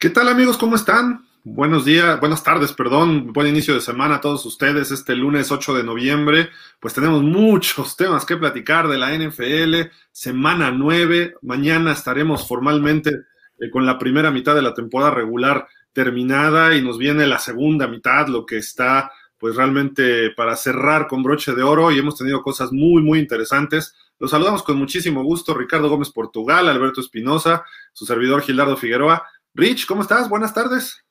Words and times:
¿Qué 0.00 0.10
tal 0.10 0.28
amigos? 0.28 0.56
¿Cómo 0.58 0.76
están? 0.76 1.26
Buenos 1.42 1.84
días, 1.84 2.20
buenas 2.20 2.44
tardes, 2.44 2.72
perdón, 2.72 3.32
buen 3.32 3.48
inicio 3.48 3.74
de 3.74 3.80
semana 3.80 4.14
a 4.14 4.20
todos 4.20 4.46
ustedes. 4.46 4.92
Este 4.92 5.16
lunes 5.16 5.50
8 5.50 5.74
de 5.74 5.82
noviembre, 5.82 6.50
pues 6.78 6.94
tenemos 6.94 7.24
muchos 7.24 7.96
temas 7.96 8.24
que 8.24 8.36
platicar 8.36 8.86
de 8.86 8.96
la 8.96 9.12
NFL, 9.12 9.90
semana 10.12 10.70
9. 10.70 11.34
Mañana 11.42 11.90
estaremos 11.90 12.46
formalmente 12.46 13.10
eh, 13.58 13.70
con 13.72 13.86
la 13.86 13.98
primera 13.98 14.30
mitad 14.30 14.54
de 14.54 14.62
la 14.62 14.72
temporada 14.72 15.10
regular 15.10 15.66
terminada 15.92 16.76
y 16.76 16.82
nos 16.82 16.96
viene 16.96 17.26
la 17.26 17.40
segunda 17.40 17.88
mitad, 17.88 18.28
lo 18.28 18.46
que 18.46 18.58
está 18.58 19.10
pues 19.36 19.56
realmente 19.56 20.30
para 20.36 20.54
cerrar 20.54 21.08
con 21.08 21.24
broche 21.24 21.54
de 21.54 21.64
oro 21.64 21.90
y 21.90 21.98
hemos 21.98 22.16
tenido 22.16 22.42
cosas 22.42 22.70
muy, 22.70 23.02
muy 23.02 23.18
interesantes. 23.18 23.96
Los 24.20 24.30
saludamos 24.30 24.62
con 24.62 24.76
muchísimo 24.76 25.24
gusto, 25.24 25.54
Ricardo 25.54 25.88
Gómez 25.88 26.10
Portugal, 26.10 26.68
Alberto 26.68 27.00
Espinosa, 27.00 27.64
su 27.92 28.04
servidor 28.04 28.42
Gilardo 28.42 28.76
Figueroa. 28.76 29.24
Rich, 29.54 29.86
¿cómo 29.86 30.02
estás? 30.02 30.28
Buenas 30.28 30.54
tardes. 30.54 31.04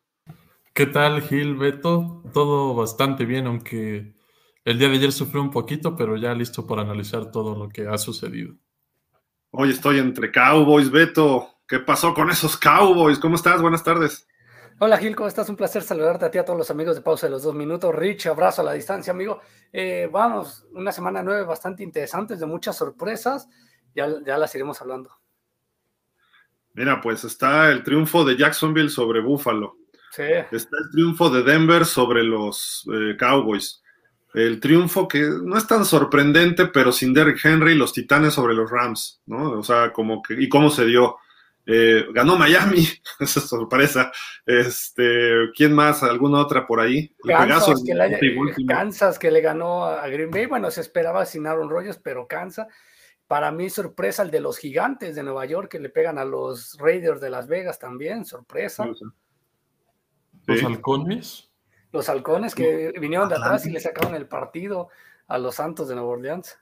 ¿Qué 0.73 0.85
tal, 0.85 1.21
Gil, 1.21 1.55
Beto? 1.55 2.23
Todo 2.33 2.75
bastante 2.75 3.25
bien, 3.25 3.47
aunque 3.47 4.15
el 4.63 4.79
día 4.79 4.89
de 4.89 4.95
ayer 4.95 5.11
sufrió 5.11 5.41
un 5.41 5.51
poquito, 5.51 5.95
pero 5.95 6.17
ya 6.17 6.33
listo 6.33 6.65
para 6.67 6.83
analizar 6.83 7.31
todo 7.31 7.55
lo 7.55 7.69
que 7.69 7.87
ha 7.87 7.97
sucedido. 7.97 8.55
Hoy 9.51 9.71
estoy 9.71 9.99
entre 9.99 10.31
Cowboys, 10.31 10.91
Beto. 10.91 11.61
¿Qué 11.67 11.79
pasó 11.79 12.13
con 12.13 12.29
esos 12.29 12.57
Cowboys? 12.57 13.19
¿Cómo 13.19 13.35
estás? 13.35 13.61
Buenas 13.61 13.83
tardes. 13.83 14.27
Hola 14.79 14.97
Gil, 14.97 15.15
¿cómo 15.15 15.27
estás? 15.27 15.49
Un 15.49 15.55
placer 15.55 15.81
saludarte 15.81 16.25
a 16.25 16.31
ti, 16.31 16.37
a 16.37 16.45
todos 16.45 16.59
los 16.59 16.69
amigos 16.69 16.95
de 16.95 17.01
Pausa 17.01 17.25
de 17.25 17.31
los 17.31 17.41
Dos 17.41 17.55
Minutos. 17.55 17.93
Rich, 17.95 18.27
abrazo 18.27 18.61
a 18.61 18.65
la 18.65 18.73
distancia, 18.73 19.11
amigo. 19.11 19.41
Eh, 19.73 20.07
vamos, 20.11 20.67
una 20.73 20.91
semana 20.91 21.23
nueve 21.23 21.43
bastante 21.43 21.81
interesante, 21.81 22.35
de 22.35 22.45
muchas 22.45 22.77
sorpresas. 22.77 23.49
Ya, 23.95 24.07
ya 24.23 24.37
las 24.37 24.53
iremos 24.53 24.79
hablando. 24.79 25.09
Mira, 26.77 27.01
pues 27.01 27.23
está 27.23 27.71
el 27.71 27.81
triunfo 27.81 28.23
de 28.23 28.37
Jacksonville 28.37 28.91
sobre 28.91 29.19
Buffalo. 29.19 29.77
Sí. 30.11 30.21
Está 30.51 30.77
el 30.77 30.91
triunfo 30.91 31.31
de 31.31 31.41
Denver 31.41 31.87
sobre 31.87 32.23
los 32.23 32.87
eh, 32.93 33.17
Cowboys. 33.17 33.81
El 34.35 34.59
triunfo 34.59 35.07
que 35.07 35.21
no 35.21 35.57
es 35.57 35.65
tan 35.65 35.85
sorprendente, 35.85 36.67
pero 36.67 36.91
sin 36.91 37.15
Derrick 37.15 37.43
Henry, 37.43 37.73
los 37.73 37.93
Titanes 37.93 38.35
sobre 38.35 38.53
los 38.53 38.69
Rams, 38.69 39.23
¿no? 39.25 39.53
O 39.53 39.63
sea, 39.63 39.91
como 39.91 40.21
que, 40.21 40.35
y 40.35 40.47
cómo 40.47 40.69
se 40.69 40.85
dio. 40.85 41.17
Eh, 41.65 42.05
ganó 42.13 42.37
Miami, 42.37 42.87
esa 43.19 43.41
sorpresa. 43.41 44.11
Este, 44.45 45.49
¿quién 45.55 45.73
más? 45.73 46.03
¿Alguna 46.03 46.41
otra 46.41 46.67
por 46.67 46.79
ahí? 46.79 47.11
Kansas, 47.25 47.83
que 47.83 47.95
le, 47.95 48.67
Kansas, 48.67 49.17
que 49.17 49.31
le 49.31 49.41
ganó 49.41 49.85
a 49.85 50.07
Green 50.09 50.29
Bay. 50.29 50.45
Bueno, 50.45 50.69
se 50.69 50.81
esperaba 50.81 51.25
sin 51.25 51.47
Aaron 51.47 51.71
Rodgers, 51.71 51.99
pero 52.03 52.27
Kansas. 52.27 52.67
Para 53.27 53.51
mí, 53.51 53.69
sorpresa 53.69 54.23
el 54.23 54.31
de 54.31 54.39
los 54.39 54.57
gigantes 54.57 55.15
de 55.15 55.23
Nueva 55.23 55.45
York 55.45 55.69
que 55.69 55.79
le 55.79 55.89
pegan 55.89 56.17
a 56.17 56.23
los 56.23 56.77
Raiders 56.79 57.19
de 57.19 57.29
Las 57.29 57.47
Vegas 57.47 57.77
también, 57.77 58.23
sorpresa. 58.23 58.87
¿Los 60.45 60.63
halcones? 60.63 61.49
Los 61.91 62.07
halcones 62.07 62.55
que 62.55 62.93
vinieron 62.99 63.27
de 63.27 63.35
atrás 63.35 63.65
y 63.65 63.71
le 63.71 63.81
sacaron 63.81 64.15
el 64.15 64.27
partido 64.27 64.87
a 65.27 65.37
los 65.37 65.55
Santos 65.55 65.89
de 65.89 65.95
Nueva 65.95 66.11
Orleans. 66.11 66.57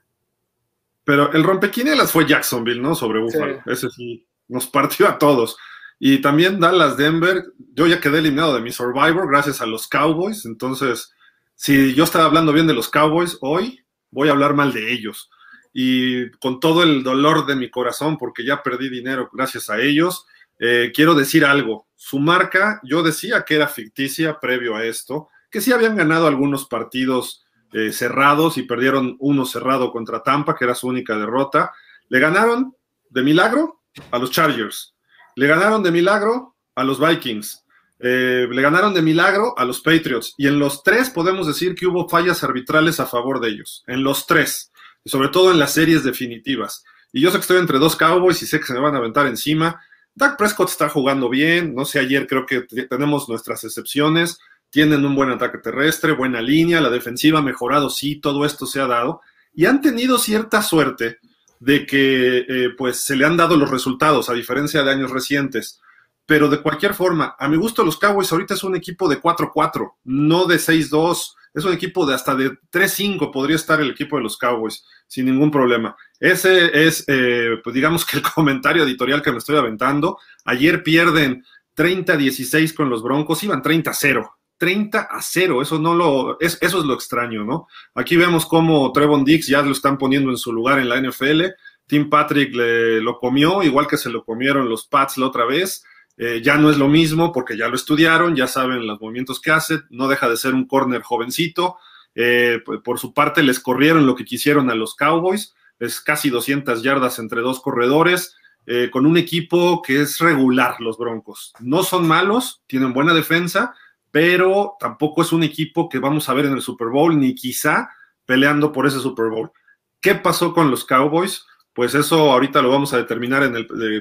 Pero 1.04 1.32
el 1.32 1.44
rompequinielas 1.44 2.10
fue 2.10 2.26
Jacksonville, 2.26 2.82
¿no? 2.82 2.96
Sobre 2.96 3.20
Buffalo. 3.20 3.60
Ese 3.66 3.88
sí, 3.90 4.26
nos 4.48 4.66
partió 4.66 5.06
a 5.06 5.18
todos. 5.18 5.56
Y 6.00 6.20
también 6.20 6.58
Dallas 6.58 6.96
Denver, 6.96 7.44
yo 7.74 7.86
ya 7.86 8.00
quedé 8.00 8.18
eliminado 8.18 8.54
de 8.54 8.60
mi 8.60 8.72
Survivor 8.72 9.30
gracias 9.30 9.60
a 9.60 9.66
los 9.66 9.86
Cowboys. 9.86 10.44
Entonces, 10.44 11.14
si 11.54 11.94
yo 11.94 12.02
estaba 12.02 12.24
hablando 12.24 12.52
bien 12.52 12.66
de 12.66 12.74
los 12.74 12.88
Cowboys, 12.88 13.38
hoy 13.40 13.84
voy 14.10 14.28
a 14.28 14.32
hablar 14.32 14.54
mal 14.54 14.72
de 14.72 14.92
ellos 14.92 15.30
y 15.78 16.30
con 16.38 16.58
todo 16.58 16.82
el 16.82 17.02
dolor 17.02 17.44
de 17.44 17.54
mi 17.54 17.68
corazón, 17.68 18.16
porque 18.16 18.46
ya 18.46 18.62
perdí 18.62 18.88
dinero 18.88 19.28
gracias 19.30 19.68
a 19.68 19.78
ellos, 19.78 20.24
eh, 20.58 20.90
quiero 20.94 21.14
decir 21.14 21.44
algo. 21.44 21.86
Su 21.94 22.18
marca, 22.18 22.80
yo 22.82 23.02
decía 23.02 23.44
que 23.44 23.56
era 23.56 23.68
ficticia 23.68 24.40
previo 24.40 24.74
a 24.74 24.86
esto, 24.86 25.28
que 25.50 25.60
sí 25.60 25.74
habían 25.74 25.94
ganado 25.94 26.28
algunos 26.28 26.64
partidos 26.64 27.44
eh, 27.74 27.92
cerrados 27.92 28.56
y 28.56 28.62
perdieron 28.62 29.16
uno 29.18 29.44
cerrado 29.44 29.92
contra 29.92 30.22
Tampa, 30.22 30.56
que 30.56 30.64
era 30.64 30.74
su 30.74 30.88
única 30.88 31.14
derrota. 31.18 31.74
Le 32.08 32.20
ganaron 32.20 32.74
de 33.10 33.22
milagro 33.22 33.82
a 34.10 34.18
los 34.18 34.30
Chargers, 34.30 34.94
le 35.34 35.46
ganaron 35.46 35.82
de 35.82 35.90
milagro 35.90 36.56
a 36.74 36.84
los 36.84 36.98
Vikings, 36.98 37.66
eh, 37.98 38.48
le 38.50 38.62
ganaron 38.62 38.94
de 38.94 39.02
milagro 39.02 39.52
a 39.58 39.66
los 39.66 39.82
Patriots. 39.82 40.32
Y 40.38 40.46
en 40.46 40.58
los 40.58 40.82
tres 40.82 41.10
podemos 41.10 41.46
decir 41.46 41.74
que 41.74 41.86
hubo 41.86 42.08
fallas 42.08 42.42
arbitrales 42.42 42.98
a 42.98 43.04
favor 43.04 43.40
de 43.40 43.50
ellos, 43.50 43.84
en 43.86 44.02
los 44.02 44.26
tres 44.26 44.72
sobre 45.06 45.28
todo 45.28 45.50
en 45.50 45.58
las 45.58 45.72
series 45.72 46.04
definitivas. 46.04 46.84
Y 47.12 47.20
yo 47.20 47.30
sé 47.30 47.38
que 47.38 47.42
estoy 47.42 47.58
entre 47.58 47.78
dos 47.78 47.96
Cowboys 47.96 48.42
y 48.42 48.46
sé 48.46 48.60
que 48.60 48.66
se 48.66 48.74
me 48.74 48.80
van 48.80 48.94
a 48.94 48.98
aventar 48.98 49.26
encima. 49.26 49.80
Dak 50.14 50.36
Prescott 50.36 50.68
está 50.68 50.88
jugando 50.88 51.28
bien, 51.28 51.74
no 51.74 51.84
sé, 51.84 51.98
ayer 51.98 52.26
creo 52.26 52.46
que 52.46 52.62
tenemos 52.62 53.28
nuestras 53.28 53.64
excepciones, 53.64 54.38
tienen 54.70 55.04
un 55.04 55.14
buen 55.14 55.30
ataque 55.30 55.58
terrestre, 55.58 56.12
buena 56.12 56.40
línea, 56.40 56.80
la 56.80 56.90
defensiva 56.90 57.38
ha 57.38 57.42
mejorado, 57.42 57.90
sí, 57.90 58.16
todo 58.16 58.44
esto 58.44 58.66
se 58.66 58.80
ha 58.80 58.86
dado, 58.86 59.20
y 59.54 59.66
han 59.66 59.80
tenido 59.80 60.18
cierta 60.18 60.62
suerte 60.62 61.18
de 61.60 61.86
que 61.86 62.38
eh, 62.38 62.70
pues 62.76 63.00
se 63.00 63.16
le 63.16 63.24
han 63.24 63.36
dado 63.36 63.56
los 63.56 63.70
resultados, 63.70 64.28
a 64.28 64.34
diferencia 64.34 64.82
de 64.82 64.90
años 64.90 65.10
recientes. 65.10 65.80
Pero 66.26 66.48
de 66.48 66.60
cualquier 66.60 66.92
forma, 66.92 67.36
a 67.38 67.48
mi 67.48 67.56
gusto 67.56 67.84
los 67.84 67.98
Cowboys 67.98 68.32
ahorita 68.32 68.54
es 68.54 68.64
un 68.64 68.74
equipo 68.74 69.08
de 69.08 69.20
4-4, 69.20 69.94
no 70.04 70.46
de 70.46 70.56
6-2, 70.56 71.34
es 71.56 71.64
un 71.64 71.72
equipo 71.72 72.04
de 72.04 72.14
hasta 72.14 72.34
de 72.34 72.50
3-5 72.70 73.32
podría 73.32 73.56
estar 73.56 73.80
el 73.80 73.90
equipo 73.90 74.16
de 74.16 74.22
los 74.22 74.36
Cowboys 74.36 74.84
sin 75.06 75.24
ningún 75.24 75.50
problema. 75.50 75.96
Ese 76.20 76.86
es, 76.86 77.04
eh, 77.08 77.56
pues 77.64 77.72
digamos 77.72 78.04
que 78.04 78.18
el 78.18 78.22
comentario 78.34 78.84
editorial 78.84 79.22
que 79.22 79.32
me 79.32 79.38
estoy 79.38 79.56
aventando. 79.56 80.18
Ayer 80.44 80.82
pierden 80.82 81.44
30-16 81.74 82.74
con 82.74 82.90
los 82.90 83.02
Broncos, 83.02 83.42
iban 83.42 83.62
30-0. 83.62 84.30
30 84.58 85.00
a 85.00 85.20
0, 85.20 85.62
eso 85.62 85.78
no 85.78 85.94
lo, 85.94 86.40
es, 86.40 86.58
eso 86.60 86.78
es 86.78 86.84
lo 86.84 86.94
extraño, 86.94 87.44
¿no? 87.44 87.66
Aquí 87.94 88.16
vemos 88.16 88.46
cómo 88.46 88.90
Trevon 88.92 89.24
Dix 89.24 89.48
ya 89.48 89.60
lo 89.62 89.72
están 89.72 89.98
poniendo 89.98 90.30
en 90.30 90.38
su 90.38 90.52
lugar 90.52 90.78
en 90.78 90.88
la 90.88 91.00
NFL. 91.00 91.42
Tim 91.86 92.10
Patrick 92.10 92.54
le, 92.54 93.00
lo 93.00 93.18
comió, 93.18 93.62
igual 93.62 93.86
que 93.86 93.96
se 93.96 94.10
lo 94.10 94.24
comieron 94.24 94.68
los 94.68 94.86
Pats 94.86 95.18
la 95.18 95.26
otra 95.26 95.46
vez. 95.46 95.84
Eh, 96.18 96.40
ya 96.42 96.56
no 96.56 96.70
es 96.70 96.78
lo 96.78 96.88
mismo 96.88 97.30
porque 97.32 97.56
ya 97.56 97.68
lo 97.68 97.76
estudiaron, 97.76 98.34
ya 98.34 98.46
saben 98.46 98.86
los 98.86 99.00
movimientos 99.00 99.40
que 99.40 99.50
hace, 99.50 99.80
no 99.90 100.08
deja 100.08 100.28
de 100.28 100.36
ser 100.36 100.54
un 100.54 100.66
corner 100.66 101.02
jovencito. 101.02 101.76
Eh, 102.14 102.60
por 102.82 102.98
su 102.98 103.12
parte, 103.12 103.42
les 103.42 103.60
corrieron 103.60 104.06
lo 104.06 104.16
que 104.16 104.24
quisieron 104.24 104.70
a 104.70 104.74
los 104.74 104.94
Cowboys, 104.94 105.54
es 105.78 106.00
casi 106.00 106.30
200 106.30 106.82
yardas 106.82 107.18
entre 107.18 107.42
dos 107.42 107.60
corredores, 107.60 108.34
eh, 108.64 108.88
con 108.90 109.04
un 109.04 109.18
equipo 109.18 109.82
que 109.82 110.00
es 110.00 110.18
regular, 110.18 110.80
los 110.80 110.96
Broncos. 110.96 111.52
No 111.60 111.82
son 111.82 112.08
malos, 112.08 112.62
tienen 112.66 112.94
buena 112.94 113.12
defensa, 113.12 113.74
pero 114.10 114.76
tampoco 114.80 115.20
es 115.20 115.32
un 115.32 115.42
equipo 115.42 115.90
que 115.90 115.98
vamos 115.98 116.28
a 116.28 116.34
ver 116.34 116.46
en 116.46 116.54
el 116.54 116.62
Super 116.62 116.88
Bowl, 116.88 117.18
ni 117.20 117.34
quizá 117.34 117.90
peleando 118.24 118.72
por 118.72 118.86
ese 118.86 119.00
Super 119.00 119.28
Bowl. 119.28 119.52
¿Qué 120.00 120.14
pasó 120.14 120.54
con 120.54 120.70
los 120.70 120.86
Cowboys? 120.86 121.44
Pues 121.74 121.94
eso 121.94 122.32
ahorita 122.32 122.62
lo 122.62 122.70
vamos 122.70 122.94
a 122.94 122.96
determinar 122.96 123.48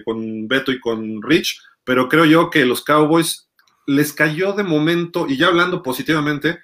con 0.05 0.47
Beto 0.47 0.71
y 0.71 0.79
con 0.79 1.21
Rich 1.21 1.59
pero 1.85 2.09
creo 2.09 2.25
yo 2.25 2.49
que 2.49 2.65
los 2.65 2.83
Cowboys 2.83 3.49
les 3.87 4.11
cayó 4.13 4.53
de 4.53 4.63
momento, 4.63 5.27
y 5.29 5.37
ya 5.37 5.47
hablando 5.47 5.81
positivamente, 5.81 6.59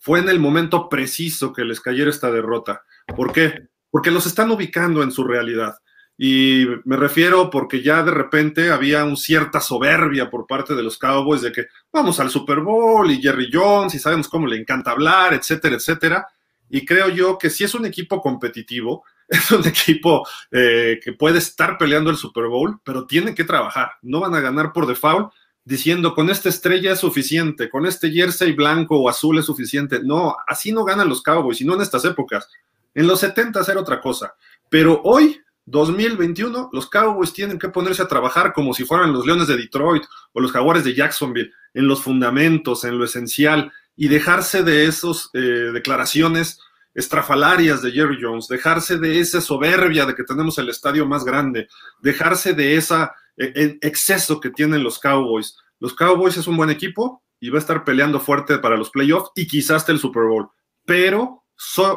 fue 0.00 0.18
en 0.18 0.28
el 0.28 0.40
momento 0.40 0.88
preciso 0.88 1.52
que 1.52 1.64
les 1.64 1.80
cayera 1.80 2.10
esta 2.10 2.30
derrota. 2.30 2.82
¿Por 3.14 3.32
qué? 3.32 3.68
Porque 3.90 4.10
los 4.10 4.26
están 4.26 4.50
ubicando 4.50 5.02
en 5.02 5.12
su 5.12 5.24
realidad. 5.24 5.76
Y 6.16 6.66
me 6.84 6.96
refiero 6.96 7.50
porque 7.50 7.82
ya 7.82 8.02
de 8.02 8.12
repente 8.12 8.70
había 8.70 9.04
una 9.04 9.16
cierta 9.16 9.60
soberbia 9.60 10.30
por 10.30 10.46
parte 10.46 10.74
de 10.74 10.82
los 10.82 10.96
Cowboys 10.98 11.42
de 11.42 11.52
que 11.52 11.66
vamos 11.92 12.20
al 12.20 12.30
Super 12.30 12.60
Bowl 12.60 13.10
y 13.10 13.20
Jerry 13.20 13.50
Jones 13.52 13.94
y 13.94 13.98
sabemos 13.98 14.28
cómo 14.28 14.46
le 14.46 14.56
encanta 14.56 14.92
hablar, 14.92 15.34
etcétera, 15.34 15.76
etcétera. 15.76 16.26
Y 16.70 16.84
creo 16.84 17.08
yo 17.08 17.38
que 17.38 17.50
si 17.50 17.64
es 17.64 17.74
un 17.74 17.86
equipo 17.86 18.20
competitivo, 18.20 19.04
es 19.28 19.50
un 19.50 19.66
equipo 19.66 20.26
eh, 20.50 21.00
que 21.02 21.12
puede 21.12 21.38
estar 21.38 21.78
peleando 21.78 22.10
el 22.10 22.16
Super 22.16 22.46
Bowl, 22.46 22.80
pero 22.84 23.06
tienen 23.06 23.34
que 23.34 23.44
trabajar. 23.44 23.92
No 24.02 24.20
van 24.20 24.34
a 24.34 24.40
ganar 24.40 24.72
por 24.72 24.86
default 24.86 25.32
diciendo 25.64 26.14
con 26.14 26.28
esta 26.28 26.50
estrella 26.50 26.92
es 26.92 27.00
suficiente, 27.00 27.70
con 27.70 27.86
este 27.86 28.10
jersey 28.10 28.52
blanco 28.52 28.98
o 28.98 29.08
azul 29.08 29.38
es 29.38 29.46
suficiente. 29.46 30.00
No, 30.02 30.36
así 30.46 30.72
no 30.72 30.84
ganan 30.84 31.08
los 31.08 31.22
Cowboys, 31.22 31.60
y 31.60 31.64
no 31.64 31.74
en 31.74 31.80
estas 31.80 32.04
épocas. 32.04 32.48
En 32.94 33.06
los 33.06 33.20
70 33.20 33.60
era 33.66 33.80
otra 33.80 34.00
cosa. 34.00 34.34
Pero 34.68 35.00
hoy, 35.04 35.40
2021, 35.66 36.70
los 36.72 36.88
Cowboys 36.88 37.32
tienen 37.32 37.58
que 37.58 37.70
ponerse 37.70 38.02
a 38.02 38.08
trabajar 38.08 38.52
como 38.52 38.74
si 38.74 38.84
fueran 38.84 39.12
los 39.12 39.26
Leones 39.26 39.48
de 39.48 39.56
Detroit 39.56 40.04
o 40.32 40.40
los 40.40 40.52
Jaguares 40.52 40.84
de 40.84 40.94
Jacksonville, 40.94 41.50
en 41.72 41.88
los 41.88 42.02
fundamentos, 42.02 42.84
en 42.84 42.98
lo 42.98 43.04
esencial, 43.04 43.72
y 43.96 44.08
dejarse 44.08 44.62
de 44.62 44.86
esas 44.86 45.30
eh, 45.32 45.38
declaraciones 45.72 46.58
estrafalarias 46.94 47.82
de 47.82 47.90
Jerry 47.90 48.18
Jones, 48.20 48.48
dejarse 48.48 48.98
de 48.98 49.18
esa 49.18 49.40
soberbia 49.40 50.06
de 50.06 50.14
que 50.14 50.24
tenemos 50.24 50.58
el 50.58 50.68
estadio 50.68 51.06
más 51.06 51.24
grande, 51.24 51.68
dejarse 52.00 52.54
de 52.54 52.76
ese 52.76 53.08
exceso 53.36 54.40
que 54.40 54.50
tienen 54.50 54.84
los 54.84 55.00
Cowboys. 55.00 55.56
Los 55.80 55.94
Cowboys 55.94 56.36
es 56.36 56.46
un 56.46 56.56
buen 56.56 56.70
equipo 56.70 57.22
y 57.40 57.50
va 57.50 57.58
a 57.58 57.60
estar 57.60 57.84
peleando 57.84 58.20
fuerte 58.20 58.58
para 58.58 58.76
los 58.76 58.90
playoffs 58.90 59.30
y 59.34 59.46
quizás 59.46 59.78
hasta 59.78 59.92
el 59.92 59.98
Super 59.98 60.24
Bowl, 60.24 60.48
pero 60.86 61.44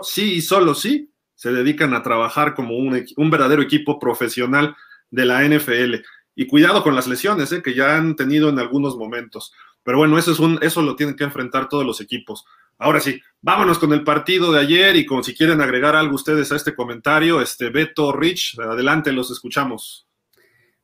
sí 0.03 0.33
y 0.33 0.41
solo 0.41 0.73
sí 0.73 1.11
se 1.35 1.51
dedican 1.51 1.93
a 1.93 2.01
trabajar 2.01 2.55
como 2.55 2.75
un, 2.75 3.05
un 3.15 3.29
verdadero 3.29 3.61
equipo 3.61 3.99
profesional 3.99 4.75
de 5.11 5.25
la 5.25 5.43
NFL. 5.43 5.95
Y 6.35 6.47
cuidado 6.47 6.83
con 6.83 6.95
las 6.95 7.07
lesiones, 7.07 7.51
¿eh? 7.51 7.61
que 7.61 7.73
ya 7.73 7.95
han 7.95 8.15
tenido 8.15 8.49
en 8.49 8.59
algunos 8.59 8.95
momentos. 8.95 9.53
Pero 9.87 9.99
bueno, 9.99 10.17
eso, 10.17 10.33
es 10.33 10.39
un, 10.39 10.59
eso 10.61 10.81
lo 10.81 10.97
tienen 10.97 11.15
que 11.15 11.23
enfrentar 11.23 11.69
todos 11.69 11.85
los 11.85 12.01
equipos. 12.01 12.43
Ahora 12.77 12.99
sí, 12.99 13.21
vámonos 13.39 13.79
con 13.79 13.93
el 13.93 14.03
partido 14.03 14.51
de 14.51 14.59
ayer 14.59 14.97
y 14.97 15.05
con 15.05 15.23
si 15.23 15.33
quieren 15.33 15.61
agregar 15.61 15.95
algo 15.95 16.13
ustedes 16.13 16.51
a 16.51 16.57
este 16.57 16.75
comentario, 16.75 17.39
este 17.39 17.69
Beto 17.69 18.11
Rich, 18.11 18.59
adelante, 18.59 19.13
los 19.13 19.31
escuchamos. 19.31 20.05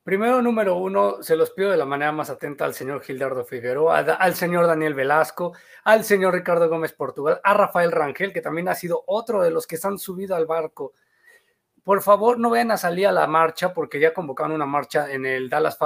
Primero, 0.05 0.41
número 0.41 0.77
uno, 0.77 1.21
se 1.21 1.35
los 1.35 1.49
pido 1.51 1.71
de 1.71 1.75
la 1.75 1.83
manera 1.85 2.13
más 2.13 2.29
atenta 2.29 2.63
al 2.63 2.73
señor 2.73 3.01
Gildardo 3.01 3.43
Figueroa, 3.43 3.97
al 3.97 4.35
señor 4.35 4.67
Daniel 4.67 4.93
Velasco, 4.93 5.51
al 5.83 6.05
señor 6.05 6.33
Ricardo 6.33 6.69
Gómez 6.69 6.93
Portugal, 6.93 7.41
a 7.43 7.53
Rafael 7.53 7.91
Rangel, 7.91 8.31
que 8.31 8.39
también 8.39 8.69
ha 8.69 8.75
sido 8.75 9.03
otro 9.07 9.41
de 9.41 9.51
los 9.51 9.67
que 9.67 9.75
se 9.75 9.85
han 9.85 9.99
subido 9.99 10.33
al 10.33 10.45
barco. 10.45 10.93
Por 11.83 12.01
favor, 12.01 12.39
no 12.39 12.51
vayan 12.51 12.71
a 12.71 12.77
salir 12.77 13.07
a 13.07 13.11
la 13.11 13.27
marcha, 13.27 13.73
porque 13.73 13.99
ya 13.99 14.13
convocaron 14.13 14.53
una 14.53 14.65
marcha 14.65 15.11
en 15.11 15.25
el 15.25 15.49
Dallas 15.49 15.77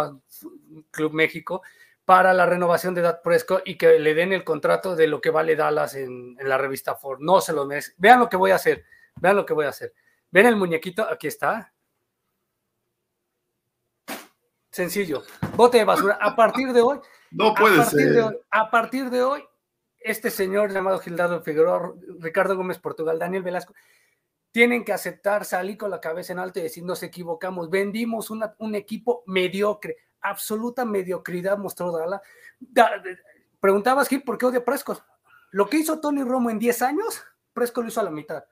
Club 0.91 1.13
México 1.13 1.63
para 2.07 2.33
la 2.33 2.45
renovación 2.45 2.95
de 2.95 3.01
Dad 3.01 3.21
Presco 3.21 3.59
y 3.65 3.77
que 3.77 3.99
le 3.99 4.13
den 4.13 4.31
el 4.31 4.45
contrato 4.45 4.95
de 4.95 5.07
lo 5.07 5.19
que 5.19 5.29
vale 5.29 5.57
Dallas 5.57 5.93
en, 5.93 6.37
en 6.39 6.47
la 6.47 6.57
revista 6.57 6.95
Ford. 6.95 7.19
No 7.19 7.41
se 7.41 7.51
lo 7.51 7.65
merece. 7.65 7.95
Vean 7.97 8.21
lo 8.21 8.29
que 8.29 8.37
voy 8.37 8.51
a 8.51 8.55
hacer. 8.55 8.85
Vean 9.17 9.35
lo 9.35 9.45
que 9.45 9.53
voy 9.53 9.65
a 9.65 9.69
hacer. 9.69 9.93
Ven 10.31 10.45
el 10.45 10.55
muñequito, 10.55 11.03
aquí 11.03 11.27
está 11.27 11.73
Sencillo. 14.71 15.23
Bote 15.57 15.79
de 15.79 15.83
basura. 15.83 16.17
A 16.21 16.33
partir 16.33 16.71
de 16.71 16.81
hoy. 16.81 16.99
No 17.31 17.53
puede 17.53 17.83
ser. 17.83 18.39
a 18.51 18.71
partir 18.71 19.09
de 19.09 19.21
hoy, 19.23 19.43
este 19.99 20.31
señor 20.31 20.71
llamado 20.71 20.99
Gildardo 20.99 21.41
Figueroa, 21.41 21.93
Ricardo 22.19 22.55
Gómez 22.55 22.79
Portugal, 22.79 23.19
Daniel 23.19 23.43
Velasco, 23.43 23.73
tienen 24.53 24.85
que 24.85 24.93
aceptar, 24.93 25.43
salir 25.43 25.77
con 25.77 25.91
la 25.91 25.99
cabeza 25.99 26.31
en 26.31 26.39
alto 26.39 26.59
y 26.59 26.63
decir, 26.63 26.85
nos 26.85 27.03
equivocamos, 27.03 27.69
vendimos 27.69 28.29
un 28.29 28.75
equipo 28.75 29.23
mediocre, 29.25 29.97
absoluta 30.21 30.85
mediocridad 30.85 31.57
mostró 31.57 31.91
Dala. 31.91 32.21
preguntabas, 33.59 34.07
Gil, 34.07 34.23
¿por 34.23 34.37
qué 34.37 34.45
odia 34.45 34.65
Prescott? 34.65 35.03
Lo 35.51 35.69
que 35.69 35.77
hizo 35.77 35.99
Tony 35.99 36.23
Romo 36.23 36.49
en 36.49 36.59
10 36.59 36.81
años, 36.81 37.23
Prescott 37.53 37.83
lo 37.83 37.89
hizo 37.89 38.01
a 38.01 38.03
la 38.03 38.11
mitad. 38.11 38.45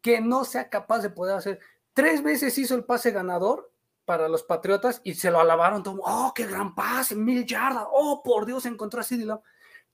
Que 0.00 0.20
no 0.20 0.44
sea 0.44 0.68
capaz 0.68 1.00
de 1.00 1.10
poder 1.10 1.36
hacer. 1.36 1.60
Tres 1.92 2.22
veces 2.22 2.56
hizo 2.58 2.74
el 2.74 2.84
pase 2.84 3.10
ganador 3.10 3.70
para 4.04 4.28
los 4.28 4.42
Patriotas 4.42 5.00
y 5.04 5.14
se 5.14 5.30
lo 5.30 5.40
alabaron 5.40 5.82
todo. 5.82 6.00
¡Oh, 6.04 6.32
qué 6.34 6.46
gran 6.46 6.74
pase! 6.74 7.14
Mil 7.14 7.46
yardas. 7.46 7.86
¡Oh, 7.90 8.22
por 8.22 8.46
Dios! 8.46 8.66
Encontró 8.66 9.00
a 9.00 9.04
CD 9.04 9.26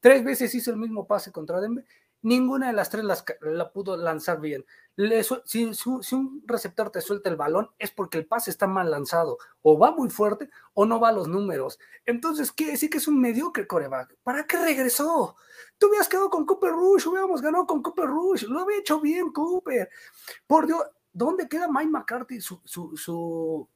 Tres 0.00 0.24
veces 0.24 0.54
hizo 0.54 0.70
el 0.70 0.76
mismo 0.76 1.06
pase 1.06 1.32
contra 1.32 1.60
Denver. 1.60 1.84
Ninguna 2.22 2.68
de 2.68 2.72
las 2.72 2.90
tres 2.90 3.04
la 3.04 3.72
pudo 3.72 3.96
lanzar 3.96 4.40
bien. 4.40 4.64
Si, 5.44 5.64
un 5.64 6.42
receptor 6.44 6.90
te 6.90 7.00
suelta 7.00 7.30
el 7.30 7.36
balón 7.36 7.70
es 7.78 7.92
porque 7.92 8.18
el 8.18 8.26
pase 8.26 8.50
está 8.50 8.66
mal 8.66 8.90
lanzado. 8.90 9.38
O 9.62 9.78
va 9.78 9.92
muy 9.92 10.10
fuerte 10.10 10.50
o 10.74 10.86
no 10.86 10.98
va 10.98 11.10
a 11.10 11.12
los 11.12 11.28
números. 11.28 11.78
Entonces, 12.04 12.50
¿qué 12.50 12.66
decir 12.66 12.90
que 12.90 12.98
es 12.98 13.06
un 13.06 13.20
mediocre 13.20 13.66
coreback? 13.66 14.16
¿Para 14.24 14.44
qué 14.46 14.58
regresó? 14.58 15.36
Tú 15.78 15.86
hubieras 15.86 16.08
quedado 16.08 16.30
con 16.30 16.44
Cooper 16.44 16.72
Rush, 16.72 17.06
hubiéramos 17.06 17.40
ganado 17.40 17.66
con 17.66 17.80
Cooper 17.82 18.06
Rush. 18.06 18.44
Lo 18.44 18.60
había 18.60 18.78
hecho 18.78 19.00
bien 19.00 19.30
Cooper. 19.30 19.88
Por 20.46 20.66
Dios, 20.66 20.82
¿dónde 21.12 21.48
queda 21.48 21.68
Mike 21.68 21.90
McCarthy? 21.90 22.40
su, 22.40 22.60
su 22.64 22.96
su 22.96 23.68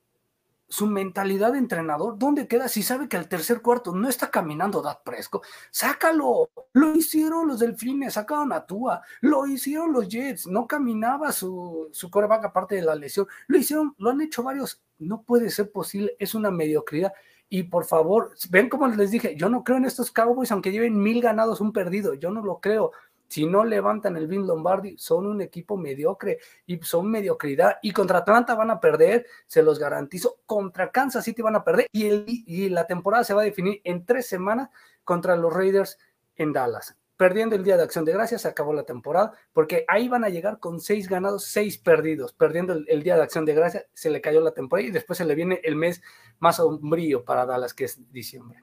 mentalidad 0.86 1.52
de 1.52 1.58
entrenador, 1.58 2.18
¿dónde 2.18 2.48
queda 2.48 2.66
si 2.66 2.82
sabe 2.82 3.08
que 3.08 3.18
al 3.18 3.28
tercer 3.28 3.60
cuarto 3.60 3.94
no 3.94 4.08
está 4.08 4.30
caminando 4.30 4.80
Dad 4.80 5.00
Presco? 5.04 5.42
Sácalo. 5.70 6.50
Lo 6.72 6.94
hicieron 6.94 7.46
los 7.46 7.58
delfines, 7.58 8.14
sacaron 8.14 8.52
a 8.52 8.64
Tua, 8.64 9.02
lo 9.20 9.46
hicieron 9.46 9.92
los 9.92 10.08
Jets, 10.08 10.46
no 10.46 10.66
caminaba 10.66 11.30
su, 11.30 11.88
su 11.92 12.10
coreback 12.10 12.46
aparte 12.46 12.76
de 12.76 12.82
la 12.82 12.94
lesión, 12.94 13.26
lo 13.46 13.58
hicieron, 13.58 13.94
lo 13.98 14.10
han 14.10 14.22
hecho 14.22 14.42
varios. 14.42 14.82
No 14.98 15.22
puede 15.22 15.50
ser 15.50 15.70
posible, 15.70 16.16
es 16.18 16.34
una 16.34 16.50
mediocridad. 16.50 17.12
Y 17.50 17.64
por 17.64 17.84
favor, 17.84 18.32
ven 18.48 18.70
como 18.70 18.88
les 18.88 19.10
dije, 19.10 19.36
yo 19.36 19.50
no 19.50 19.62
creo 19.62 19.76
en 19.76 19.84
estos 19.84 20.10
Cowboys, 20.10 20.50
aunque 20.52 20.72
lleven 20.72 20.98
mil 20.98 21.20
ganados, 21.20 21.60
un 21.60 21.74
perdido, 21.74 22.14
yo 22.14 22.30
no 22.30 22.42
lo 22.42 22.60
creo. 22.60 22.92
Si 23.32 23.46
no 23.46 23.64
levantan 23.64 24.18
el 24.18 24.26
Vin 24.26 24.46
Lombardi, 24.46 24.94
son 24.98 25.26
un 25.26 25.40
equipo 25.40 25.78
mediocre 25.78 26.38
y 26.66 26.76
son 26.82 27.10
mediocridad. 27.10 27.78
Y 27.80 27.90
contra 27.90 28.18
Atlanta 28.18 28.54
van 28.54 28.70
a 28.70 28.78
perder, 28.78 29.24
se 29.46 29.62
los 29.62 29.78
garantizo. 29.78 30.40
Contra 30.44 30.90
Kansas 30.90 31.24
City 31.24 31.40
van 31.40 31.56
a 31.56 31.64
perder 31.64 31.86
y, 31.92 32.08
el, 32.08 32.74
la 32.74 32.86
temporada 32.86 33.24
se 33.24 33.32
va 33.32 33.40
a 33.40 33.44
definir 33.46 33.80
en 33.84 34.04
tres 34.04 34.26
semanas 34.26 34.68
contra 35.02 35.34
los 35.34 35.50
Raiders 35.50 35.96
en 36.36 36.52
Dallas. 36.52 36.94
Perdiendo 37.16 37.56
el 37.56 37.64
Día 37.64 37.78
de 37.78 37.84
Acción 37.84 38.04
de 38.04 38.12
Gracias, 38.12 38.42
se 38.42 38.48
acabó 38.48 38.74
la 38.74 38.82
temporada, 38.82 39.32
porque 39.54 39.86
ahí 39.88 40.10
van 40.10 40.24
a 40.24 40.28
llegar 40.28 40.58
con 40.58 40.78
seis 40.78 41.08
ganados, 41.08 41.46
seis 41.46 41.78
perdidos. 41.78 42.34
Perdiendo 42.34 42.74
el, 42.86 43.02
Día 43.02 43.16
de 43.16 43.22
Acción 43.22 43.46
de 43.46 43.54
Gracias, 43.54 43.86
se 43.94 44.10
le 44.10 44.20
cayó 44.20 44.42
la 44.42 44.52
temporada 44.52 44.86
y 44.86 44.90
después 44.90 45.16
se 45.16 45.24
le 45.24 45.34
viene 45.34 45.58
el 45.64 45.76
mes 45.76 46.02
más 46.38 46.56
sombrío 46.56 47.24
para 47.24 47.46
Dallas, 47.46 47.72
que 47.72 47.84
es 47.84 48.12
diciembre. 48.12 48.62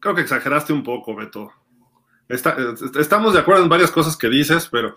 Creo 0.00 0.14
que 0.14 0.22
exageraste 0.22 0.72
un 0.72 0.82
poco, 0.82 1.14
Beto 1.14 1.52
estamos 2.28 3.32
de 3.32 3.40
acuerdo 3.40 3.62
en 3.62 3.68
varias 3.68 3.90
cosas 3.90 4.16
que 4.16 4.28
dices, 4.28 4.68
pero 4.70 4.94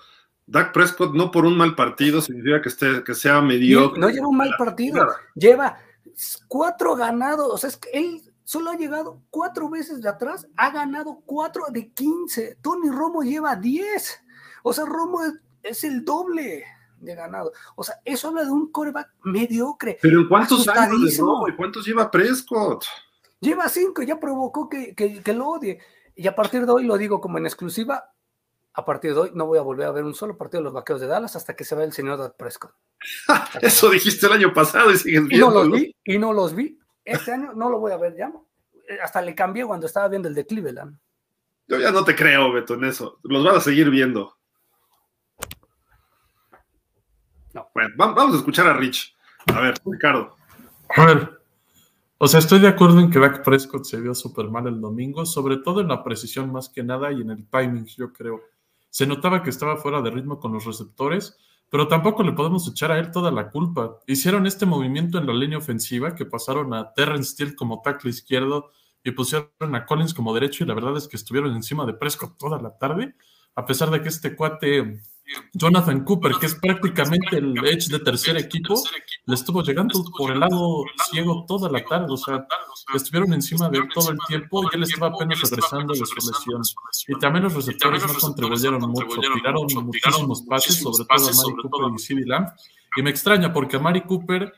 Dak 0.47 0.73
Prescott 0.73 1.13
no 1.13 1.31
por 1.31 1.45
un 1.45 1.55
mal 1.55 1.75
partido 1.75 2.21
significa 2.21 2.61
que, 2.61 2.69
esté, 2.69 3.03
que 3.03 3.13
sea 3.13 3.41
mediocre. 3.41 3.99
No, 3.99 4.09
lleva 4.09 4.27
un 4.27 4.37
mal 4.37 4.53
partido, 4.57 5.07
lleva 5.33 5.77
cuatro 6.47 6.95
ganados, 6.95 7.47
o 7.51 7.57
sea, 7.57 7.69
es 7.69 7.77
que 7.77 7.89
él 7.93 8.21
solo 8.43 8.71
ha 8.71 8.75
llegado 8.75 9.21
cuatro 9.29 9.69
veces 9.69 10.01
de 10.01 10.09
atrás, 10.09 10.47
ha 10.57 10.71
ganado 10.71 11.21
cuatro 11.25 11.65
de 11.71 11.89
quince, 11.91 12.57
Tony 12.61 12.89
Romo 12.89 13.23
lleva 13.23 13.55
diez, 13.55 14.21
o 14.63 14.73
sea, 14.73 14.85
Romo 14.85 15.21
es, 15.63 15.83
el 15.83 16.03
doble 16.03 16.65
de 16.99 17.15
ganado. 17.15 17.51
O 17.75 17.83
sea, 17.83 17.95
eso 18.03 18.27
habla 18.27 18.43
de 18.43 18.51
un 18.51 18.71
coreback 18.71 19.09
mediocre. 19.23 19.97
Pero 20.01 20.19
¿en 20.19 20.27
cuántos 20.27 20.67
años 20.67 21.01
de 21.01 21.17
Romo 21.17 21.47
y 21.47 21.55
cuántos 21.55 21.85
lleva 21.85 22.11
Prescott? 22.11 22.85
Lleva 23.39 23.69
cinco, 23.69 24.03
ya 24.03 24.19
provocó 24.19 24.69
que, 24.69 24.93
que 24.93 25.33
lo 25.33 25.47
odie. 25.47 25.79
Y 26.21 26.27
a 26.27 26.35
partir 26.35 26.67
de 26.67 26.71
hoy 26.71 26.85
lo 26.85 26.99
digo 26.99 27.19
como 27.19 27.39
en 27.39 27.47
exclusiva, 27.47 28.13
a 28.73 28.85
partir 28.85 29.15
de 29.15 29.21
hoy 29.21 29.31
no 29.33 29.47
voy 29.47 29.57
a 29.57 29.63
volver 29.63 29.87
a 29.87 29.91
ver 29.91 30.03
un 30.03 30.13
solo 30.13 30.37
partido 30.37 30.59
de 30.59 30.65
los 30.65 30.73
vaqueros 30.73 31.01
de 31.01 31.07
Dallas 31.07 31.35
hasta 31.35 31.55
que 31.55 31.63
se 31.63 31.73
vea 31.73 31.83
el 31.83 31.93
señor 31.93 32.19
Dad 32.19 32.35
Prescott. 32.37 32.75
Eso 33.61 33.89
dijiste 33.89 34.27
el 34.27 34.33
año 34.33 34.53
pasado 34.53 34.91
y 34.91 34.97
sigues 34.97 35.27
viendo. 35.27 35.47
Y 35.47 35.49
no 35.49 35.63
los 35.63 35.71
vi, 35.71 35.95
y 36.03 36.19
no 36.19 36.31
los 36.31 36.55
vi. 36.55 36.79
Este 37.03 37.31
año 37.31 37.53
no 37.55 37.71
lo 37.71 37.79
voy 37.79 37.91
a 37.91 37.97
ver 37.97 38.15
ya. 38.15 38.31
Hasta 39.03 39.19
le 39.23 39.33
cambié 39.33 39.65
cuando 39.65 39.87
estaba 39.87 40.09
viendo 40.09 40.27
el 40.27 40.35
de 40.35 40.45
Cleveland. 40.45 40.95
Yo 41.67 41.79
ya 41.79 41.91
no 41.91 42.05
te 42.05 42.15
creo, 42.15 42.51
Beto, 42.51 42.75
en 42.75 42.83
eso. 42.83 43.17
Los 43.23 43.43
van 43.43 43.55
a 43.55 43.59
seguir 43.59 43.89
viendo. 43.89 44.37
No. 47.55 47.67
Bueno, 47.73 47.89
vamos 47.97 48.35
a 48.35 48.37
escuchar 48.37 48.67
a 48.67 48.73
Rich. 48.73 49.15
A 49.55 49.59
ver, 49.59 49.73
Ricardo. 49.83 50.37
A 50.95 51.05
ver, 51.07 51.40
o 52.23 52.27
sea, 52.27 52.39
estoy 52.39 52.59
de 52.59 52.67
acuerdo 52.67 52.99
en 52.99 53.09
que 53.09 53.17
Dak 53.17 53.43
Prescott 53.43 53.83
se 53.83 53.99
vio 53.99 54.13
súper 54.13 54.47
mal 54.47 54.67
el 54.67 54.79
domingo, 54.79 55.25
sobre 55.25 55.57
todo 55.57 55.81
en 55.81 55.87
la 55.87 56.03
precisión 56.03 56.51
más 56.51 56.69
que 56.69 56.83
nada 56.83 57.11
y 57.11 57.19
en 57.21 57.31
el 57.31 57.47
timing, 57.49 57.87
yo 57.97 58.13
creo. 58.13 58.41
Se 58.91 59.07
notaba 59.07 59.41
que 59.41 59.49
estaba 59.49 59.77
fuera 59.77 60.03
de 60.03 60.11
ritmo 60.11 60.39
con 60.39 60.53
los 60.53 60.65
receptores, 60.65 61.35
pero 61.67 61.87
tampoco 61.87 62.21
le 62.21 62.33
podemos 62.33 62.67
echar 62.67 62.91
a 62.91 62.99
él 62.99 63.09
toda 63.09 63.31
la 63.31 63.49
culpa. 63.49 63.97
Hicieron 64.05 64.45
este 64.45 64.67
movimiento 64.67 65.17
en 65.17 65.25
la 65.25 65.33
línea 65.33 65.57
ofensiva 65.57 66.13
que 66.13 66.27
pasaron 66.27 66.75
a 66.75 66.93
Terrence 66.93 67.31
Steele 67.31 67.55
como 67.55 67.81
tackle 67.81 68.11
izquierdo 68.11 68.69
y 69.03 69.09
pusieron 69.13 69.49
a 69.73 69.87
Collins 69.87 70.13
como 70.13 70.31
derecho 70.31 70.63
y 70.63 70.67
la 70.67 70.75
verdad 70.75 70.95
es 70.97 71.07
que 71.07 71.17
estuvieron 71.17 71.55
encima 71.55 71.87
de 71.87 71.95
Prescott 71.95 72.37
toda 72.37 72.61
la 72.61 72.77
tarde, 72.77 73.15
a 73.55 73.65
pesar 73.65 73.89
de 73.89 73.99
que 74.03 74.09
este 74.09 74.35
cuate 74.35 75.01
Jonathan 75.53 76.03
Cooper, 76.03 76.33
que 76.39 76.45
es 76.45 76.55
prácticamente 76.55 77.37
el 77.37 77.57
edge 77.65 77.89
de 77.89 77.99
tercer 77.99 78.37
equipo, 78.37 78.81
le 79.25 79.35
estuvo 79.35 79.63
llegando 79.63 80.03
por 80.17 80.31
el 80.31 80.39
lado 80.39 80.83
ciego 81.09 81.45
toda 81.47 81.69
la 81.69 81.83
tarde, 81.85 82.07
o 82.09 82.17
sea, 82.17 82.45
estuvieron 82.93 83.33
encima 83.33 83.69
de 83.69 83.79
él 83.79 83.89
todo 83.93 84.11
el 84.11 84.17
tiempo 84.27 84.63
y 84.63 84.75
él 84.75 84.83
estaba 84.83 85.07
apenas 85.07 85.41
regresando 85.41 85.93
de 85.93 86.05
su 86.05 86.15
lesión. 86.15 86.61
Y 87.07 87.19
también 87.19 87.43
los 87.43 87.53
receptores 87.53 88.05
no 88.05 88.13
contribuyeron 88.19 88.81
mucho, 88.81 89.07
tiraron 89.33 89.67
muchísimos 89.85 90.41
pases, 90.43 90.77
sobre 90.77 91.05
todo 91.05 91.29
a 91.29 91.33
Mari 91.33 91.61
Cooper 91.61 91.93
y 91.95 91.99
CD 91.99 92.25
Lamb. 92.25 92.49
Y 92.97 93.01
me 93.01 93.09
extraña 93.09 93.53
porque 93.53 93.77
a 93.77 93.79
Mari 93.79 94.01
Cooper 94.01 94.53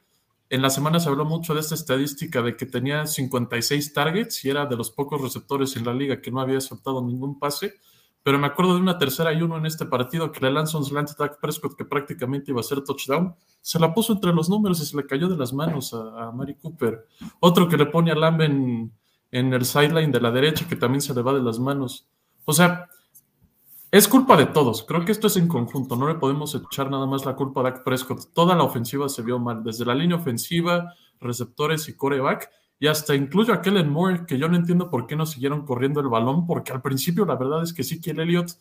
en 0.49 0.61
la 0.61 0.69
semana 0.69 0.99
se 0.99 1.09
habló 1.09 1.25
mucho 1.25 1.53
de 1.53 1.61
esta 1.61 1.75
estadística 1.75 2.41
de 2.41 2.55
que 2.55 2.65
tenía 2.65 3.07
56 3.07 3.93
targets 3.93 4.43
y 4.45 4.49
era 4.49 4.65
de 4.65 4.75
los 4.75 4.91
pocos 4.91 5.21
receptores 5.21 5.75
en 5.75 5.85
la 5.85 5.93
liga 5.93 6.21
que 6.21 6.31
no 6.31 6.41
había 6.41 6.61
soltado 6.61 7.01
ningún 7.01 7.39
pase 7.39 7.75
pero 8.23 8.39
me 8.39 8.47
acuerdo 8.47 8.75
de 8.75 8.81
una 8.81 8.97
tercera 8.97 9.33
y 9.33 9.41
uno 9.41 9.57
en 9.57 9.65
este 9.65 9.85
partido 9.85 10.31
que 10.31 10.39
le 10.39 10.51
lanzó 10.51 10.77
un 10.77 10.85
slant 10.85 11.11
attack 11.11 11.39
Prescott 11.41 11.75
que 11.75 11.83
prácticamente 11.83 12.51
iba 12.51 12.61
a 12.61 12.63
ser 12.63 12.81
touchdown. 12.81 13.35
Se 13.61 13.79
la 13.79 13.93
puso 13.93 14.13
entre 14.13 14.33
los 14.33 14.49
números 14.49 14.81
y 14.81 14.85
se 14.85 14.95
le 14.95 15.05
cayó 15.05 15.27
de 15.27 15.35
las 15.35 15.51
manos 15.51 15.93
a, 15.93 16.31
Mari 16.31 16.55
Cooper. 16.55 17.05
Otro 17.41 17.67
que 17.67 17.75
le 17.75 17.85
pone 17.85 18.11
a 18.11 18.15
Lamb 18.15 18.41
en, 18.41 18.93
en 19.29 19.53
el 19.53 19.65
sideline 19.65 20.11
de 20.11 20.21
la 20.21 20.31
derecha 20.31 20.67
que 20.67 20.77
también 20.77 21.01
se 21.01 21.13
le 21.13 21.21
va 21.21 21.33
de 21.33 21.41
las 21.41 21.59
manos. 21.59 22.07
O 22.45 22.53
sea, 22.53 22.87
es 23.91 24.07
culpa 24.07 24.37
de 24.37 24.45
todos. 24.45 24.83
Creo 24.83 25.03
que 25.03 25.11
esto 25.11 25.27
es 25.27 25.35
en 25.35 25.49
conjunto. 25.49 25.97
No 25.97 26.07
le 26.07 26.15
podemos 26.15 26.55
echar 26.55 26.89
nada 26.89 27.05
más 27.05 27.25
la 27.25 27.35
culpa 27.35 27.59
a 27.59 27.63
Dak 27.63 27.83
Prescott. 27.83 28.33
Toda 28.33 28.55
la 28.55 28.63
ofensiva 28.63 29.09
se 29.09 29.21
vio 29.21 29.37
mal, 29.37 29.63
desde 29.63 29.85
la 29.85 29.95
línea 29.95 30.15
ofensiva, 30.15 30.93
receptores 31.19 31.89
y 31.89 31.97
coreback 31.97 32.49
y 32.79 32.87
hasta 32.87 33.15
incluyo 33.15 33.53
a 33.53 33.61
Kellen 33.61 33.89
Moore, 33.89 34.25
que 34.25 34.37
yo 34.37 34.49
no 34.49 34.57
entiendo 34.57 34.89
por 34.89 35.07
qué 35.07 35.15
no 35.15 35.25
siguieron 35.25 35.65
corriendo 35.65 36.01
el 36.01 36.09
balón, 36.09 36.45
porque 36.45 36.71
al 36.71 36.81
principio 36.81 37.25
la 37.25 37.35
verdad 37.35 37.63
es 37.63 37.73
que 37.73 37.83
sí 37.83 38.01
que 38.01 38.11
el 38.11 38.19
Elliott, 38.19 38.51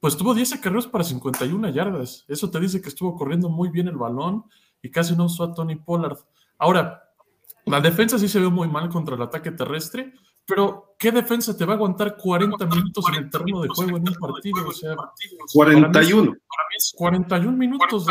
pues 0.00 0.16
tuvo 0.16 0.34
10 0.34 0.54
acarreos 0.54 0.86
para 0.86 1.04
51 1.04 1.68
yardas. 1.70 2.24
Eso 2.26 2.50
te 2.50 2.58
dice 2.58 2.80
que 2.80 2.88
estuvo 2.88 3.14
corriendo 3.14 3.48
muy 3.48 3.68
bien 3.68 3.86
el 3.88 3.96
balón 3.96 4.44
y 4.82 4.90
casi 4.90 5.14
no 5.14 5.26
usó 5.26 5.44
a 5.44 5.54
Tony 5.54 5.76
Pollard. 5.76 6.18
Ahora, 6.58 7.04
La 7.66 7.80
defensa 7.80 8.18
sí 8.18 8.28
se 8.28 8.40
ve 8.40 8.48
muy 8.48 8.68
mal 8.68 8.88
contra 8.88 9.14
el 9.14 9.22
ataque 9.22 9.50
terrestre, 9.50 10.14
pero 10.46 10.94
¿qué 10.98 11.12
defensa 11.12 11.56
te 11.56 11.64
va 11.64 11.74
a 11.74 11.76
aguantar 11.76 12.16
40 12.16 12.66
minutos 12.66 13.04
en 13.08 13.14
el 13.14 13.30
terreno 13.30 13.62
de 13.62 13.68
juego 13.68 13.96
en 13.96 14.08
un 14.08 14.14
partido? 14.14 14.68
O 14.68 14.72
sea, 14.72 14.96
41. 15.52 16.22
Para 16.22 16.68
mí, 16.68 16.76
es 16.76 16.92
41 16.96 17.56
minutos, 17.56 18.06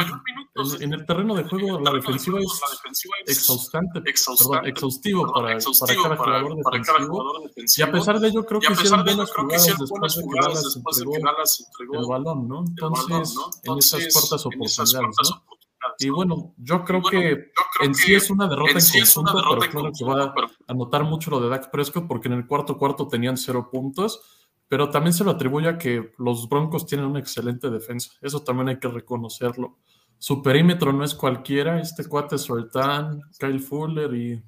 en, 0.80 0.94
el 0.94 1.06
terreno 1.06 1.36
de 1.36 1.44
juego. 1.44 1.80
La 1.80 1.92
defensiva 1.92 2.40
es 2.40 3.38
exhaustante, 3.38 4.02
perdón, 4.02 4.66
exhaustivo 4.66 5.32
para, 5.32 5.58
para, 5.58 5.96
cada 5.98 6.18
jugador 6.18 7.44
defensivo. 7.44 7.88
Y 7.88 7.90
a 7.90 7.92
pesar 7.92 8.20
de 8.20 8.28
ello, 8.30 8.46
creo 8.46 8.60
que 8.60 8.74
hicieron 8.74 9.04
buenas 9.04 9.32
jugadas 9.32 10.64
después 10.64 10.96
de 10.98 11.06
que 11.06 11.20
Dallas 11.20 11.66
entregó 11.68 12.00
el 12.00 12.08
balón, 12.08 12.48
¿no? 12.48 12.60
Entonces, 12.66 13.36
en 13.64 13.78
esas 13.78 14.14
cortas 14.14 14.46
oportunidades, 14.46 14.94
¿no? 14.94 15.59
Y 16.00 16.10
bueno, 16.10 16.54
yo 16.58 16.84
creo 16.84 17.02
que 17.02 17.52
en 17.82 17.96
sí 17.96 18.14
es 18.14 18.30
una 18.30 18.48
derrota 18.48 18.72
en, 18.72 19.06
conjunto, 19.06 19.44
pero 19.50 19.72
claro 19.72 19.92
que 19.98 20.06
va 20.06 20.34
a 20.68 20.74
notar 20.74 21.04
mucho 21.04 21.32
lo 21.32 21.40
de 21.40 21.50
Dak 21.50 21.72
Prescott 21.72 22.08
porque 22.08 22.28
en 22.28 22.36
el 22.36 22.48
cuarto 22.48 22.78
cuarto 22.78 23.08
tenían 23.08 23.38
cero 23.38 23.70
puntos, 23.72 24.22
pero 24.68 24.90
también 24.90 25.14
se 25.14 25.24
lo 25.24 25.32
atribuye 25.32 25.68
a 25.68 25.78
que 25.78 26.14
los 26.18 26.48
Broncos 26.48 26.86
tienen 26.86 27.08
una 27.08 27.20
excelente 27.20 27.70
defensa. 27.70 28.12
Eso 28.22 28.44
también 28.44 28.70
hay 28.70 28.80
que 28.80 28.88
reconocerlo. 28.88 29.78
Su 30.18 30.44
perímetro 30.44 30.94
no 30.94 31.04
es 31.04 31.16
cualquiera. 31.16 31.80
Este 31.80 32.06
cuate 32.06 32.38
Sultan, 32.38 33.22
Kyle 33.40 33.60
Fuller 33.60 34.14
y 34.14 34.44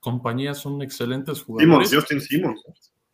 compañía 0.00 0.52
son 0.54 0.82
excelentes 0.82 1.42
jugadores. 1.42 1.94
Justin 1.94 2.20
Simmons. 2.20 2.60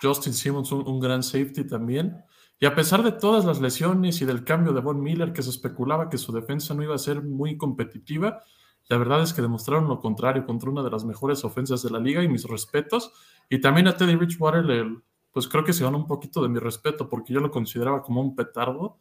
Justin 0.00 0.32
Simmons, 0.32 0.72
un 0.72 1.00
gran 1.00 1.22
safety 1.22 1.66
también. 1.66 2.16
Y 2.60 2.66
a 2.66 2.74
pesar 2.74 3.02
de 3.02 3.12
todas 3.12 3.44
las 3.44 3.60
lesiones 3.60 4.20
y 4.20 4.24
del 4.24 4.44
cambio 4.44 4.72
de 4.72 4.80
Von 4.80 5.00
Miller, 5.00 5.32
que 5.32 5.42
se 5.42 5.50
especulaba 5.50 6.08
que 6.08 6.18
su 6.18 6.32
defensa 6.32 6.74
no 6.74 6.82
iba 6.82 6.94
a 6.94 6.98
ser 6.98 7.22
muy 7.22 7.56
competitiva, 7.56 8.42
la 8.88 8.96
verdad 8.96 9.22
es 9.22 9.32
que 9.32 9.42
demostraron 9.42 9.86
lo 9.86 10.00
contrario 10.00 10.46
contra 10.46 10.70
una 10.70 10.82
de 10.82 10.90
las 10.90 11.04
mejores 11.04 11.44
ofensas 11.44 11.82
de 11.82 11.90
la 11.90 12.00
liga 12.00 12.22
y 12.22 12.28
mis 12.28 12.44
respetos. 12.44 13.12
Y 13.48 13.60
también 13.60 13.86
a 13.86 13.96
Teddy 13.96 14.16
Bridgewater, 14.16 14.86
pues 15.30 15.46
creo 15.46 15.62
que 15.62 15.72
se 15.72 15.84
ganó 15.84 15.98
un 15.98 16.06
poquito 16.06 16.42
de 16.42 16.48
mi 16.48 16.58
respeto 16.58 17.08
porque 17.08 17.34
yo 17.34 17.40
lo 17.40 17.50
consideraba 17.50 18.02
como 18.02 18.22
un 18.22 18.34
petardo. 18.34 18.98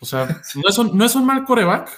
O 0.00 0.06
sea, 0.06 0.42
no 0.56 0.68
es 0.68 0.78
un, 0.78 0.96
no 0.96 1.04
es 1.04 1.14
un 1.14 1.24
mal 1.24 1.44
coreback, 1.44 1.90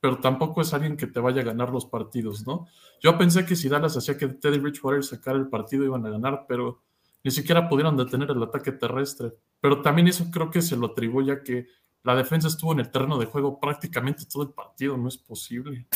pero 0.00 0.18
tampoco 0.18 0.62
es 0.62 0.72
alguien 0.72 0.96
que 0.96 1.06
te 1.06 1.20
vaya 1.20 1.42
a 1.42 1.44
ganar 1.44 1.70
los 1.70 1.86
partidos, 1.86 2.46
¿no? 2.46 2.66
Yo 3.00 3.16
pensé 3.18 3.44
que 3.44 3.56
si 3.56 3.68
Dallas 3.68 3.96
hacía 3.96 4.16
que 4.16 4.28
Teddy 4.28 4.58
Bridgewater 4.58 5.04
sacara 5.04 5.38
el 5.38 5.48
partido 5.48 5.84
iban 5.84 6.04
a 6.06 6.10
ganar, 6.10 6.46
pero 6.48 6.82
ni 7.24 7.30
siquiera 7.30 7.68
pudieron 7.68 7.96
detener 7.96 8.30
el 8.30 8.42
ataque 8.42 8.72
terrestre. 8.72 9.32
Pero 9.66 9.82
también 9.82 10.06
eso 10.06 10.30
creo 10.30 10.48
que 10.48 10.62
se 10.62 10.76
lo 10.76 10.86
atribuye 10.86 11.32
a 11.32 11.42
que 11.42 11.66
la 12.04 12.14
defensa 12.14 12.46
estuvo 12.46 12.72
en 12.72 12.78
el 12.78 12.88
terreno 12.88 13.18
de 13.18 13.26
juego 13.26 13.58
prácticamente 13.58 14.22
todo 14.32 14.44
el 14.44 14.50
partido, 14.50 14.96
no 14.96 15.08
es 15.08 15.18
posible. 15.18 15.88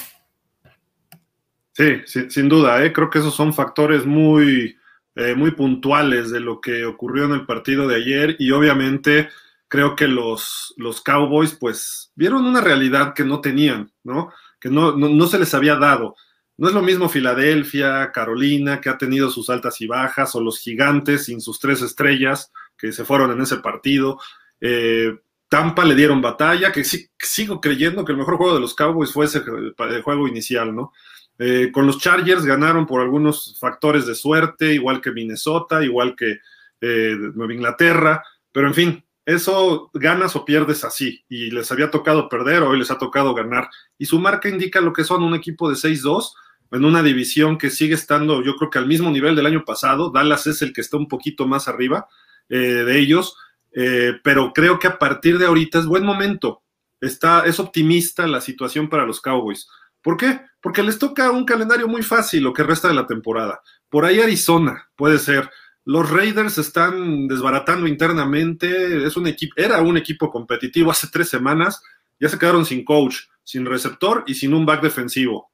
Sí, 1.73 2.03
sin 2.05 2.49
duda, 2.49 2.85
¿eh? 2.85 2.93
creo 2.93 3.09
que 3.09 3.21
esos 3.21 3.33
son 3.33 3.55
factores 3.55 4.05
muy, 4.05 4.77
eh, 5.15 5.37
muy 5.37 5.53
puntuales 5.53 6.33
de 6.33 6.41
lo 6.41 6.61
que 6.61 6.85
ocurrió 6.85 7.27
en 7.27 7.31
el 7.31 7.47
partido 7.47 7.87
de 7.87 7.95
ayer 7.95 8.35
y 8.41 8.51
obviamente 8.51 9.29
creo 9.69 9.95
que 9.95 10.09
los, 10.09 10.75
los 10.77 11.01
Cowboys 11.01 11.55
pues 11.55 12.11
vieron 12.17 12.45
una 12.47 12.61
realidad 12.61 13.15
que 13.15 13.23
no 13.23 13.41
tenían, 13.41 13.93
¿no? 14.03 14.33
Que 14.59 14.69
no, 14.69 14.97
no 14.97 15.27
se 15.29 15.39
les 15.39 15.55
había 15.55 15.77
dado. 15.77 16.17
No 16.57 16.67
es 16.67 16.75
lo 16.75 16.83
mismo 16.83 17.09
Filadelfia, 17.09 18.11
Carolina, 18.11 18.81
que 18.81 18.89
ha 18.89 18.99
tenido 18.99 19.31
sus 19.31 19.49
altas 19.49 19.81
y 19.81 19.87
bajas, 19.87 20.35
o 20.35 20.41
los 20.41 20.59
gigantes 20.59 21.27
sin 21.27 21.41
sus 21.41 21.61
tres 21.61 21.83
estrellas 21.83 22.51
que 22.81 22.93
se 22.93 23.05
fueron 23.05 23.31
en 23.33 23.41
ese 23.41 23.59
partido. 23.59 24.19
Eh, 24.61 25.13
Tampa 25.49 25.85
le 25.85 25.95
dieron 25.95 26.23
batalla, 26.23 26.71
que 26.71 26.85
sí, 26.85 27.09
sigo 27.19 27.61
creyendo 27.61 28.05
que 28.05 28.13
el 28.13 28.19
mejor 28.19 28.37
juego 28.37 28.55
de 28.55 28.61
los 28.61 28.75
Cowboys 28.75 29.13
fue 29.13 29.27
ese 29.27 29.43
juego 30.03 30.29
inicial, 30.29 30.75
¿no? 30.75 30.93
Eh, 31.39 31.71
con 31.73 31.87
los 31.87 31.99
Chargers 31.99 32.45
ganaron 32.45 32.87
por 32.87 33.01
algunos 33.01 33.59
factores 33.59 34.07
de 34.07 34.15
suerte, 34.15 34.75
igual 34.75 35.01
que 35.01 35.11
Minnesota, 35.11 35.83
igual 35.83 36.15
que 36.15 36.39
eh, 36.81 37.17
Nueva 37.35 37.55
Inglaterra, 37.55 38.23
pero 38.53 38.69
en 38.69 38.75
fin, 38.75 39.05
eso 39.25 39.91
ganas 39.95 40.37
o 40.37 40.45
pierdes 40.45 40.85
así, 40.85 41.25
y 41.29 41.51
les 41.51 41.73
había 41.73 41.91
tocado 41.91 42.29
perder, 42.29 42.63
hoy 42.63 42.79
les 42.79 42.91
ha 42.91 42.99
tocado 42.99 43.35
ganar, 43.35 43.71
y 43.99 44.05
su 44.05 44.21
marca 44.21 44.49
indica 44.49 44.81
lo 44.81 44.93
que 44.93 45.03
son 45.03 45.23
un 45.23 45.35
equipo 45.35 45.69
de 45.69 45.77
6-2, 45.77 46.33
en 46.73 46.85
una 46.85 47.03
división 47.03 47.59
que 47.59 47.71
sigue 47.71 47.95
estando, 47.95 48.45
yo 48.45 48.55
creo 48.57 48.71
que 48.71 48.79
al 48.79 48.87
mismo 48.87 49.11
nivel 49.11 49.35
del 49.35 49.47
año 49.47 49.65
pasado. 49.65 50.11
Dallas 50.11 50.47
es 50.47 50.63
el 50.63 50.73
que 50.73 50.81
está 50.81 50.97
un 50.97 51.09
poquito 51.09 51.47
más 51.47 51.67
arriba 51.69 52.07
eh, 52.51 52.85
de 52.85 52.99
ellos, 52.99 53.35
eh, 53.73 54.15
pero 54.23 54.53
creo 54.53 54.79
que 54.79 54.89
a 54.89 54.99
partir 54.99 55.39
de 55.39 55.47
ahorita 55.47 55.79
es 55.79 55.87
buen 55.87 56.05
momento. 56.05 56.63
Está, 57.01 57.47
es 57.47 57.59
optimista 57.59 58.27
la 58.27 58.43
situación 58.43 58.91
para 58.91 59.07
los 59.07 59.23
Cowboys. 59.23 59.67
¿Por 60.03 60.19
qué? 60.19 60.41
Porque 60.61 60.83
les 60.83 60.99
toca 60.99 61.31
un 61.31 61.47
calendario 61.47 61.89
muy 61.89 62.03
fácil 62.03 62.43
lo 62.43 62.53
que 62.53 62.63
resta 62.63 62.89
de 62.89 62.95
la 62.95 63.07
temporada. 63.07 63.63
Por 63.89 64.05
ahí 64.05 64.21
Arizona 64.21 64.91
puede 64.97 65.19
ser. 65.19 65.49
Los 65.87 66.11
Raiders 66.11 66.59
están 66.59 67.27
desbaratando 67.27 67.87
internamente. 67.87 69.07
Es 69.07 69.17
un 69.17 69.27
equipo, 69.27 69.55
era 69.57 69.81
un 69.81 69.97
equipo 69.97 70.31
competitivo 70.31 70.91
hace 70.91 71.09
tres 71.11 71.31
semanas. 71.31 71.83
Ya 72.19 72.29
se 72.29 72.39
quedaron 72.39 72.67
sin 72.67 72.85
coach, 72.85 73.17
sin 73.43 73.65
receptor 73.65 74.25
y 74.27 74.35
sin 74.35 74.53
un 74.53 74.67
back 74.67 74.83
defensivo. 74.83 75.51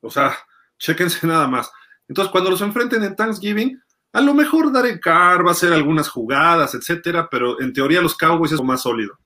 O 0.00 0.10
sea, 0.10 0.36
Chéquense 0.78 1.26
nada 1.26 1.46
más. 1.46 1.70
Entonces, 2.08 2.32
cuando 2.32 2.50
los 2.50 2.62
enfrenten 2.62 3.02
en 3.02 3.14
Thanksgiving, 3.14 3.80
a 4.12 4.20
lo 4.20 4.34
mejor 4.34 4.72
Darek 4.72 5.00
Carr 5.00 5.44
va 5.44 5.50
a 5.50 5.52
hacer 5.52 5.72
algunas 5.72 6.08
jugadas, 6.08 6.74
etcétera, 6.74 7.28
pero 7.30 7.60
en 7.60 7.72
teoría 7.72 8.00
los 8.00 8.16
Cowboys 8.16 8.52
es 8.52 8.58
lo 8.58 8.64
más 8.64 8.82
sólido. 8.82 9.18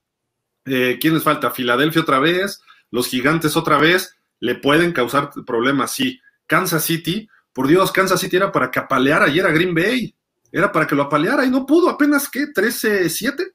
Eh, 0.65 0.97
¿Quién 0.99 1.13
les 1.13 1.23
falta? 1.23 1.51
Filadelfia 1.51 2.01
otra 2.01 2.19
vez, 2.19 2.61
los 2.91 3.07
Gigantes 3.07 3.55
otra 3.55 3.77
vez, 3.77 4.17
le 4.39 4.55
pueden 4.55 4.91
causar 4.91 5.31
problemas, 5.45 5.91
sí. 5.91 6.19
Kansas 6.47 6.83
City, 6.83 7.29
por 7.53 7.67
Dios, 7.67 7.91
Kansas 7.91 8.19
City 8.19 8.35
era 8.35 8.51
para 8.51 8.69
que 8.69 8.79
apaleara 8.79 9.25
ayer 9.25 9.45
a 9.45 9.51
Green 9.51 9.73
Bay, 9.73 10.13
era 10.51 10.71
para 10.71 10.85
que 10.85 10.95
lo 10.95 11.03
apaleara 11.03 11.45
y 11.45 11.49
no 11.49 11.65
pudo, 11.65 11.89
apenas 11.89 12.29
que 12.29 12.47
13-7 12.47 13.53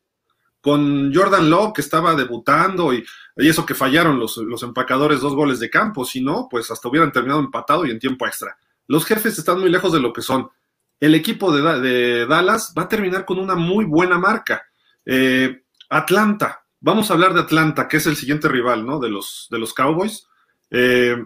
con 0.61 1.15
Jordan 1.15 1.49
Love 1.49 1.73
que 1.75 1.81
estaba 1.81 2.15
debutando 2.15 2.93
y, 2.93 3.05
eso 3.37 3.65
que 3.65 3.77
fallaron 3.77 4.19
los, 4.19 4.37
los, 4.39 4.65
empacadores 4.65 5.21
dos 5.21 5.35
goles 5.35 5.61
de 5.61 5.71
campo, 5.71 6.05
si 6.05 6.21
no, 6.21 6.49
pues 6.51 6.73
hasta 6.73 6.89
hubieran 6.89 7.13
terminado 7.13 7.39
empatado 7.39 7.87
y 7.87 7.91
en 7.93 8.01
tiempo 8.01 8.27
extra. 8.27 8.59
Los 8.89 9.07
jefes 9.07 9.39
están 9.39 9.61
muy 9.61 9.71
lejos 9.71 9.93
de 9.93 10.01
lo 10.01 10.13
que 10.13 10.23
son. 10.23 10.51
El 11.01 11.15
equipo 11.15 11.53
de, 11.53 12.27
Dallas 12.27 12.75
va 12.77 12.83
a 12.83 12.89
terminar 12.89 13.25
con 13.25 13.39
una 13.39 13.55
muy 13.55 13.85
buena 13.85 14.19
marca. 14.19 14.63
Eh, 15.07 15.63
Atlanta, 15.89 16.65
vamos 16.81 17.11
a 17.11 17.15
hablar 17.15 17.35
de 17.35 17.41
Atlanta, 17.41 17.87
que 17.87 17.99
es 17.99 18.07
el 18.07 18.17
siguiente 18.17 18.49
rival, 18.49 18.85
¿no? 18.85 18.99
De 18.99 19.09
los, 19.09 19.47
de 19.51 19.59
los 19.59 19.73
Cowboys. 19.73 20.27
Eh, 20.71 21.25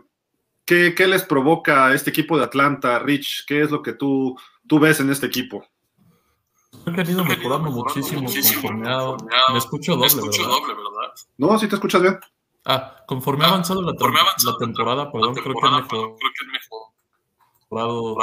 ¿qué, 0.65 0.95
¿qué, 0.95 1.07
les 1.07 1.23
provoca 1.23 1.87
a 1.87 1.95
este 1.95 2.11
equipo 2.11 2.37
de 2.37 2.45
Atlanta, 2.45 2.99
Rich? 2.99 3.45
¿Qué 3.47 3.63
es 3.63 3.71
lo 3.71 3.83
que 3.83 3.95
tú, 3.95 4.37
tú 4.67 4.79
ves 4.79 5.01
en 5.01 5.11
este 5.11 5.27
equipo? 5.27 5.65
He 6.87 6.93
querido 6.93 7.25
mejorando 7.25 7.71
muchísimo, 7.71 8.25
conforme 8.25 8.89
ha... 8.89 9.17
Me 9.53 9.59
escucho 9.59 9.97
doble, 9.97 10.23
¿verdad? 10.23 11.13
No, 11.39 11.59
sí 11.59 11.69
te 11.69 11.77
escuchas 11.77 12.03
bien. 12.03 12.19
Ah, 12.65 13.05
conforme 13.07 13.45
ha 13.45 13.49
avanzado 13.49 13.83
la, 13.83 13.93
la 13.93 14.57
temporada, 14.59 15.11
perdón, 15.11 15.35
creo 15.35 15.55
que 15.55 15.67
ha 15.67 15.71
mejorado, 17.73 18.17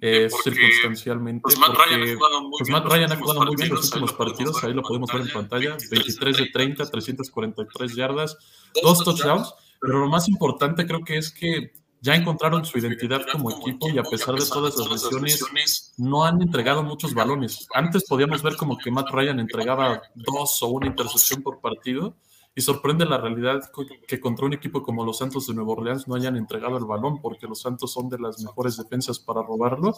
eh, 0.00 0.28
circunstancialmente. 0.42 1.42
Pues 1.42 1.58
Matt 1.58 1.76
Ryan 1.76 2.16
jugado 2.16 2.42
muy, 2.42 2.58
pues 2.58 2.70
Matt 2.70 2.86
Ryan 2.86 3.12
ha 3.12 3.16
jugado 3.16 3.44
muy 3.46 3.56
bien 3.56 3.70
los 3.70 3.84
últimos 3.86 4.12
partidos, 4.12 4.64
ahí 4.64 4.74
lo 4.74 4.82
podemos 4.82 5.12
ver 5.12 5.22
en 5.22 5.32
pantalla. 5.32 5.76
23 5.90 6.36
de 6.36 6.46
30, 6.46 6.90
343 6.90 7.94
yardas, 7.94 8.38
dos 8.82 9.04
touchdowns. 9.04 9.54
Pero 9.80 9.98
lo 9.98 10.08
más 10.08 10.28
importante 10.28 10.86
creo 10.86 11.02
que 11.02 11.16
es 11.16 11.32
que 11.32 11.72
ya 12.00 12.14
encontraron 12.14 12.64
su 12.64 12.78
identidad 12.78 13.22
como 13.30 13.50
equipo 13.50 13.88
y 13.88 13.98
a 13.98 14.02
pesar 14.02 14.34
de 14.34 14.46
todas 14.46 14.76
las 14.76 14.90
lesiones, 14.90 15.94
no 15.98 16.24
han 16.24 16.42
entregado 16.42 16.82
muchos 16.82 17.14
balones. 17.14 17.66
Antes 17.74 18.04
podíamos 18.08 18.42
ver 18.42 18.56
como 18.56 18.76
que 18.76 18.90
Matt 18.90 19.10
Ryan 19.10 19.40
entregaba 19.40 20.02
dos 20.14 20.62
o 20.62 20.68
una 20.68 20.86
intercepción 20.88 21.42
por 21.42 21.60
partido 21.60 22.16
y 22.54 22.60
sorprende 22.60 23.06
la 23.06 23.18
realidad 23.18 23.62
que 24.06 24.20
contra 24.20 24.46
un 24.46 24.52
equipo 24.52 24.82
como 24.82 25.04
los 25.04 25.18
Santos 25.18 25.46
de 25.46 25.54
Nueva 25.54 25.72
Orleans 25.72 26.06
no 26.06 26.14
hayan 26.14 26.36
entregado 26.36 26.76
el 26.76 26.84
balón 26.84 27.20
porque 27.20 27.46
los 27.46 27.60
Santos 27.60 27.92
son 27.92 28.08
de 28.08 28.18
las 28.18 28.42
mejores 28.42 28.76
defensas 28.76 29.18
para 29.18 29.42
robarlo 29.42 29.94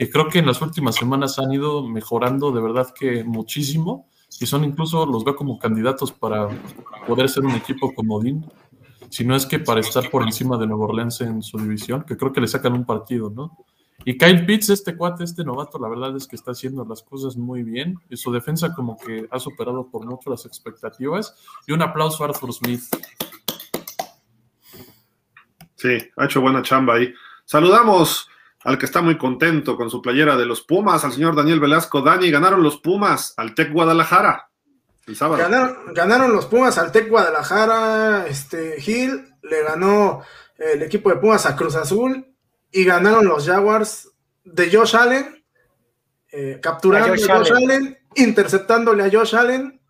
y 0.00 0.08
creo 0.08 0.28
que 0.28 0.40
en 0.40 0.46
las 0.46 0.60
últimas 0.62 0.96
semanas 0.96 1.38
han 1.38 1.52
ido 1.52 1.86
mejorando 1.86 2.50
de 2.50 2.60
verdad 2.60 2.92
que 2.92 3.22
muchísimo 3.22 4.08
y 4.40 4.46
son 4.46 4.64
incluso 4.64 5.06
los 5.06 5.24
veo 5.24 5.36
como 5.36 5.58
candidatos 5.58 6.10
para 6.10 6.48
poder 7.06 7.28
ser 7.28 7.44
un 7.44 7.52
equipo 7.52 7.94
comodín 7.94 8.44
si 9.12 9.26
no 9.26 9.36
es 9.36 9.44
que 9.44 9.58
para 9.58 9.80
estar 9.80 10.10
por 10.10 10.22
encima 10.22 10.56
de 10.56 10.66
Nueva 10.66 10.86
Orleans 10.86 11.20
en 11.20 11.42
su 11.42 11.58
división, 11.58 12.02
que 12.04 12.16
creo 12.16 12.32
que 12.32 12.40
le 12.40 12.48
sacan 12.48 12.72
un 12.72 12.86
partido, 12.86 13.28
¿no? 13.28 13.58
Y 14.04 14.18
Kyle 14.18 14.44
Pitts, 14.44 14.70
este 14.70 14.96
cuate, 14.96 15.24
este 15.24 15.44
novato, 15.44 15.78
la 15.78 15.88
verdad 15.88 16.16
es 16.16 16.26
que 16.26 16.34
está 16.34 16.50
haciendo 16.50 16.84
las 16.84 17.02
cosas 17.02 17.36
muy 17.36 17.62
bien 17.62 18.00
y 18.10 18.16
su 18.16 18.32
defensa 18.32 18.74
como 18.74 18.96
que 18.96 19.28
ha 19.30 19.38
superado 19.38 19.88
por 19.88 20.04
mucho 20.04 20.30
las 20.30 20.44
expectativas. 20.44 21.36
Y 21.66 21.72
un 21.72 21.82
aplauso 21.82 22.24
a 22.24 22.28
Arthur 22.28 22.52
Smith. 22.52 22.82
Sí, 25.76 25.98
ha 26.16 26.24
hecho 26.24 26.40
buena 26.40 26.62
chamba 26.62 26.94
ahí. 26.94 27.12
Saludamos 27.44 28.28
al 28.64 28.78
que 28.78 28.86
está 28.86 29.02
muy 29.02 29.18
contento 29.18 29.76
con 29.76 29.90
su 29.90 30.02
playera 30.02 30.36
de 30.36 30.46
los 30.46 30.62
Pumas, 30.62 31.04
al 31.04 31.12
señor 31.12 31.36
Daniel 31.36 31.60
Velasco. 31.60 32.02
Dani, 32.02 32.30
ganaron 32.30 32.62
los 32.62 32.78
Pumas 32.78 33.34
al 33.36 33.54
Tec 33.54 33.72
Guadalajara. 33.72 34.48
Ganaron, 35.94 36.32
los 36.32 36.46
Pumas 36.46 36.78
al 36.78 36.92
Tec 36.92 37.08
Guadalajara, 37.08 38.26
este 38.28 38.80
Gil 38.80 39.34
le 39.42 39.62
ganó 39.64 40.22
el 40.56 40.82
equipo 40.82 41.10
de 41.10 41.16
Pumas 41.16 41.44
a 41.46 41.56
Cruz 41.56 41.74
Azul 41.74 42.31
y 42.72 42.84
ganaron 42.84 43.26
los 43.26 43.46
Jaguars 43.46 44.10
de 44.44 44.74
Josh 44.74 44.96
Allen, 44.96 45.44
eh, 46.32 46.58
capturando 46.62 47.12
a 47.12 47.16
Josh, 47.16 47.52
Allen. 47.52 47.98
interceptándole 48.14 49.04
a 49.04 49.10
Josh 49.10 49.36
Allen 49.36 49.80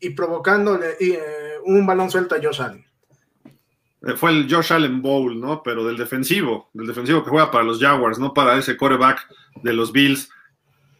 y 0.00 0.10
provocándole 0.10 0.96
eh, 1.00 1.20
un 1.64 1.86
balón 1.86 2.10
suelto 2.10 2.34
a 2.34 2.38
Josh 2.42 2.60
Allen. 2.60 2.84
Eh, 4.02 4.14
fue 4.16 4.30
el 4.30 4.52
Josh 4.52 4.72
Allen 4.72 5.00
Bowl, 5.00 5.40
¿no? 5.40 5.62
Pero 5.62 5.84
del 5.84 5.96
defensivo, 5.96 6.70
del 6.74 6.88
defensivo 6.88 7.24
que 7.24 7.30
juega 7.30 7.50
para 7.50 7.64
los 7.64 7.80
Jaguars, 7.80 8.18
no 8.18 8.34
para 8.34 8.58
ese 8.58 8.76
coreback 8.76 9.26
de 9.62 9.72
los 9.72 9.92
Bills. 9.92 10.28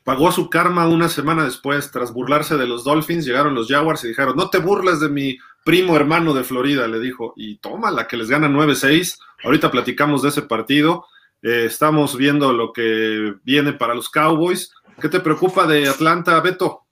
Pagó 0.04 0.30
su 0.30 0.48
karma 0.48 0.86
una 0.86 1.08
semana 1.08 1.44
después, 1.44 1.90
tras 1.90 2.12
burlarse 2.12 2.56
de 2.56 2.68
los 2.68 2.84
Dolphins, 2.84 3.26
llegaron 3.26 3.56
los 3.56 3.66
Jaguars 3.66 4.04
y 4.04 4.08
dijeron, 4.08 4.36
no 4.36 4.50
te 4.50 4.58
burles 4.58 5.00
de 5.00 5.08
mi 5.08 5.36
primo 5.64 5.96
hermano 5.96 6.32
de 6.32 6.44
Florida, 6.44 6.86
le 6.86 7.00
dijo, 7.00 7.34
y 7.36 7.56
toma 7.56 7.90
la 7.90 8.06
que 8.06 8.16
les 8.16 8.28
gana 8.28 8.48
9-6. 8.48 9.18
Ahorita 9.42 9.72
platicamos 9.72 10.22
de 10.22 10.28
ese 10.28 10.42
partido. 10.42 11.06
Eh, 11.46 11.66
estamos 11.66 12.16
viendo 12.16 12.52
lo 12.52 12.72
que 12.72 13.36
viene 13.44 13.72
para 13.72 13.94
los 13.94 14.10
Cowboys. 14.10 14.72
¿Qué 15.00 15.08
te 15.08 15.20
preocupa 15.20 15.64
de 15.64 15.88
Atlanta, 15.88 16.40
Beto? 16.40 16.86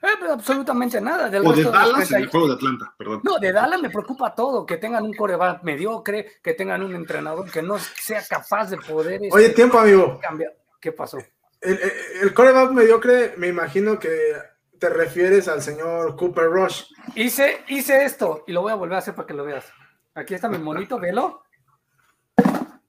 Eh, 0.00 0.14
pues, 0.16 0.30
absolutamente 0.30 1.00
nada. 1.00 1.26
o 1.26 1.52
de 1.52 1.64
Dallas 1.64 2.12
en 2.12 2.22
el 2.22 2.28
juego 2.28 2.46
de 2.46 2.54
Atlanta, 2.54 2.94
perdón. 2.96 3.22
No, 3.24 3.40
de 3.40 3.50
Dallas 3.50 3.82
me 3.82 3.90
preocupa 3.90 4.32
todo, 4.32 4.64
que 4.64 4.76
tengan 4.76 5.02
un 5.02 5.12
coreback 5.12 5.64
mediocre, 5.64 6.38
que 6.40 6.54
tengan 6.54 6.84
un 6.84 6.94
entrenador 6.94 7.50
que 7.50 7.62
no 7.62 7.78
sea 7.80 8.22
capaz 8.24 8.70
de 8.70 8.76
poder... 8.76 9.20
Oye, 9.32 9.46
este, 9.46 9.56
tiempo, 9.56 9.80
amigo. 9.80 10.20
Cambiar. 10.22 10.52
¿Qué 10.80 10.92
pasó? 10.92 11.18
El, 11.60 11.80
el, 12.22 12.32
coreback 12.32 12.70
mediocre, 12.70 13.34
me 13.38 13.48
imagino 13.48 13.98
que 13.98 14.36
te 14.78 14.88
refieres 14.88 15.48
al 15.48 15.62
señor 15.62 16.14
Cooper 16.14 16.44
Rush. 16.44 16.84
Hice, 17.16 17.64
hice 17.66 18.04
esto 18.04 18.44
y 18.46 18.52
lo 18.52 18.62
voy 18.62 18.70
a 18.70 18.76
volver 18.76 18.94
a 18.94 18.98
hacer 18.98 19.16
para 19.16 19.26
que 19.26 19.34
lo 19.34 19.44
veas. 19.44 19.66
Aquí 20.14 20.34
está 20.34 20.48
mi 20.48 20.58
monito, 20.58 21.00
velo. 21.00 21.42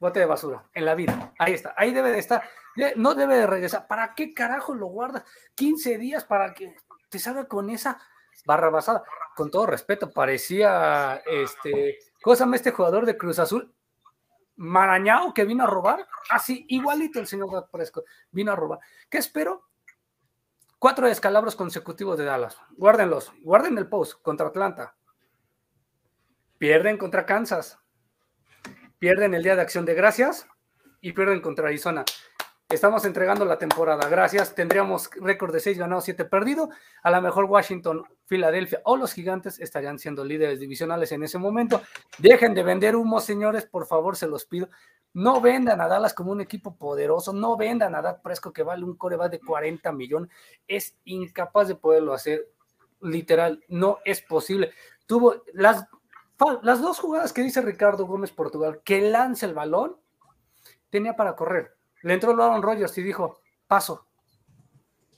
Bote 0.01 0.19
de 0.19 0.25
basura, 0.25 0.63
en 0.73 0.83
la 0.83 0.95
vida. 0.95 1.31
Ahí 1.37 1.53
está, 1.53 1.75
ahí 1.77 1.93
debe 1.93 2.09
de 2.09 2.17
estar. 2.17 2.41
No 2.95 3.13
debe 3.13 3.37
de 3.37 3.45
regresar. 3.45 3.85
¿Para 3.85 4.15
qué 4.15 4.33
carajo 4.33 4.73
lo 4.73 4.87
guardas? 4.87 5.23
15 5.53 5.99
días 5.99 6.23
para 6.23 6.55
que 6.55 6.75
te 7.09 7.19
salga 7.19 7.47
con 7.47 7.69
esa 7.69 8.01
barra 8.43 8.71
basada. 8.71 9.03
Con 9.35 9.51
todo 9.51 9.67
respeto, 9.67 10.09
parecía 10.09 11.21
este. 11.27 11.99
Cosa 12.19 12.49
este 12.51 12.71
jugador 12.71 13.05
de 13.05 13.15
Cruz 13.15 13.37
Azul, 13.37 13.71
Marañao 14.55 15.35
que 15.35 15.45
vino 15.45 15.65
a 15.65 15.67
robar, 15.67 16.07
así 16.31 16.65
igualito 16.69 17.19
el 17.19 17.27
señor 17.27 17.69
Prescott, 17.71 18.05
vino 18.31 18.51
a 18.51 18.55
robar. 18.55 18.79
¿Qué 19.07 19.19
espero? 19.19 19.69
Cuatro 20.79 21.05
descalabros 21.05 21.55
consecutivos 21.55 22.17
de 22.17 22.25
Dallas. 22.25 22.59
Guárdenlos, 22.71 23.31
guarden 23.43 23.77
el 23.77 23.87
post 23.87 24.19
contra 24.23 24.47
Atlanta. 24.47 24.95
Pierden 26.57 26.97
contra 26.97 27.27
Kansas. 27.27 27.77
Pierden 29.01 29.33
el 29.33 29.41
día 29.41 29.55
de 29.55 29.63
acción 29.63 29.83
de 29.83 29.95
gracias 29.95 30.47
y 31.01 31.13
pierden 31.13 31.41
contra 31.41 31.67
Arizona. 31.67 32.05
Estamos 32.69 33.03
entregando 33.03 33.45
la 33.45 33.57
temporada. 33.57 34.07
Gracias. 34.07 34.53
Tendríamos 34.53 35.09
récord 35.15 35.51
de 35.51 35.59
6 35.59 35.79
ganados, 35.79 36.03
7 36.03 36.25
perdidos. 36.25 36.69
A 37.01 37.09
lo 37.09 37.19
mejor 37.19 37.45
Washington, 37.45 38.03
Filadelfia 38.27 38.79
o 38.85 38.97
los 38.97 39.11
gigantes 39.13 39.59
estarían 39.59 39.97
siendo 39.97 40.23
líderes 40.23 40.59
divisionales 40.59 41.11
en 41.13 41.23
ese 41.23 41.39
momento. 41.39 41.81
Dejen 42.19 42.53
de 42.53 42.61
vender 42.61 42.95
humo, 42.95 43.19
señores, 43.21 43.65
por 43.65 43.87
favor, 43.87 44.15
se 44.15 44.27
los 44.27 44.45
pido. 44.45 44.69
No 45.15 45.41
vendan 45.41 45.81
a 45.81 45.87
Dallas 45.87 46.13
como 46.13 46.31
un 46.31 46.41
equipo 46.41 46.75
poderoso. 46.75 47.33
No 47.33 47.57
vendan 47.57 47.95
a 47.95 48.03
Dak 48.03 48.21
Presco 48.21 48.53
que 48.53 48.61
vale 48.61 48.83
un 48.83 48.97
coreback 48.97 49.31
de 49.31 49.39
40 49.39 49.91
millones. 49.93 50.29
Es 50.67 50.95
incapaz 51.05 51.69
de 51.69 51.73
poderlo 51.73 52.13
hacer. 52.13 52.49
Literal, 52.99 53.63
no 53.67 53.97
es 54.05 54.21
posible. 54.21 54.73
Tuvo 55.07 55.41
las, 55.53 55.87
las 56.61 56.81
dos 56.81 56.99
jugadas 56.99 57.33
que 57.33 57.41
dice 57.41 57.61
Ricardo 57.61 58.05
Gómez 58.05 58.31
Portugal, 58.31 58.81
que 58.83 59.01
lanza 59.01 59.45
el 59.45 59.53
balón, 59.53 59.97
tenía 60.89 61.15
para 61.15 61.35
correr 61.35 61.75
le 62.01 62.13
entró 62.13 62.31
Aaron 62.31 62.61
Rodgers 62.61 62.97
y 62.97 63.03
dijo, 63.03 63.41
paso. 63.67 64.07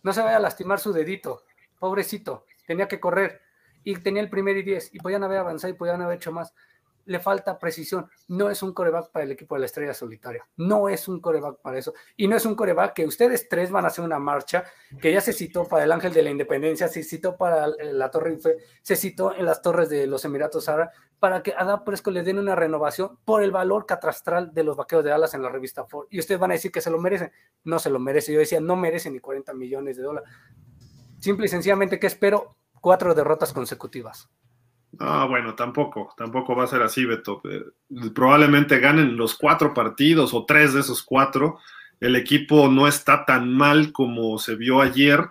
No 0.01 0.11
se 0.11 0.21
vaya 0.21 0.37
a 0.37 0.41
lastimar 0.41 0.79
su 0.79 0.91
dedito. 0.91 1.43
Pobrecito. 1.79 2.45
Tenía 2.67 2.87
que 2.87 2.99
correr. 2.99 3.41
Y 3.83 3.95
tenía 3.97 4.21
el 4.21 4.29
primer 4.29 4.57
y 4.57 4.63
diez. 4.63 4.93
Y 4.93 4.99
podían 4.99 5.23
haber 5.23 5.39
avanzado 5.39 5.73
y 5.73 5.77
podían 5.77 6.01
haber 6.01 6.17
hecho 6.17 6.31
más 6.31 6.53
le 7.05 7.19
falta 7.19 7.59
precisión. 7.59 8.09
No 8.27 8.49
es 8.49 8.63
un 8.63 8.73
coreback 8.73 9.11
para 9.11 9.25
el 9.25 9.31
equipo 9.31 9.55
de 9.55 9.61
la 9.61 9.65
estrella 9.65 9.93
solitaria. 9.93 10.47
No 10.57 10.89
es 10.89 11.07
un 11.07 11.19
coreback 11.19 11.61
para 11.61 11.77
eso. 11.77 11.93
Y 12.15 12.27
no 12.27 12.35
es 12.35 12.45
un 12.45 12.55
coreback 12.55 12.93
que 12.93 13.05
ustedes 13.05 13.47
tres 13.49 13.71
van 13.71 13.85
a 13.85 13.87
hacer 13.87 14.03
una 14.03 14.19
marcha 14.19 14.63
que 15.01 15.11
ya 15.11 15.21
se 15.21 15.33
citó 15.33 15.65
para 15.65 15.83
el 15.83 15.91
Ángel 15.91 16.13
de 16.13 16.23
la 16.23 16.29
Independencia, 16.29 16.87
se 16.87 17.03
citó 17.03 17.37
para 17.37 17.67
la 17.67 18.11
Torre 18.11 18.37
se 18.81 18.95
citó 18.95 19.35
en 19.35 19.45
las 19.45 19.61
torres 19.61 19.89
de 19.89 20.07
los 20.07 20.25
Emiratos 20.25 20.69
Árabes, 20.69 20.93
para 21.19 21.41
que 21.41 21.53
a 21.57 21.83
Presco 21.85 22.11
le 22.11 22.23
den 22.23 22.37
una 22.37 22.55
renovación 22.55 23.17
por 23.23 23.43
el 23.43 23.51
valor 23.51 23.85
catastral 23.85 24.53
de 24.53 24.63
los 24.63 24.75
vaqueros 24.75 25.05
de 25.05 25.11
alas 25.11 25.33
en 25.33 25.41
la 25.41 25.49
revista 25.49 25.85
Ford. 25.85 26.07
Y 26.09 26.19
ustedes 26.19 26.39
van 26.39 26.51
a 26.51 26.55
decir 26.55 26.71
que 26.71 26.81
se 26.81 26.89
lo 26.89 26.99
merecen. 26.99 27.31
No 27.63 27.79
se 27.79 27.89
lo 27.89 27.97
merece. 27.99 28.33
Yo 28.33 28.39
decía, 28.39 28.59
no 28.59 28.75
merecen 28.75 29.13
ni 29.13 29.19
40 29.19 29.53
millones 29.53 29.95
de 29.95 30.03
dólares. 30.03 30.29
Simple 31.19 31.45
y 31.45 31.49
sencillamente 31.49 31.97
que 31.99 32.07
espero 32.07 32.57
cuatro 32.81 33.15
derrotas 33.15 33.53
consecutivas. 33.53 34.29
Ah, 34.99 35.25
bueno, 35.27 35.55
tampoco, 35.55 36.13
tampoco 36.17 36.55
va 36.55 36.65
a 36.65 36.67
ser 36.67 36.81
así, 36.81 37.05
Beto. 37.05 37.41
Eh, 37.49 37.63
probablemente 38.13 38.79
ganen 38.79 39.17
los 39.17 39.35
cuatro 39.35 39.73
partidos 39.73 40.33
o 40.33 40.45
tres 40.45 40.73
de 40.73 40.81
esos 40.81 41.03
cuatro. 41.03 41.57
El 41.99 42.15
equipo 42.15 42.67
no 42.67 42.87
está 42.87 43.25
tan 43.25 43.53
mal 43.53 43.91
como 43.91 44.37
se 44.37 44.55
vio 44.55 44.81
ayer, 44.81 45.21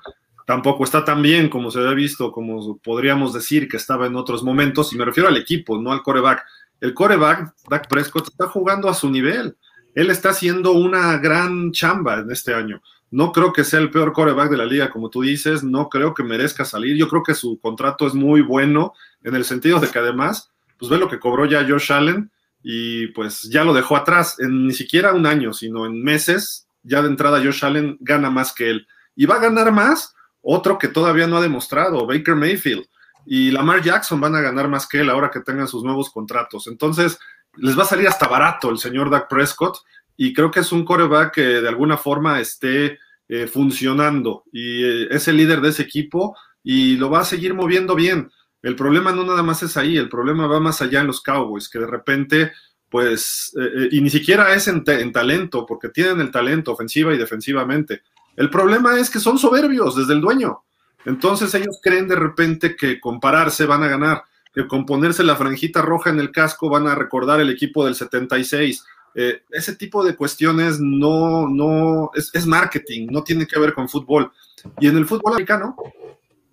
tampoco 0.46 0.84
está 0.84 1.04
tan 1.04 1.22
bien 1.22 1.48
como 1.48 1.70
se 1.70 1.78
había 1.78 1.92
visto, 1.92 2.32
como 2.32 2.78
podríamos 2.78 3.32
decir 3.32 3.68
que 3.68 3.76
estaba 3.76 4.06
en 4.06 4.16
otros 4.16 4.42
momentos, 4.42 4.92
y 4.92 4.96
me 4.96 5.04
refiero 5.04 5.28
al 5.28 5.36
equipo, 5.36 5.80
no 5.80 5.92
al 5.92 6.02
coreback. 6.02 6.44
El 6.80 6.94
coreback, 6.94 7.54
Dak 7.68 7.88
Prescott, 7.88 8.28
está 8.28 8.48
jugando 8.48 8.88
a 8.88 8.94
su 8.94 9.10
nivel. 9.10 9.56
Él 9.94 10.10
está 10.10 10.30
haciendo 10.30 10.72
una 10.72 11.18
gran 11.18 11.70
chamba 11.70 12.20
en 12.20 12.30
este 12.30 12.54
año. 12.54 12.82
No 13.12 13.30
creo 13.30 13.52
que 13.52 13.62
sea 13.62 13.78
el 13.78 13.90
peor 13.90 14.14
coreback 14.14 14.50
de 14.50 14.56
la 14.56 14.64
liga, 14.64 14.90
como 14.90 15.10
tú 15.10 15.20
dices, 15.20 15.62
no 15.62 15.90
creo 15.90 16.14
que 16.14 16.22
merezca 16.22 16.64
salir. 16.64 16.96
Yo 16.96 17.08
creo 17.08 17.22
que 17.22 17.34
su 17.34 17.60
contrato 17.60 18.06
es 18.06 18.14
muy 18.14 18.40
bueno 18.40 18.94
en 19.22 19.34
el 19.34 19.44
sentido 19.44 19.78
de 19.80 19.88
que 19.88 19.98
además, 19.98 20.50
pues 20.78 20.90
ve 20.90 20.96
lo 20.96 21.10
que 21.10 21.20
cobró 21.20 21.44
ya 21.44 21.66
Josh 21.68 21.92
Allen 21.92 22.30
y 22.62 23.08
pues 23.08 23.42
ya 23.42 23.64
lo 23.64 23.74
dejó 23.74 23.96
atrás, 23.96 24.40
en 24.40 24.66
ni 24.66 24.72
siquiera 24.72 25.12
un 25.12 25.26
año, 25.26 25.52
sino 25.52 25.84
en 25.84 26.02
meses, 26.02 26.66
ya 26.82 27.02
de 27.02 27.08
entrada 27.08 27.42
Josh 27.44 27.66
Allen 27.66 27.98
gana 28.00 28.30
más 28.30 28.54
que 28.54 28.70
él. 28.70 28.86
Y 29.14 29.26
va 29.26 29.34
a 29.34 29.40
ganar 29.40 29.72
más 29.72 30.14
otro 30.40 30.78
que 30.78 30.88
todavía 30.88 31.26
no 31.26 31.36
ha 31.36 31.42
demostrado, 31.42 32.06
Baker 32.06 32.34
Mayfield. 32.34 32.86
Y 33.26 33.50
Lamar 33.50 33.82
Jackson 33.82 34.20
van 34.22 34.34
a 34.36 34.40
ganar 34.40 34.68
más 34.68 34.88
que 34.88 35.00
él 35.00 35.10
ahora 35.10 35.30
que 35.30 35.40
tengan 35.40 35.68
sus 35.68 35.84
nuevos 35.84 36.10
contratos. 36.10 36.66
Entonces, 36.66 37.18
les 37.56 37.78
va 37.78 37.82
a 37.82 37.86
salir 37.86 38.08
hasta 38.08 38.26
barato 38.26 38.70
el 38.70 38.78
señor 38.78 39.10
Dak 39.10 39.28
Prescott 39.28 39.76
y 40.16 40.32
creo 40.32 40.50
que 40.50 40.60
es 40.60 40.72
un 40.72 40.84
coreback 40.84 41.34
que 41.34 41.42
de 41.42 41.68
alguna 41.68 41.96
forma 41.96 42.40
esté 42.40 42.98
eh, 43.28 43.46
funcionando 43.46 44.44
y 44.52 44.84
eh, 44.84 45.08
es 45.10 45.26
el 45.28 45.36
líder 45.36 45.60
de 45.60 45.70
ese 45.70 45.82
equipo 45.82 46.36
y 46.62 46.96
lo 46.96 47.10
va 47.10 47.20
a 47.20 47.24
seguir 47.24 47.54
moviendo 47.54 47.94
bien. 47.94 48.30
El 48.62 48.76
problema 48.76 49.12
no 49.12 49.24
nada 49.24 49.42
más 49.42 49.62
es 49.62 49.76
ahí, 49.76 49.96
el 49.96 50.08
problema 50.08 50.46
va 50.46 50.60
más 50.60 50.82
allá 50.82 51.00
en 51.00 51.08
los 51.08 51.20
Cowboys, 51.20 51.68
que 51.68 51.80
de 51.80 51.86
repente, 51.86 52.52
pues, 52.88 53.52
eh, 53.60 53.88
y 53.90 54.00
ni 54.00 54.10
siquiera 54.10 54.54
es 54.54 54.68
en, 54.68 54.84
en, 54.86 55.12
talento, 55.12 55.66
porque 55.66 55.88
tienen 55.88 56.20
el 56.20 56.30
talento 56.30 56.72
ofensiva 56.72 57.12
y 57.12 57.18
defensivamente. 57.18 58.02
El 58.36 58.50
problema 58.50 58.98
es 59.00 59.10
que 59.10 59.18
son 59.18 59.38
soberbios 59.38 59.96
desde 59.96 60.12
el 60.12 60.20
dueño. 60.20 60.62
Entonces 61.04 61.52
ellos 61.54 61.80
creen 61.82 62.06
de 62.06 62.16
repente 62.16 62.76
que 62.76 63.00
compararse 63.00 63.66
van 63.66 63.82
a 63.82 63.88
ganar, 63.88 64.24
que 64.54 64.68
con 64.68 64.86
ponerse 64.86 65.24
la 65.24 65.36
franjita 65.36 65.82
roja 65.82 66.10
en 66.10 66.20
el 66.20 66.30
casco 66.30 66.68
van 66.68 66.86
a 66.86 66.94
recordar 66.94 67.40
el 67.40 67.50
equipo 67.50 67.84
del 67.84 67.94
76 67.94 68.84
eh, 69.14 69.42
ese 69.50 69.76
tipo 69.76 70.04
de 70.04 70.16
cuestiones 70.16 70.80
no, 70.80 71.48
no, 71.48 72.10
es, 72.14 72.46
marketing, 72.46 73.08
no 73.10 73.22
tiene 73.22 73.46
que 73.46 73.58
ver 73.58 73.74
con 73.74 73.88
fútbol. 73.88 74.32
Y 74.80 74.88
en 74.88 74.96
el 74.96 75.06
fútbol 75.06 75.32
americano, 75.32 75.76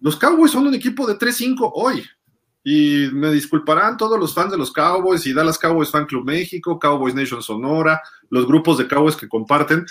los 0.01 0.15
Cowboys 0.15 0.51
son 0.51 0.67
un 0.67 0.73
equipo 0.73 1.07
de 1.07 1.17
3-5 1.17 1.71
hoy. 1.73 2.05
Y 2.63 3.07
me 3.13 3.31
disculparán 3.31 3.97
todos 3.97 4.19
los 4.19 4.33
fans 4.33 4.51
de 4.51 4.57
los 4.57 4.71
Cowboys 4.71 5.25
y 5.25 5.33
Dallas 5.33 5.57
Cowboys 5.57 5.89
Fan 5.89 6.05
Club 6.05 6.25
México, 6.25 6.77
Cowboys 6.77 7.15
Nation 7.15 7.41
Sonora, 7.41 8.01
los 8.29 8.45
grupos 8.45 8.77
de 8.77 8.87
Cowboys 8.87 9.15
que 9.15 9.29
comparten. 9.29 9.85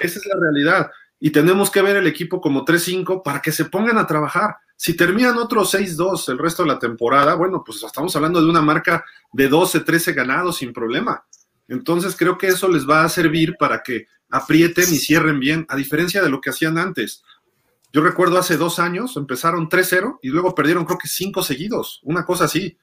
Esa 0.00 0.18
es 0.18 0.26
la 0.26 0.40
realidad. 0.40 0.90
Y 1.20 1.30
tenemos 1.30 1.70
que 1.70 1.82
ver 1.82 1.96
el 1.96 2.08
equipo 2.08 2.40
como 2.40 2.64
3-5 2.64 3.22
para 3.22 3.40
que 3.40 3.52
se 3.52 3.66
pongan 3.66 3.96
a 3.98 4.06
trabajar. 4.06 4.56
Si 4.74 4.96
terminan 4.96 5.38
otros 5.38 5.72
6-2 5.72 6.28
el 6.30 6.38
resto 6.38 6.64
de 6.64 6.70
la 6.70 6.80
temporada, 6.80 7.36
bueno, 7.36 7.62
pues 7.64 7.80
estamos 7.84 8.16
hablando 8.16 8.42
de 8.42 8.50
una 8.50 8.60
marca 8.60 9.04
de 9.32 9.48
12-13 9.48 10.12
ganados 10.12 10.56
sin 10.56 10.72
problema. 10.72 11.24
Entonces 11.72 12.14
creo 12.16 12.36
que 12.36 12.48
eso 12.48 12.68
les 12.68 12.86
va 12.86 13.02
a 13.02 13.08
servir 13.08 13.56
para 13.58 13.82
que 13.82 14.06
aprieten 14.28 14.84
y 14.92 14.98
cierren 14.98 15.40
bien, 15.40 15.64
a 15.70 15.76
diferencia 15.76 16.22
de 16.22 16.28
lo 16.28 16.38
que 16.38 16.50
hacían 16.50 16.76
antes. 16.76 17.24
Yo 17.94 18.02
recuerdo 18.02 18.38
hace 18.38 18.58
dos 18.58 18.78
años 18.78 19.16
empezaron 19.16 19.70
3-0 19.70 20.18
y 20.20 20.28
luego 20.28 20.54
perdieron 20.54 20.84
creo 20.84 20.98
que 20.98 21.08
cinco 21.08 21.42
seguidos, 21.42 22.00
una 22.02 22.26
cosa 22.26 22.44
así. 22.44 22.76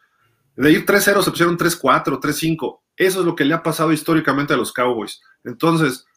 De 0.55 0.71
ir 0.71 0.87
3-0 0.87 1.21
se 1.21 1.29
pusieron 1.29 1.55
3-4, 1.55 2.19
3-5. 2.19 2.79
Eso 2.97 3.19
es 3.19 3.25
lo 3.25 3.35
que 3.35 3.45
le 3.45 3.53
ha 3.53 3.61
pasado 3.61 3.91
históricamente 3.91 4.55
a 4.55 4.57
los 4.57 4.73
Cowboys. 4.73 5.21
Entonces, 5.43 6.07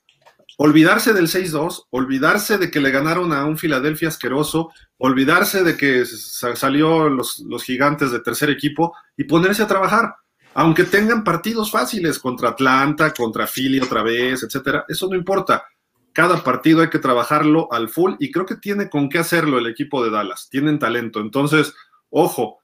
olvidarse 0.57 1.13
del 1.13 1.29
6-2, 1.29 1.89
olvidarse 1.91 2.57
de 2.57 2.71
que 2.71 2.81
le 2.81 2.91
ganaron 2.91 3.35
a 3.35 3.45
un 3.45 3.59
Filadelfia 3.59 4.09
asqueroso, 4.09 4.71
olvidarse 4.97 5.63
de 5.63 5.77
que 5.77 6.07
salió 6.07 7.11
los, 7.11 7.41
los 7.41 7.65
gigantes 7.65 8.11
de 8.11 8.21
tercer 8.21 8.49
equipo 8.49 8.95
y 9.15 9.25
ponerse 9.25 9.63
a 9.63 9.69
trabajar 9.69 10.15
aunque 10.55 10.85
tengan 10.85 11.25
partidos 11.25 11.71
fáciles 11.71 12.19
contra 12.19 12.51
Atlanta, 12.51 13.12
contra 13.12 13.47
Philly 13.47 13.81
otra 13.81 14.03
vez, 14.03 14.43
etcétera, 14.43 14.85
eso 14.88 15.09
no 15.09 15.17
importa. 15.17 15.65
Cada 16.12 16.43
partido 16.45 16.83
hay 16.83 16.91
que 16.91 16.99
trabajarlo 16.99 17.73
al 17.73 17.88
full 17.88 18.15
y 18.19 18.31
creo 18.31 18.45
que 18.45 18.57
tiene 18.57 18.91
con 18.91 19.09
qué 19.09 19.19
hacerlo 19.19 19.59
el 19.59 19.67
equipo 19.67 20.05
de 20.05 20.11
Dallas. 20.11 20.49
Tienen 20.51 20.79
talento. 20.79 21.21
Entonces, 21.21 21.75
ojo, 22.11 22.61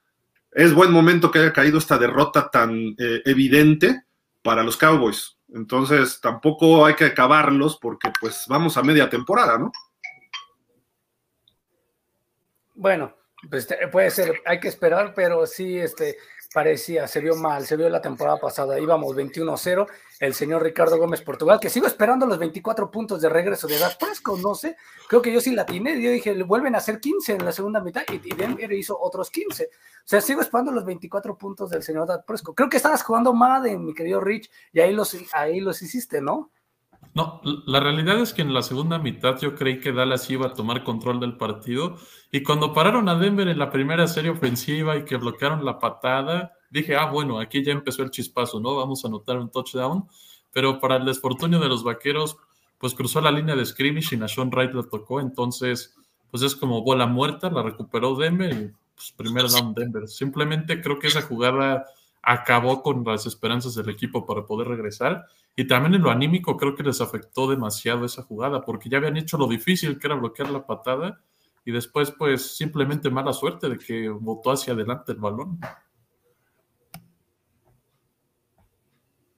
es 0.53 0.75
buen 0.75 0.93
momento 0.93 1.31
que 1.31 1.39
haya 1.39 1.53
caído 1.53 1.79
esta 1.79 1.97
derrota 1.97 2.51
tan 2.51 2.95
eh, 2.99 3.23
evidente 3.25 4.03
para 4.43 4.63
los 4.63 4.77
Cowboys. 4.77 5.39
Entonces, 5.55 6.21
tampoco 6.21 6.85
hay 6.85 6.95
que 6.95 7.07
acabarlos 7.07 7.79
porque 7.79 8.11
pues 8.21 8.45
vamos 8.49 8.77
a 8.77 8.83
media 8.83 9.09
temporada, 9.09 9.59
¿no? 9.59 9.73
Bueno, 12.75 13.15
pues 13.51 13.67
puede 13.91 14.11
ser, 14.11 14.43
hay 14.45 14.61
que 14.61 14.69
esperar, 14.69 15.15
pero 15.15 15.47
sí, 15.47 15.79
este, 15.79 16.17
parecía, 16.53 17.07
se 17.07 17.21
vio 17.21 17.37
mal, 17.37 17.67
se 17.67 17.77
vio 17.77 17.89
la 17.89 18.01
temporada 18.01 18.39
pasada, 18.39 18.79
íbamos 18.81 19.15
21-0, 19.15 19.87
el 20.21 20.35
señor 20.35 20.63
Ricardo 20.63 20.99
Gómez 20.99 21.21
Portugal, 21.21 21.61
que 21.61 21.69
sigo 21.69 21.87
esperando 21.87 22.27
los 22.27 22.39
24 22.39 22.91
puntos 22.91 23.21
de 23.21 23.29
regreso 23.29 23.67
de 23.67 23.79
Dak 23.79 23.99
Prescott, 23.99 24.41
no 24.41 24.55
sé, 24.55 24.77
creo 25.09 25.21
que 25.21 25.33
yo 25.33 25.41
sí 25.41 25.55
la 25.55 25.67
tiene, 25.67 26.01
yo 26.01 26.11
dije, 26.11 26.35
le 26.35 26.45
vuelven 26.45 26.75
a 26.75 26.79
hacer 26.79 27.01
15 27.01 27.35
en 27.35 27.45
la 27.45 27.53
segunda 27.53 27.81
mitad 27.81 28.03
y, 28.11 28.19
Denver 28.35 28.73
hizo 28.73 28.99
otros 28.99 29.31
15, 29.31 29.65
o 29.65 29.69
sea, 30.05 30.21
sigo 30.21 30.41
esperando 30.41 30.73
los 30.73 30.85
24 30.85 31.37
puntos 31.37 31.71
del 31.71 31.83
señor 31.83 32.07
Dak 32.07 32.25
Prescott, 32.25 32.57
creo 32.57 32.69
que 32.69 32.79
estabas 32.79 33.03
jugando 33.03 33.35
Madden, 33.35 33.85
mi 33.85 33.95
querido 33.95 34.21
Rich, 34.21 34.51
y 34.73 34.81
ahí 34.81 34.93
los, 34.93 35.17
ahí 35.33 35.61
los 35.61 35.83
hiciste, 35.83 36.21
¿no? 36.23 36.51
No, 37.19 37.41
la 37.43 37.81
realidad 37.81 38.21
es 38.21 38.33
que 38.33 38.43
en 38.43 38.55
la 38.55 38.63
segunda 38.63 39.01
mitad 39.01 39.41
yo 39.41 39.57
creí 39.57 39.81
que 39.81 39.91
Dallas 39.91 40.31
iba 40.31 40.47
a 40.47 40.55
tomar 40.55 40.85
control 40.85 41.19
del 41.19 41.37
partido 41.37 41.97
y 42.31 42.45
cuando 42.45 42.73
pararon 42.73 43.09
a 43.09 43.17
Denver 43.17 43.49
en 43.49 43.59
la 43.59 43.73
primera 43.73 44.07
serie 44.07 44.31
ofensiva 44.31 44.97
y 44.97 45.05
que 45.05 45.17
bloquearon 45.17 45.65
la 45.65 45.81
patada, 45.81 46.53
dije, 46.71 46.95
ah, 46.95 47.07
bueno, 47.11 47.41
aquí 47.41 47.65
ya 47.65 47.73
empezó 47.73 48.05
el 48.05 48.13
chispazo, 48.13 48.61
¿no? 48.61 48.77
Vamos 48.77 49.05
a 49.05 49.09
anotar 49.09 49.37
un 49.37 49.51
touchdown, 49.51 50.07
pero 50.53 50.79
para 50.79 50.95
el 50.95 51.07
desfortunio 51.07 51.59
de 51.59 51.69
los 51.69 51.83
vaqueros, 51.83 52.37
pues 52.79 52.95
cruzó 52.95 53.21
la 53.21 53.33
línea 53.33 53.57
de 53.57 53.67
scrimmage 53.67 54.15
y 54.15 54.19
Nashon 54.19 54.51
Wright 54.51 54.71
lo 54.71 54.85
tocó, 54.85 55.19
entonces, 55.19 55.97
pues 56.31 56.45
es 56.45 56.55
como 56.55 56.85
bola 56.85 57.09
muerta, 57.09 57.51
la 57.51 57.65
recuperó 57.65 58.15
Denver 58.15 58.53
y 58.53 58.71
pues 58.95 59.11
primer 59.17 59.49
down 59.49 59.75
Denver. 59.75 60.07
Simplemente 60.07 60.81
creo 60.81 61.01
que 61.01 61.09
esa 61.09 61.23
jugada 61.23 61.85
acabó 62.23 62.83
con 62.83 63.05
las 63.05 63.27
esperanzas 63.27 63.75
del 63.75 63.89
equipo 63.89 64.27
para 64.27 64.45
poder 64.45 64.69
regresar. 64.69 65.27
Y 65.57 65.67
también 65.67 65.95
en 65.95 66.03
lo 66.03 66.11
anímico 66.11 66.57
creo 66.57 66.75
que 66.75 66.83
les 66.83 67.01
afectó 67.01 67.49
demasiado 67.49 68.05
esa 68.05 68.23
jugada, 68.23 68.63
porque 68.63 68.89
ya 68.89 68.99
habían 68.99 69.17
hecho 69.17 69.39
lo 69.39 69.49
difícil 69.49 69.99
que 69.99 70.07
era 70.07 70.17
bloquear 70.17 70.51
la 70.51 70.67
patada 70.67 71.21
y 71.65 71.73
después 71.73 72.11
pues 72.13 72.57
simplemente 72.57 73.11
mala 73.11 73.33
suerte 73.33 73.69
de 73.69 73.77
que 73.77 74.09
botó 74.09 74.53
hacia 74.53 74.73
adelante 74.73 75.13
el 75.13 75.19
balón. 75.19 75.59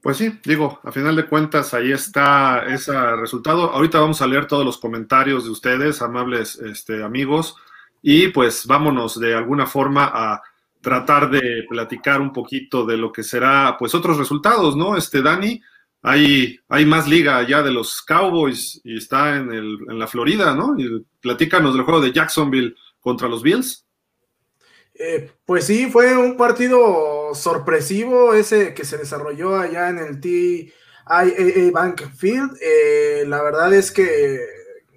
Pues 0.03 0.17
sí, 0.17 0.39
digo, 0.45 0.81
a 0.83 0.93
final 0.93 1.15
de 1.15 1.27
cuentas 1.27 1.75
ahí 1.75 1.93
está 1.93 2.65
ese 2.67 3.17
resultado. 3.17 3.71
Ahorita 3.71 4.01
vamos 4.01 4.23
a 4.23 4.27
leer 4.27 4.47
todos 4.47 4.65
los 4.65 4.79
comentarios 4.79 5.45
de 5.45 5.51
ustedes, 5.51 6.01
amables 6.01 6.57
este, 6.59 7.03
amigos, 7.03 7.57
y 8.01 8.29
pues 8.29 8.67
vámonos 8.67 9.21
de 9.21 9.35
alguna 9.35 9.67
forma 9.67 10.11
a 10.13 10.43
tratar 10.81 11.31
de 11.31 11.65
platicar 11.69 12.21
un 12.21 12.33
poquito 12.33 12.87
de 12.87 12.97
lo 12.97 13.13
que 13.13 13.23
será, 13.23 13.77
pues 13.79 13.95
otros 13.95 14.17
resultados, 14.17 14.77
¿no? 14.77 14.97
Este, 14.97 15.23
Dani, 15.23 15.61
hay, 16.03 16.59
hay 16.69 16.87
más 16.87 17.07
liga 17.07 17.37
allá 17.37 17.63
de 17.63 17.71
los 17.71 18.03
Cowboys 18.03 18.81
y 18.85 18.97
está 18.97 19.37
en, 19.37 19.53
el, 19.53 19.79
en 19.89 19.99
la 19.99 20.07
Florida, 20.07 20.55
¿no? 20.55 20.75
Y 20.79 21.05
platícanos 21.21 21.75
del 21.75 21.85
juego 21.85 22.01
de 22.01 22.13
Jacksonville 22.13 22.75
contra 23.01 23.29
los 23.29 23.43
Bills. 23.43 23.87
Eh, 24.95 25.31
pues 25.47 25.65
sí, 25.67 25.91
fue 25.91 26.17
un 26.17 26.37
partido 26.37 27.35
sorpresivo 27.35 28.35
ese 28.35 28.75
que 28.75 28.85
se 28.85 28.99
desarrolló 28.99 29.57
allá 29.57 29.89
en 29.89 29.99
el 29.99 30.21
TIAA 30.21 31.73
Bank 31.73 32.03
Field. 32.17 32.57
Eh, 32.61 33.25
la 33.27 33.43
verdad 33.43 33.73
es 33.73 33.91
que 33.91 34.41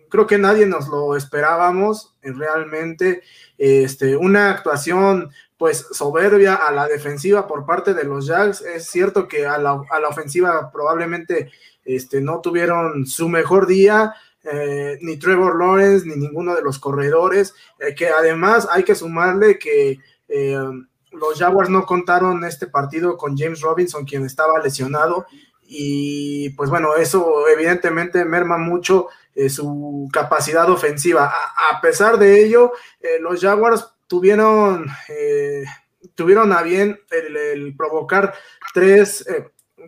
creo 0.09 0.27
que 0.27 0.37
nadie 0.37 0.65
nos 0.65 0.89
lo 0.89 1.15
esperábamos 1.15 2.15
realmente. 2.21 3.23
Este, 3.57 4.17
una 4.17 4.51
actuación 4.51 5.31
pues 5.63 5.87
soberbia 5.93 6.55
a 6.55 6.73
la 6.73 6.89
defensiva 6.89 7.47
por 7.47 7.65
parte 7.65 7.93
de 7.93 8.03
los 8.03 8.27
Jags. 8.27 8.59
Es 8.59 8.87
cierto 8.87 9.29
que 9.29 9.45
a 9.45 9.57
la, 9.57 9.75
ofensiva 10.09 10.69
probablemente 10.73 11.53
este, 11.85 12.19
no 12.19 12.41
tuvieron 12.41 13.05
su 13.05 13.29
mejor 13.29 13.65
día, 13.65 14.13
eh, 14.43 14.97
ni 14.99 15.15
Trevor 15.15 15.57
Lawrence, 15.57 16.05
ni 16.05 16.17
ninguno 16.17 16.53
de 16.53 16.63
los 16.63 16.79
corredores, 16.79 17.55
eh, 17.79 17.95
que 17.95 18.09
además 18.09 18.67
hay 18.69 18.83
que 18.83 18.93
sumarle 18.93 19.57
que 19.57 19.99
eh, 20.27 20.57
los 21.13 21.39
Jaguars 21.39 21.69
no 21.69 21.85
contaron 21.85 22.43
este 22.43 22.67
partido 22.67 23.15
con 23.15 23.37
James 23.37 23.61
Robinson, 23.61 24.03
quien 24.03 24.25
estaba 24.25 24.59
lesionado, 24.59 25.27
y 25.61 26.49
pues 26.57 26.69
bueno, 26.69 26.95
eso 26.95 27.47
evidentemente 27.47 28.25
merma 28.25 28.57
mucho 28.57 29.07
su 29.47 30.09
capacidad 30.11 30.69
ofensiva. 30.69 31.33
A, 31.71 31.79
pesar 31.79 32.19
de 32.19 32.43
ello, 32.43 32.73
los 33.21 33.39
Jaguars 33.39 33.93
tuvieron, 34.07 34.87
tuvieron 36.15 36.51
a 36.51 36.61
bien 36.61 36.99
el, 37.11 37.75
provocar 37.75 38.33
tres, 38.73 39.25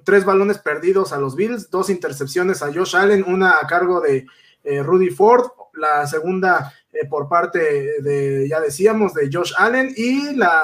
tres 0.03 0.25
balones 0.25 0.57
perdidos 0.57 1.13
a 1.13 1.19
los 1.19 1.35
Bills, 1.35 1.69
dos 1.69 1.89
intercepciones 1.89 2.61
a 2.61 2.73
Josh 2.73 2.95
Allen, 2.95 3.23
una 3.27 3.59
a 3.59 3.67
cargo 3.67 4.01
de 4.01 4.25
eh, 4.65 4.81
Rudy 4.81 5.11
Ford, 5.11 5.45
la 5.73 6.07
segunda 6.07 6.73
eh, 6.91 7.05
por 7.07 7.29
parte 7.29 8.01
de, 8.01 8.47
ya 8.49 8.59
decíamos, 8.59 9.13
de 9.13 9.29
Josh 9.31 9.53
Allen 9.57 9.93
y, 9.95 10.35
la, 10.35 10.63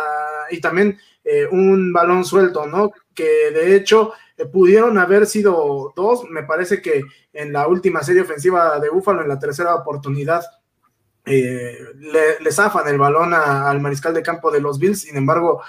y 0.49 0.59
también 0.59 0.97
eh, 1.23 1.47
un 1.51 1.93
balón 1.93 2.25
suelto, 2.25 2.65
¿no? 2.65 2.91
Que 3.13 3.51
de 3.51 3.75
hecho 3.75 4.13
pudieron 4.51 4.97
haber 4.97 5.27
sido 5.27 5.93
dos, 5.95 6.23
me 6.27 6.41
parece 6.41 6.81
que 6.81 7.03
en 7.31 7.53
la 7.53 7.67
última 7.67 8.01
serie 8.01 8.23
ofensiva 8.23 8.79
de 8.79 8.89
Búfalo, 8.89 9.21
en 9.21 9.29
la 9.29 9.37
tercera 9.37 9.75
oportunidad, 9.75 10.41
le, 11.25 12.51
zafan 12.51 12.87
el 12.87 12.97
balón 12.97 13.33
al 13.33 13.79
mariscal 13.79 14.13
de 14.13 14.23
campo 14.23 14.51
de 14.51 14.59
los 14.59 14.79
Bills, 14.79 15.01
sin 15.01 15.17
embargo, 15.17 15.61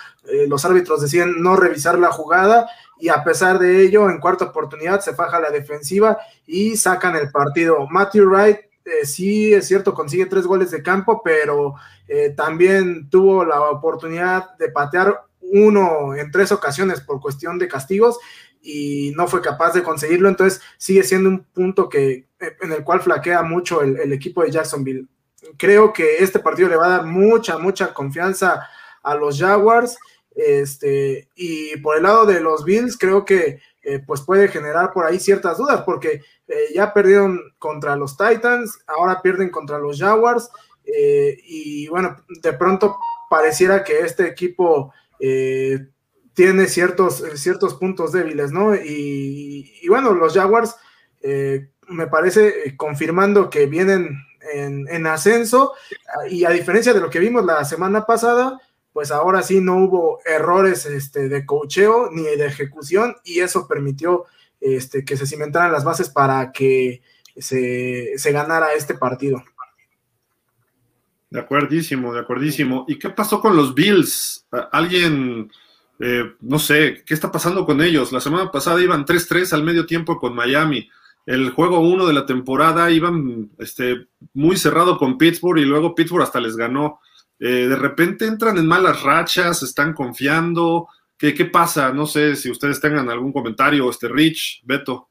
los 0.48 0.64
árbitros 0.64 1.02
deciden 1.02 1.42
no 1.42 1.56
revisar 1.56 1.98
la 1.98 2.10
jugada 2.10 2.66
y 3.02 3.08
a 3.08 3.24
pesar 3.24 3.58
de 3.58 3.82
ello, 3.82 4.08
en 4.08 4.20
cuarta 4.20 4.44
oportunidad 4.44 5.00
se 5.00 5.12
faja 5.12 5.40
la 5.40 5.50
defensiva 5.50 6.18
y 6.46 6.76
sacan 6.76 7.16
el 7.16 7.32
partido. 7.32 7.88
Matthew 7.90 8.28
Wright, 8.28 8.58
eh, 8.84 9.04
sí 9.04 9.52
es 9.52 9.66
cierto, 9.66 9.92
consigue 9.92 10.26
tres 10.26 10.46
goles 10.46 10.70
de 10.70 10.84
campo, 10.84 11.20
pero 11.24 11.74
eh, 12.06 12.30
también 12.30 13.10
tuvo 13.10 13.44
la 13.44 13.60
oportunidad 13.60 14.56
de 14.56 14.68
patear 14.68 15.20
uno 15.40 16.14
en 16.14 16.30
tres 16.30 16.52
ocasiones 16.52 17.00
por 17.00 17.20
cuestión 17.20 17.58
de 17.58 17.66
castigos 17.66 18.20
y 18.60 19.12
no 19.16 19.26
fue 19.26 19.42
capaz 19.42 19.72
de 19.72 19.82
conseguirlo, 19.82 20.28
entonces 20.28 20.60
sigue 20.78 21.02
siendo 21.02 21.28
un 21.28 21.42
punto 21.42 21.88
que 21.88 22.28
en 22.38 22.70
el 22.70 22.84
cual 22.84 23.00
flaquea 23.00 23.42
mucho 23.42 23.82
el 23.82 24.12
equipo 24.12 24.44
de 24.44 24.52
Jacksonville. 24.52 25.08
Creo 25.56 25.92
que 25.92 26.18
este 26.18 26.38
partido 26.38 26.68
le 26.68 26.76
va 26.76 26.86
a 26.86 26.98
dar 26.98 27.06
mucha, 27.06 27.58
mucha 27.58 27.92
confianza 27.92 28.68
a 29.02 29.14
los 29.14 29.38
Jaguars 29.38 29.98
este, 30.34 31.28
y 31.34 31.76
por 31.78 31.96
el 31.96 32.04
lado 32.04 32.26
de 32.26 32.40
los 32.40 32.64
Bills, 32.64 32.96
creo 32.96 33.24
que 33.24 33.60
eh, 33.82 34.00
pues 34.06 34.22
puede 34.22 34.48
generar 34.48 34.92
por 34.92 35.04
ahí 35.04 35.18
ciertas 35.18 35.58
dudas, 35.58 35.82
porque 35.82 36.22
eh, 36.48 36.54
ya 36.74 36.92
perdieron 36.92 37.40
contra 37.58 37.96
los 37.96 38.16
Titans, 38.16 38.78
ahora 38.86 39.20
pierden 39.20 39.50
contra 39.50 39.78
los 39.78 39.98
Jaguars, 39.98 40.50
eh, 40.84 41.38
y 41.44 41.88
bueno, 41.88 42.16
de 42.42 42.52
pronto 42.54 42.98
pareciera 43.28 43.84
que 43.84 44.00
este 44.00 44.26
equipo 44.26 44.92
tiene 46.34 46.66
ciertos, 46.66 47.22
ciertos 47.36 47.74
puntos 47.74 48.10
débiles, 48.10 48.50
¿no? 48.50 48.74
Y, 48.74 49.72
y 49.80 49.88
bueno, 49.88 50.14
los 50.14 50.34
Jaguars 50.34 50.74
me 51.22 52.08
parece 52.08 52.76
confirmando 52.76 53.48
que 53.50 53.66
vienen 53.66 54.18
en, 54.52 54.86
en 54.88 55.06
ascenso, 55.06 55.72
y 56.30 56.44
a 56.44 56.50
diferencia 56.50 56.92
de 56.92 57.00
lo 57.00 57.10
que 57.10 57.18
vimos 57.18 57.44
la 57.44 57.64
semana 57.64 58.04
pasada, 58.06 58.60
pues 58.92 59.10
ahora 59.10 59.42
sí 59.42 59.60
no 59.60 59.76
hubo 59.76 60.20
errores 60.24 60.86
este, 60.86 61.28
de 61.28 61.46
cocheo 61.46 62.10
ni 62.10 62.22
de 62.22 62.46
ejecución 62.46 63.16
y 63.24 63.40
eso 63.40 63.66
permitió 63.66 64.26
este, 64.60 65.04
que 65.04 65.16
se 65.16 65.26
cimentaran 65.26 65.72
las 65.72 65.84
bases 65.84 66.10
para 66.10 66.52
que 66.52 67.02
se, 67.36 68.14
ganara 68.32 68.74
este 68.74 68.94
partido. 68.94 69.42
De 71.30 71.40
acuerdísimo, 71.40 72.12
de 72.12 72.20
acuerdísimo. 72.20 72.84
¿Y 72.86 72.98
qué 72.98 73.08
pasó 73.08 73.40
con 73.40 73.56
los 73.56 73.74
Bills? 73.74 74.46
Alguien, 74.70 75.50
eh, 75.98 76.34
no 76.40 76.58
sé, 76.58 77.02
¿qué 77.06 77.14
está 77.14 77.32
pasando 77.32 77.64
con 77.64 77.80
ellos? 77.80 78.12
La 78.12 78.20
semana 78.20 78.50
pasada 78.50 78.82
iban 78.82 79.06
3-3 79.06 79.54
al 79.54 79.62
medio 79.62 79.86
tiempo 79.86 80.18
con 80.18 80.34
Miami. 80.34 80.90
El 81.24 81.50
juego 81.50 81.80
1 81.80 82.06
de 82.06 82.12
la 82.12 82.26
temporada 82.26 82.90
iban 82.90 83.50
este, 83.58 84.08
muy 84.34 84.56
cerrado 84.56 84.98
con 84.98 85.18
Pittsburgh 85.18 85.58
y 85.58 85.64
luego 85.64 85.94
Pittsburgh 85.94 86.22
hasta 86.22 86.40
les 86.40 86.56
ganó. 86.56 87.00
Eh, 87.38 87.68
de 87.68 87.76
repente 87.76 88.26
entran 88.26 88.58
en 88.58 88.66
malas 88.66 89.02
rachas, 89.02 89.62
están 89.62 89.94
confiando. 89.94 90.88
¿Qué, 91.16 91.34
¿Qué, 91.34 91.44
pasa? 91.44 91.92
No 91.92 92.06
sé 92.06 92.34
si 92.34 92.50
ustedes 92.50 92.80
tengan 92.80 93.08
algún 93.08 93.32
comentario, 93.32 93.88
este 93.88 94.08
Rich, 94.08 94.62
Beto. 94.64 95.08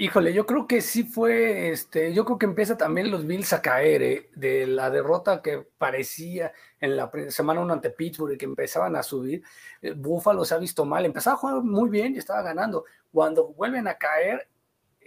Híjole, 0.00 0.32
yo 0.32 0.46
creo 0.46 0.66
que 0.66 0.80
sí 0.80 1.04
fue, 1.04 1.68
este, 1.68 2.14
yo 2.14 2.24
creo 2.24 2.38
que 2.38 2.46
empieza 2.46 2.74
también 2.74 3.10
los 3.10 3.26
Bills 3.26 3.52
a 3.52 3.60
caer 3.60 4.02
eh, 4.02 4.30
de 4.34 4.66
la 4.66 4.88
derrota 4.88 5.42
que 5.42 5.66
parecía 5.76 6.54
en 6.80 6.96
la 6.96 7.10
semana 7.28 7.60
1 7.60 7.74
ante 7.74 7.90
Pittsburgh 7.90 8.32
y 8.32 8.38
que 8.38 8.46
empezaban 8.46 8.96
a 8.96 9.02
subir. 9.02 9.42
Eh, 9.82 9.92
Buffalo 9.92 10.42
se 10.46 10.54
ha 10.54 10.56
visto 10.56 10.86
mal, 10.86 11.04
empezaba 11.04 11.34
a 11.34 11.38
jugar 11.38 11.62
muy 11.62 11.90
bien 11.90 12.14
y 12.14 12.18
estaba 12.18 12.40
ganando. 12.40 12.86
Cuando 13.12 13.48
vuelven 13.48 13.88
a 13.88 13.98
caer, 13.98 14.48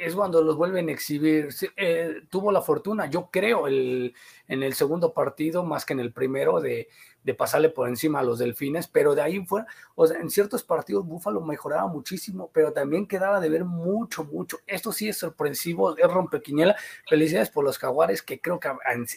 es 0.05 0.15
cuando 0.15 0.41
los 0.41 0.57
vuelven 0.57 0.89
a 0.89 0.91
exhibir. 0.91 1.49
Eh, 1.77 2.23
tuvo 2.29 2.51
la 2.51 2.61
fortuna, 2.61 3.05
yo 3.09 3.29
creo, 3.31 3.67
el, 3.67 4.13
en 4.47 4.63
el 4.63 4.73
segundo 4.73 5.13
partido, 5.13 5.63
más 5.63 5.85
que 5.85 5.93
en 5.93 5.99
el 5.99 6.11
primero, 6.11 6.59
de, 6.59 6.89
pasarle 7.37 7.69
por 7.69 7.87
encima 7.87 8.19
a 8.19 8.23
los 8.23 8.39
delfines, 8.39 8.87
pero 8.87 9.15
de 9.15 9.21
ahí 9.21 9.45
fuera, 9.45 9.65
o 9.95 10.05
sea, 10.05 10.19
en 10.19 10.29
ciertos 10.29 10.61
partidos 10.61 11.07
Búfalo 11.07 11.39
mejoraba 11.39 11.87
muchísimo, 11.87 12.49
pero 12.53 12.73
también 12.73 13.07
quedaba 13.07 13.39
de 13.39 13.49
ver 13.49 13.63
mucho, 13.63 14.25
mucho. 14.25 14.59
Esto 14.67 14.91
sí 14.91 15.07
es 15.07 15.17
sorpresivo, 15.17 15.97
es 15.97 16.11
rompequiñela. 16.11 16.75
Felicidades 17.07 17.49
por 17.49 17.63
los 17.63 17.77
jaguares 17.77 18.21
que 18.21 18.41
creo 18.41 18.59
que 18.59 18.69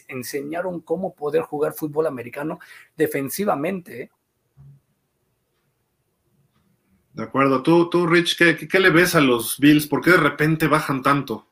enseñaron 0.07 0.79
cómo 0.79 1.13
poder 1.15 1.41
jugar 1.41 1.73
fútbol 1.73 2.07
americano 2.07 2.59
defensivamente. 2.95 4.03
¿eh? 4.03 4.11
De 7.17 7.23
acuerdo. 7.23 7.63
Tú, 7.63 7.89
tú 7.89 8.05
Rich, 8.05 8.37
¿qué, 8.37 8.79
le 8.79 8.91
ves 8.91 9.15
a 9.15 9.21
los 9.21 9.57
Bills? 9.57 9.87
¿Por 9.87 10.01
qué 10.01 10.11
de 10.11 10.17
repente 10.17 10.67
bajan 10.67 11.01
tanto? 11.01 11.47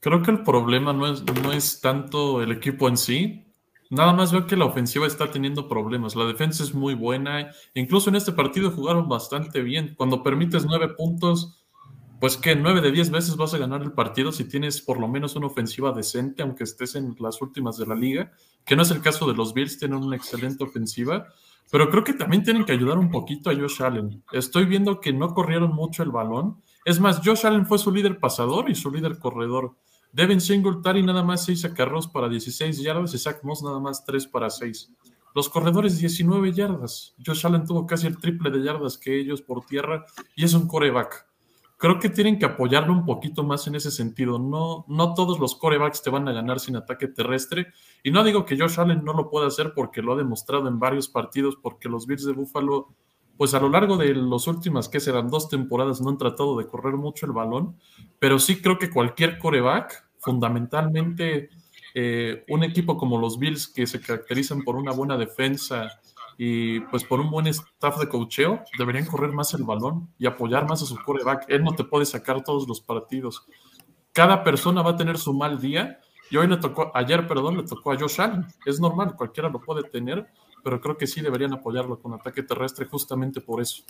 Creo 0.00 0.22
que 0.22 0.30
el 0.30 0.42
problema 0.42 0.94
no 0.94 1.12
es, 1.12 1.22
no 1.42 1.52
es 1.52 1.82
tanto 1.82 2.40
el 2.40 2.50
equipo 2.50 2.88
en 2.88 2.96
sí. 2.96 3.44
Nada 3.90 4.14
más 4.14 4.32
veo 4.32 4.46
que 4.46 4.56
la 4.56 4.64
ofensiva 4.64 5.06
está 5.06 5.30
teniendo 5.30 5.68
problemas. 5.68 6.16
La 6.16 6.24
defensa 6.24 6.62
es 6.62 6.72
muy 6.72 6.94
buena. 6.94 7.50
Incluso 7.74 8.08
en 8.08 8.16
este 8.16 8.32
partido 8.32 8.70
jugaron 8.70 9.10
bastante 9.10 9.60
bien. 9.60 9.94
Cuando 9.94 10.22
permites 10.22 10.64
nueve 10.64 10.88
puntos, 10.88 11.62
pues 12.18 12.38
que 12.38 12.56
nueve 12.56 12.80
de 12.80 12.92
diez 12.92 13.10
veces 13.10 13.36
vas 13.36 13.52
a 13.52 13.58
ganar 13.58 13.82
el 13.82 13.92
partido 13.92 14.32
si 14.32 14.44
tienes 14.44 14.80
por 14.80 14.98
lo 14.98 15.06
menos 15.06 15.36
una 15.36 15.48
ofensiva 15.48 15.92
decente, 15.92 16.42
aunque 16.42 16.64
estés 16.64 16.94
en 16.94 17.14
las 17.18 17.42
últimas 17.42 17.76
de 17.76 17.86
la 17.86 17.94
liga, 17.94 18.32
que 18.64 18.74
no 18.74 18.84
es 18.84 18.90
el 18.90 19.02
caso 19.02 19.26
de 19.28 19.34
los 19.34 19.52
Bills, 19.52 19.78
tienen 19.78 19.98
una 19.98 20.16
excelente 20.16 20.64
ofensiva. 20.64 21.28
Pero 21.70 21.88
creo 21.88 22.02
que 22.02 22.14
también 22.14 22.42
tienen 22.42 22.64
que 22.64 22.72
ayudar 22.72 22.98
un 22.98 23.10
poquito 23.10 23.50
a 23.50 23.54
Josh 23.54 23.82
Allen. 23.82 24.24
Estoy 24.32 24.64
viendo 24.64 25.00
que 25.00 25.12
no 25.12 25.32
corrieron 25.34 25.72
mucho 25.72 26.02
el 26.02 26.10
balón. 26.10 26.60
Es 26.84 26.98
más, 26.98 27.20
Josh 27.24 27.46
Allen 27.46 27.66
fue 27.66 27.78
su 27.78 27.92
líder 27.92 28.18
pasador 28.18 28.68
y 28.68 28.74
su 28.74 28.90
líder 28.90 29.18
corredor. 29.18 29.76
Devin 30.12 30.40
Singletary 30.40 31.04
nada 31.04 31.22
más 31.22 31.44
6 31.44 31.66
acarros 31.66 32.08
para 32.08 32.28
16 32.28 32.82
yardas 32.82 33.14
y 33.14 33.18
Zach 33.18 33.44
Moss 33.44 33.62
nada 33.62 33.78
más 33.78 34.04
3 34.04 34.26
para 34.26 34.50
6. 34.50 34.92
Los 35.34 35.48
corredores 35.48 35.98
19 35.98 36.52
yardas. 36.52 37.14
Josh 37.24 37.46
Allen 37.46 37.64
tuvo 37.64 37.86
casi 37.86 38.08
el 38.08 38.18
triple 38.18 38.50
de 38.50 38.64
yardas 38.64 38.98
que 38.98 39.20
ellos 39.20 39.40
por 39.40 39.64
tierra 39.64 40.04
y 40.34 40.44
es 40.44 40.54
un 40.54 40.66
coreback 40.66 41.29
creo 41.80 41.98
que 41.98 42.10
tienen 42.10 42.38
que 42.38 42.44
apoyarlo 42.44 42.92
un 42.92 43.06
poquito 43.06 43.42
más 43.42 43.66
en 43.66 43.74
ese 43.74 43.90
sentido. 43.90 44.38
No, 44.38 44.84
no 44.86 45.14
todos 45.14 45.40
los 45.40 45.54
corebacks 45.54 46.02
te 46.02 46.10
van 46.10 46.28
a 46.28 46.32
ganar 46.32 46.60
sin 46.60 46.76
ataque 46.76 47.08
terrestre. 47.08 47.68
Y 48.02 48.10
no 48.10 48.22
digo 48.22 48.44
que 48.44 48.58
Josh 48.58 48.78
Allen 48.78 49.02
no 49.02 49.14
lo 49.14 49.30
pueda 49.30 49.46
hacer 49.46 49.72
porque 49.74 50.02
lo 50.02 50.12
ha 50.12 50.16
demostrado 50.16 50.68
en 50.68 50.78
varios 50.78 51.08
partidos, 51.08 51.56
porque 51.56 51.88
los 51.88 52.06
Bills 52.06 52.26
de 52.26 52.34
Buffalo, 52.34 52.88
pues 53.38 53.54
a 53.54 53.60
lo 53.60 53.70
largo 53.70 53.96
de 53.96 54.14
las 54.14 54.46
últimas, 54.46 54.90
que 54.90 55.00
serán 55.00 55.30
dos 55.30 55.48
temporadas, 55.48 56.02
no 56.02 56.10
han 56.10 56.18
tratado 56.18 56.58
de 56.58 56.66
correr 56.66 56.96
mucho 56.96 57.24
el 57.24 57.32
balón. 57.32 57.78
Pero 58.18 58.38
sí 58.38 58.60
creo 58.60 58.78
que 58.78 58.90
cualquier 58.90 59.38
coreback, 59.38 60.06
fundamentalmente 60.18 61.48
eh, 61.94 62.44
un 62.50 62.62
equipo 62.62 62.98
como 62.98 63.18
los 63.18 63.38
Bills, 63.38 63.68
que 63.68 63.86
se 63.86 64.02
caracterizan 64.02 64.64
por 64.64 64.76
una 64.76 64.92
buena 64.92 65.16
defensa 65.16 65.98
y 66.42 66.80
pues 66.80 67.04
por 67.04 67.20
un 67.20 67.30
buen 67.30 67.46
staff 67.48 67.98
de 67.98 68.08
cocheo 68.08 68.64
deberían 68.78 69.04
correr 69.04 69.30
más 69.30 69.52
el 69.52 69.62
balón 69.62 70.08
y 70.18 70.24
apoyar 70.24 70.66
más 70.66 70.80
a 70.80 70.86
su 70.86 70.96
coreback. 70.96 71.44
Él 71.48 71.62
no 71.62 71.74
te 71.74 71.84
puede 71.84 72.06
sacar 72.06 72.42
todos 72.42 72.66
los 72.66 72.80
partidos. 72.80 73.46
Cada 74.10 74.42
persona 74.42 74.80
va 74.80 74.92
a 74.92 74.96
tener 74.96 75.18
su 75.18 75.34
mal 75.34 75.60
día 75.60 76.00
y 76.30 76.38
hoy 76.38 76.46
le 76.46 76.56
tocó, 76.56 76.92
ayer, 76.94 77.26
perdón, 77.26 77.58
le 77.58 77.64
tocó 77.64 77.92
a 77.92 77.98
Josh 77.98 78.22
Allen. 78.22 78.46
Es 78.64 78.80
normal, 78.80 79.16
cualquiera 79.16 79.50
lo 79.50 79.60
puede 79.60 79.82
tener, 79.82 80.28
pero 80.64 80.80
creo 80.80 80.96
que 80.96 81.06
sí 81.06 81.20
deberían 81.20 81.52
apoyarlo 81.52 82.00
con 82.00 82.14
ataque 82.14 82.42
terrestre 82.42 82.86
justamente 82.86 83.42
por 83.42 83.60
eso. 83.60 83.84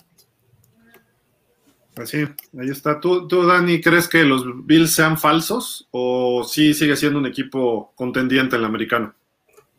Así, 1.95 2.17
ahí 2.59 2.69
está. 2.69 2.99
¿Tú, 2.99 3.29
¿Tú, 3.29 3.45
Dani, 3.45 3.79
crees 3.79 4.09
que 4.09 4.25
los 4.25 4.43
Bills 4.65 4.93
sean 4.93 5.17
falsos 5.17 5.87
o 5.91 6.43
sí 6.43 6.73
sigue 6.73 6.97
siendo 6.97 7.17
un 7.17 7.27
equipo 7.27 7.93
contendiente 7.95 8.57
en 8.57 8.63
el 8.63 8.65
americano? 8.65 9.15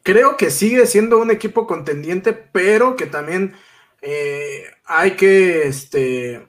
Creo 0.02 0.36
que 0.36 0.50
sigue 0.50 0.86
siendo 0.86 1.18
un 1.18 1.30
equipo 1.30 1.66
contendiente, 1.66 2.32
pero 2.32 2.96
que 2.96 3.06
también 3.06 3.54
eh, 4.00 4.64
hay 4.84 5.12
que 5.12 5.68
este 5.68 6.48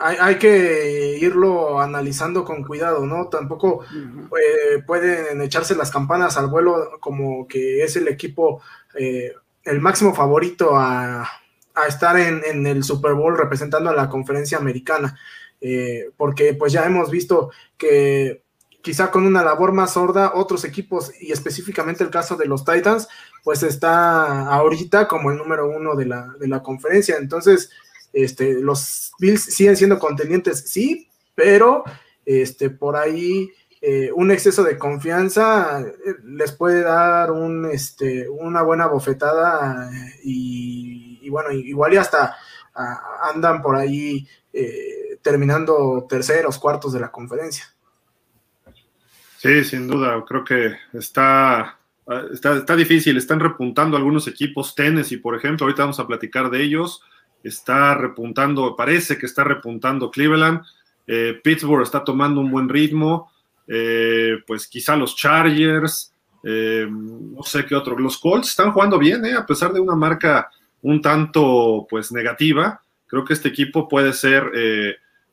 hay, 0.00 0.36
que 0.36 1.18
irlo 1.20 1.80
analizando 1.80 2.44
con 2.44 2.62
cuidado, 2.62 3.04
¿no? 3.04 3.26
Tampoco 3.26 3.84
eh, 3.92 4.80
pueden 4.86 5.42
echarse 5.42 5.74
las 5.74 5.90
campanas 5.90 6.36
al 6.36 6.46
vuelo 6.46 7.00
como 7.00 7.48
que 7.48 7.82
es 7.82 7.96
el 7.96 8.06
equipo, 8.06 8.62
eh, 8.94 9.34
el 9.64 9.80
máximo 9.80 10.14
favorito 10.14 10.76
a, 10.76 11.28
estar 11.88 12.16
en, 12.16 12.42
en, 12.44 12.64
el 12.66 12.84
Super 12.84 13.14
Bowl 13.14 13.36
representando 13.36 13.90
a 13.90 13.94
la 13.94 14.08
conferencia 14.08 14.58
americana, 14.58 15.18
porque 16.16 16.54
pues 16.54 16.72
ya 16.72 16.84
hemos 16.84 17.10
visto 17.10 17.50
que 17.76 18.42
quizá 18.82 19.10
con 19.10 19.26
una 19.26 19.42
labor 19.42 19.72
más 19.72 19.92
sorda, 19.92 20.32
otros 20.34 20.64
equipos, 20.64 21.12
y 21.20 21.32
específicamente 21.32 22.04
el 22.04 22.10
caso 22.10 22.36
de 22.36 22.46
los 22.46 22.64
Titans, 22.64 23.08
pues 23.44 23.62
está 23.62 24.48
ahorita 24.48 25.08
como 25.08 25.30
el 25.30 25.38
número 25.38 25.68
uno 25.68 25.94
de 25.94 26.06
la, 26.06 26.62
conferencia. 26.62 27.16
Entonces, 27.16 27.70
este, 28.12 28.54
los 28.54 29.12
Bills 29.18 29.42
siguen 29.42 29.76
siendo 29.76 29.98
contendientes, 29.98 30.70
sí, 30.70 31.08
pero 31.34 31.84
este, 32.24 32.70
por 32.70 32.96
ahí 32.96 33.50
eh, 33.80 34.10
un 34.12 34.30
exceso 34.32 34.64
de 34.64 34.76
confianza 34.76 35.80
eh, 35.80 36.14
les 36.24 36.50
puede 36.50 36.82
dar 36.82 37.30
un, 37.30 37.66
este, 37.66 38.28
una 38.28 38.62
buena 38.62 38.86
bofetada 38.86 39.88
y, 40.24 41.28
bueno, 41.30 41.52
igual 41.52 41.94
y 41.94 41.96
hasta 41.98 42.36
andan 43.22 43.60
por 43.60 43.76
ahí 43.76 44.26
eh, 44.52 45.18
terminando 45.22 46.06
terceros, 46.08 46.58
cuartos 46.58 46.92
de 46.92 47.00
la 47.00 47.10
conferencia. 47.10 47.64
Sí, 49.38 49.62
sin 49.62 49.86
duda, 49.86 50.24
creo 50.26 50.42
que 50.42 50.74
está, 50.92 51.78
está, 52.32 52.74
difícil, 52.74 53.16
están 53.16 53.38
repuntando 53.38 53.96
algunos 53.96 54.26
equipos, 54.26 54.74
Tennessee, 54.74 55.18
por 55.18 55.36
ejemplo, 55.36 55.64
ahorita 55.64 55.84
vamos 55.84 56.00
a 56.00 56.08
platicar 56.08 56.50
de 56.50 56.60
ellos, 56.60 57.02
está 57.44 57.94
repuntando, 57.94 58.74
parece 58.74 59.16
que 59.16 59.26
está 59.26 59.44
repuntando 59.44 60.10
Cleveland, 60.10 60.62
eh, 61.06 61.40
Pittsburgh 61.40 61.84
está 61.84 62.02
tomando 62.02 62.40
un 62.40 62.50
buen 62.50 62.68
ritmo, 62.68 63.30
eh, 63.68 64.38
pues 64.44 64.66
quizá 64.66 64.96
los 64.96 65.14
Chargers, 65.14 66.12
eh, 66.42 66.88
no 66.90 67.44
sé 67.44 67.64
qué 67.64 67.76
otro, 67.76 67.96
los 67.96 68.18
Colts 68.18 68.48
están 68.48 68.72
jugando 68.72 68.98
bien, 68.98 69.24
a 69.36 69.46
pesar 69.46 69.72
de 69.72 69.78
una 69.78 69.94
marca 69.94 70.50
un 70.82 71.00
tanto 71.00 71.86
pues 71.88 72.10
negativa, 72.10 72.82
creo 73.06 73.24
que 73.24 73.34
este 73.34 73.50
equipo 73.50 73.88
puede 73.88 74.12
ser 74.14 74.50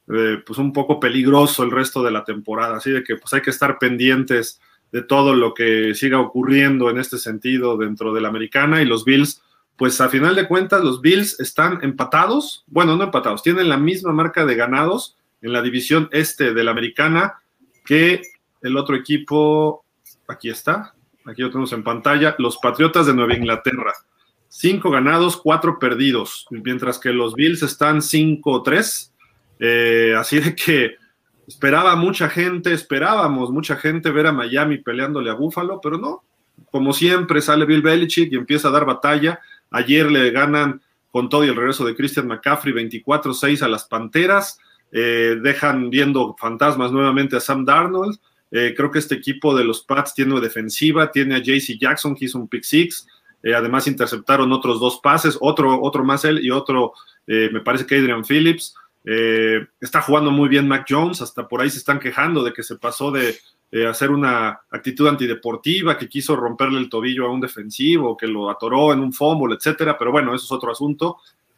pues 0.05 0.59
un 0.59 0.71
poco 0.71 0.99
peligroso 0.99 1.63
el 1.63 1.71
resto 1.71 2.03
de 2.03 2.11
la 2.11 2.23
temporada, 2.23 2.77
así 2.77 2.91
de 2.91 3.03
que 3.03 3.15
pues 3.15 3.33
hay 3.33 3.41
que 3.41 3.49
estar 3.49 3.79
pendientes 3.79 4.61
de 4.91 5.01
todo 5.01 5.35
lo 5.35 5.53
que 5.53 5.93
siga 5.95 6.19
ocurriendo 6.19 6.89
en 6.89 6.99
este 6.99 7.17
sentido 7.17 7.75
dentro 7.77 8.13
de 8.13 8.21
la 8.21 8.29
americana 8.29 8.81
y 8.81 8.85
los 8.85 9.03
Bills, 9.03 9.41
pues 9.77 9.99
a 9.99 10.09
final 10.09 10.35
de 10.35 10.47
cuentas 10.47 10.83
los 10.83 11.01
Bills 11.01 11.39
están 11.39 11.79
empatados, 11.83 12.63
bueno, 12.67 12.95
no 12.95 13.03
empatados, 13.03 13.43
tienen 13.43 13.67
la 13.67 13.77
misma 13.77 14.13
marca 14.13 14.45
de 14.45 14.55
ganados 14.55 15.17
en 15.41 15.51
la 15.53 15.61
división 15.61 16.07
este 16.11 16.53
de 16.53 16.63
la 16.63 16.71
americana 16.71 17.39
que 17.83 18.21
el 18.61 18.77
otro 18.77 18.95
equipo, 18.95 19.83
aquí 20.27 20.49
está, 20.49 20.93
aquí 21.25 21.41
lo 21.41 21.49
tenemos 21.49 21.73
en 21.73 21.83
pantalla, 21.83 22.35
los 22.39 22.57
Patriotas 22.57 23.05
de 23.07 23.13
Nueva 23.13 23.35
Inglaterra. 23.35 23.93
Cinco 24.47 24.89
ganados, 24.89 25.37
cuatro 25.37 25.77
perdidos, 25.77 26.47
mientras 26.49 26.97
que 26.97 27.11
los 27.11 27.35
Bills 27.35 27.61
están 27.61 27.97
5-3 27.97 29.11
eh, 29.59 30.13
así 30.17 30.39
de 30.39 30.55
que 30.55 30.95
esperaba 31.47 31.95
mucha 31.95 32.29
gente, 32.29 32.73
esperábamos 32.73 33.51
mucha 33.51 33.75
gente 33.75 34.11
ver 34.11 34.27
a 34.27 34.33
Miami 34.33 34.77
peleándole 34.79 35.29
a 35.29 35.35
Buffalo, 35.35 35.79
pero 35.81 35.97
no. 35.97 36.23
Como 36.71 36.93
siempre 36.93 37.41
sale 37.41 37.65
Bill 37.65 37.81
Belichick 37.81 38.31
y 38.31 38.35
empieza 38.35 38.69
a 38.69 38.71
dar 38.71 38.85
batalla. 38.85 39.39
Ayer 39.71 40.09
le 40.09 40.31
ganan 40.31 40.81
con 41.11 41.29
todo 41.29 41.45
y 41.45 41.49
el 41.49 41.55
regreso 41.55 41.85
de 41.85 41.95
Christian 41.95 42.27
McCaffrey 42.27 42.73
24-6 42.73 43.61
a 43.61 43.67
las 43.67 43.85
Panteras. 43.85 44.59
Eh, 44.91 45.37
dejan 45.41 45.89
viendo 45.89 46.35
fantasmas 46.37 46.91
nuevamente 46.91 47.35
a 47.35 47.39
Sam 47.39 47.65
Darnold. 47.65 48.17
Eh, 48.51 48.73
creo 48.75 48.91
que 48.91 48.99
este 48.99 49.15
equipo 49.15 49.55
de 49.55 49.63
los 49.63 49.83
Pats 49.83 50.13
tiene 50.13 50.39
defensiva, 50.39 51.11
tiene 51.11 51.35
a 51.35 51.39
JC 51.39 51.77
Jackson 51.79 52.15
que 52.15 52.25
hizo 52.25 52.39
un 52.39 52.47
pick 52.47 52.63
six. 52.63 53.07
además 53.43 53.85
interceptaron 53.87 54.51
otros 54.51 54.79
dos 54.79 54.99
pases, 55.03 55.37
otro, 55.39 55.79
otro 55.81 56.03
más 56.03 56.25
él 56.25 56.43
y 56.43 56.49
otro, 56.49 56.93
me 57.27 57.59
parece 57.61 57.85
que 57.85 57.97
Adrian 57.97 58.23
Phillips. 58.23 58.75
Eh, 59.05 59.67
está 59.79 60.01
jugando 60.01 60.31
muy 60.31 60.49
bien 60.49 60.67
Mac 60.67 60.85
Jones, 60.89 61.21
hasta 61.21 61.47
por 61.47 61.61
ahí 61.61 61.69
se 61.69 61.77
están 61.77 61.99
quejando 61.99 62.43
de 62.43 62.53
que 62.53 62.63
se 62.63 62.77
pasó 62.77 63.11
de 63.11 63.37
hacer 63.89 64.09
una 64.09 64.61
actitud 64.71 65.05
antideportiva, 65.05 65.97
que 65.97 66.07
quiso 66.07 66.37
romperle 66.37 66.79
el 66.79 66.89
tobillo 66.89 67.25
a 67.25 67.31
un 67.31 67.41
defensivo, 67.41 68.15
que 68.15 68.25
lo 68.25 68.49
atoró 68.49 68.93
en 68.93 69.01
un 69.01 69.11
fumble, 69.11 69.55
etcétera, 69.55 69.97
pero 69.97 70.13
bueno, 70.13 70.33
eso 70.33 70.45
es 70.45 70.51
otro 70.51 70.71
asunto. 70.71 71.17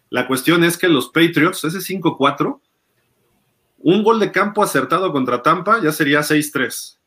La 0.10 0.26
cuestión 0.26 0.64
es 0.64 0.78
que 0.78 0.88
los 0.88 1.10
Patriots, 1.10 1.64
ese 1.64 1.80
5-4, 1.80 2.60
un 3.80 4.04
gol 4.04 4.20
de 4.20 4.32
campo 4.32 4.64
acertado 4.64 5.12
contra 5.12 5.42
Tampa 5.42 5.82
ya 5.82 5.92
sería 5.92 6.22
6-3. 6.22 6.98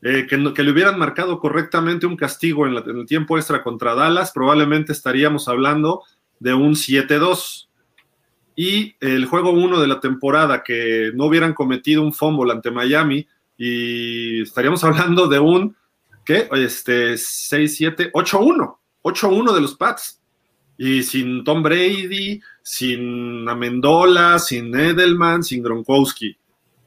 Eh, 0.00 0.26
que, 0.28 0.54
que, 0.54 0.62
le 0.62 0.70
hubieran 0.70 0.98
marcado 0.98 1.40
correctamente 1.40 2.06
un 2.06 2.16
castigo 2.16 2.66
en, 2.66 2.74
el 2.76 3.06
tiempo 3.06 3.36
extra 3.36 3.64
contra 3.64 3.96
Dallas, 3.96 4.30
probablemente 4.30 4.92
estaríamos 4.92 5.48
hablando 5.48 6.04
de 6.38 6.54
un 6.54 6.74
7-2. 6.74 7.67
Y 8.58 8.96
el 8.98 9.26
juego 9.26 9.50
1 9.50 9.80
de 9.80 9.86
la 9.86 10.00
temporada, 10.00 10.64
que 10.64 11.12
no 11.14 11.26
hubieran 11.26 11.54
cometido 11.54 12.02
un 12.02 12.12
fumble 12.12 12.50
ante 12.50 12.72
Miami, 12.72 13.24
y 13.56 14.42
estaríamos 14.42 14.82
hablando 14.84 15.28
de 15.28 15.38
un, 15.38 15.76
¿qué? 16.24 16.48
Este, 16.50 17.14
6-7, 17.14 18.10
8-1, 18.10 18.76
8-1 19.02 19.54
de 19.54 19.60
los 19.60 19.76
Pats. 19.76 20.20
Y 20.76 21.04
sin 21.04 21.44
Tom 21.44 21.62
Brady, 21.62 22.40
sin 22.60 23.48
Amendola, 23.48 24.40
sin 24.40 24.74
Edelman, 24.74 25.44
sin 25.44 25.62
Gronkowski 25.62 26.36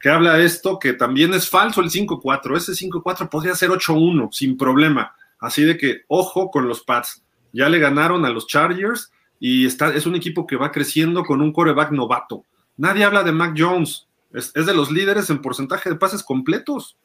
que 0.02 0.10
habla 0.10 0.40
esto, 0.40 0.80
que 0.80 0.94
también 0.94 1.34
es 1.34 1.48
falso 1.48 1.80
el 1.80 1.90
5-4. 1.90 2.58
Ese 2.58 2.72
5-4 2.74 3.30
podría 3.30 3.56
ser 3.56 3.70
8-1 3.70 4.30
sin 4.32 4.58
problema. 4.58 5.16
Así 5.40 5.64
de 5.64 5.78
que, 5.78 6.02
ojo 6.08 6.50
con 6.50 6.68
los 6.68 6.82
Pats. 6.82 7.24
Ya 7.54 7.70
le 7.70 7.80
ganaron 7.80 8.26
a 8.26 8.30
los 8.30 8.48
Chargers 8.48 9.12
y 9.44 9.66
está, 9.66 9.92
es 9.94 10.06
un 10.06 10.16
equipo 10.16 10.46
que 10.46 10.56
va 10.56 10.72
creciendo 10.72 11.24
con 11.24 11.42
un 11.42 11.52
coreback 11.52 11.92
novato. 11.92 12.46
Nadie 12.78 13.04
habla 13.04 13.24
de 13.24 13.32
Mac 13.32 13.56
Jones. 13.58 14.08
Es, 14.32 14.54
de 14.54 14.74
los 14.76 14.92
líderes 14.92 15.32
en 15.32 15.42
porcentaje 15.42 15.90
de 15.90 15.96
pases 15.96 16.22
completos. 16.22 16.96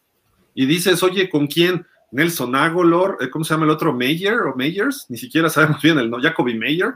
Y 0.55 0.67
dices, 0.67 1.03
oye, 1.03 1.31
¿con 1.31 1.47
quién? 1.47 1.87
Nelson 2.13 2.55
Agolor, 2.55 3.17
eh, 3.21 3.31
¿cómo 3.31 3.43
se 3.43 3.55
llama 3.55 3.65
el 3.65 3.71
otro? 3.71 3.95
Mayer 3.95 4.39
o 4.41 4.55
Mayers, 4.55 5.07
ni 5.09 5.17
siquiera 5.17 5.49
sabemos 5.49 5.81
bien 5.83 5.99
el 5.99 6.11
no, 6.11 6.21
Jacoby 6.21 6.59
Mayer. 6.59 6.93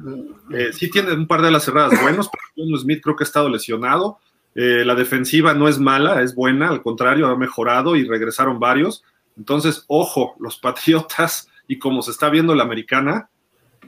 Eh, 0.53 0.73
sí 0.75 0.91
tiene 0.91 1.13
un 1.15 1.27
par 1.27 1.41
de 1.41 1.51
las 1.51 1.65
cerradas 1.65 2.01
buenos, 2.03 2.29
pero 2.29 2.43
John 2.55 2.79
Smith 2.79 3.01
creo 3.03 3.17
que 3.17 3.25
ha 3.25 3.27
estado 3.27 3.49
lesionado. 3.49 4.19
Eh, 4.55 4.85
la 4.85 4.95
defensiva 4.95 5.55
no 5.55 5.69
es 5.69 5.79
mala, 5.79 6.21
es 6.21 6.35
buena, 6.35 6.69
al 6.69 6.83
contrario, 6.83 7.29
ha 7.29 7.37
mejorado 7.37 7.97
y 7.97 8.05
regresaron 8.05 8.61
varios. 8.61 9.05
Entonces, 9.39 9.85
ojo, 9.89 10.37
los 10.39 10.59
Patriotas 10.59 11.49
y 11.67 11.79
como 11.79 12.03
se 12.03 12.11
está 12.11 12.29
viendo 12.29 12.55
la 12.55 12.65
americana, 12.65 13.31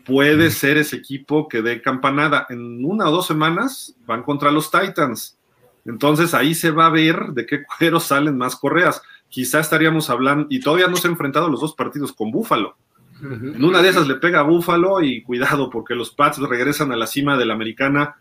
puede 0.04 0.50
ser 0.50 0.76
ese 0.76 0.96
equipo 0.96 1.48
que 1.48 1.62
dé 1.62 1.80
campanada. 1.82 2.46
En 2.50 2.84
una 2.84 3.08
o 3.08 3.10
dos 3.10 3.26
semanas 3.26 3.94
van 4.06 4.22
contra 4.22 4.50
los 4.50 4.70
Titans. 4.70 5.38
Entonces 5.84 6.34
ahí 6.34 6.54
se 6.54 6.70
va 6.70 6.86
a 6.86 6.90
ver 6.90 7.28
de 7.32 7.46
qué 7.46 7.62
cuero 7.64 8.00
salen 8.00 8.36
más 8.36 8.56
correas. 8.56 9.02
Quizá 9.28 9.60
estaríamos 9.60 10.10
hablando, 10.10 10.46
y 10.50 10.60
todavía 10.60 10.88
no 10.88 10.96
se 10.96 11.08
han 11.08 11.12
enfrentado 11.12 11.48
los 11.48 11.60
dos 11.60 11.74
partidos 11.74 12.12
con 12.12 12.30
Búfalo. 12.30 12.76
En 13.22 13.62
una 13.62 13.80
de 13.80 13.88
esas 13.88 14.08
le 14.08 14.16
pega 14.16 14.40
a 14.40 14.42
Búfalo 14.42 15.00
y 15.00 15.22
cuidado 15.22 15.70
porque 15.70 15.94
los 15.94 16.10
Pats 16.10 16.38
regresan 16.38 16.90
a 16.90 16.96
la 16.96 17.06
cima 17.06 17.38
de 17.38 17.46
la 17.46 17.54
americana 17.54 18.16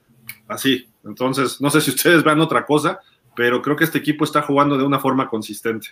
así. 0.48 0.88
Entonces, 1.04 1.60
no 1.60 1.72
sé 1.72 1.82
si 1.82 1.90
ustedes 1.90 2.24
vean 2.24 2.40
otra 2.40 2.66
cosa, 2.68 3.00
pero 3.36 3.62
creo 3.62 3.76
que 3.76 3.86
este 3.86 4.00
equipo 4.00 4.26
está 4.26 4.42
jugando 4.42 4.78
de 4.78 4.84
una 4.84 5.00
forma 5.00 5.30
consistente. 5.30 5.90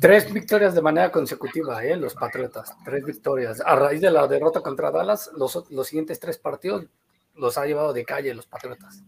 Tres 0.00 0.32
victorias 0.32 0.74
de 0.74 0.82
manera 0.82 1.10
consecutiva, 1.10 1.82
¿eh? 1.84 1.96
los 1.96 2.14
Patriotas, 2.14 2.76
tres 2.84 3.04
victorias. 3.04 3.62
A 3.64 3.74
raíz 3.74 4.00
de 4.00 4.10
la 4.10 4.26
derrota 4.26 4.60
contra 4.60 4.90
Dallas, 4.90 5.30
los, 5.36 5.64
los 5.70 5.86
siguientes 5.86 6.20
tres 6.20 6.38
partidos 6.38 6.86
los 7.36 7.56
ha 7.56 7.66
llevado 7.66 7.92
de 7.92 8.04
calle 8.04 8.34
los 8.34 8.46
Patriotas. 8.46 9.02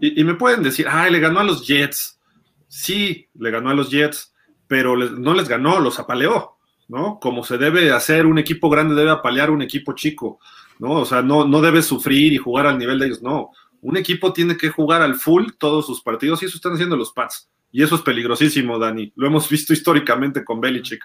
Y, 0.00 0.24
me 0.24 0.34
pueden 0.34 0.64
decir, 0.64 0.86
ay, 0.90 1.12
le 1.12 1.20
ganó 1.20 1.40
a 1.40 1.44
los 1.44 1.64
Jets. 1.64 2.18
Sí, 2.66 3.28
le 3.34 3.50
ganó 3.52 3.70
a 3.70 3.74
los 3.74 3.88
Jets, 3.88 4.34
pero 4.66 4.96
no 4.96 5.32
les 5.32 5.48
ganó, 5.48 5.78
los 5.78 6.00
apaleó, 6.00 6.56
¿no? 6.88 7.20
Como 7.20 7.44
se 7.44 7.56
debe 7.56 7.92
hacer, 7.92 8.26
un 8.26 8.38
equipo 8.38 8.68
grande 8.68 8.96
debe 8.96 9.12
apalear 9.12 9.50
a 9.50 9.52
un 9.52 9.62
equipo 9.62 9.92
chico, 9.92 10.40
¿no? 10.80 10.94
O 10.94 11.04
sea, 11.04 11.22
no, 11.22 11.46
no 11.46 11.60
debe 11.60 11.82
sufrir 11.82 12.32
y 12.32 12.38
jugar 12.38 12.66
al 12.66 12.78
nivel 12.78 12.98
de 12.98 13.06
ellos, 13.06 13.22
no 13.22 13.52
un 13.82 13.96
equipo 13.96 14.32
tiene 14.32 14.56
que 14.56 14.70
jugar 14.70 15.02
al 15.02 15.16
full 15.16 15.50
todos 15.58 15.86
sus 15.86 16.02
partidos 16.02 16.42
y 16.42 16.46
eso 16.46 16.56
están 16.56 16.72
haciendo 16.72 16.96
los 16.96 17.12
Pats. 17.12 17.50
Y 17.72 17.82
eso 17.82 17.96
es 17.96 18.02
peligrosísimo, 18.02 18.78
Dani. 18.78 19.12
Lo 19.16 19.26
hemos 19.26 19.48
visto 19.48 19.72
históricamente 19.72 20.44
con 20.44 20.60
Belichick. 20.60 21.02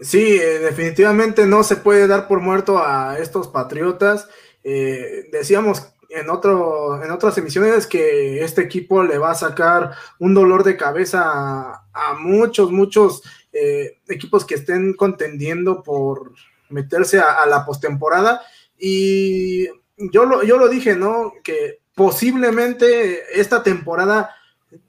Sí, 0.00 0.36
eh, 0.36 0.60
definitivamente 0.60 1.44
no 1.44 1.64
se 1.64 1.76
puede 1.76 2.06
dar 2.06 2.28
por 2.28 2.40
muerto 2.40 2.78
a 2.78 3.18
estos 3.18 3.48
Patriotas. 3.48 4.28
Eh, 4.62 5.28
decíamos 5.32 5.88
en, 6.08 6.30
otro, 6.30 7.02
en 7.02 7.10
otras 7.10 7.36
emisiones 7.38 7.86
que 7.86 8.44
este 8.44 8.62
equipo 8.62 9.02
le 9.02 9.18
va 9.18 9.32
a 9.32 9.34
sacar 9.34 9.92
un 10.20 10.34
dolor 10.34 10.62
de 10.62 10.76
cabeza 10.76 11.82
a, 11.92 12.14
muchos, 12.20 12.70
muchos 12.70 13.22
eh, 13.52 13.98
equipos 14.08 14.44
que 14.44 14.54
estén 14.54 14.94
contendiendo 14.94 15.82
por 15.82 16.32
meterse 16.68 17.18
a, 17.18 17.42
a 17.42 17.46
la 17.46 17.64
postemporada. 17.66 18.40
Y 18.78 19.68
yo 19.96 20.24
lo, 20.24 20.42
yo 20.42 20.58
lo 20.58 20.68
dije, 20.68 20.96
¿no? 20.96 21.32
Que 21.42 21.80
posiblemente 21.94 23.40
esta 23.40 23.62
temporada 23.62 24.34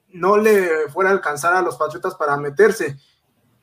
no 0.08 0.36
le 0.36 0.88
fuera 0.92 1.10
a 1.10 1.12
alcanzar 1.12 1.54
a 1.54 1.62
los 1.62 1.76
Patriotas 1.76 2.14
para 2.14 2.36
meterse. 2.36 2.96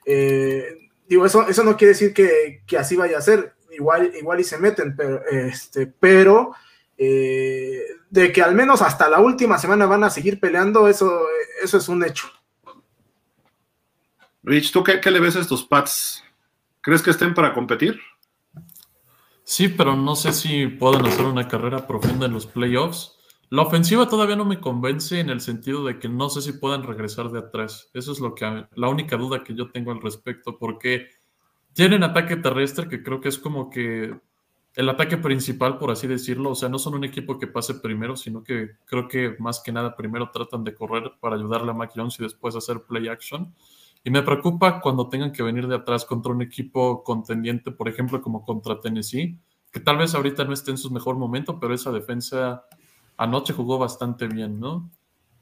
Eh, 0.06 0.90
digo, 1.08 1.26
eso, 1.26 1.48
eso 1.48 1.64
no 1.64 1.78
quiere 1.78 1.94
decir 1.94 2.14
que, 2.14 2.64
así 2.78 2.96
vaya 2.96 3.18
a 3.18 3.22
ser. 3.22 3.56
Igual, 3.72 4.14
igual 4.16 4.40
y 4.40 4.44
se 4.44 4.58
meten, 4.58 4.96
pero, 4.98 5.26
este, 5.26 5.88
pero 5.88 6.54
eh, 6.98 7.82
de 8.10 8.32
que 8.34 8.42
al 8.42 8.54
menos 8.54 8.82
hasta 8.82 9.10
la 9.10 9.20
última 9.20 9.58
semana 9.58 9.86
van 9.86 10.04
a 10.04 10.10
seguir 10.10 10.42
peleando, 10.42 10.90
eso, 10.90 11.26
eso 11.64 11.78
es 11.78 11.88
un 11.88 12.04
hecho. 12.04 12.28
Rich, 14.44 14.74
¿tú 14.74 14.84
qué, 14.84 15.00
qué 15.00 15.10
le 15.10 15.22
ves 15.22 15.38
a 15.38 15.40
estos 15.40 15.64
Pats? 15.64 16.22
¿Crees 16.82 17.02
que 17.02 17.12
estén 17.12 17.34
para 17.34 17.54
competir? 17.54 18.00
Sí, 19.44 19.68
pero 19.70 19.96
no 19.96 20.16
sé 20.16 20.34
si 20.34 20.68
pueden 20.68 21.06
hacer 21.06 21.26
una 21.26 21.48
carrera 21.48 21.88
profunda 21.88 22.26
en 22.26 22.34
los 22.34 22.48
playoffs. 22.48 23.18
La 23.50 23.64
ofensiva 23.64 24.08
todavía 24.08 24.38
no 24.38 24.46
me 24.46 24.62
convence 24.62 25.20
en 25.20 25.30
el 25.30 25.42
sentido 25.42 25.84
de 25.84 26.00
que 26.00 26.08
no 26.08 26.30
sé 26.30 26.42
si 26.42 26.54
puedan 26.54 26.84
regresar 26.84 27.32
de 27.32 27.40
atrás. 27.40 27.90
Eso 27.94 28.14
es 28.14 28.20
lo 28.20 28.34
que 28.34 28.66
la 28.76 28.88
única 28.88 29.18
duda 29.18 29.44
que 29.44 29.54
yo 29.54 29.72
tengo 29.72 29.92
al 29.92 30.02
respecto, 30.02 30.58
porque 30.58 31.10
tienen 31.74 32.04
ataque 32.04 32.38
terrestre 32.38 32.88
que 32.88 33.04
creo 33.04 33.20
que 33.20 33.30
es 33.30 33.38
como 33.38 33.70
que 33.70 34.16
el 34.76 34.90
ataque 34.90 35.18
principal, 35.18 35.78
por 35.78 35.92
así 35.92 36.08
decirlo. 36.08 36.52
O 36.52 36.56
sea, 36.56 36.70
no 36.70 36.80
son 36.80 36.96
un 36.96 37.04
equipo 37.04 37.38
que 37.38 37.48
pase 37.48 37.76
primero, 37.76 38.16
sino 38.16 38.44
que 38.44 38.72
creo 38.86 39.08
que 39.08 39.36
más 39.40 39.60
que 39.60 39.72
nada 39.72 39.96
primero 39.96 40.30
tratan 40.32 40.64
de 40.64 40.74
correr 40.74 41.12
para 41.20 41.36
ayudarle 41.36 41.72
a 41.72 41.74
Mac 41.74 41.92
Jones 41.94 42.18
y 42.20 42.24
después 42.24 42.56
hacer 42.56 42.84
play 42.84 43.10
action. 43.10 43.54
Y 44.04 44.10
me 44.10 44.24
preocupa 44.24 44.82
cuando 44.82 45.10
tengan 45.10 45.32
que 45.32 45.44
venir 45.44 45.68
de 45.68 45.76
atrás 45.76 46.06
contra 46.06 46.32
un 46.32 46.42
equipo 46.42 47.04
contendiente, 47.04 47.72
por 47.72 47.88
ejemplo, 47.88 48.22
como 48.22 48.44
contra 48.44 48.80
Tennessee, 48.80 49.38
que 49.72 49.80
tal 49.80 49.98
vez 49.98 50.16
ahorita 50.16 50.44
no 50.44 50.54
esté 50.54 50.72
en 50.72 50.78
su 50.78 50.92
mejor 50.92 51.18
momento, 51.18 51.60
pero 51.60 51.74
esa 51.74 51.92
defensa 51.92 52.66
anoche 53.18 53.54
jugó 53.54 53.78
bastante 53.78 54.28
bien, 54.28 54.60
¿no? 54.60 54.90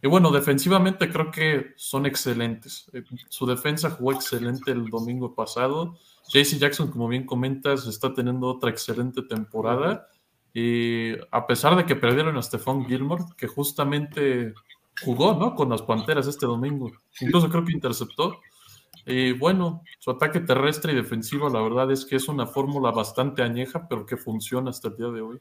Y 0.02 0.08
bueno, 0.08 0.32
defensivamente 0.32 1.10
creo 1.10 1.32
que 1.32 1.74
son 1.76 2.06
excelentes. 2.06 2.90
Eh, 2.94 3.04
su 3.28 3.46
defensa 3.46 3.90
jugó 3.90 4.14
excelente 4.14 4.72
el 4.72 4.86
domingo 4.90 5.36
pasado. 5.36 5.98
JC 6.30 6.58
Jackson, 6.58 6.90
como 6.90 7.08
bien 7.08 7.26
comentas, 7.26 7.86
está 7.88 8.14
teniendo 8.14 8.48
otra 8.48 8.70
excelente 8.70 9.24
temporada. 9.24 10.08
Y 10.54 11.14
a 11.32 11.46
pesar 11.48 11.76
de 11.76 11.86
que 11.86 11.96
perdieron 11.96 12.38
a 12.38 12.42
Stephon 12.42 12.86
Gilmore, 12.86 13.26
que 13.38 13.48
justamente 13.48 14.54
jugó, 15.04 15.34
¿no? 15.34 15.56
Con 15.56 15.70
las 15.70 15.82
Panteras 15.82 16.28
este 16.28 16.46
domingo. 16.46 16.92
Incluso 17.20 17.50
creo 17.50 17.66
que 17.66 17.74
interceptó. 17.74 18.40
Y 19.06 19.32
bueno, 19.34 19.84
su 20.00 20.12
ataque 20.12 20.40
terrestre 20.40 20.94
y 20.94 20.96
defensivo, 20.96 21.50
la 21.50 21.62
verdad 21.62 21.92
es 21.92 22.06
que 22.06 22.16
es 22.16 22.28
una 22.28 22.46
fórmula 22.46 22.92
bastante 22.92 23.42
añeja, 23.42 23.88
pero 23.88 24.06
que 24.06 24.18
funciona 24.18 24.70
hasta 24.70 24.90
el 24.90 24.98
día 24.98 25.08
de 25.08 25.22
hoy. 25.22 25.40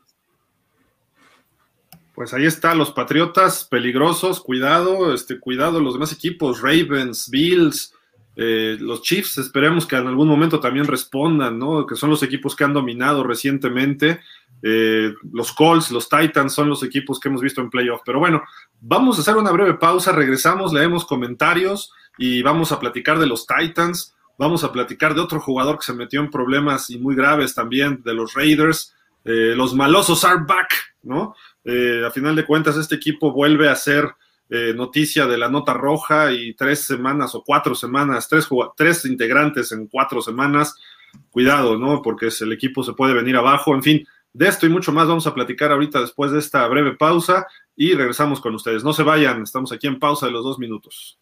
Pues 2.14 2.35
ahí 2.35 2.47
está, 2.47 2.75
los 2.75 2.90
Patriotas 2.90 3.64
peligrosos, 3.64 4.40
cuidado, 4.40 5.14
este, 5.14 5.38
cuidado 5.38 5.81
los 5.81 5.94
demás 5.94 6.12
equipos, 6.12 6.61
Ravens, 6.61 7.31
Bills, 7.31 7.94
eh, 8.35 8.76
los 8.80 9.03
Chiefs, 9.03 9.39
esperemos 9.39 9.87
que 9.87 9.97
en 9.97 10.07
algún 10.07 10.28
momento 10.28 10.61
también 10.61 10.87
respondan, 10.87 11.59
¿no? 11.59 11.87
Que 11.87 11.97
son 11.97 12.11
los 12.11 12.22
equipos 12.22 12.57
que 12.57 12.64
han 12.64 12.72
dominado 12.72 13.22
recientemente. 13.22 14.20
Eh, 14.62 15.12
los 15.32 15.53
Colts, 15.53 15.91
los 15.91 16.09
Titans 16.09 16.53
son 16.53 16.68
los 16.68 16.82
equipos 16.82 17.20
que 17.20 17.28
hemos 17.28 17.41
visto 17.41 17.61
en 17.61 17.70
playoff. 17.70 18.01
Pero 18.05 18.18
bueno, 18.18 18.43
vamos 18.80 19.18
a 19.18 19.20
hacer 19.20 19.37
una 19.37 19.51
breve 19.51 19.74
pausa, 19.74 20.12
regresamos, 20.12 20.72
leemos 20.72 21.05
comentarios 21.05 21.93
y 22.19 22.43
vamos 22.43 22.73
a 22.73 22.81
platicar 22.81 23.19
de 23.19 23.27
los 23.27 23.47
Titans. 23.47 24.14
Vamos 24.37 24.64
a 24.64 24.73
platicar 24.73 25.14
de 25.14 25.21
otro 25.21 25.41
jugador 25.41 25.79
que 25.79 25.87
se 25.87 25.95
metió 25.95 26.21
en 26.21 26.31
problemas 26.31 26.91
y 26.91 26.99
muy 26.99 27.14
graves 27.14 27.55
también, 27.55 28.03
de 28.05 28.14
los 28.14 28.35
Raiders. 28.35 28.95
Eh, 29.25 29.55
los 29.57 29.75
malosos 29.75 30.25
are 30.25 30.41
back, 30.47 30.95
¿no? 31.03 31.35
Eh, 31.64 32.05
a 32.07 32.11
final 32.11 32.37
de 32.37 32.45
cuentas, 32.45 32.77
este 32.77 32.97
equipo 32.97 33.33
vuelve 33.33 33.69
a 33.69 33.75
ser 33.75 34.14
noticia 34.75 35.27
de 35.27 35.37
la 35.37 35.51
nota 35.51 35.75
roja 35.75 36.33
y 36.33 36.55
tres 36.55 36.81
semanas 36.81 37.35
o 37.35 37.45
cuatro 37.45 37.75
semanas, 37.75 38.31
tres, 38.31 38.49
tres 38.79 39.05
integrantes 39.05 39.73
en 39.73 39.89
cuatro 39.89 40.23
semanas. 40.23 40.75
Cuidado, 41.31 41.77
¿no? 41.77 42.01
Porque 42.01 42.31
el 42.41 42.53
equipo 42.55 42.83
se 42.83 42.95
puede 42.95 43.12
venir 43.12 43.37
abajo. 43.37 43.75
En 43.75 43.83
fin, 43.83 44.07
de 44.33 44.49
esto 44.49 44.66
y 44.66 44.69
mucho 44.69 44.93
más 44.93 45.09
vamos 45.09 45.27
a 45.27 45.35
platicar 45.35 45.73
ahorita 45.73 46.01
después 46.01 46.31
de 46.31 46.39
esta 46.39 46.66
breve 46.69 46.97
pausa 46.97 47.47
y 47.75 47.95
regresamos 47.95 48.41
con 48.41 48.55
ustedes. 48.55 48.85
No 48.85 48.93
se 48.93 49.03
vayan, 49.03 49.43
estamos 49.43 49.73
aquí 49.73 49.87
en 49.87 49.99
pausa 49.99 50.27
de 50.27 50.33
los 50.33 50.45
dos 50.45 50.59
minutos. 50.59 51.19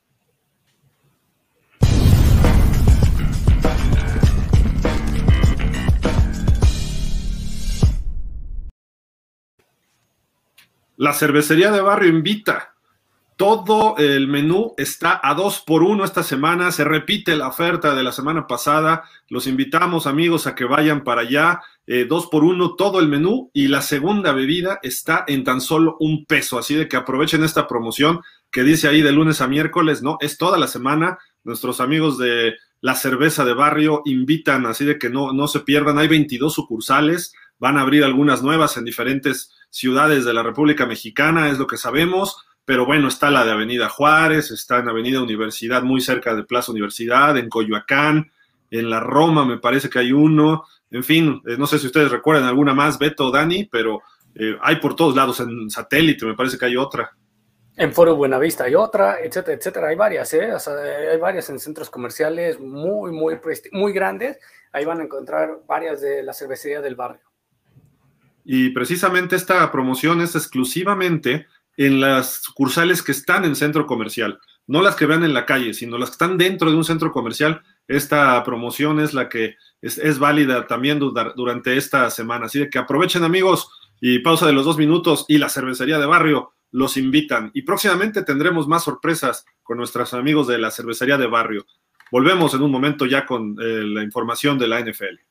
La 10.97 11.13
cervecería 11.13 11.71
de 11.71 11.81
barrio 11.81 12.09
invita. 12.09 12.73
todo 13.37 13.99
el 13.99 14.29
menú 14.29 14.73
está 14.79 15.21
a 15.23 15.35
dos 15.35 15.61
por 15.61 15.83
uno 15.83 16.05
esta 16.05 16.23
semana. 16.23 16.73
Se 16.73 16.85
repite 16.85 17.37
la 17.37 17.49
oferta 17.49 17.95
de 17.95 18.03
la 18.03 18.13
semana 18.13 18.47
pasada. 18.47 19.05
Los 19.29 19.47
invitamos, 19.47 20.07
amigos, 20.07 20.47
a 20.47 20.55
que 20.55 20.65
vayan 20.65 21.05
para 21.05 21.21
allá. 21.21 21.61
Eh, 21.87 22.07
dos 22.09 22.29
por 22.29 22.45
uno 22.45 22.77
todo 22.77 22.99
el 22.99 23.09
menú 23.09 23.51
y 23.53 23.69
la 23.69 23.83
segunda 23.83 24.33
bebida 24.33 24.81
está 24.83 25.23
en 25.29 25.45
tan 25.45 25.61
solo 25.61 25.99
un 26.01 26.25
peso. 26.25 26.59
Así 26.59 26.75
de 26.75 26.89
que 26.89 26.97
aprovechen 26.97 27.45
esta 27.45 27.69
promoción 27.69 28.23
que 28.51 28.65
dice 28.65 28.89
ahí 28.89 29.03
de 29.03 29.13
lunes 29.13 29.43
a 29.43 29.49
miércoles, 29.49 30.03
¿no? 30.03 30.17
Es 30.21 30.39
toda 30.39 30.57
la 30.57 30.67
semana. 30.67 31.19
Nuestros 31.45 31.81
amigos 31.83 32.17
de 32.17 32.55
la 32.81 32.95
cerveza 32.95 33.45
de 33.45 33.53
barrio 33.53 34.01
invitan, 34.07 34.65
así 34.65 34.87
de 34.87 34.99
que 34.99 35.11
no, 35.11 35.35
no 35.35 35.47
se 35.47 35.61
pierdan. 35.61 35.99
Hay 35.99 36.09
22 36.09 36.55
sucursales. 36.55 37.35
Van 37.59 37.77
a 37.77 37.83
abrir 37.83 38.03
algunas 38.03 38.43
nuevas 38.43 38.79
en 38.79 38.85
diferentes 38.85 39.56
ciudades 39.77 40.25
de 40.25 40.35
la 40.35 40.43
República 40.43 40.87
Mexicana, 40.87 41.51
es 41.51 41.59
lo 41.59 41.67
que 41.67 41.77
sabemos 41.77 42.47
pero 42.67 42.85
bueno, 42.85 43.07
está 43.07 43.31
la 43.31 43.45
de 43.45 43.53
Avenida 43.53 43.89
Juárez, 43.89 44.51
está 44.51 44.79
en 44.79 44.89
Avenida 44.89 45.23
Universidad, 45.23 45.85
muy 45.85 46.01
cerca 46.01 46.35
de 46.35 46.43
Plaza 46.43 46.73
Universidad, 46.73 47.39
en 47.39 47.49
Coyoacán, 47.49 48.33
en 48.73 48.91
la 48.91 48.99
Roma 48.99 49.45
me 49.45 49.59
parece 49.59 49.89
que 49.89 50.01
hay 50.01 50.11
uno, 50.11 50.65
en 50.91 51.05
fin, 51.05 51.41
eh, 51.47 51.57
no 51.57 51.69
sé 51.69 51.79
si 51.79 51.87
ustedes 51.87 52.11
recuerdan 52.11 52.45
alguna 52.45 52.75
más, 52.75 52.99
Beto 52.99 53.27
o 53.27 53.31
Dani, 53.31 53.67
pero 53.71 54.03
eh, 54.35 54.57
hay 54.61 54.77
por 54.77 54.97
todos 54.97 55.15
lados, 55.15 55.39
en 55.39 55.71
satélite 55.71 56.27
me 56.27 56.35
parece 56.35 56.59
que 56.59 56.67
hay 56.67 56.77
otra. 56.77 57.17
En 57.77 57.93
Foro 57.93 58.17
Buenavista 58.17 58.65
hay 58.65 58.75
otra, 58.75 59.21
etcétera, 59.21 59.57
etcétera, 59.57 59.89
hay 59.89 59.97
varias, 59.97 60.35
¿eh? 60.35 60.51
hay 61.13 61.19
varias 61.19 61.49
en 61.51 61.61
centros 61.61 61.89
comerciales 61.89 62.59
muy, 62.59 63.13
muy, 63.13 63.39
muy 63.71 63.93
grandes, 63.93 64.41
ahí 64.73 64.85
van 64.85 65.01
a 65.01 65.05
encontrar 65.05 65.61
varias 65.69 66.01
de 66.01 66.25
la 66.25 66.33
cervecería 66.33 66.81
del 66.81 66.97
barrio. 66.97 67.26
Y 68.49 68.71
precisamente 68.71 69.35
esta 69.35 69.71
promoción 69.73 70.21
es 70.21 70.37
exclusivamente 70.37 71.49
en 71.77 72.01
las 72.01 72.43
sucursales 72.45 73.03
que 73.03 73.11
están 73.11 73.45
en 73.45 73.57
centro 73.57 73.87
comercial, 73.87 74.39
no 74.69 74.83
las 74.83 74.95
que 74.95 75.07
vean 75.07 75.25
en 75.25 75.35
la 75.35 75.45
calle, 75.45 75.75
sino 75.75 75.99
las 75.99 76.11
que 76.11 76.15
están 76.15 76.39
dentro 76.39 76.71
de 76.71 76.77
un 76.77 76.85
centro 76.85 77.11
comercial. 77.11 77.63
Esta 77.89 78.43
promoción 78.45 79.01
es 79.01 79.15
la 79.15 79.29
que 79.29 79.57
es, 79.83 80.19
válida 80.21 80.69
también 80.69 81.01
durante 81.01 81.77
esta 81.77 82.09
semana. 82.11 82.47
Así 82.47 82.71
que 82.71 82.79
aprovechen 82.79 83.25
amigos 83.25 83.69
y 84.01 84.21
pausa 84.21 84.47
de 84.47 84.53
los 84.53 84.65
dos 84.65 84.79
minutos 84.79 85.25
y 85.27 85.39
la 85.39 85.49
cervecería 85.49 85.99
de 85.99 86.07
barrio 86.07 86.53
los 86.71 86.97
invitan. 86.97 87.51
Y 87.53 87.63
próximamente 87.63 88.23
tendremos 88.23 88.69
más 88.69 88.85
sorpresas 88.85 89.45
con 89.65 89.77
nuestros 89.77 90.15
amigos 90.15 90.47
de 90.47 90.59
la 90.59 90.71
cervecería 90.71 91.19
de 91.19 91.27
barrio. 91.27 91.67
Volvemos 92.13 92.55
en 92.55 92.63
un 92.63 92.71
momento 92.71 93.07
ya 93.07 93.27
con 93.27 93.57
eh, 93.61 93.83
la 93.83 94.05
información 94.05 94.57
de 94.57 94.69
la 94.69 94.81
NFL. 94.81 95.26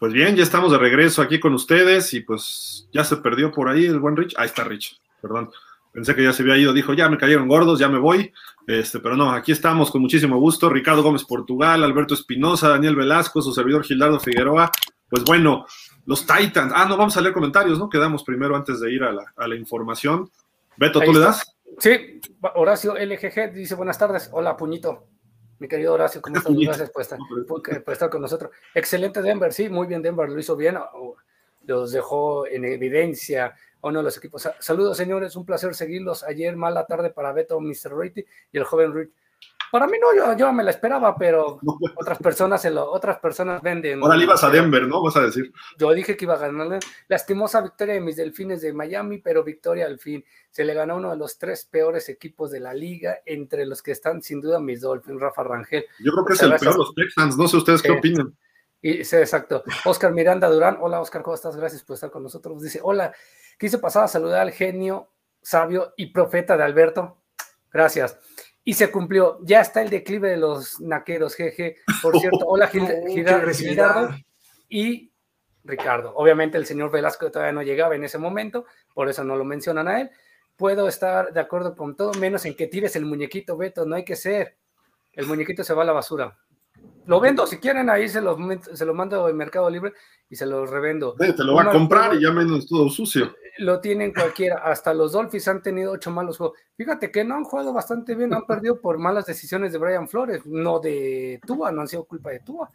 Pues 0.00 0.14
bien, 0.14 0.34
ya 0.34 0.42
estamos 0.42 0.72
de 0.72 0.78
regreso 0.78 1.20
aquí 1.20 1.38
con 1.38 1.52
ustedes 1.52 2.14
y 2.14 2.20
pues 2.20 2.88
ya 2.90 3.04
se 3.04 3.18
perdió 3.18 3.52
por 3.52 3.68
ahí 3.68 3.84
el 3.84 4.00
buen 4.00 4.16
Rich. 4.16 4.34
Ahí 4.38 4.46
está 4.46 4.64
Rich, 4.64 4.98
perdón. 5.20 5.50
Pensé 5.92 6.14
que 6.14 6.24
ya 6.24 6.32
se 6.32 6.42
había 6.42 6.56
ido, 6.56 6.72
dijo, 6.72 6.94
ya 6.94 7.10
me 7.10 7.18
cayeron 7.18 7.46
gordos, 7.46 7.78
ya 7.78 7.86
me 7.90 7.98
voy. 7.98 8.32
Este, 8.66 8.98
pero 9.00 9.14
no, 9.14 9.30
aquí 9.30 9.52
estamos 9.52 9.90
con 9.90 10.00
muchísimo 10.00 10.40
gusto. 10.40 10.70
Ricardo 10.70 11.02
Gómez 11.02 11.24
Portugal, 11.24 11.84
Alberto 11.84 12.14
Espinosa, 12.14 12.70
Daniel 12.70 12.96
Velasco, 12.96 13.42
su 13.42 13.52
servidor 13.52 13.84
Gildardo 13.84 14.18
Figueroa. 14.18 14.70
Pues 15.10 15.22
bueno, 15.24 15.66
los 16.06 16.26
Titans. 16.26 16.72
Ah, 16.74 16.86
no, 16.88 16.96
vamos 16.96 17.18
a 17.18 17.20
leer 17.20 17.34
comentarios, 17.34 17.78
¿no? 17.78 17.90
Quedamos 17.90 18.24
primero 18.24 18.56
antes 18.56 18.80
de 18.80 18.90
ir 18.90 19.02
a 19.02 19.12
la, 19.12 19.54
información. 19.54 20.30
Beto, 20.78 21.00
¿tú 21.00 21.12
le 21.12 21.20
das? 21.20 21.56
Sí, 21.76 22.22
Horacio 22.54 22.94
LGG 22.94 23.52
dice 23.52 23.74
buenas 23.74 23.98
tardes. 23.98 24.30
Hola, 24.32 24.56
puñito. 24.56 25.08
Mi 25.60 25.68
querido 25.68 25.92
Horacio, 25.92 26.22
¿cómo 26.22 26.38
estás? 26.38 26.56
Gracias 26.56 26.90
por 26.90 27.02
estar, 27.92 28.10
con 28.10 28.22
nosotros. 28.22 28.50
Excelente 28.74 29.20
Denver, 29.20 29.52
sí, 29.52 29.68
muy 29.68 29.86
bien 29.86 30.00
Denver, 30.00 30.28
lo 30.28 30.40
hizo 30.40 30.56
bien, 30.56 30.78
los 31.66 31.92
dejó 31.92 32.46
en 32.46 32.64
evidencia 32.64 33.54
uno 33.82 33.98
de 33.98 34.04
los 34.04 34.16
equipos. 34.16 34.48
Saludos 34.58 34.96
señores, 34.96 35.36
un 35.36 35.44
placer 35.44 35.74
seguirlos. 35.74 36.24
Ayer 36.24 36.56
mala 36.56 36.86
tarde 36.86 37.10
para 37.10 37.32
Beto, 37.32 37.60
Mr. 37.60 37.94
Righty 37.94 38.24
y 38.52 38.58
el 38.58 38.64
joven 38.64 38.94
Rich. 38.94 39.12
Para 39.70 39.86
mí 39.86 39.98
no, 40.00 40.14
yo, 40.14 40.36
yo 40.36 40.52
me 40.52 40.64
la 40.64 40.70
esperaba, 40.70 41.16
pero 41.16 41.60
otras 41.96 42.18
personas 42.18 42.60
se 42.60 42.70
lo, 42.70 42.90
otras 42.90 43.18
personas 43.18 43.62
venden. 43.62 44.02
Ahora 44.02 44.16
le 44.16 44.24
ibas 44.24 44.42
a 44.42 44.50
Denver, 44.50 44.86
¿no? 44.86 45.02
Vas 45.02 45.16
a 45.16 45.22
decir. 45.22 45.52
Yo 45.78 45.92
dije 45.92 46.16
que 46.16 46.24
iba 46.24 46.34
a 46.34 46.38
ganar. 46.38 46.80
Lastimosa 47.08 47.60
victoria 47.60 47.94
de 47.94 48.00
mis 48.00 48.16
delfines 48.16 48.62
de 48.62 48.72
Miami, 48.72 49.18
pero 49.18 49.44
victoria 49.44 49.86
al 49.86 49.98
fin. 49.98 50.24
Se 50.50 50.64
le 50.64 50.74
ganó 50.74 50.96
uno 50.96 51.10
de 51.10 51.16
los 51.16 51.38
tres 51.38 51.64
peores 51.64 52.08
equipos 52.08 52.50
de 52.50 52.60
la 52.60 52.74
liga, 52.74 53.20
entre 53.24 53.64
los 53.64 53.82
que 53.82 53.92
están 53.92 54.22
sin 54.22 54.40
duda 54.40 54.58
mis 54.58 54.80
Dolphins, 54.80 55.20
Rafa 55.20 55.44
Rangel. 55.44 55.84
Yo 56.00 56.12
creo 56.12 56.24
que 56.24 56.32
es 56.32 56.42
el 56.42 56.54
peor 56.56 56.76
los 56.76 56.94
Texans, 56.94 57.36
no 57.36 57.46
sé 57.46 57.56
ustedes 57.56 57.82
qué 57.82 57.92
opinan. 57.92 58.36
Y, 58.82 59.04
sí, 59.04 59.16
exacto. 59.16 59.62
Oscar 59.84 60.12
Miranda 60.12 60.48
Durán, 60.48 60.78
hola 60.80 61.00
Oscar, 61.00 61.22
¿cómo 61.22 61.34
estás? 61.34 61.56
Gracias 61.56 61.84
por 61.84 61.94
estar 61.94 62.10
con 62.10 62.22
nosotros. 62.22 62.62
Dice, 62.62 62.80
hola, 62.82 63.12
quise 63.58 63.78
pasar 63.78 64.04
a 64.04 64.08
saludar 64.08 64.40
al 64.40 64.52
genio, 64.52 65.10
sabio 65.42 65.92
y 65.96 66.06
profeta 66.12 66.56
de 66.56 66.64
Alberto. 66.64 67.18
Gracias. 67.72 68.18
Y 68.70 68.74
se 68.74 68.88
cumplió. 68.88 69.40
Ya 69.42 69.62
está 69.62 69.82
el 69.82 69.90
declive 69.90 70.30
de 70.30 70.36
los 70.36 70.80
naqueros, 70.80 71.34
jeje. 71.34 71.78
Por 72.00 72.16
cierto, 72.20 72.46
hola 72.46 72.68
Gildardo 73.08 74.14
y 74.68 75.10
Ricardo. 75.64 76.12
Obviamente 76.14 76.56
el 76.56 76.66
señor 76.66 76.92
Velasco 76.92 77.32
todavía 77.32 77.50
no 77.50 77.62
llegaba 77.62 77.96
en 77.96 78.04
ese 78.04 78.16
momento, 78.16 78.66
por 78.94 79.08
eso 79.08 79.24
no 79.24 79.34
lo 79.34 79.44
mencionan 79.44 79.88
a 79.88 80.00
él. 80.00 80.10
Puedo 80.54 80.86
estar 80.86 81.32
de 81.32 81.40
acuerdo 81.40 81.74
con 81.74 81.96
todo, 81.96 82.12
menos 82.20 82.44
en 82.44 82.54
que 82.54 82.68
tires 82.68 82.94
el 82.94 83.06
muñequito, 83.06 83.56
Beto, 83.56 83.84
no 83.86 83.96
hay 83.96 84.04
que 84.04 84.14
ser. 84.14 84.56
El 85.14 85.26
muñequito 85.26 85.64
se 85.64 85.74
va 85.74 85.82
a 85.82 85.86
la 85.86 85.92
basura. 85.92 86.38
Lo 87.06 87.18
vendo, 87.18 87.48
si 87.48 87.58
quieren 87.58 87.90
ahí 87.90 88.08
se 88.08 88.20
lo, 88.20 88.38
se 88.72 88.86
lo 88.86 88.94
mando 88.94 89.28
en 89.28 89.36
Mercado 89.36 89.68
Libre 89.68 89.94
y 90.28 90.36
se 90.36 90.46
lo 90.46 90.64
revendo. 90.64 91.16
te 91.16 91.42
lo 91.42 91.56
va 91.56 91.64
a 91.64 91.72
comprar 91.72 92.14
y 92.14 92.22
ya 92.22 92.30
menos 92.30 92.68
todo 92.68 92.88
sucio 92.88 93.34
lo 93.60 93.80
tienen 93.80 94.12
cualquiera. 94.12 94.56
Hasta 94.56 94.94
los 94.94 95.12
Dolphins 95.12 95.48
han 95.48 95.62
tenido 95.62 95.92
ocho 95.92 96.10
malos 96.10 96.38
juegos. 96.38 96.58
Fíjate 96.76 97.10
que 97.10 97.24
no 97.24 97.36
han 97.36 97.44
jugado 97.44 97.72
bastante 97.72 98.14
bien, 98.14 98.34
han 98.34 98.46
perdido 98.46 98.80
por 98.80 98.98
malas 98.98 99.26
decisiones 99.26 99.72
de 99.72 99.78
Brian 99.78 100.08
Flores, 100.08 100.44
no 100.46 100.80
de 100.80 101.40
Tua, 101.46 101.70
no 101.70 101.82
han 101.82 101.88
sido 101.88 102.04
culpa 102.04 102.30
de 102.30 102.40
Tua. 102.40 102.70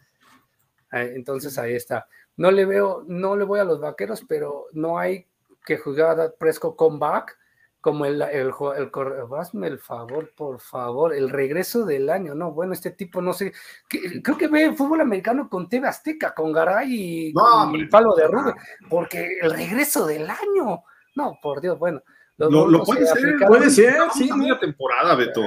Eh, 0.92 1.12
entonces 1.16 1.58
ahí 1.58 1.74
está. 1.74 2.06
No 2.36 2.50
le 2.50 2.64
veo, 2.64 3.04
no 3.06 3.36
le 3.36 3.44
voy 3.44 3.60
a 3.60 3.64
los 3.64 3.80
vaqueros, 3.80 4.24
pero 4.28 4.66
no 4.72 4.98
hay 4.98 5.26
que 5.64 5.76
jugar 5.78 6.34
Presco 6.38 6.76
comeback 6.76 7.36
como 7.80 8.04
el, 8.04 8.20
el, 8.20 8.52
el, 8.76 8.90
hazme 9.38 9.68
el 9.68 9.78
favor, 9.78 10.32
por 10.36 10.60
favor, 10.60 11.14
el 11.14 11.30
regreso 11.30 11.84
del 11.84 12.10
año, 12.10 12.34
no, 12.34 12.52
bueno, 12.52 12.72
este 12.72 12.90
tipo, 12.90 13.22
no 13.22 13.32
sé, 13.32 13.52
creo 13.88 14.36
que 14.36 14.48
ve 14.48 14.74
fútbol 14.74 15.02
americano 15.02 15.48
con 15.48 15.68
TV 15.68 15.86
Azteca, 15.86 16.34
con 16.34 16.52
Garay 16.52 16.92
y, 16.92 17.34
el 17.74 17.88
Palo 17.88 18.14
de 18.14 18.26
Rubén, 18.26 18.54
porque 18.88 19.38
el 19.40 19.52
regreso 19.52 20.04
del 20.06 20.28
año, 20.28 20.82
no, 21.14 21.38
por 21.40 21.60
Dios, 21.60 21.78
bueno. 21.78 22.02
Lo, 22.38 22.84
puede, 22.84 23.06
ser, 23.06 23.36
puede 23.46 23.70
ser, 23.70 23.94
sí. 24.12 24.30
media 24.30 24.58
temporada, 24.58 25.14
Beto. 25.14 25.40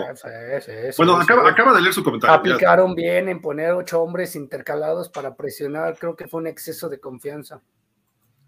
bueno, 0.97 1.17
acaba, 1.17 1.47
acaba, 1.47 1.73
de 1.75 1.81
leer 1.81 1.93
su 1.93 2.03
comentario. 2.03 2.35
Aplicaron 2.35 2.95
bien 2.95 3.29
en 3.29 3.41
poner 3.41 3.73
ocho 3.73 4.01
hombres 4.01 4.35
intercalados 4.35 5.07
para 5.09 5.35
presionar, 5.35 5.99
creo 5.99 6.15
que 6.15 6.27
fue 6.27 6.41
un 6.41 6.47
exceso 6.47 6.89
de 6.89 6.99
confianza. 6.99 7.61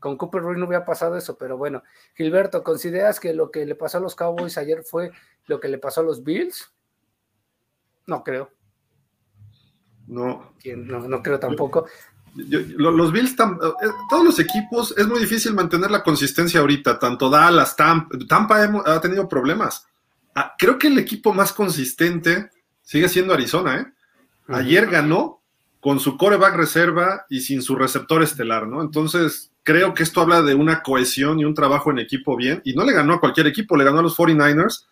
Con 0.02 0.18
Cooper 0.18 0.41
Ruiz 0.41 0.58
no 0.58 0.66
hubiera 0.66 0.84
pasado 0.84 1.16
eso, 1.16 1.38
pero 1.38 1.58
bueno. 1.58 1.84
Gilberto, 2.16 2.64
¿consideras 2.64 3.20
que 3.20 3.36
lo 3.36 3.52
que 3.52 3.68
le 3.68 3.76
pasó 3.76 3.99
a 3.99 4.02
los 4.02 4.16
Cowboys 4.16 4.58
ayer 4.58 4.84
fue 4.84 5.12
lo 5.45 5.60
que 5.60 5.68
le 5.68 5.78
pasó 5.78 6.02
a 6.02 6.04
los 6.04 6.24
Bills? 6.24 6.74
No 8.08 8.24
creo. 8.24 8.49
No. 10.08 10.56
No, 10.66 11.22
creo 11.22 11.39
tampoco. 11.39 11.86
los 12.34 13.12
Bills, 13.12 13.34
eh, 13.34 13.36
todos 14.10 14.26
los 14.26 14.39
equipos, 14.39 14.95
es 14.97 15.08
muy 15.08 15.20
difícil 15.20 15.54
mantener 15.54 15.91
la 15.91 16.02
consistencia 16.02 16.62
ahorita. 16.62 16.97
Tanto 16.97 17.30
Dallas, 17.30 17.76
Tampa, 17.76 18.18
Tampa 18.28 18.84
ha 18.84 18.99
tenido 19.02 19.30
problemas. 19.30 19.88
Ah, 20.34 20.56
creo 20.58 20.80
que 20.80 20.88
el 20.88 20.97
equipo 20.97 21.32
más 21.32 21.54
consistente 21.54 22.49
sigue 22.82 23.08
siendo 23.08 23.36
Arizona, 23.36 23.82
¿eh? 23.82 23.86
Ayer 24.47 24.88
ganó 24.88 25.43
con 25.80 25.99
su 25.99 26.18
coreback 26.18 26.56
reserva 26.56 27.28
y 27.30 27.41
sin 27.41 27.62
su 27.62 27.76
receptor 27.76 28.24
estelar, 28.24 28.68
¿no? 28.68 28.82
Entonces, 28.82 29.51
creo 29.64 29.93
que 29.93 30.03
esto 30.03 30.22
habla 30.22 30.41
de 30.41 30.55
una 30.55 30.82
cohesión 30.82 31.39
y 31.39 31.45
un 31.45 31.53
trabajo 31.53 31.91
en 31.91 31.99
equipo 31.99 32.36
bien. 32.36 32.62
Y 32.66 32.74
no 32.74 32.84
le 32.84 32.93
ganó 32.93 33.14
a 33.14 33.20
cualquier 33.20 33.47
equipo, 33.47 33.78
le 33.78 33.84
ganó 33.84 33.99
a 33.99 34.03
los 34.03 34.18
49ers, 34.18 34.86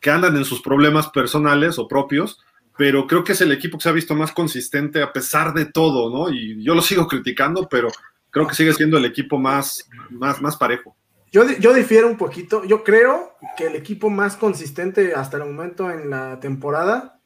que 0.00 0.10
andan 0.10 0.36
en 0.36 0.44
sus 0.44 0.60
problemas 0.60 1.08
personales 1.08 1.78
o 1.78 1.86
propios, 1.86 2.40
pero 2.76 3.06
creo 3.06 3.22
que 3.22 3.32
es 3.32 3.40
el 3.40 3.52
equipo 3.52 3.78
que 3.78 3.84
se 3.84 3.88
ha 3.88 3.92
visto 3.92 4.14
más 4.14 4.32
consistente 4.32 5.02
a 5.02 5.12
pesar 5.12 5.54
de 5.54 5.66
todo, 5.66 6.10
¿no? 6.10 6.34
Y 6.34 6.62
yo 6.62 6.74
lo 6.74 6.82
sigo 6.82 7.06
criticando, 7.06 7.68
pero 7.68 7.88
creo 8.30 8.46
que 8.46 8.54
sigue 8.54 8.72
siendo 8.72 8.98
el 8.98 9.04
equipo 9.04 9.38
más, 9.38 9.88
más, 10.10 10.40
más 10.40 10.56
parejo. 10.56 10.96
Yo, 11.30 11.48
yo 11.58 11.72
difiero 11.72 12.08
un 12.08 12.18
poquito. 12.18 12.64
Yo 12.64 12.82
creo 12.82 13.36
que 13.56 13.66
el 13.66 13.76
equipo 13.76 14.10
más 14.10 14.36
consistente 14.36 15.14
hasta 15.14 15.36
el 15.36 15.44
momento 15.44 15.90
en 15.90 16.10
la 16.10 16.40
temporada 16.40 17.20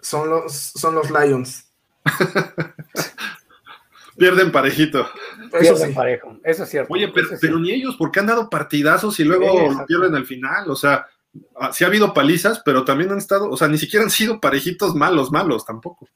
son 0.00 0.30
los, 0.30 0.52
son 0.52 0.94
los 0.94 1.10
Lions. 1.10 1.66
Pierden 4.16 4.50
parejito. 4.50 5.06
Eso 5.52 5.76
sí. 5.76 5.92
parejo, 5.92 6.38
eso 6.44 6.64
es 6.64 6.68
cierto. 6.68 6.92
Oye, 6.92 7.12
pero, 7.40 7.58
ni 7.58 7.72
ellos, 7.72 7.96
porque 7.96 8.20
han 8.20 8.26
dado 8.26 8.50
partidazos 8.50 9.18
y 9.20 9.24
luego 9.24 9.70
lo 9.70 9.86
pierden 9.86 10.14
al 10.14 10.26
final. 10.26 10.70
O 10.70 10.76
sea, 10.76 11.06
ah, 11.56 11.72
sí 11.72 11.84
ha 11.84 11.86
habido 11.88 12.14
palizas, 12.14 12.62
pero 12.64 12.84
también 12.84 13.10
han 13.10 13.18
estado, 13.18 13.50
o 13.50 13.56
sea, 13.56 13.68
ni 13.68 13.78
siquiera 13.78 14.04
han 14.04 14.10
sido 14.10 14.40
parejitos 14.40 14.94
malos, 14.94 15.32
malos 15.32 15.64
tampoco. 15.64 16.08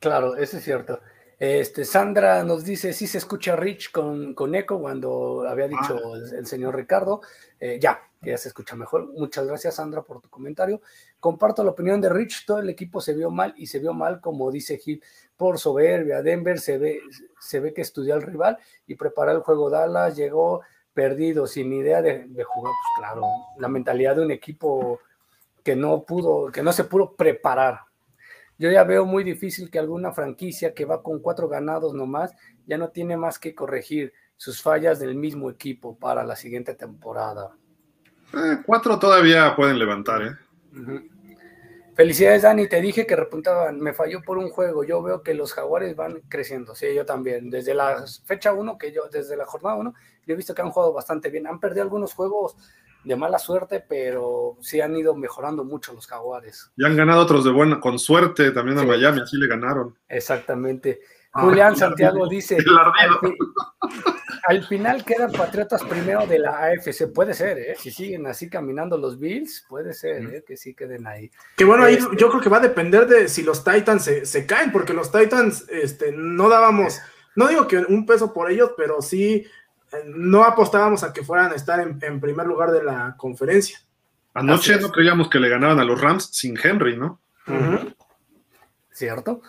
Claro, 0.00 0.36
eso 0.36 0.58
es 0.58 0.64
cierto. 0.64 1.00
Este, 1.38 1.84
Sandra 1.84 2.42
nos 2.42 2.64
dice, 2.64 2.92
si 2.92 3.06
se 3.06 3.18
escucha 3.18 3.54
Rich 3.54 3.92
con, 3.92 4.34
con 4.34 4.56
eco 4.56 4.80
cuando 4.80 5.46
había 5.48 5.68
dicho 5.68 5.96
ah. 5.96 6.36
el, 6.36 6.46
señor 6.46 6.74
Ricardo. 6.74 7.20
Eh, 7.60 7.78
ya, 7.80 8.00
ya 8.22 8.36
se 8.36 8.48
escucha 8.48 8.74
mejor. 8.74 9.12
Muchas 9.12 9.46
gracias, 9.46 9.76
Sandra, 9.76 10.02
por 10.02 10.20
tu 10.20 10.28
comentario. 10.28 10.80
Comparto 11.20 11.62
la 11.62 11.70
opinión 11.70 12.00
de 12.00 12.08
Rich. 12.08 12.44
Todo 12.44 12.58
el 12.58 12.68
equipo 12.68 13.00
se 13.00 13.14
vio 13.14 13.30
mal 13.30 13.54
y 13.56 13.68
se 13.68 13.78
vio 13.78 13.94
mal, 13.94 14.20
como 14.20 14.50
dice 14.50 14.78
Gil, 14.78 15.02
por 15.38 15.58
soberbia. 15.58 16.20
Denver 16.20 16.58
se 16.58 16.76
ve, 16.76 17.00
se 17.40 17.60
ve 17.60 17.72
que 17.72 17.80
estudió 17.80 18.14
al 18.14 18.22
rival 18.22 18.58
y 18.86 18.96
preparó 18.96 19.30
el 19.30 19.40
juego. 19.40 19.70
Dallas 19.70 20.14
llegó 20.14 20.60
perdido, 20.92 21.46
sin 21.46 21.72
idea 21.72 22.02
de, 22.02 22.26
de 22.26 22.44
jugar. 22.44 22.72
Pues 22.72 22.98
claro, 22.98 23.22
la 23.56 23.68
mentalidad 23.68 24.16
de 24.16 24.22
un 24.22 24.30
equipo 24.30 25.00
que 25.64 25.74
no 25.74 26.02
pudo, 26.02 26.52
que 26.52 26.62
no 26.62 26.72
se 26.72 26.84
pudo 26.84 27.14
preparar 27.14 27.88
yo 28.58 28.72
ya 28.72 28.82
veo 28.82 29.06
muy 29.06 29.22
difícil 29.22 29.70
que 29.70 29.78
alguna 29.78 30.12
franquicia 30.12 30.74
que 30.74 30.84
va 30.84 31.00
con 31.02 31.20
cuatro 31.20 31.48
ganados 31.48 31.94
nomás 31.94 32.34
ya 32.66 32.76
no 32.76 32.88
tiene 32.88 33.16
más 33.16 33.38
que 33.38 33.54
corregir 33.54 34.12
sus 34.36 34.60
fallas 34.60 34.98
del 34.98 35.14
mismo 35.14 35.48
equipo 35.48 35.96
para 35.96 36.24
la 36.24 36.34
siguiente 36.34 36.74
temporada. 36.74 37.52
Eh, 38.34 38.58
cuatro 38.66 38.98
todavía 38.98 39.54
pueden 39.54 39.78
levantar, 39.78 40.22
¿eh? 40.22 40.36
Felicidades, 41.98 42.42
Dani. 42.42 42.68
Te 42.68 42.80
dije 42.80 43.08
que 43.08 43.16
repuntaban. 43.16 43.80
Me 43.80 43.92
falló 43.92 44.22
por 44.22 44.38
un 44.38 44.50
juego. 44.50 44.84
Yo 44.84 45.02
veo 45.02 45.24
que 45.24 45.34
los 45.34 45.52
jaguares 45.52 45.96
van 45.96 46.20
creciendo. 46.28 46.76
Sí, 46.76 46.94
yo 46.94 47.04
también. 47.04 47.50
Desde 47.50 47.74
la 47.74 48.04
fecha 48.24 48.52
1, 48.52 48.78
que 48.78 48.92
yo, 48.92 49.08
desde 49.10 49.36
la 49.36 49.44
jornada 49.44 49.74
1, 49.74 49.94
yo 50.24 50.32
he 50.32 50.36
visto 50.36 50.54
que 50.54 50.62
han 50.62 50.70
jugado 50.70 50.92
bastante 50.92 51.28
bien. 51.28 51.48
Han 51.48 51.58
perdido 51.58 51.82
algunos 51.82 52.14
juegos 52.14 52.54
de 53.02 53.16
mala 53.16 53.40
suerte, 53.40 53.80
pero 53.80 54.56
sí 54.60 54.80
han 54.80 54.94
ido 54.94 55.16
mejorando 55.16 55.64
mucho 55.64 55.92
los 55.92 56.06
jaguares. 56.06 56.70
Y 56.76 56.86
han 56.86 56.96
ganado 56.96 57.20
otros 57.20 57.44
de 57.44 57.50
buena, 57.50 57.80
con 57.80 57.98
suerte 57.98 58.52
también 58.52 58.78
a 58.78 58.84
Miami, 58.84 59.20
así 59.20 59.36
le 59.36 59.48
ganaron. 59.48 59.98
Exactamente. 60.08 61.00
Ah, 61.32 61.42
Julián 61.42 61.76
Santiago 61.76 62.26
dice, 62.26 62.56
al, 64.46 64.64
final 64.64 65.04
quedan 65.04 65.30
Patriotas 65.30 65.84
primero 65.84 66.26
de 66.26 66.38
la 66.38 66.64
AFC, 66.64 67.12
puede 67.12 67.34
ser, 67.34 67.58
¿eh? 67.58 67.76
si 67.78 67.90
siguen 67.90 68.26
así 68.26 68.48
caminando 68.48 68.96
los 68.96 69.18
Bills, 69.18 69.66
puede 69.68 69.92
ser 69.92 70.24
¿eh? 70.34 70.44
que 70.46 70.56
sí 70.56 70.74
queden 70.74 71.06
ahí. 71.06 71.30
Que 71.54 71.64
bueno, 71.64 71.84
ahí 71.84 71.94
este 71.94 72.16
yo 72.16 72.30
creo 72.30 72.40
que 72.40 72.48
va 72.48 72.56
a 72.56 72.60
depender 72.60 73.06
de 73.06 73.28
si 73.28 73.42
los 73.42 73.62
Titans 73.62 74.10
se, 74.22 74.46
caen, 74.46 74.72
porque 74.72 74.94
los 74.94 75.12
Titans 75.12 75.66
este, 75.68 76.12
no 76.12 76.48
dábamos, 76.48 76.98
no 77.36 77.46
digo 77.46 77.68
que 77.68 77.76
un 77.76 78.06
peso 78.06 78.32
por 78.32 78.50
ellos, 78.50 78.72
pero 78.76 79.02
sí 79.02 79.46
no 80.06 80.44
apostábamos 80.44 81.02
a 81.02 81.12
que 81.12 81.22
fueran 81.22 81.52
a 81.52 81.56
estar 81.56 81.80
en, 81.80 82.20
primer 82.20 82.46
lugar 82.46 82.70
de 82.70 82.82
la 82.82 83.14
conferencia. 83.16 83.78
Anoche 84.34 84.78
no 84.80 84.90
creíamos 84.90 85.28
que 85.28 85.40
le 85.40 85.48
ganaban 85.48 85.78
a 85.78 85.84
los 85.84 86.00
Rams 86.00 86.30
sin 86.32 86.58
Henry, 86.62 86.96
¿no? 86.96 87.20
Cierto. 88.90 89.42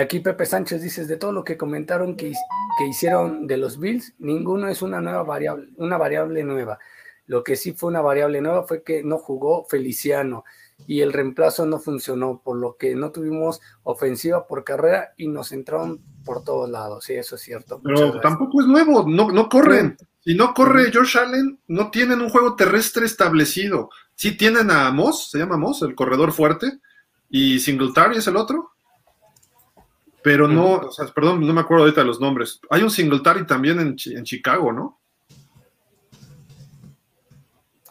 Aquí 0.00 0.20
Pepe 0.20 0.46
Sánchez 0.46 0.80
dice, 0.80 1.06
de 1.06 1.16
todo 1.16 1.32
lo 1.32 1.44
que 1.44 1.56
comentaron 1.56 2.16
que, 2.16 2.32
que, 2.78 2.86
hicieron 2.86 3.46
de 3.46 3.58
los 3.58 3.78
Bills, 3.78 4.14
ninguno 4.18 4.68
es 4.68 4.80
una 4.80 5.00
nueva 5.00 5.22
variable, 5.22 5.68
una 5.76 5.98
variable 5.98 6.42
nueva. 6.44 6.78
Lo 7.26 7.44
que 7.44 7.56
sí 7.56 7.72
fue 7.72 7.90
una 7.90 8.00
variable 8.00 8.40
nueva 8.40 8.64
fue 8.64 8.82
que 8.82 9.02
no 9.02 9.18
jugó 9.18 9.64
Feliciano 9.66 10.44
y 10.86 11.00
el 11.00 11.12
reemplazo 11.12 11.66
no 11.66 11.78
funcionó, 11.78 12.40
por 12.42 12.56
lo 12.56 12.76
que 12.76 12.94
no 12.94 13.12
tuvimos 13.12 13.60
ofensiva 13.82 14.46
por 14.46 14.64
carrera 14.64 15.12
y 15.16 15.28
nos 15.28 15.52
entraron 15.52 16.00
por 16.24 16.44
todos 16.44 16.68
lados. 16.68 17.04
Sí, 17.04 17.14
eso 17.14 17.36
es 17.36 17.42
cierto. 17.42 17.80
Pero 17.82 18.20
tampoco 18.20 18.60
es 18.60 18.66
nuevo, 18.66 19.04
no, 19.08 19.30
no 19.30 19.48
corren. 19.48 19.96
Si 20.20 20.34
no 20.34 20.54
corre 20.54 20.92
Josh 20.92 21.18
Allen, 21.18 21.58
no 21.66 21.90
tienen 21.90 22.20
un 22.20 22.28
juego 22.28 22.54
terrestre 22.54 23.06
establecido. 23.06 23.90
Sí 24.14 24.36
tienen 24.36 24.70
a 24.70 24.90
Moss, 24.92 25.30
se 25.30 25.38
llama 25.38 25.56
Moss, 25.56 25.82
el 25.82 25.94
corredor 25.94 26.32
fuerte, 26.32 26.78
y 27.28 27.58
Singletary 27.58 28.18
es 28.18 28.26
el 28.26 28.36
otro. 28.36 28.71
Pero 30.22 30.46
no, 30.46 30.74
o 30.74 30.92
sea, 30.92 31.06
perdón, 31.06 31.46
no 31.46 31.52
me 31.52 31.60
acuerdo 31.60 31.84
ahorita 31.84 32.02
de 32.02 32.06
los 32.06 32.20
nombres. 32.20 32.60
Hay 32.70 32.82
un 32.82 32.90
Singletary 32.90 33.46
también 33.46 33.80
en, 33.80 33.96
en 34.06 34.24
Chicago, 34.24 34.72
¿no? 34.72 35.00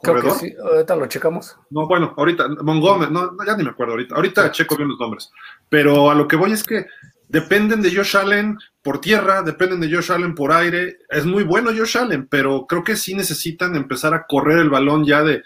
Creo 0.01 0.21
que 0.21 0.31
sí, 0.31 0.53
ahorita 0.59 0.95
lo 0.95 1.05
checamos. 1.07 1.57
No, 1.69 1.87
bueno, 1.87 2.13
ahorita, 2.17 2.47
Montgomery, 2.63 3.11
no, 3.11 3.31
ya 3.45 3.55
ni 3.55 3.63
me 3.63 3.69
acuerdo 3.69 3.93
ahorita. 3.93 4.15
Ahorita 4.15 4.51
checo 4.51 4.75
bien 4.75 4.89
los 4.89 4.99
nombres. 4.99 5.31
Pero 5.69 6.09
a 6.09 6.15
lo 6.15 6.27
que 6.27 6.35
voy 6.35 6.53
es 6.53 6.63
que 6.63 6.87
dependen 7.27 7.81
de 7.81 7.95
Josh 7.95 8.17
Allen 8.17 8.57
por 8.81 8.99
tierra, 8.99 9.43
dependen 9.43 9.79
de 9.79 9.93
Josh 9.93 10.11
Allen 10.11 10.33
por 10.33 10.51
aire. 10.51 10.99
Es 11.09 11.25
muy 11.25 11.43
bueno 11.43 11.71
Josh 11.75 11.97
Allen, 11.97 12.27
pero 12.27 12.65
creo 12.65 12.83
que 12.83 12.95
sí 12.95 13.13
necesitan 13.13 13.75
empezar 13.75 14.13
a 14.13 14.25
correr 14.25 14.59
el 14.59 14.71
balón 14.71 15.05
ya 15.05 15.21
de 15.21 15.43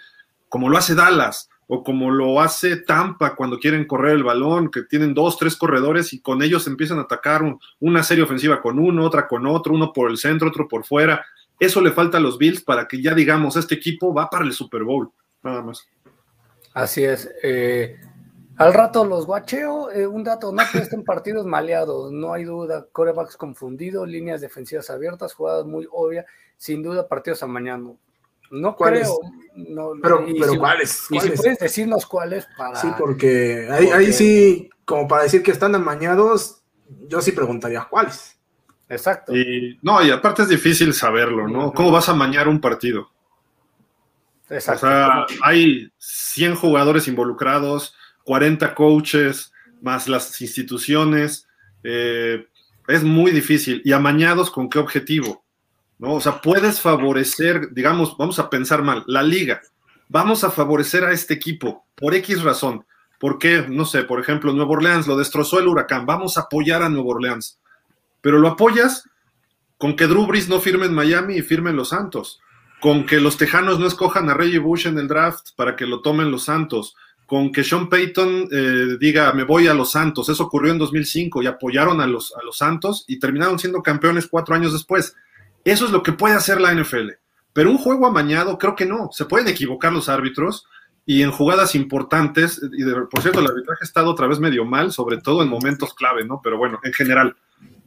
como 0.48 0.70
lo 0.70 0.78
hace 0.78 0.94
Dallas 0.94 1.50
o 1.68 1.82
como 1.82 2.10
lo 2.10 2.40
hace 2.40 2.76
Tampa 2.76 3.34
cuando 3.34 3.58
quieren 3.58 3.86
correr 3.86 4.14
el 4.16 4.24
balón, 4.24 4.70
que 4.70 4.82
tienen 4.82 5.14
dos, 5.14 5.36
tres 5.36 5.56
corredores 5.56 6.12
y 6.12 6.20
con 6.20 6.42
ellos 6.42 6.66
empiezan 6.66 6.98
a 6.98 7.02
atacar 7.02 7.42
una 7.80 8.02
serie 8.02 8.24
ofensiva 8.24 8.60
con 8.60 8.78
uno, 8.78 9.04
otra 9.04 9.26
con 9.26 9.46
otro, 9.46 9.74
uno 9.74 9.92
por 9.92 10.10
el 10.10 10.16
centro, 10.16 10.48
otro 10.48 10.68
por 10.68 10.84
fuera 10.84 11.24
eso 11.58 11.80
le 11.80 11.90
falta 11.90 12.18
a 12.18 12.20
los 12.20 12.38
Bills 12.38 12.62
para 12.62 12.86
que 12.86 13.00
ya 13.02 13.14
digamos, 13.14 13.56
este 13.56 13.74
equipo 13.74 14.12
va 14.12 14.28
para 14.28 14.44
el 14.44 14.52
Super 14.52 14.84
Bowl, 14.84 15.10
nada 15.42 15.62
más. 15.62 15.86
Así 16.74 17.02
es. 17.04 17.30
Eh, 17.42 17.98
al 18.58 18.74
rato 18.74 19.04
los 19.04 19.26
guacheo, 19.26 19.90
eh, 19.90 20.06
un 20.06 20.24
dato, 20.24 20.52
no 20.52 20.62
que 20.70 20.78
estén 20.78 21.04
partidos 21.04 21.46
maleados, 21.46 22.12
no 22.12 22.34
hay 22.34 22.44
duda, 22.44 22.86
corebacks 22.92 23.36
confundidos, 23.36 24.08
líneas 24.08 24.40
defensivas 24.40 24.90
abiertas, 24.90 25.34
jugadas 25.34 25.64
muy 25.64 25.88
obvias, 25.90 26.26
sin 26.58 26.82
duda 26.82 27.08
partidos 27.08 27.42
a 27.42 27.46
mañana. 27.46 27.92
No 28.50 28.76
creo. 28.76 29.18
No, 29.56 29.92
pero, 30.02 30.24
pero 30.38 30.58
¿cuáles? 30.58 31.06
Y 31.10 31.18
si 31.20 31.30
puedes 31.30 31.58
decirnos 31.58 32.04
cuáles 32.06 32.46
para. 32.56 32.76
Sí, 32.76 32.88
porque 32.98 33.68
ahí, 33.70 33.86
ahí 33.86 34.12
sí, 34.12 34.68
como 34.84 35.08
para 35.08 35.22
decir 35.22 35.42
que 35.42 35.50
están 35.50 35.74
amañados, 35.74 36.62
yo 37.08 37.20
sí 37.22 37.32
preguntaría 37.32 37.86
cuáles. 37.88 38.38
Exacto. 38.88 39.34
Y, 39.34 39.78
no, 39.82 40.04
y 40.04 40.10
aparte 40.10 40.42
es 40.42 40.48
difícil 40.48 40.92
saberlo, 40.92 41.48
¿no? 41.48 41.72
¿Cómo 41.72 41.90
vas 41.90 42.08
a 42.08 42.14
mañar 42.14 42.48
un 42.48 42.60
partido? 42.60 43.10
Exacto. 44.48 44.86
O 44.86 44.90
sea, 44.90 45.26
hay 45.42 45.90
100 45.98 46.54
jugadores 46.54 47.08
involucrados, 47.08 47.96
40 48.24 48.74
coaches, 48.74 49.52
más 49.80 50.06
las 50.06 50.40
instituciones. 50.40 51.48
Eh, 51.82 52.46
es 52.86 53.02
muy 53.02 53.32
difícil. 53.32 53.82
¿Y 53.84 53.92
amañados 53.92 54.50
con 54.50 54.68
qué 54.68 54.78
objetivo? 54.78 55.44
¿No? 55.98 56.14
O 56.14 56.20
sea, 56.20 56.40
puedes 56.40 56.80
favorecer, 56.80 57.72
digamos, 57.72 58.16
vamos 58.18 58.38
a 58.38 58.50
pensar 58.50 58.82
mal, 58.82 59.02
la 59.06 59.22
liga. 59.22 59.62
Vamos 60.08 60.44
a 60.44 60.50
favorecer 60.50 61.04
a 61.04 61.12
este 61.12 61.34
equipo 61.34 61.86
por 61.94 62.14
X 62.14 62.42
razón. 62.42 62.84
¿Por 63.18 63.38
qué? 63.38 63.64
No 63.68 63.86
sé, 63.86 64.02
por 64.02 64.20
ejemplo, 64.20 64.52
Nuevo 64.52 64.72
Orleans 64.72 65.06
lo 65.06 65.16
destrozó 65.16 65.58
el 65.58 65.68
huracán. 65.68 66.04
Vamos 66.04 66.36
a 66.36 66.42
apoyar 66.42 66.82
a 66.82 66.88
Nuevo 66.88 67.10
Orleans 67.10 67.58
pero 68.26 68.40
lo 68.40 68.48
apoyas 68.48 69.08
con 69.78 69.94
que 69.94 70.08
Drew 70.08 70.26
Brees 70.26 70.48
no 70.48 70.58
firme 70.58 70.86
en 70.86 70.94
Miami 70.94 71.36
y 71.36 71.42
firme 71.42 71.70
en 71.70 71.76
los 71.76 71.90
Santos, 71.90 72.40
con 72.80 73.06
que 73.06 73.20
los 73.20 73.36
Tejanos 73.36 73.78
no 73.78 73.86
escojan 73.86 74.28
a 74.28 74.34
Reggie 74.34 74.58
Bush 74.58 74.88
en 74.88 74.98
el 74.98 75.06
draft 75.06 75.50
para 75.54 75.76
que 75.76 75.86
lo 75.86 76.02
tomen 76.02 76.32
los 76.32 76.42
Santos, 76.42 76.96
con 77.24 77.52
que 77.52 77.62
Sean 77.62 77.88
Payton 77.88 78.48
eh, 78.50 78.96
diga 78.98 79.32
me 79.32 79.44
voy 79.44 79.68
a 79.68 79.74
los 79.74 79.92
Santos. 79.92 80.28
Eso 80.28 80.42
ocurrió 80.42 80.72
en 80.72 80.78
2005 80.78 81.40
y 81.40 81.46
apoyaron 81.46 82.00
a 82.00 82.08
los, 82.08 82.34
a 82.34 82.42
los 82.42 82.58
Santos 82.58 83.04
y 83.06 83.20
terminaron 83.20 83.60
siendo 83.60 83.80
campeones 83.80 84.26
cuatro 84.26 84.56
años 84.56 84.72
después. 84.72 85.14
Eso 85.66 85.84
es 85.84 85.90
lo 85.90 86.02
que 86.02 86.12
puede 86.12 86.34
hacer 86.34 86.60
la 86.60 86.72
NFL. 86.74 87.10
Pero 87.52 87.70
un 87.70 87.78
juego 87.78 88.06
amañado, 88.06 88.58
creo 88.58 88.74
que 88.74 88.86
no. 88.86 89.10
Se 89.12 89.24
pueden 89.24 89.48
equivocar 89.48 89.92
los 89.92 90.08
árbitros 90.08 90.66
y 91.04 91.22
en 91.22 91.30
jugadas 91.30 91.74
importantes, 91.74 92.60
y 92.72 92.84
por 92.84 93.22
cierto, 93.22 93.40
el 93.40 93.46
arbitraje 93.46 93.80
ha 93.82 93.84
estado 93.84 94.10
otra 94.10 94.26
vez 94.26 94.40
medio 94.40 94.64
mal, 94.64 94.92
sobre 94.92 95.18
todo 95.18 95.42
en 95.42 95.48
momentos 95.48 95.94
clave, 95.94 96.24
¿no? 96.24 96.40
Pero 96.42 96.58
bueno, 96.58 96.80
en 96.82 96.92
general 96.92 97.36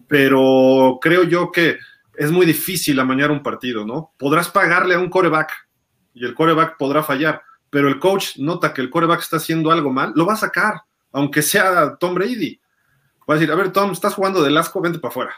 pero 0.09 0.97
creo 0.99 1.23
yo 1.23 1.51
que 1.51 1.77
es 2.17 2.31
muy 2.31 2.45
difícil 2.45 2.99
amañar 2.99 3.29
un 3.29 3.43
partido, 3.43 3.85
¿no? 3.85 4.11
Podrás 4.17 4.49
pagarle 4.49 4.95
a 4.95 4.99
un 4.99 5.09
coreback 5.09 5.51
y 6.15 6.25
el 6.25 6.33
coreback 6.33 6.77
podrá 6.77 7.03
fallar, 7.03 7.43
pero 7.69 7.87
el 7.87 7.99
coach 7.99 8.37
nota 8.37 8.73
que 8.73 8.81
el 8.81 8.89
coreback 8.89 9.21
está 9.21 9.37
haciendo 9.37 9.71
algo 9.71 9.93
mal, 9.93 10.11
lo 10.15 10.25
va 10.25 10.33
a 10.33 10.37
sacar, 10.37 10.81
aunque 11.11 11.43
sea 11.43 11.95
Tom 11.97 12.15
Brady. 12.15 12.59
Va 13.29 13.35
a 13.35 13.37
decir, 13.37 13.51
a 13.51 13.55
ver, 13.55 13.71
Tom, 13.71 13.91
estás 13.91 14.15
jugando 14.15 14.41
de 14.41 14.57
asco, 14.57 14.81
vente 14.81 14.97
para 14.97 15.11
afuera. 15.11 15.35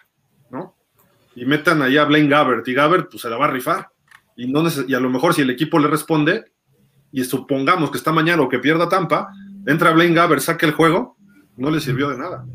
Y 1.36 1.46
metan 1.46 1.82
allá 1.82 2.02
a 2.04 2.06
Blaine 2.06 2.30
Gabbert 2.30 2.68
y 2.68 2.74
Gabbert 2.74 3.10
pues 3.10 3.22
se 3.22 3.30
la 3.30 3.38
va 3.38 3.46
a 3.46 3.52
rifar. 3.52 3.90
Y, 4.36 4.48
no 4.48 4.64
y 4.88 4.94
a 4.94 5.00
lo 5.00 5.10
mejor 5.10 5.34
si 5.34 5.42
el 5.42 5.50
equipo 5.50 5.80
le 5.80 5.88
responde, 5.88 6.46
y 7.12 7.24
supongamos 7.24 7.92
que 7.92 7.98
está 7.98 8.12
mañana 8.12 8.42
o 8.42 8.50
que 8.50 8.60
pierda 8.60 8.90
Tampa, 8.90 9.30
entra 9.66 9.92
Blaine 9.92 10.16
Gabbert, 10.16 10.42
saque 10.42 10.66
el 10.66 10.72
juego, 10.72 11.18
no 11.58 11.70
le 11.70 11.80
sirvió 11.80 12.10
de 12.10 12.18
nada. 12.18 12.46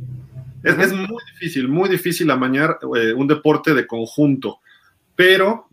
Es, 0.62 0.92
muy 0.92 1.22
difícil, 1.32 1.68
muy 1.68 1.88
difícil 1.88 2.28
amañar 2.30 2.78
eh, 2.96 3.12
un 3.12 3.28
deporte 3.28 3.72
de 3.72 3.86
conjunto. 3.86 4.60
Pero, 5.14 5.68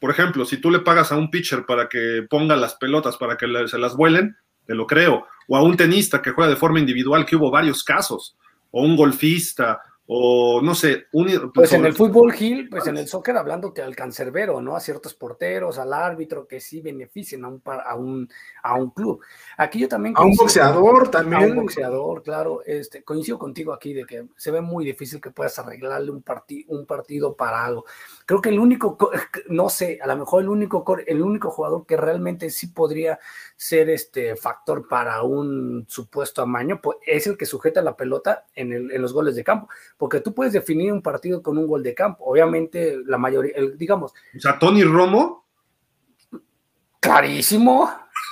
por 0.00 0.10
ejemplo, 0.10 0.44
si 0.44 0.56
tú 0.56 0.70
le 0.70 0.80
pagas 0.80 1.12
a 1.12 1.16
un 1.16 1.30
pitcher 1.30 1.66
para 1.66 1.88
que 1.88 2.26
ponga 2.28 2.56
las 2.56 2.74
pelotas, 2.74 3.16
para 3.16 3.36
que 3.36 3.46
se 3.68 3.78
las 3.78 3.94
vuelen, 3.94 4.36
te 4.66 4.74
lo 4.74 4.86
creo. 4.86 5.26
O 5.48 5.56
a 5.56 5.62
un 5.62 5.76
tenista 5.76 6.22
que 6.22 6.30
juega 6.30 6.50
de 6.50 6.56
forma 6.56 6.80
individual, 6.80 7.26
que 7.26 7.36
hubo 7.36 7.50
varios 7.50 7.84
casos. 7.84 8.36
O 8.70 8.82
un 8.82 8.96
golfista, 8.96 9.82
o 10.14 10.60
no 10.60 10.74
sé, 10.74 11.06
un, 11.12 11.50
pues 11.54 11.72
en 11.72 11.86
el 11.86 11.94
fútbol 11.94 12.32
Gil, 12.32 12.68
pues 12.68 12.86
en 12.86 12.98
el 12.98 13.08
soccer 13.08 13.34
hablando 13.36 13.72
que 13.72 13.80
al 13.80 13.96
cancerbero, 13.96 14.60
¿no? 14.60 14.76
A 14.76 14.80
ciertos 14.80 15.14
porteros, 15.14 15.78
al 15.78 15.92
árbitro 15.94 16.46
que 16.46 16.60
sí 16.60 16.82
benefician 16.82 17.44
a 17.46 17.48
un, 17.48 17.62
a 17.64 17.94
un, 17.94 18.28
a 18.62 18.74
un 18.74 18.90
club. 18.90 19.20
Aquí 19.56 19.80
yo 19.80 19.88
también 19.88 20.14
a 20.18 20.22
un 20.22 20.36
boxeador 20.36 21.10
también. 21.10 21.42
A 21.42 21.46
un 21.46 21.56
boxeador, 21.56 22.22
claro, 22.22 22.62
este 22.66 23.02
coincido 23.02 23.38
contigo 23.38 23.72
aquí 23.72 23.94
de 23.94 24.04
que 24.04 24.26
se 24.36 24.50
ve 24.50 24.60
muy 24.60 24.84
difícil 24.84 25.18
que 25.18 25.30
puedas 25.30 25.58
arreglarle 25.58 26.10
un, 26.10 26.22
un 26.68 26.86
partido 26.86 27.34
para 27.34 27.64
algo. 27.64 27.86
Creo 28.26 28.40
que 28.40 28.50
el 28.50 28.58
único, 28.58 28.98
no 29.48 29.68
sé, 29.68 29.98
a 30.02 30.06
lo 30.06 30.16
mejor 30.16 30.42
el 30.42 30.48
único, 30.48 30.84
el 31.06 31.22
único 31.22 31.50
jugador 31.50 31.86
que 31.86 31.96
realmente 31.96 32.50
sí 32.50 32.68
podría 32.68 33.18
ser 33.56 33.90
este 33.90 34.36
factor 34.36 34.88
para 34.88 35.22
un 35.22 35.86
supuesto 35.88 36.42
amaño 36.42 36.80
pues, 36.80 36.98
es 37.06 37.26
el 37.26 37.36
que 37.36 37.46
sujeta 37.46 37.82
la 37.82 37.96
pelota 37.96 38.46
en, 38.54 38.72
el, 38.72 38.90
en, 38.90 39.02
los 39.02 39.12
goles 39.12 39.34
de 39.34 39.44
campo, 39.44 39.68
porque 39.96 40.20
tú 40.20 40.34
puedes 40.34 40.52
definir 40.52 40.92
un 40.92 41.02
partido 41.02 41.42
con 41.42 41.58
un 41.58 41.66
gol 41.66 41.82
de 41.82 41.94
campo. 41.94 42.24
Obviamente, 42.24 42.98
la 43.04 43.18
mayoría, 43.18 43.54
digamos. 43.76 44.12
O 44.36 44.40
sea, 44.40 44.58
Tony 44.58 44.84
Romo. 44.84 45.44
Clarísimo. 47.00 47.90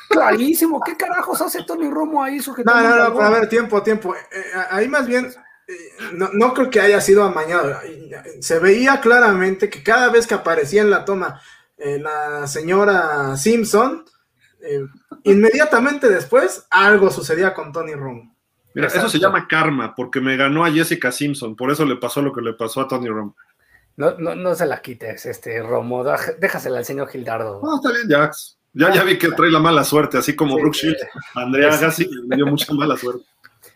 Clarísimo, 0.09 0.80
¿qué 0.80 0.97
carajos 0.97 1.41
hace 1.41 1.62
Tony 1.62 1.88
Romo 1.88 2.20
ahí 2.20 2.41
sujetando? 2.41 2.82
No, 2.82 3.11
no, 3.11 3.14
no, 3.14 3.20
a 3.20 3.30
ver, 3.30 3.49
tiempo, 3.49 3.80
tiempo. 3.80 4.12
Eh, 4.14 4.18
eh, 4.32 4.43
ahí 4.70 4.88
más 4.88 5.07
bien 5.07 5.32
no, 6.12 6.55
creo 6.55 6.71
que 6.71 6.81
haya 6.81 7.01
sido 7.01 7.23
amañado. 7.23 7.77
Se 8.41 8.59
veía 8.59 9.01
claramente 9.01 9.68
que 9.68 9.83
cada 9.83 10.11
vez 10.11 10.27
que 10.27 10.35
aparecía 10.35 10.83
en 10.83 10.91
la 10.91 11.05
toma 11.05 11.41
eh, 11.77 11.99
la 11.99 12.47
señora 12.47 13.37
Simpson, 13.37 14.05
eh, 14.62 14.85
inmediatamente 15.25 16.09
después 16.09 16.66
algo 16.71 17.11
sucedía 17.11 17.55
con 17.55 17.73
Tony 17.73 17.95
Romo. 17.95 18.35
Mira, 18.75 18.89
eso 18.89 19.09
se 19.09 19.18
llama 19.18 19.49
karma, 19.49 19.95
porque 19.95 20.21
me 20.21 20.37
ganó 20.37 20.64
a 20.64 20.71
Jessica 20.71 21.11
Simpson, 21.11 21.57
por 21.57 21.71
eso 21.71 21.85
le 21.85 21.97
pasó 21.97 22.23
lo 22.23 22.33
que 22.33 22.41
le 22.41 22.53
pasó 22.53 22.83
a 22.83 22.89
Tony 22.89 23.09
Romo. 23.09 23.37
No, 23.97 24.16
no, 24.18 24.35
no 24.35 24.55
se 24.55 24.66
la 24.66 24.81
quites, 24.81 25.27
este 25.27 25.61
Romo, 25.62 26.05
déjasela 26.39 26.79
al 26.79 26.85
señor 26.85 27.09
Gildardo. 27.09 27.61
No, 27.62 27.77
está 27.77 27.91
bien, 27.93 28.09
Jax. 28.09 28.59
Ya, 28.73 28.95
ya 28.95 29.03
vi 29.03 29.18
que 29.18 29.29
trae 29.33 29.51
la 29.51 29.59
mala 29.59 29.83
suerte, 29.83 30.18
así 30.18 30.37
como 30.37 30.57
Brooke 30.57 30.77
Shields. 30.77 31.05
Andrea 31.35 31.77
Gassi 31.81 32.09
le 32.29 32.37
dio 32.37 32.47
mucha 32.47 32.73
mala 32.73 32.97
suerte. 32.97 33.25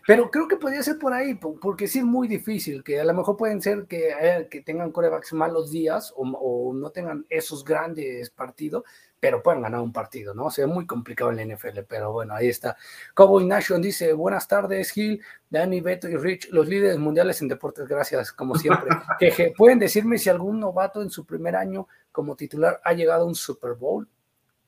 Pero 0.05 0.29
creo 0.29 0.47
que 0.47 0.57
podría 0.57 0.83
ser 0.83 0.99
por 0.99 1.13
ahí, 1.13 1.33
porque 1.33 1.87
sí 1.87 1.99
es 1.99 2.05
muy 2.05 2.27
difícil, 2.27 2.83
que 2.83 2.99
a 2.99 3.05
lo 3.05 3.13
mejor 3.13 3.35
pueden 3.37 3.59
ser 3.59 3.85
que, 3.87 4.09
eh, 4.09 4.47
que 4.51 4.61
tengan 4.61 4.91
corebacks 4.91 5.33
malos 5.33 5.71
días 5.71 6.13
o, 6.15 6.73
no 6.75 6.91
tengan 6.91 7.25
esos 7.27 7.65
grandes 7.65 8.29
partidos, 8.29 8.83
pero 9.19 9.41
pueden 9.41 9.63
ganar 9.63 9.81
un 9.81 9.91
partido, 9.91 10.35
¿no? 10.35 10.45
O 10.45 10.51
sea, 10.51 10.65
es 10.65 10.71
muy 10.71 10.85
complicado 10.85 11.31
en 11.31 11.37
la 11.37 11.55
NFL, 11.55 11.79
pero 11.87 12.11
bueno, 12.11 12.35
ahí 12.35 12.49
está. 12.49 12.77
Cowboy 13.15 13.45
Nation 13.45 13.81
dice, 13.81 14.13
buenas 14.13 14.47
tardes, 14.47 14.91
Gil, 14.91 15.19
Danny, 15.49 15.81
Beto 15.81 16.07
y 16.07 16.17
Rich, 16.17 16.49
los 16.51 16.67
líderes 16.67 16.99
mundiales 16.99 17.41
en 17.41 17.47
deportes, 17.47 17.87
gracias, 17.87 18.31
como 18.31 18.53
siempre. 18.53 18.89
¿Pueden 19.57 19.79
decirme 19.79 20.19
si 20.19 20.29
algún 20.29 20.59
novato 20.59 21.01
en 21.01 21.09
su 21.09 21.25
primer 21.25 21.55
año 21.55 21.87
como 22.11 22.35
titular 22.35 22.79
ha 22.83 22.93
llegado 22.93 23.23
a 23.23 23.27
un 23.27 23.33
Super 23.35 23.73
Bowl? 23.73 24.07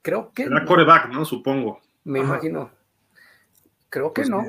Creo 0.02 0.32
que... 0.34 0.44
Era 0.44 0.66
coreback, 0.66 1.10
¿no? 1.10 1.26
Supongo. 1.26 1.80
Me 2.06 2.20
imagino. 2.20 2.72
Creo 3.90 4.14
que 4.14 4.24
pues 4.24 4.30
no. 4.30 4.44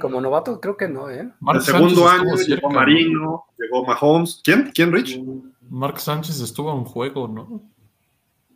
Como 0.00 0.20
novato, 0.20 0.60
creo 0.60 0.76
que 0.76 0.88
no, 0.88 1.10
¿eh? 1.10 1.28
el 1.52 1.60
segundo 1.60 2.08
año 2.08 2.36
llegó 2.36 2.70
Marino, 2.70 3.46
llegó 3.58 3.84
Mahomes. 3.84 4.40
¿Quién? 4.44 4.70
¿Quién, 4.72 4.92
Rich? 4.92 5.20
Mark 5.68 5.98
Sánchez 5.98 6.40
estuvo 6.40 6.70
en 6.70 6.78
un 6.78 6.84
juego, 6.84 7.26
¿no? 7.26 7.62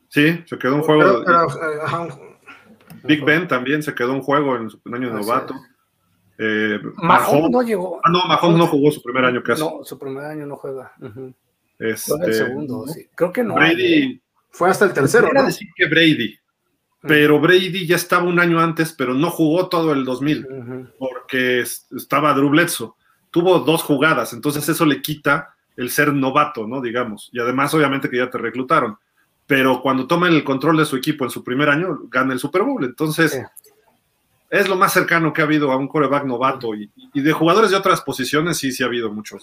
Sí, 0.09 0.43
se 0.47 0.59
quedó 0.59 0.77
un 0.77 0.83
juego. 0.83 1.25
Big 3.05 3.25
Ben 3.25 3.49
también 3.49 3.83
se 3.83 3.95
quedó 3.95 4.13
un 4.13 4.23
juego 4.23 4.57
en 4.57 4.71
su 4.71 4.81
año 4.93 5.09
de 5.09 5.15
novato. 5.15 5.55
Eh, 6.39 6.81
Mahomes, 6.97 7.51
no 7.51 7.63
llegó. 7.63 8.01
Ah, 8.05 8.11
no, 8.11 8.25
Mahomes 8.27 8.59
no 8.59 8.67
jugó 8.67 8.91
su 8.91 9.03
primer 9.03 9.25
año 9.25 9.43
casi. 9.43 9.63
No, 9.63 9.85
su 9.85 9.99
primer 9.99 10.25
año 10.25 10.47
no 10.47 10.57
juega. 10.57 10.93
este, 11.79 12.15
el 12.25 12.35
segundo, 12.35 12.87
sí. 12.87 13.07
Creo 13.15 13.33
que 13.33 13.43
no. 13.43 13.55
Brady. 13.55 14.23
Fue 14.51 14.71
hasta 14.71 14.85
el 14.85 14.93
tercero. 14.93 15.29
¿no? 15.33 15.45
decir 15.45 15.69
que 15.77 15.87
Brady 15.87 16.40
pero 17.03 17.41
Brady 17.41 17.87
ya 17.87 17.97
estaba 17.97 18.25
un 18.25 18.39
año 18.39 18.61
antes, 18.61 18.93
pero 18.93 19.15
no 19.15 19.31
jugó 19.31 19.69
todo 19.69 19.93
el 19.93 20.05
2000 20.05 20.93
porque 20.99 21.61
estaba 21.61 22.35
Drew 22.35 22.51
Bledsoe. 22.51 22.93
Tuvo 23.31 23.61
dos 23.61 23.83
jugadas, 23.83 24.33
entonces 24.33 24.69
eso 24.69 24.85
le 24.85 25.01
quita 25.01 25.55
el 25.77 25.91
ser 25.91 26.13
novato, 26.13 26.67
¿no? 26.67 26.81
Digamos. 26.81 27.31
Y 27.33 27.41
además, 27.41 27.73
obviamente, 27.73 28.11
que 28.11 28.19
ya 28.19 28.29
te 28.29 28.39
reclutaron. 28.39 28.99
Pero 29.47 29.81
cuando 29.81 30.07
toma 30.07 30.29
el 30.29 30.45
control 30.45 30.77
de 30.77 30.85
su 30.85 30.97
equipo 30.97 31.25
en 31.25 31.31
su 31.31 31.43
primer 31.43 31.71
año, 31.71 32.01
gana 32.09 32.33
el 32.33 32.39
Super 32.39 32.63
Bowl. 32.63 32.85
Entonces, 32.85 33.41
es 34.51 34.69
lo 34.69 34.77
más 34.77 34.93
cercano 34.93 35.33
que 35.33 35.41
ha 35.41 35.45
habido 35.45 35.73
a 35.73 35.77
un 35.77 35.89
coreback 35.89 36.25
novato. 36.25 36.75
Y, 36.75 36.91
de 37.15 37.33
jugadores 37.33 37.71
de 37.71 37.77
otras 37.77 38.03
posiciones, 38.03 38.59
sí, 38.59 38.73
sí 38.73 38.83
ha 38.83 38.87
habido 38.87 39.11
muchos. 39.11 39.43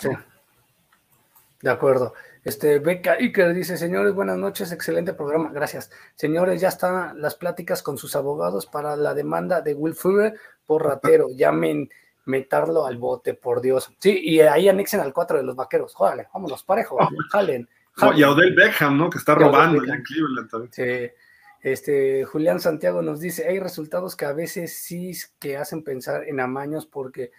De 1.61 1.69
acuerdo. 1.69 2.13
Este, 2.47 2.79
Beca 2.79 3.17
Iker 3.19 3.53
dice, 3.53 3.75
señores, 3.75 4.13
buenas 4.13 4.37
noches, 4.37 4.71
excelente 4.71 5.11
programa, 5.11 5.51
gracias. 5.51 5.91
Señores, 6.15 6.61
ya 6.61 6.69
están 6.69 7.21
las 7.21 7.35
pláticas 7.35 7.83
con 7.83 7.97
sus 7.97 8.15
abogados 8.15 8.65
para 8.65 8.95
la 8.95 9.13
demanda 9.13 9.59
de 9.59 9.73
Will 9.73 9.95
Fuller 9.95 10.33
por 10.65 10.85
ratero. 10.85 11.27
Llamen, 11.29 11.89
meterlo 12.23 12.85
al 12.85 12.99
bote, 12.99 13.33
por 13.33 13.59
Dios. 13.59 13.91
Sí, 13.99 14.17
y 14.23 14.39
ahí 14.39 14.69
anexen 14.69 15.01
al 15.01 15.11
cuatro 15.11 15.35
de 15.35 15.43
los 15.43 15.57
vaqueros. 15.57 15.93
Órale, 15.97 16.29
vámonos, 16.33 16.63
parejo, 16.63 16.97
jalen. 17.31 17.67
Y 18.15 18.23
a 18.23 18.31
Odell 18.31 18.55
Beckham, 18.55 18.97
¿no? 18.97 19.09
Que 19.09 19.17
está 19.17 19.35
robando 19.35 19.83
en 19.83 20.03
Cleveland 20.03 20.49
también. 20.49 20.71
Sí. 20.71 21.13
Este, 21.61 22.23
Julián 22.23 22.61
Santiago 22.61 23.01
nos 23.01 23.19
dice, 23.19 23.45
hay 23.45 23.59
resultados 23.59 24.15
que 24.15 24.23
a 24.23 24.31
veces 24.31 24.73
sí 24.73 25.11
que 25.37 25.57
hacen 25.57 25.83
pensar 25.83 26.23
en 26.23 26.39
amaños 26.39 26.85
porque 26.85 27.33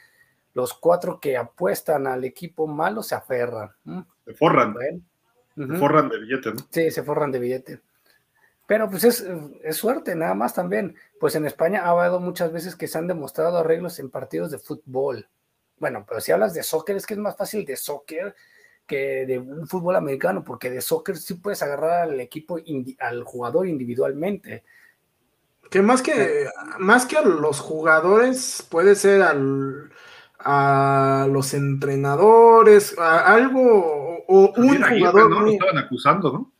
los 0.58 0.74
cuatro 0.74 1.20
que 1.20 1.36
apuestan 1.36 2.08
al 2.08 2.24
equipo 2.24 2.66
malo 2.66 3.04
se 3.04 3.14
aferran. 3.14 3.70
Se 4.24 4.34
forran. 4.34 4.74
Se 5.56 5.78
forran 5.78 6.08
de 6.08 6.18
billete, 6.18 6.50
¿no? 6.50 6.56
Sí, 6.68 6.90
se 6.90 7.04
forran 7.04 7.30
de 7.30 7.38
billete. 7.38 7.80
Pero 8.66 8.90
pues 8.90 9.04
es, 9.04 9.24
suerte, 9.76 10.16
nada 10.16 10.34
más 10.34 10.54
también. 10.54 10.96
Pues 11.20 11.36
en 11.36 11.46
España 11.46 11.84
ha 11.84 11.90
habido 11.90 12.18
muchas 12.18 12.52
veces 12.52 12.74
que 12.74 12.88
se 12.88 12.98
han 12.98 13.06
demostrado 13.06 13.58
arreglos 13.58 14.00
en 14.00 14.10
partidos 14.10 14.50
de 14.50 14.58
fútbol. 14.58 15.28
Bueno, 15.78 16.04
pero 16.08 16.20
si 16.20 16.32
hablas 16.32 16.54
de 16.54 16.64
soccer, 16.64 16.96
es 16.96 17.06
que 17.06 17.14
es 17.14 17.20
más 17.20 17.36
fácil 17.36 17.64
de 17.64 17.76
soccer 17.76 18.34
que 18.84 19.26
de 19.26 19.38
un 19.38 19.68
fútbol 19.68 19.94
americano, 19.94 20.42
porque 20.42 20.70
de 20.70 20.80
soccer 20.80 21.16
sí 21.16 21.34
puedes 21.34 21.62
agarrar 21.62 22.08
al 22.08 22.20
equipo, 22.20 22.58
al 22.98 23.22
jugador 23.22 23.68
individualmente. 23.68 24.64
Que 25.70 25.82
más 25.82 26.02
que, 26.02 26.48
más 26.80 27.06
que 27.06 27.16
a 27.16 27.22
los 27.22 27.60
jugadores, 27.60 28.66
puede 28.68 28.96
ser 28.96 29.22
al, 29.22 29.92
a 30.38 31.26
los 31.30 31.54
entrenadores, 31.54 32.96
a 32.98 33.34
algo, 33.34 34.24
o 34.26 34.52
un 34.56 34.82
jugador. 34.82 35.30
¿no? 35.30 35.40
Lo 35.42 35.50
estaban 35.50 35.78
acusando, 35.78 36.32
¿no? 36.32 36.52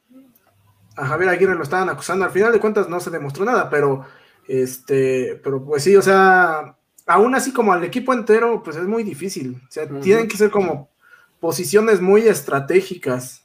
A 0.96 1.06
Javier 1.06 1.30
Aguirre 1.30 1.54
lo 1.54 1.62
estaban 1.62 1.88
acusando. 1.88 2.24
Al 2.24 2.32
final 2.32 2.52
de 2.52 2.60
cuentas 2.60 2.88
no 2.88 2.98
se 2.98 3.10
demostró 3.10 3.44
nada, 3.44 3.70
pero 3.70 4.04
este, 4.48 5.38
pero 5.44 5.62
pues 5.64 5.84
sí, 5.84 5.94
o 5.94 6.02
sea, 6.02 6.76
aún 7.06 7.34
así 7.34 7.52
como 7.52 7.72
al 7.72 7.84
equipo 7.84 8.12
entero, 8.12 8.62
pues 8.64 8.76
es 8.76 8.86
muy 8.86 9.04
difícil. 9.04 9.60
O 9.68 9.70
sea, 9.70 9.86
tienen 10.00 10.26
que 10.26 10.36
ser 10.36 10.50
como 10.50 10.90
posiciones 11.38 12.00
muy 12.00 12.22
estratégicas. 12.22 13.44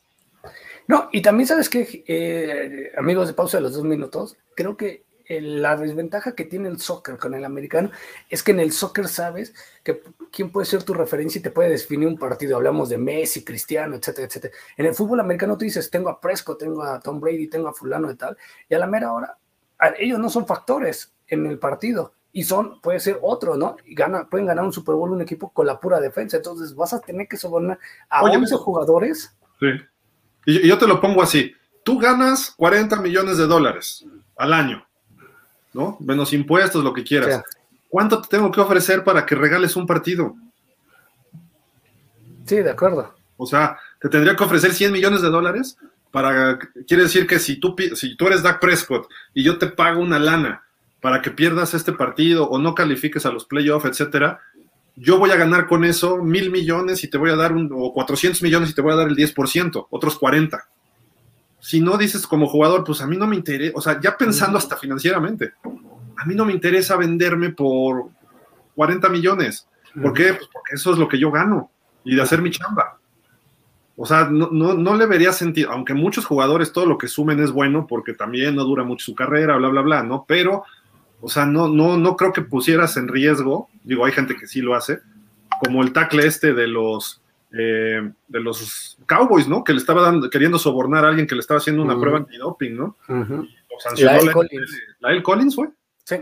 No, 0.88 1.10
y 1.12 1.22
también 1.22 1.48
sabes 1.48 1.70
que, 1.70 2.04
eh, 2.08 2.92
amigos 2.98 3.28
de 3.28 3.34
pausa 3.34 3.58
de 3.58 3.64
los 3.64 3.74
dos 3.74 3.84
minutos, 3.84 4.38
creo 4.56 4.76
que 4.76 5.06
la 5.28 5.76
desventaja 5.78 6.36
que 6.36 6.46
tiene 6.46 6.68
el 6.70 6.80
soccer 6.80 7.18
con 7.18 7.34
el 7.34 7.46
americano 7.46 7.92
es 8.30 8.44
que 8.44 8.52
en 8.52 8.60
el 8.60 8.72
soccer 8.72 9.08
sabes 9.08 9.54
que 9.84 10.02
quién 10.32 10.52
puede 10.52 10.66
ser 10.66 10.84
tu 10.84 10.94
referencia 10.94 11.40
y 11.40 11.42
te 11.42 11.52
puede 11.52 11.70
definir 11.70 12.08
un 12.08 12.18
partido. 12.18 12.58
Hablamos 12.58 12.90
de 12.90 12.98
Messi, 12.98 13.44
Cristiano, 13.44 13.96
etcétera, 13.96 14.28
etcétera. 14.28 14.54
En 14.78 14.86
el 14.86 14.94
fútbol 14.94 15.20
americano 15.20 15.58
tú 15.58 15.66
dices, 15.66 15.90
tengo 15.90 16.10
a 16.10 16.20
Prescott, 16.20 16.60
tengo 16.60 16.84
a 16.84 17.00
Tom 17.00 17.20
Brady, 17.20 17.48
tengo 17.48 17.70
a 17.70 17.74
fulano 17.74 18.12
y 18.12 18.16
tal, 18.16 18.38
y 18.68 18.76
a 18.76 18.80
la 18.80 18.88
mera 18.88 19.14
hora, 19.14 19.38
ellos 19.98 20.20
no 20.20 20.30
son 20.30 20.46
factores 20.46 21.14
en 21.28 21.46
el 21.46 21.60
partido 21.60 22.14
y 22.32 22.44
son, 22.44 22.82
puede 22.82 23.00
ser 23.00 23.20
otro, 23.22 23.56
¿no? 23.56 23.78
Y 23.86 23.94
gana, 23.94 24.28
pueden 24.28 24.48
ganar 24.48 24.66
un 24.66 24.74
Super 24.74 24.96
Bowl 24.96 25.12
un 25.12 25.22
equipo 25.22 25.52
con 25.54 25.68
la 25.68 25.80
pura 25.80 26.00
defensa. 26.00 26.38
Entonces 26.38 26.76
vas 26.76 26.94
a 26.94 27.00
tener 27.00 27.28
que 27.28 27.38
sobornar 27.38 27.78
a 28.10 28.24
Oye, 28.24 28.38
11 28.38 28.56
jugadores. 28.56 29.38
Sí. 29.60 29.68
Y 30.46 30.68
yo 30.68 30.78
te 30.78 30.88
lo 30.88 31.00
pongo 31.00 31.22
así. 31.22 31.54
Tú 31.84 32.00
ganas 32.00 32.52
40 32.58 32.96
millones 33.02 33.38
de 33.38 33.46
dólares 33.46 34.06
al 34.36 34.54
año 34.54 34.84
¿no? 35.74 35.98
Menos 36.00 36.34
impuestos, 36.34 36.84
lo 36.84 36.94
que 36.94 37.04
quieras. 37.04 37.44
¿Cuánto 37.90 38.22
te 38.22 38.28
tengo 38.28 38.52
que 38.52 38.62
ofrecer 38.62 39.04
para 39.04 39.26
que 39.26 39.36
regales 39.36 39.76
un 39.76 39.86
partido? 39.86 40.36
Sí, 42.46 42.58
de 42.58 42.72
acuerdo. 42.72 43.14
O 43.38 43.46
sea, 43.46 43.78
te 44.00 44.10
tendría 44.10 44.36
que 44.36 44.44
ofrecer 44.44 44.74
100 44.74 44.92
millones 44.92 45.22
de 45.22 45.30
dólares 45.30 45.78
para, 46.12 46.60
quiere 46.88 47.04
decir 47.04 47.26
que 47.26 47.40
si 47.40 47.60
tú, 47.60 47.76
si 47.96 48.16
tú 48.16 48.28
eres 48.28 48.44
Dak 48.44 48.60
Prescott 48.60 49.08
y 49.34 49.44
yo 49.44 49.58
te 49.58 49.68
pago 49.68 50.02
una 50.02 50.20
lana 50.20 50.64
para 51.02 51.22
que 51.22 51.32
pierdas 51.32 51.74
este 51.74 51.92
partido 51.92 52.48
o 52.50 52.60
no 52.60 52.76
califiques 52.76 53.26
a 53.26 53.32
los 53.32 53.46
playoffs, 53.46 53.86
etcétera, 53.86 54.40
yo 54.96 55.18
voy 55.18 55.32
a 55.32 55.36
ganar 55.36 55.68
con 55.68 55.84
eso 55.84 56.18
mil 56.18 56.52
millones 56.52 57.04
y 57.04 57.10
te 57.10 57.18
voy 57.18 57.32
a 57.32 57.36
dar 57.36 57.52
un, 57.52 57.70
o 57.74 57.94
400 57.94 58.42
millones 58.44 58.70
y 58.70 58.76
te 58.76 58.82
voy 58.82 58.94
a 58.94 58.98
dar 58.98 59.08
el 59.08 59.16
10%, 59.16 59.88
otros 59.90 60.18
40 60.18 60.64
si 61.64 61.80
no 61.80 61.98
dices 61.98 62.28
como 62.28 62.48
jugador, 62.48 62.84
pues 62.84 63.00
a 63.00 63.08
mí 63.08 63.16
no 63.16 63.26
me 63.26 63.38
interesa, 63.38 63.72
o 63.78 63.80
sea, 63.80 63.98
ya 64.02 64.18
pensando 64.18 64.58
hasta 64.58 64.76
financieramente, 64.76 65.54
a 66.18 66.26
mí 66.26 66.36
no 66.36 66.44
me 66.44 66.52
interesa 66.52 66.98
venderme 66.98 67.52
por 67.52 68.10
40 68.76 69.08
millones. 69.08 69.66
¿Por 70.02 70.12
qué? 70.12 70.34
Pues 70.34 70.50
porque 70.52 70.76
eso 70.76 70.92
es 70.92 70.98
lo 70.98 71.08
que 71.08 71.18
yo 71.18 71.32
gano 71.32 71.72
y 72.04 72.18
de 72.18 72.22
hacer 72.22 72.42
mi 72.42 72.52
chamba. 72.52 73.00
O 73.96 74.06
sea, 74.06 74.26
no, 74.26 74.50
no, 74.52 74.74
no, 74.74 74.98
le 74.98 75.06
vería 75.06 75.32
sentido, 75.32 75.72
aunque 75.72 75.94
muchos 75.94 76.26
jugadores 76.26 76.74
todo 76.74 76.86
lo 76.86 76.98
que 76.98 77.08
sumen 77.08 77.40
es 77.40 77.52
bueno 77.52 77.88
porque 77.88 78.14
también 78.14 78.58
no 78.58 78.66
dura 78.66 78.84
mucho 78.84 79.06
su 79.06 79.16
carrera, 79.16 79.56
bla, 79.56 79.70
bla, 79.70 79.82
bla, 79.84 80.04
¿no? 80.04 80.26
Pero, 80.28 80.66
o 81.22 81.30
sea, 81.30 81.46
no, 81.46 81.70
no, 81.70 81.98
no 81.98 82.18
creo 82.18 82.34
que 82.34 82.42
pusieras 82.42 82.98
en 82.98 83.08
riesgo, 83.08 83.70
digo, 83.86 84.04
hay 84.04 84.12
gente 84.12 84.36
que 84.36 84.48
sí 84.48 84.60
lo 84.60 84.76
hace, 84.76 85.00
como 85.62 85.82
el 85.82 85.94
tackle 85.94 86.28
este 86.28 86.54
de 86.54 86.68
los, 86.68 87.23
eh, 87.56 88.12
de 88.28 88.40
los 88.40 88.98
Cowboys, 89.06 89.48
¿no? 89.48 89.64
Que 89.64 89.74
le 89.74 89.80
estaba 89.80 90.02
dando, 90.02 90.30
queriendo 90.30 90.58
sobornar 90.58 91.06
a 91.06 91.10
alguien 91.10 91.28
que 91.28 91.36
le 91.36 91.42
estaba 91.42 91.60
haciendo 91.60 91.84
una 91.84 92.00
prueba 92.00 92.18
antidoping, 92.18 92.76
¿no? 92.76 92.98
Sancionó 93.80 94.22
la, 94.22 94.32
Collins. 94.32 94.82
¿La 95.00 95.24
Collins 95.24 95.56
fue? 95.56 95.70
Sí. 96.04 96.16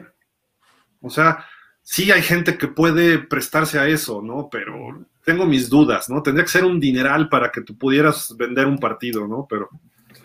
O 1.01 1.09
sea, 1.09 1.45
sí 1.81 2.11
hay 2.11 2.21
gente 2.21 2.57
que 2.57 2.67
puede 2.67 3.19
prestarse 3.19 3.79
a 3.79 3.87
eso, 3.87 4.21
¿no? 4.21 4.49
Pero 4.51 5.05
tengo 5.23 5.45
mis 5.45 5.69
dudas, 5.69 6.09
¿no? 6.09 6.21
Tendría 6.21 6.45
que 6.45 6.51
ser 6.51 6.65
un 6.65 6.79
dineral 6.79 7.29
para 7.29 7.51
que 7.51 7.61
tú 7.61 7.77
pudieras 7.77 8.35
vender 8.37 8.67
un 8.67 8.77
partido, 8.77 9.27
¿no? 9.27 9.47
Pero 9.49 9.69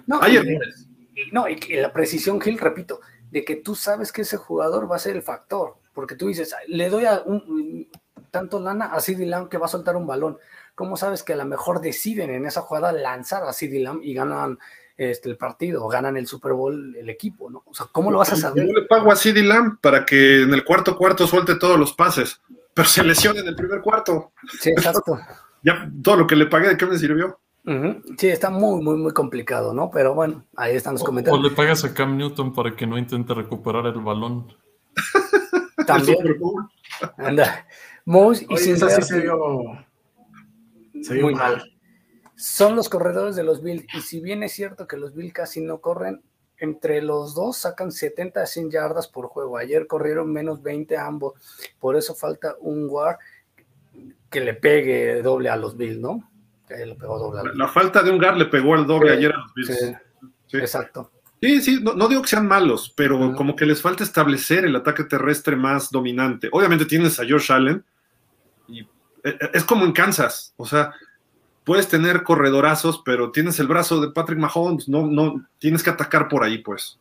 no, 0.07 0.21
hay 0.21 0.37
errores. 0.37 0.89
No, 1.33 1.49
y 1.49 1.57
la 1.77 1.93
precisión, 1.93 2.41
Gil, 2.41 2.59
repito, 2.59 3.01
de 3.31 3.45
que 3.45 3.57
tú 3.57 3.75
sabes 3.75 4.13
que 4.13 4.23
ese 4.23 4.37
jugador 4.37 4.91
va 4.91 4.97
a 4.97 5.01
ser 5.01 5.17
el 5.17 5.23
factor, 5.23 5.77
porque 5.95 6.15
tú 6.15 6.29
dices, 6.29 6.55
le 6.69 6.89
doy 6.89 7.07
a 7.07 7.23
un, 7.25 7.89
tanto 8.31 8.61
lana 8.61 8.87
a 8.87 9.01
CD 9.01 9.27
Lamb 9.27 9.49
que 9.49 9.59
va 9.59 9.67
a 9.67 9.71
soltar 9.71 9.97
un 9.97 10.07
balón. 10.07 10.39
¿Cómo 10.77 10.97
sabes 10.97 11.25
que 11.25 11.33
a 11.33 11.37
lo 11.37 11.45
mejor 11.45 11.81
deciden 11.81 12.31
en 12.31 12.47
esa 12.47 12.61
jugada 12.61 12.93
lanzar 12.93 13.43
a 13.43 13.53
CD 13.53 13.81
Lamb 13.81 14.01
y 14.05 14.15
ganan 14.15 14.61
este, 14.97 15.29
el 15.29 15.37
partido 15.37 15.85
o 15.85 15.89
ganan 15.89 16.17
el 16.17 16.29
Super 16.29 16.53
Bowl 16.53 16.95
el 16.95 17.11
equipo, 17.11 17.51
¿no? 17.51 17.65
O 17.67 17.75
sea, 17.75 17.87
¿cómo 17.91 18.13
lo 18.13 18.19
vas 18.19 18.33
a 18.33 18.37
saber? 18.37 18.65
Yo 18.65 18.73
le 18.73 18.83
pago 18.83 19.11
a 19.11 19.17
CD 19.17 19.43
Lamb 19.43 19.81
para 19.81 20.07
que 20.07 20.43
en 20.43 20.55
el 20.55 20.63
cuarto 20.63 20.97
cuarto 20.97 21.27
suelte 21.27 21.57
todos 21.57 21.77
los 21.77 21.93
pases 21.93 22.41
pero 22.77 22.89
se 22.91 23.03
lesiona 23.03 23.41
en 23.41 23.49
el 23.49 23.57
primer 23.57 23.81
cuarto. 23.81 24.33
Sí, 24.61 24.69
exacto. 24.69 25.19
ya 25.65 25.91
todo 26.03 26.17
lo 26.17 26.27
que 26.27 26.37
le 26.37 26.45
pagué, 26.45 26.69
¿de 26.69 26.77
qué 26.77 26.85
me 26.85 26.99
sirvió? 26.99 27.41
Sí, 28.19 28.29
está 28.29 28.51
muy, 28.51 28.83
muy, 28.83 28.99
muy 28.99 29.13
complicado, 29.13 29.73
¿no? 29.73 29.91
Pero 29.91 30.15
bueno, 30.15 30.45
ahí 30.57 30.77
están 30.77 30.93
los 30.93 31.03
comentarios. 31.03 31.41
O 31.41 31.43
le 31.43 31.57
pagas 31.57 31.85
a 31.85 31.95
Cam 31.95 32.19
Newton 32.19 32.53
para 32.53 32.77
que 32.77 32.87
no 32.87 32.99
intente 32.99 33.33
recuperar 33.33 33.87
el 33.87 33.99
balón. 34.01 34.55
También. 35.87 36.19
Anda. 37.17 37.67
Mouse 38.05 38.45
y 38.47 38.57
sin 38.59 38.77
sí 38.77 39.03
se 39.03 39.21
vio, 39.21 39.39
muy 41.11 41.35
mal. 41.35 41.73
Son 42.37 42.77
los 42.77 42.89
corredores 42.89 43.37
de 43.37 43.43
los 43.43 43.63
Bills. 43.63 43.87
Y 43.95 44.01
si 44.01 44.21
bien 44.21 44.43
es 44.43 44.53
cierto 44.53 44.87
que 44.87 44.97
los 44.97 45.15
Bills 45.15 45.33
casi 45.33 45.61
no 45.61 45.81
corren, 45.81 46.23
entre 46.59 47.03
los 47.03 47.35
dos 47.35 47.59
sacan 47.59 47.93
70 47.93 48.41
a 48.41 48.47
100 48.47 48.71
yardas 48.71 49.09
por 49.09 49.27
juego. 49.27 49.57
Ayer 49.57 49.87
corrieron 49.87 50.33
menos 50.33 50.63
20 50.63 50.97
ambos. 50.97 51.35
Por 51.79 51.97
eso 51.97 52.15
falta 52.15 52.55
un 52.61 52.89
guard 52.89 53.17
que 54.31 54.41
le 54.41 54.55
pegue 54.55 55.23
doble 55.23 55.49
a 55.49 55.57
los 55.57 55.77
Bills, 55.77 55.99
¿no? 55.99 56.31
la, 57.55 57.69
falta 57.69 58.03
de 58.03 58.11
un 58.11 58.19
guard 58.19 58.39
le 58.39 58.47
pegó 58.47 58.75
el 58.75 58.87
doble 58.87 59.13
ayer 59.13 59.33
a 59.33 59.39
los 59.39 59.55
Bills. 59.55 59.97
Exacto. 60.53 61.13
Sí, 61.41 61.61
sí, 61.61 61.81
no, 61.83 62.09
digo 62.09 62.23
que 62.23 62.29
sean 62.29 62.49
malos, 62.49 62.93
pero 62.97 63.35
como 63.35 63.55
que 63.55 63.67
les 63.67 63.81
falta 63.81 64.03
establecer 64.03 64.65
el 64.65 64.75
ataque 64.75 65.05
terrestre 65.05 65.55
más 65.55 65.91
dominante. 65.91 66.49
Obviamente 66.51 66.87
tienes 66.87 67.21
a 67.21 67.25
Josh 67.29 67.53
Allen 67.53 67.85
y 68.67 68.87
es 69.53 69.65
como 69.65 69.85
en 69.85 69.93
Kansas, 69.93 70.55
o 70.57 70.67
sea, 70.67 70.93
puedes 71.65 71.89
tener 71.89 72.23
corredorazos, 72.23 73.03
pero 73.05 73.33
tienes 73.33 73.59
el 73.59 73.67
brazo 73.67 74.01
de 74.01 74.13
Patrick 74.13 74.39
Mahomes, 74.39 74.89
no, 74.89 75.07
no, 75.07 75.47
tienes 75.59 75.83
que 75.83 75.91
atacar 75.91 76.29
por 76.29 76.45
ahí, 76.45 76.59
pues. 76.59 76.99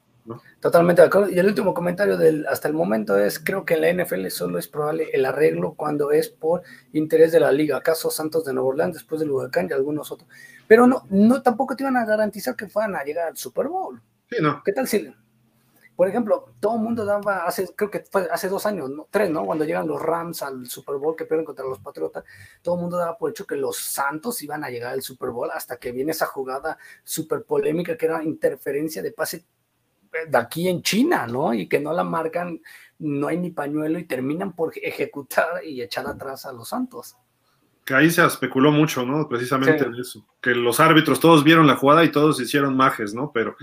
Totalmente 0.60 1.04
de 1.04 1.08
acuerdo. 1.08 1.30
Y 1.30 1.38
el 1.38 1.46
último 1.46 1.74
comentario 1.74 2.18
del 2.18 2.48
hasta 2.48 2.68
el 2.68 2.74
momento 2.74 3.18
es, 3.18 3.38
creo 3.38 3.64
que 3.64 3.76
en 3.76 3.82
la 3.82 4.04
NFL 4.04 4.28
solo 4.30 4.58
es 4.58 4.68
probable 4.68 5.10
el 5.14 5.24
arreglo 5.24 5.76
cuando 5.76 6.12
es 6.12 6.30
por 6.30 6.64
interés 6.94 7.32
de 7.32 7.40
la 7.40 7.52
liga. 7.52 7.78
Acaso 7.78 8.10
Santos 8.10 8.44
de 8.44 8.54
Nueva 8.54 8.70
Orleans 8.70 8.96
después 8.96 9.22
del 9.22 9.30
huracán 9.30 9.68
y 9.70 9.74
algunos 9.74 10.12
otros. 10.12 10.28
Pero 10.68 10.88
no, 10.88 11.04
no 11.12 11.44
tampoco 11.44 11.76
te 11.76 11.84
iban 11.84 11.98
a 11.98 12.06
garantizar 12.06 12.56
que 12.56 12.68
fueran 12.68 12.96
a 12.96 13.04
llegar 13.04 13.28
al 13.28 13.38
Super 13.38 13.68
Bowl. 13.68 14.02
Sí, 14.30 14.38
no. 14.42 14.64
¿Qué 14.66 14.72
tal 14.72 14.88
si 14.88 15.14
por 15.96 16.10
ejemplo, 16.10 16.54
todo 16.60 16.76
el 16.76 16.82
mundo 16.82 17.06
daba, 17.06 17.46
hace, 17.46 17.74
creo 17.76 17.90
que 17.90 18.02
fue 18.02 18.28
hace 18.30 18.50
dos 18.50 18.66
años, 18.66 18.90
¿no? 18.90 19.08
tres, 19.10 19.30
¿no? 19.30 19.46
Cuando 19.46 19.64
llegan 19.64 19.88
los 19.88 20.02
Rams 20.02 20.42
al 20.42 20.68
Super 20.68 20.98
Bowl 20.98 21.16
que 21.16 21.26
pierden 21.26 21.46
contra 21.46 21.66
los 21.66 21.80
Patriotas, 21.80 22.24
todo 22.62 22.76
el 22.76 22.82
mundo 22.82 22.98
daba 22.98 23.18
por 23.18 23.30
hecho 23.30 23.48
que 23.48 23.56
los 23.56 23.78
Santos 23.78 24.42
iban 24.42 24.64
a 24.64 24.70
llegar 24.70 24.94
al 24.94 25.02
Super 25.02 25.30
Bowl 25.30 25.50
hasta 25.54 25.78
que 25.78 25.92
viene 25.92 26.12
esa 26.12 26.26
jugada 26.26 26.78
súper 27.04 27.44
polémica 27.44 27.96
que 27.96 28.06
era 28.06 28.24
interferencia 28.24 29.02
de 29.02 29.12
pase 29.12 29.46
de 30.30 30.38
aquí 30.38 30.68
en 30.68 30.82
China, 30.82 31.28
¿no? 31.28 31.54
Y 31.54 31.68
que 31.68 31.80
no 31.80 31.94
la 31.94 32.04
marcan, 32.04 32.62
no 33.00 33.28
hay 33.28 33.38
ni 33.38 33.52
pañuelo 33.52 34.00
y 34.00 34.06
terminan 34.06 34.54
por 34.54 34.74
ejecutar 34.82 35.64
y 35.64 35.82
echar 35.82 36.08
atrás 36.08 36.46
a 36.46 36.52
los 36.52 36.70
Santos. 36.70 37.16
Que 37.86 37.94
ahí 37.94 38.10
se 38.10 38.26
especuló 38.26 38.72
mucho, 38.72 39.06
¿no? 39.06 39.30
Precisamente 39.30 39.84
en 39.84 39.94
eso. 39.96 40.26
Que 40.42 40.56
los 40.56 40.80
árbitros 40.80 41.20
todos 41.20 41.44
vieron 41.44 41.68
la 41.68 41.76
jugada 41.76 42.04
y 42.04 42.12
todos 42.12 42.42
hicieron 42.42 42.76
majes, 42.76 43.14
¿no? 43.14 43.32
Pero. 43.32 43.56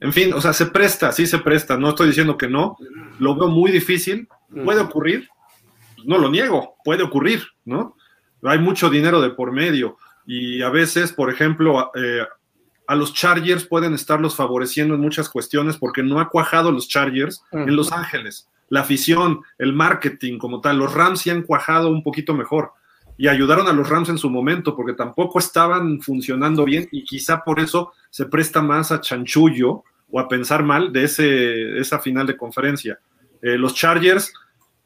En 0.00 0.12
fin, 0.12 0.32
o 0.34 0.40
sea, 0.40 0.52
se 0.52 0.66
presta, 0.66 1.12
sí 1.12 1.26
se 1.26 1.38
presta, 1.38 1.76
no 1.76 1.90
estoy 1.90 2.08
diciendo 2.08 2.36
que 2.36 2.48
no, 2.48 2.76
lo 3.18 3.34
veo 3.34 3.48
muy 3.48 3.70
difícil, 3.70 4.28
puede 4.64 4.80
ocurrir, 4.80 5.28
no 6.04 6.18
lo 6.18 6.30
niego, 6.30 6.76
puede 6.84 7.02
ocurrir, 7.02 7.44
¿no? 7.64 7.96
Hay 8.42 8.58
mucho 8.58 8.90
dinero 8.90 9.20
de 9.20 9.30
por 9.30 9.52
medio 9.52 9.96
y 10.26 10.60
a 10.62 10.68
veces, 10.68 11.12
por 11.12 11.30
ejemplo, 11.30 11.90
eh, 11.94 12.26
a 12.86 12.94
los 12.94 13.14
Chargers 13.14 13.64
pueden 13.64 13.94
estarlos 13.94 14.36
favoreciendo 14.36 14.94
en 14.94 15.00
muchas 15.00 15.28
cuestiones 15.28 15.76
porque 15.76 16.02
no 16.02 16.20
ha 16.20 16.28
cuajado 16.28 16.70
los 16.70 16.88
Chargers 16.88 17.42
en 17.52 17.74
Los 17.74 17.92
Ángeles. 17.92 18.48
La 18.68 18.80
afición, 18.80 19.40
el 19.58 19.72
marketing 19.72 20.38
como 20.38 20.60
tal, 20.60 20.78
los 20.78 20.92
Rams 20.92 21.20
sí 21.20 21.30
han 21.30 21.42
cuajado 21.42 21.88
un 21.88 22.02
poquito 22.02 22.34
mejor 22.34 22.72
y 23.16 23.28
ayudaron 23.28 23.66
a 23.66 23.72
los 23.72 23.88
Rams 23.88 24.08
en 24.08 24.18
su 24.18 24.28
momento 24.28 24.76
porque 24.76 24.92
tampoco 24.92 25.38
estaban 25.38 26.00
funcionando 26.00 26.64
bien 26.64 26.88
y 26.92 27.04
quizá 27.04 27.42
por 27.42 27.60
eso 27.60 27.92
se 28.16 28.24
presta 28.24 28.62
más 28.62 28.92
a 28.92 29.00
chanchullo 29.02 29.84
o 30.10 30.18
a 30.18 30.26
pensar 30.26 30.62
mal 30.62 30.90
de 30.90 31.04
ese, 31.04 31.78
esa 31.78 31.98
final 31.98 32.26
de 32.26 32.34
conferencia. 32.34 32.98
Eh, 33.42 33.58
los 33.58 33.74
Chargers, 33.74 34.32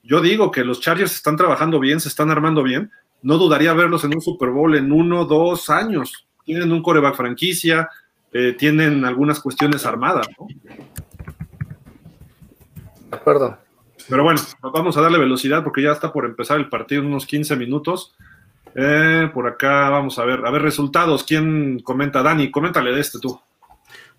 yo 0.03 0.21
digo 0.21 0.51
que 0.51 0.65
los 0.65 0.81
Chargers 0.81 1.15
están 1.15 1.37
trabajando 1.37 1.79
bien, 1.79 2.01
se 2.01 2.09
están 2.09 2.33
armando 2.33 2.65
bien. 2.65 2.91
No 3.23 3.39
dudaría 3.39 3.73
verlos 3.73 4.03
en 4.03 4.17
un 4.17 4.21
Super 4.21 4.49
Bowl 4.49 4.75
en 4.75 4.91
uno, 4.91 5.27
dos 5.27 5.71
años. 5.71 6.27
Tienen 6.45 6.73
un 6.73 6.83
coreback 6.83 7.15
franquicia, 7.15 7.89
eh, 8.33 8.57
tienen 8.59 9.05
algunas 9.05 9.39
cuestiones 9.39 9.87
armadas. 9.87 10.27
¿no? 10.37 10.49
De 13.11 13.17
acuerdo. 13.17 13.59
Pero 14.09 14.25
bueno, 14.25 14.41
vamos 14.61 14.97
a 14.97 15.03
darle 15.03 15.19
velocidad 15.19 15.63
porque 15.63 15.83
ya 15.83 15.93
está 15.93 16.13
por 16.13 16.25
empezar 16.25 16.59
el 16.59 16.69
partido 16.69 17.03
en 17.03 17.07
unos 17.07 17.27
15 17.27 17.55
minutos. 17.55 18.13
Eh, 18.75 19.31
por 19.33 19.47
acá 19.49 19.91
vamos 19.91 20.19
a 20.19 20.25
ver, 20.25 20.45
a 20.45 20.51
ver 20.51 20.63
resultados. 20.63 21.25
¿Quién 21.25 21.81
comenta? 21.81 22.23
Dani, 22.23 22.51
coméntale 22.51 22.93
de 22.93 23.01
este 23.01 23.19
tú. 23.19 23.41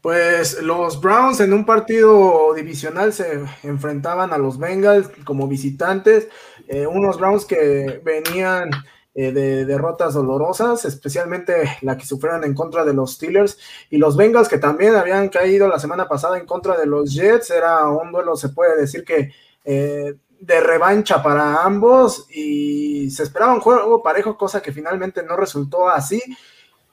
Pues 0.01 0.61
los 0.63 0.99
Browns 0.99 1.39
en 1.41 1.53
un 1.53 1.63
partido 1.63 2.53
divisional 2.55 3.13
se 3.13 3.43
enfrentaban 3.61 4.33
a 4.33 4.39
los 4.39 4.57
Bengals 4.57 5.09
como 5.23 5.47
visitantes, 5.47 6.27
eh, 6.67 6.87
unos 6.87 7.19
Browns 7.19 7.45
que 7.45 8.01
venían 8.03 8.71
eh, 9.13 9.31
de 9.31 9.65
derrotas 9.65 10.15
dolorosas, 10.15 10.85
especialmente 10.85 11.77
la 11.81 11.97
que 11.97 12.05
sufrieron 12.07 12.43
en 12.45 12.55
contra 12.55 12.83
de 12.83 12.93
los 12.93 13.13
Steelers 13.13 13.59
y 13.91 13.97
los 13.97 14.17
Bengals 14.17 14.49
que 14.49 14.57
también 14.57 14.95
habían 14.95 15.29
caído 15.29 15.67
la 15.67 15.77
semana 15.77 16.07
pasada 16.07 16.39
en 16.39 16.47
contra 16.47 16.77
de 16.77 16.87
los 16.87 17.13
Jets, 17.13 17.51
era 17.51 17.87
un 17.87 18.11
duelo, 18.11 18.35
se 18.35 18.49
puede 18.49 18.79
decir 18.79 19.03
que 19.03 19.31
eh, 19.65 20.15
de 20.41 20.59
revancha 20.59 21.21
para 21.21 21.63
ambos 21.63 22.25
y 22.31 23.11
se 23.11 23.23
esperaba 23.23 23.53
un 23.53 23.59
juego 23.59 24.01
parejo, 24.01 24.35
cosa 24.35 24.61
que 24.61 24.71
finalmente 24.71 25.21
no 25.21 25.37
resultó 25.37 25.87
así. 25.87 26.21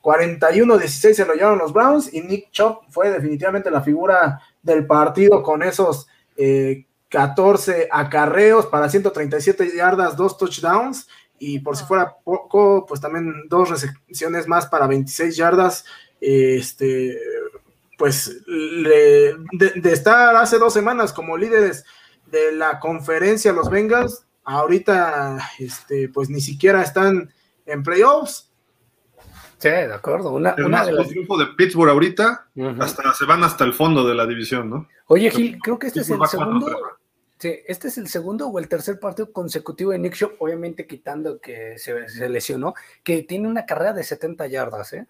41-16 0.03 1.15
se 1.15 1.25
lo 1.25 1.35
llevaron 1.35 1.59
los 1.59 1.73
Browns 1.73 2.13
y 2.13 2.21
Nick 2.21 2.51
Chop 2.51 2.85
fue 2.91 3.11
definitivamente 3.11 3.71
la 3.71 3.81
figura 3.81 4.41
del 4.63 4.87
partido 4.87 5.43
con 5.43 5.63
esos 5.63 6.07
14 7.09 7.83
eh, 7.83 7.89
acarreos 7.91 8.67
para 8.67 8.89
137 8.89 9.75
yardas, 9.75 10.15
dos 10.15 10.37
touchdowns 10.37 11.09
y 11.39 11.61
por 11.61 11.75
si 11.77 11.85
fuera 11.85 12.17
poco, 12.23 12.85
pues 12.87 13.01
también 13.01 13.49
dos 13.49 13.71
recepciones 13.71 14.47
más 14.47 14.67
para 14.67 14.87
26 14.87 15.37
yardas. 15.37 15.85
Este, 16.21 17.19
pues 17.97 18.45
de, 18.47 19.37
de 19.75 19.93
estar 19.93 20.37
hace 20.37 20.59
dos 20.59 20.73
semanas 20.73 21.13
como 21.13 21.37
líderes 21.37 21.85
de 22.31 22.53
la 22.53 22.79
conferencia 22.79 23.53
los 23.53 23.71
Bengals, 23.71 24.25
ahorita 24.45 25.39
este, 25.59 26.09
pues 26.09 26.31
ni 26.31 26.41
siquiera 26.41 26.83
están 26.83 27.33
en 27.67 27.83
playoffs. 27.83 28.51
Sí, 29.59 29.69
de 29.69 29.93
acuerdo. 29.93 30.33
Una, 30.33 30.55
una 30.65 30.85
de 30.85 30.93
grupo 30.93 31.37
de 31.37 31.47
Pittsburgh 31.47 31.91
ahorita 31.91 32.49
hasta 32.79 33.13
se 33.15 33.25
van 33.25 33.43
hasta 33.43 33.65
el 33.65 33.73
fondo 33.73 34.07
de 34.07 34.15
la 34.15 34.27
división, 34.27 34.71
¿no? 34.71 34.89
Oye, 35.07 35.31
Gil, 35.31 35.59
creo 35.59 35.79
que 35.79 35.89
este 35.89 36.01
es 36.01 36.11
el 36.11 36.25
segundo. 36.27 36.67
Sí, 37.39 37.55
este 37.67 37.89
es 37.89 37.99
el 37.99 38.09
segundo 38.09 38.49
o 38.49 38.59
el 38.59 38.69
tercer 38.69 38.99
partido 38.99 39.33
consecutivo 39.33 39.93
de 39.93 39.99
Nick 39.99 40.15
Shop, 40.15 40.33
obviamente 40.41 40.89
quitando 40.89 41.41
que 41.41 41.79
se, 41.79 42.09
se, 42.09 42.29
lesionó, 42.29 42.75
que 43.05 43.23
tiene 43.23 43.47
una 43.47 43.65
carrera 43.65 43.93
de 43.93 44.03
70 44.03 44.49
yardas, 44.49 44.93
¿eh? 44.93 45.07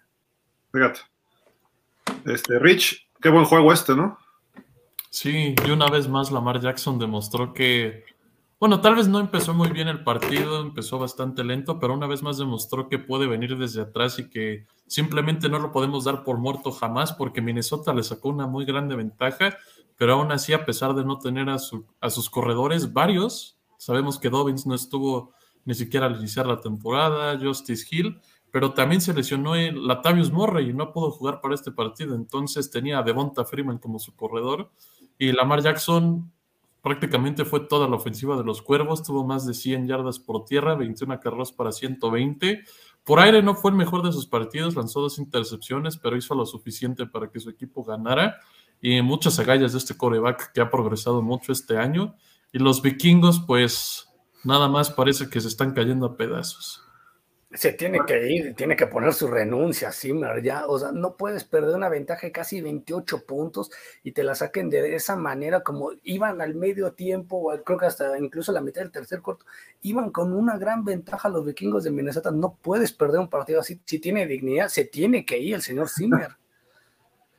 Fíjate. 0.71 1.01
Este, 2.27 2.59
Rich, 2.59 3.09
qué 3.21 3.31
buen 3.31 3.47
juego 3.47 3.73
este, 3.73 3.95
¿no? 3.95 4.19
Sí, 5.11 5.55
y 5.67 5.71
una 5.71 5.89
vez 5.89 6.09
más 6.09 6.31
Lamar 6.31 6.61
Jackson 6.61 6.99
demostró 6.99 7.55
que 7.55 8.05
Bueno, 8.61 8.81
tal 8.81 8.97
vez 8.97 9.09
no 9.09 9.21
empezó 9.21 9.55
muy 9.55 9.71
bien 9.71 9.89
el 9.89 10.05
partido, 10.05 10.61
empezó 10.61 10.99
bastante 10.99 11.45
lento, 11.45 11.79
pero 11.79 11.95
una 11.95 12.07
vez 12.07 12.23
más 12.23 12.39
demostró 12.39 12.89
que 12.89 12.99
puede 12.99 13.27
venir 13.27 13.57
desde 13.57 13.83
atrás 13.83 14.19
y 14.19 14.29
que 14.29 14.67
simplemente 14.87 15.49
no 15.49 15.61
lo 15.61 15.73
podemos 15.73 16.05
dar 16.05 16.25
por 16.25 16.39
muerto 16.39 16.73
jamás 16.73 17.13
porque 17.13 17.41
Minnesota 17.41 17.95
le 17.95 18.03
sacó 18.03 18.29
una 18.31 18.47
muy 18.47 18.65
grande 18.65 18.97
ventaja, 18.97 19.57
pero 19.97 20.15
aún 20.15 20.33
así, 20.33 20.53
a 20.53 20.65
pesar 20.65 20.95
de 20.95 21.05
no 21.05 21.19
tener 21.19 21.49
a, 21.49 21.59
sus 21.59 22.31
corredores, 22.31 22.93
varios, 22.93 23.59
sabemos 23.79 24.19
que 24.19 24.31
Dobbins 24.31 24.67
no 24.67 24.75
estuvo 24.75 25.33
ni 25.65 25.75
siquiera 25.75 26.07
al 26.07 26.17
iniciar 26.17 26.47
la 26.47 26.61
temporada, 26.61 27.39
Justice 27.39 27.87
Hill, 27.91 28.21
pero 28.51 28.75
también 28.75 29.01
se 29.01 29.15
lesionó 29.15 29.55
el 29.55 29.87
Latavius 29.87 30.33
Murray 30.33 30.71
y 30.71 30.75
no 30.75 30.93
pudo 30.93 31.11
jugar 31.11 31.41
para 31.41 31.55
este 31.55 31.71
partido, 31.71 32.15
entonces 32.15 32.71
tenía 32.71 32.99
a 32.99 33.03
Devonta 33.03 33.45
Freeman 33.45 33.79
como 33.79 33.99
su 33.99 34.15
corredor 34.17 34.71
y 35.19 35.33
Lamar 35.33 35.63
Jackson 35.63 36.33
prácticamente 36.83 37.45
fue 37.45 37.61
toda 37.61 37.89
la 37.89 37.97
ofensiva 37.97 38.37
de 38.37 38.45
los 38.45 38.63
Cuervos, 38.63 39.03
tuvo 39.03 39.25
más 39.25 39.47
de 39.47 39.55
100 39.55 39.89
yardas 39.89 40.19
por 40.19 40.45
tierra, 40.45 40.75
21 40.75 41.19
carros 41.21 41.53
para 41.53 41.73
120. 41.73 42.65
Por 43.05 43.21
aire 43.21 43.43
no 43.43 43.55
fue 43.55 43.73
el 43.73 43.77
mejor 43.77 44.03
de 44.03 44.13
sus 44.13 44.27
partidos, 44.27 44.77
lanzó 44.77 45.01
dos 45.01 45.19
intercepciones, 45.19 45.97
pero 45.97 46.17
hizo 46.17 46.35
lo 46.35 46.47
suficiente 46.47 47.07
para 47.07 47.31
que 47.31 47.41
su 47.41 47.51
equipo 47.51 47.85
ganara. 47.85 48.39
Y 48.81 49.03
muchas 49.03 49.39
agallas 49.39 49.73
de 49.73 49.79
este 49.79 49.97
coreback 49.97 50.53
que 50.53 50.61
ha 50.61 50.71
progresado 50.71 51.21
mucho 51.21 51.53
este 51.53 51.77
año. 51.79 52.15
Y 52.53 52.59
los 52.59 52.81
vikingos, 52.81 53.41
pues 53.41 54.09
nada 54.45 54.69
más 54.69 54.91
parece 54.91 55.29
que 55.29 55.41
se 55.41 55.49
están 55.49 55.73
cayendo 55.73 56.07
a 56.07 56.17
pedazos 56.17 56.88
se 57.51 57.73
tiene 57.73 58.01
que 58.07 58.31
ir, 58.31 58.55
tiene 58.55 58.77
que 58.77 58.87
poner 58.87 59.15
su 59.15 59.27
renuncia, 59.27 59.91
Zimmer, 59.91 60.43
ya, 60.43 60.67
o 60.67 60.79
sea, 60.79 60.93
no 60.93 61.17
puedes 61.17 61.45
perder 61.45 61.77
una 61.77 61.89
ventaja 61.89 62.27
de 62.27 62.33
casi 62.33 62.61
28 62.61 63.25
puntos 63.25 63.71
y 64.05 64.13
te 64.13 64.23
la 64.23 64.35
saquen 64.35 64.69
de 64.69 64.95
esa 64.95 65.17
manera 65.17 65.63
como 65.63 65.93
iban 66.03 66.43
al 66.43 66.55
medio 66.55 66.93
tiempo, 66.93 67.51
o 67.51 67.65
creo 67.65 67.79
que 67.79 67.87
hasta 67.87 68.19
incluso 68.19 68.53
la 68.53 68.61
mitad 68.61 68.83
del 68.83 68.91
tercer 68.91 69.23
cuarto, 69.23 69.47
iban 69.81 70.11
con 70.11 70.35
una 70.35 70.59
gran 70.59 70.85
ventaja 70.85 71.31
los 71.31 71.47
vikingos 71.47 71.85
de 71.85 71.91
Minnesota, 71.91 72.31
no 72.31 72.59
puedes 72.61 72.93
perder 72.93 73.21
un 73.21 73.31
partido 73.31 73.61
así, 73.61 73.81
si 73.87 73.99
tiene 73.99 74.27
dignidad, 74.27 74.69
se 74.69 74.85
tiene 74.85 75.25
que 75.25 75.39
ir 75.39 75.55
el 75.55 75.63
señor 75.63 75.89
Zimmer. 75.89 76.37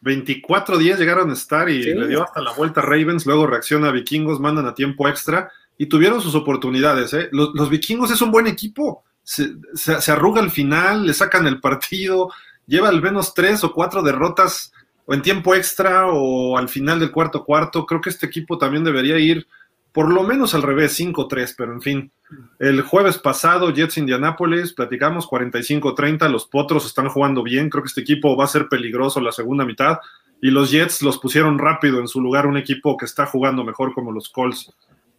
24 0.02 0.78
días 0.80 1.00
llegaron 1.00 1.30
a 1.30 1.34
estar 1.34 1.70
y 1.70 1.84
le 1.84 2.08
dio 2.08 2.24
hasta 2.24 2.42
la 2.42 2.54
vuelta 2.54 2.82
a 2.82 2.84
Ravens, 2.84 3.28
luego 3.28 3.46
reacciona 3.46 3.90
a 3.90 3.92
Vikingos, 3.92 4.40
mandan 4.40 4.66
a 4.66 4.74
tiempo 4.74 5.08
extra 5.08 5.52
y 5.78 5.86
tuvieron 5.86 6.20
sus 6.20 6.34
oportunidades, 6.34 7.14
¿eh? 7.14 7.30
los 7.32 7.70
Vikingos 7.70 8.10
es 8.10 8.22
un 8.24 8.32
buen 8.32 8.48
equipo 8.48 9.04
se, 9.30 10.12
arruga 10.12 10.42
al 10.42 10.50
final, 10.50 11.06
le 11.06 11.14
sacan 11.14 11.46
el 11.46 11.60
partido, 11.60 12.32
lleva 12.66 12.90
al 12.90 13.02
menos 13.02 13.34
tres 13.34 13.64
o 13.64 13.74
cuatro 13.74 14.02
derrotas 14.02 14.74
o 15.06 15.14
en 15.14 15.22
tiempo 15.22 15.54
extra 15.54 16.08
o 16.08 16.58
al 16.58 16.68
final 16.68 17.00
del 17.00 17.12
cuarto 17.12 17.44
cuarto. 17.44 17.86
Creo 17.86 18.02
que 18.02 18.10
este 18.10 18.26
equipo 18.26 18.58
también 18.58 18.84
debería 18.84 19.20
ir 19.20 19.48
por 19.92 20.12
lo 20.12 20.24
menos 20.24 20.54
al 20.54 20.62
revés, 20.62 21.00
5-3, 21.00 21.56
pero 21.58 21.74
en 21.74 21.82
fin. 21.82 22.12
El 22.60 22.82
jueves 22.82 23.18
pasado, 23.18 23.74
Jets 23.74 23.98
Indianapolis, 23.98 24.74
platicamos 24.74 25.28
45-30, 25.28 26.30
los 26.30 26.46
Potros 26.46 26.86
están 26.86 27.10
jugando 27.10 27.42
bien, 27.42 27.70
creo 27.70 27.84
que 27.84 27.88
este 27.88 28.02
equipo 28.02 28.38
va 28.38 28.44
a 28.44 28.48
ser 28.48 28.70
peligroso 28.70 29.20
la 29.20 29.32
segunda 29.32 29.66
mitad 29.66 29.98
y 30.42 30.52
los 30.52 30.70
Jets 30.70 31.02
los 31.02 31.18
pusieron 31.18 31.58
rápido 31.58 32.00
en 32.00 32.08
su 32.08 32.22
lugar, 32.22 32.46
un 32.46 32.58
equipo 32.58 32.98
que 32.98 33.06
está 33.06 33.26
jugando 33.26 33.64
mejor 33.64 33.94
como 33.94 34.12
los 34.12 34.30
Colts. 34.30 34.72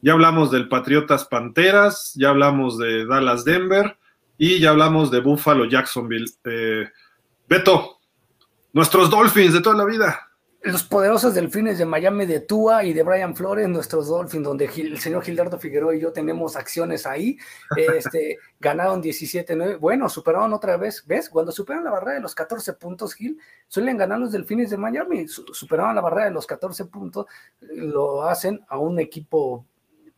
Ya 0.02 0.12
hablamos 0.12 0.52
del 0.52 0.68
Patriotas 0.68 1.24
Panteras, 1.26 2.12
ya 2.14 2.30
hablamos 2.30 2.78
de 2.78 3.06
Dallas 3.06 3.44
Denver 3.44 3.98
y 4.43 4.59
ya 4.59 4.70
hablamos 4.70 5.11
de 5.11 5.20
Buffalo 5.20 5.66
Jacksonville. 5.66 6.24
Eh, 6.45 6.88
Beto, 7.47 7.99
nuestros 8.72 9.11
Dolphins 9.11 9.53
de 9.53 9.61
toda 9.61 9.76
la 9.76 9.84
vida. 9.84 10.18
Los 10.62 10.82
poderosos 10.82 11.34
delfines 11.34 11.76
de 11.76 11.84
Miami 11.84 12.24
de 12.24 12.41
Tua 12.41 12.82
y 12.84 12.95
de 12.95 13.03
Brian 13.03 13.36
Flores, 13.36 13.68
nuestros 13.68 14.09
Dolphins, 14.09 14.45
donde 14.45 14.64
el 14.64 14.99
señor 14.99 15.22
Gildardo 15.24 15.59
Figueroa 15.59 15.95
y 15.95 16.01
yo 16.01 16.11
tenemos 16.12 16.57
acciones 16.57 17.07
ahí, 17.07 17.36
este, 17.76 18.38
ganaron 18.61 19.03
17-9. 19.03 19.78
Bueno, 19.78 20.09
superaron 20.09 20.55
otra 20.55 20.78
vez, 20.78 21.05
¿ves? 21.07 21.28
Cuando 21.28 21.53
superan 21.53 21.84
la 21.84 21.91
barrera 21.91 22.14
de 22.14 22.20
los 22.20 22.34
14 22.34 22.72
puntos, 22.74 23.12
Gil, 23.12 23.38
suelen 23.68 23.99
ganar 23.99 24.18
los 24.18 24.32
delfines 24.32 24.70
de 24.70 24.78
Miami. 24.78 25.28
Superaron 25.28 25.95
la 25.95 26.01
barrera 26.01 26.26
de 26.26 26.32
los 26.32 26.47
14 26.47 26.86
puntos, 26.86 27.26
lo 27.61 28.22
hacen 28.22 28.64
a 28.68 28.78
un 28.78 28.99
equipo 29.01 29.66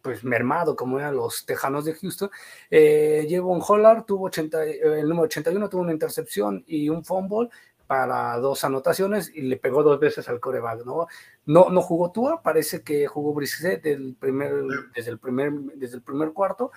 pues 0.03 0.25
mermado 0.25 0.77
como 0.77 0.99
eran 0.99 1.17
los 1.17 1.47
Tejanos 1.47 1.85
de 1.85 1.95
Houston. 1.95 2.31
Eh, 2.71 3.41
un 3.41 3.63
Hollar 3.67 4.05
tuvo 4.05 4.27
80, 4.27 4.65
eh, 4.67 4.81
el 5.01 5.09
número 5.09 5.25
81 5.25 5.69
tuvo 5.69 5.83
una 5.83 5.93
intercepción 5.93 6.65
y 6.67 6.89
un 6.89 7.05
fumble 7.05 7.49
para 7.87 8.39
dos 8.39 8.65
anotaciones 8.65 9.31
y 9.35 9.43
le 9.43 9.57
pegó 9.57 9.83
dos 9.83 10.01
veces 10.01 10.29
al 10.29 10.41
coreback, 10.41 10.85
¿no? 10.85 11.07
No, 11.45 11.69
no 11.71 11.83
jugó 11.83 12.11
Tua, 12.11 12.43
parece 12.43 12.83
que 12.83 13.07
jugó 13.07 13.35
Brissett 13.35 13.83
del 13.83 14.17
primer, 14.19 14.53
desde, 14.95 15.11
el 15.11 15.19
primer, 15.19 15.53
desde 15.75 15.97
el 15.97 16.03
primer 16.03 16.33
cuarto. 16.33 16.73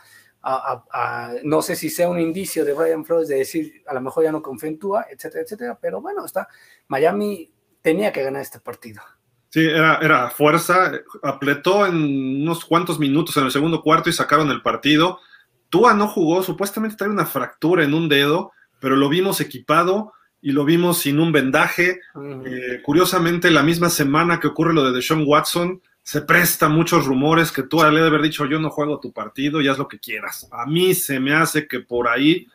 no 1.44 1.62
sé 1.62 1.76
si 1.76 1.90
sea 1.90 2.10
un 2.10 2.20
indicio 2.20 2.66
de 2.66 2.74
Brian 2.74 3.06
Flores 3.06 3.30
de 3.30 3.38
decir 3.38 3.84
a 3.88 3.94
lo 3.94 4.02
mejor 4.02 4.24
ya 4.26 4.32
no 4.32 4.42
confía 4.42 4.70
en 4.70 4.80
Tua, 4.80 5.08
etcétera, 5.10 5.44
etcétera, 5.44 5.80
pero 5.80 6.02
bueno, 6.02 6.26
está. 6.26 6.48
Miami 6.88 7.52
tenía 7.82 8.12
que 8.12 8.24
ganar 8.24 8.42
este 8.42 8.60
partido. 8.60 9.02
Sí, 9.56 9.62
era, 9.62 10.00
era 10.02 10.30
fuerza, 10.32 10.92
apretó 11.24 11.88
en 11.88 12.42
unos 12.42 12.66
cuantos 12.66 13.00
minutos 13.00 13.38
en 13.38 13.46
el 13.46 13.52
segundo 13.52 13.82
cuarto 13.82 14.10
y 14.10 14.12
sacaron 14.12 14.52
el 14.52 14.62
partido. 14.62 15.22
Tua 15.70 15.94
no 15.94 16.10
jugó, 16.10 16.44
supuestamente 16.44 16.98
trae 16.98 17.10
una 17.10 17.26
fractura 17.26 17.86
en 17.86 17.94
un 17.94 18.10
dedo, 18.10 18.52
pero 18.82 18.98
lo 18.98 19.08
vimos 19.08 19.40
equipado 19.40 20.12
y 20.42 20.52
lo 20.52 20.66
vimos 20.66 20.98
sin 20.98 21.22
un 21.22 21.32
vendaje. 21.32 22.02
Eh, 22.46 22.82
curiosamente, 22.84 23.50
la 23.50 23.64
misma 23.64 23.90
semana 23.90 24.42
que 24.42 24.48
ocurre 24.48 24.74
lo 24.74 24.84
de 24.84 24.92
Deshaun 24.92 25.24
Watson, 25.26 25.82
se 26.04 26.22
presta 26.24 26.68
muchos 26.68 27.06
rumores 27.06 27.54
que 27.54 27.64
Tua 27.64 27.90
le 27.92 28.02
debe 28.02 28.08
haber 28.10 28.24
dicho 28.24 28.46
yo 28.46 28.60
no 28.60 28.70
juego 28.70 29.00
tu 29.00 29.14
partido 29.14 29.62
y 29.62 29.70
haz 29.70 29.78
lo 29.78 29.88
que 29.88 30.00
quieras. 30.00 30.50
A 30.52 30.66
mí 30.66 30.94
se 30.94 31.22
me 31.22 31.34
hace 31.34 31.66
que 31.66 31.80
por 31.80 32.10
ahí 32.10 32.46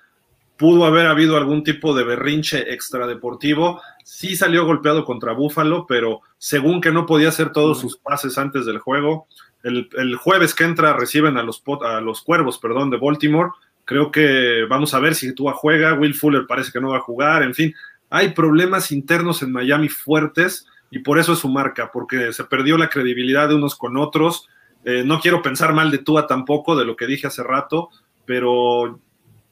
pudo 0.60 0.84
haber 0.84 1.06
habido 1.06 1.38
algún 1.38 1.64
tipo 1.64 1.94
de 1.94 2.04
berrinche 2.04 2.70
extradeportivo. 2.74 3.80
Sí 4.04 4.36
salió 4.36 4.66
golpeado 4.66 5.06
contra 5.06 5.32
Búfalo, 5.32 5.86
pero 5.86 6.20
según 6.36 6.82
que 6.82 6.92
no 6.92 7.06
podía 7.06 7.30
hacer 7.30 7.50
todos 7.50 7.80
sus 7.80 7.96
pases 7.96 8.36
antes 8.36 8.66
del 8.66 8.76
juego. 8.78 9.26
El, 9.62 10.16
jueves 10.16 10.54
que 10.54 10.64
entra 10.64 10.92
reciben 10.92 11.38
a 11.38 11.42
los, 11.42 11.62
a 11.82 12.02
los 12.02 12.20
Cuervos 12.20 12.58
perdón, 12.58 12.90
de 12.90 12.98
Baltimore. 12.98 13.52
Creo 13.86 14.10
que 14.10 14.66
vamos 14.68 14.92
a 14.92 14.98
ver 14.98 15.14
si 15.14 15.34
Tua 15.34 15.54
juega. 15.54 15.94
Will 15.94 16.14
Fuller 16.14 16.46
parece 16.46 16.72
que 16.72 16.80
no 16.82 16.90
va 16.90 16.98
a 16.98 17.02
jugar. 17.08 17.42
En 17.42 17.54
fin, 17.54 17.74
hay 18.10 18.34
problemas 18.34 18.92
internos 18.92 19.40
en 19.40 19.52
Miami 19.52 19.88
fuertes 19.88 20.66
y 20.90 20.98
por 20.98 21.18
eso 21.18 21.32
es 21.32 21.38
su 21.38 21.48
marca, 21.48 21.90
porque 21.90 22.34
se 22.34 22.44
perdió 22.44 22.76
la 22.76 22.90
credibilidad 22.90 23.48
de 23.48 23.54
unos 23.54 23.76
con 23.76 23.96
otros. 23.96 24.46
Eh, 24.84 25.04
no 25.06 25.20
quiero 25.20 25.40
pensar 25.40 25.72
mal 25.72 25.90
de 25.90 25.98
Tua 25.98 26.26
tampoco, 26.26 26.76
de 26.76 26.84
lo 26.84 26.96
que 26.96 27.06
dije 27.06 27.28
hace 27.28 27.42
rato, 27.42 27.88
pero 28.26 29.00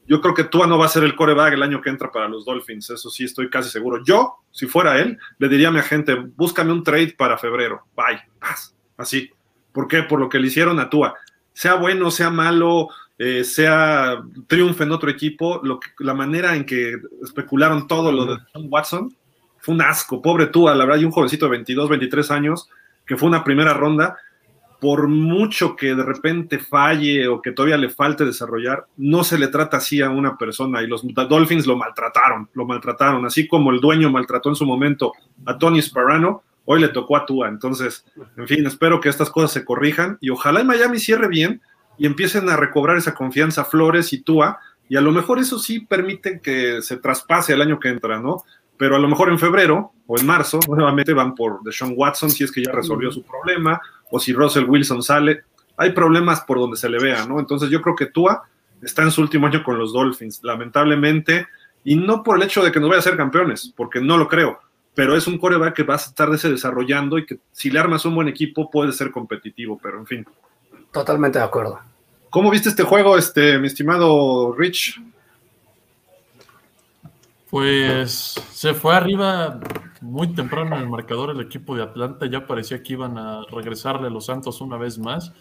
yo 0.09 0.19
creo 0.21 0.33
que 0.33 0.43
Tua 0.45 0.65
no 0.65 0.79
va 0.79 0.87
a 0.87 0.89
ser 0.89 1.03
el 1.03 1.15
coreback 1.15 1.53
el 1.53 1.61
año 1.61 1.81
que 1.81 1.91
entra 1.91 2.11
para 2.11 2.27
los 2.27 2.43
Dolphins, 2.43 2.89
eso 2.89 3.11
sí 3.11 3.25
estoy 3.25 3.47
casi 3.47 3.69
seguro. 3.69 4.03
Yo, 4.03 4.37
si 4.49 4.65
fuera 4.65 4.99
él, 4.99 5.19
le 5.37 5.47
diría 5.47 5.67
a 5.67 5.71
mi 5.71 5.77
agente, 5.77 6.15
búscame 6.15 6.71
un 6.71 6.83
trade 6.83 7.13
para 7.15 7.37
febrero, 7.37 7.83
bye, 7.95 8.19
paz, 8.39 8.75
así. 8.97 9.29
¿Por 9.71 9.87
qué? 9.87 10.01
Por 10.01 10.19
lo 10.19 10.27
que 10.27 10.39
le 10.39 10.47
hicieron 10.47 10.79
a 10.79 10.89
Tua. 10.89 11.13
Sea 11.53 11.75
bueno, 11.75 12.09
sea 12.09 12.31
malo, 12.31 12.89
eh, 13.19 13.43
sea 13.43 14.19
triunfe 14.47 14.83
en 14.83 14.91
otro 14.91 15.11
equipo, 15.11 15.61
lo 15.63 15.79
la 15.99 16.15
manera 16.15 16.55
en 16.55 16.65
que 16.65 16.95
especularon 17.23 17.87
todo 17.87 18.11
lo 18.11 18.25
de 18.25 18.37
John 18.51 18.65
Watson 18.67 19.15
fue 19.59 19.75
un 19.75 19.81
asco. 19.83 20.23
Pobre 20.23 20.47
Tua, 20.47 20.73
la 20.73 20.85
verdad, 20.85 21.01
y 21.01 21.05
un 21.05 21.11
jovencito 21.11 21.45
de 21.45 21.51
22, 21.51 21.87
23 21.87 22.31
años, 22.31 22.67
que 23.05 23.15
fue 23.15 23.29
una 23.29 23.43
primera 23.43 23.75
ronda, 23.75 24.17
por 24.79 25.07
mucho 25.07 25.75
que 25.75 25.93
de 25.93 26.03
repente 26.03 26.59
falle 26.59 27.27
o 27.27 27.41
que 27.41 27.51
todavía 27.51 27.77
le 27.77 27.89
falte 27.89 28.23
desarrollar, 28.23 28.85
no 28.97 29.23
se 29.23 29.37
le 29.37 29.47
trata 29.47 29.77
así 29.77 30.01
a 30.01 30.09
una 30.09 30.37
persona 30.37 30.81
y 30.81 30.87
los 30.87 31.03
Dolphins 31.05 31.67
lo 31.67 31.75
maltrataron, 31.75 32.49
lo 32.53 32.65
maltrataron, 32.65 33.25
así 33.25 33.47
como 33.47 33.71
el 33.71 33.81
dueño 33.81 34.09
maltrató 34.09 34.49
en 34.49 34.55
su 34.55 34.65
momento 34.65 35.13
a 35.45 35.57
Tony 35.57 35.81
Sparano, 35.81 36.43
hoy 36.63 36.79
le 36.79 36.89
tocó 36.89 37.17
a 37.17 37.25
Tua. 37.25 37.49
Entonces, 37.49 38.05
en 38.37 38.47
fin, 38.47 38.65
espero 38.65 39.01
que 39.01 39.09
estas 39.09 39.29
cosas 39.29 39.51
se 39.51 39.65
corrijan 39.65 40.17
y 40.21 40.29
ojalá 40.29 40.61
en 40.61 40.67
Miami 40.67 40.99
cierre 40.99 41.27
bien 41.27 41.61
y 41.97 42.05
empiecen 42.05 42.47
a 42.49 42.55
recobrar 42.55 42.95
esa 42.95 43.13
confianza 43.13 43.65
Flores 43.65 44.13
y 44.13 44.21
Tua 44.21 44.59
y 44.87 44.95
a 44.95 45.01
lo 45.01 45.11
mejor 45.11 45.39
eso 45.39 45.59
sí 45.59 45.81
permite 45.81 46.39
que 46.39 46.81
se 46.81 46.97
traspase 46.97 47.53
el 47.53 47.61
año 47.61 47.79
que 47.79 47.89
entra, 47.89 48.19
¿no? 48.19 48.43
Pero 48.77 48.95
a 48.95 48.99
lo 48.99 49.09
mejor 49.09 49.29
en 49.29 49.37
febrero 49.37 49.91
o 50.07 50.17
en 50.17 50.25
marzo 50.25 50.59
nuevamente 50.69 51.13
van 51.13 51.35
por 51.35 51.61
Deshaun 51.63 51.93
Watson 51.97 52.31
si 52.31 52.45
es 52.45 52.51
que 52.51 52.63
ya 52.63 52.71
resolvió 52.71 53.11
su 53.11 53.23
problema 53.23 53.81
o 54.09 54.19
si 54.19 54.33
Russell 54.33 54.65
Wilson 54.65 55.03
sale. 55.03 55.43
Hay 55.77 55.91
problemas 55.91 56.41
por 56.41 56.59
donde 56.59 56.77
se 56.77 56.89
le 56.89 56.99
vea, 56.99 57.25
¿no? 57.25 57.39
Entonces 57.39 57.69
yo 57.69 57.81
creo 57.81 57.95
que 57.95 58.07
Tua 58.07 58.43
está 58.81 59.03
en 59.03 59.11
su 59.11 59.21
último 59.21 59.47
año 59.47 59.63
con 59.63 59.77
los 59.77 59.93
Dolphins, 59.93 60.41
lamentablemente, 60.43 61.47
y 61.83 61.95
no 61.95 62.23
por 62.23 62.37
el 62.37 62.43
hecho 62.43 62.63
de 62.63 62.71
que 62.71 62.79
no 62.79 62.87
vaya 62.87 62.99
a 62.99 63.03
ser 63.03 63.17
campeones, 63.17 63.73
porque 63.75 64.01
no 64.01 64.17
lo 64.17 64.27
creo, 64.27 64.59
pero 64.93 65.15
es 65.15 65.27
un 65.27 65.37
coreback 65.37 65.75
que 65.75 65.83
va 65.83 65.95
a 65.95 65.97
estar 65.97 66.29
desarrollando 66.29 67.17
y 67.17 67.25
que 67.25 67.39
si 67.51 67.69
le 67.69 67.79
armas 67.79 68.05
un 68.05 68.15
buen 68.15 68.27
equipo 68.27 68.69
puede 68.69 68.91
ser 68.91 69.11
competitivo, 69.11 69.79
pero 69.81 69.99
en 69.99 70.05
fin. 70.05 70.25
Totalmente 70.91 71.39
de 71.39 71.45
acuerdo. 71.45 71.79
¿Cómo 72.29 72.51
viste 72.51 72.69
este 72.69 72.83
juego, 72.83 73.17
este, 73.17 73.57
mi 73.59 73.67
estimado 73.67 74.53
Rich? 74.53 75.01
Pues 77.49 78.35
se 78.51 78.73
fue 78.75 78.95
arriba 78.95 79.59
muy 80.01 80.33
temprano 80.33 80.75
en 80.75 80.83
el 80.83 80.89
marcador 80.89 81.31
el 81.31 81.41
equipo 81.41 81.75
de 81.75 81.83
Atlanta, 81.83 82.25
ya 82.25 82.45
parecía 82.47 82.81
que 82.81 82.93
iban 82.93 83.17
a 83.17 83.43
regresarle 83.51 84.07
a 84.07 84.09
los 84.09 84.25
Santos 84.25 84.61
una 84.61 84.77
vez 84.77 84.97
más, 84.97 85.33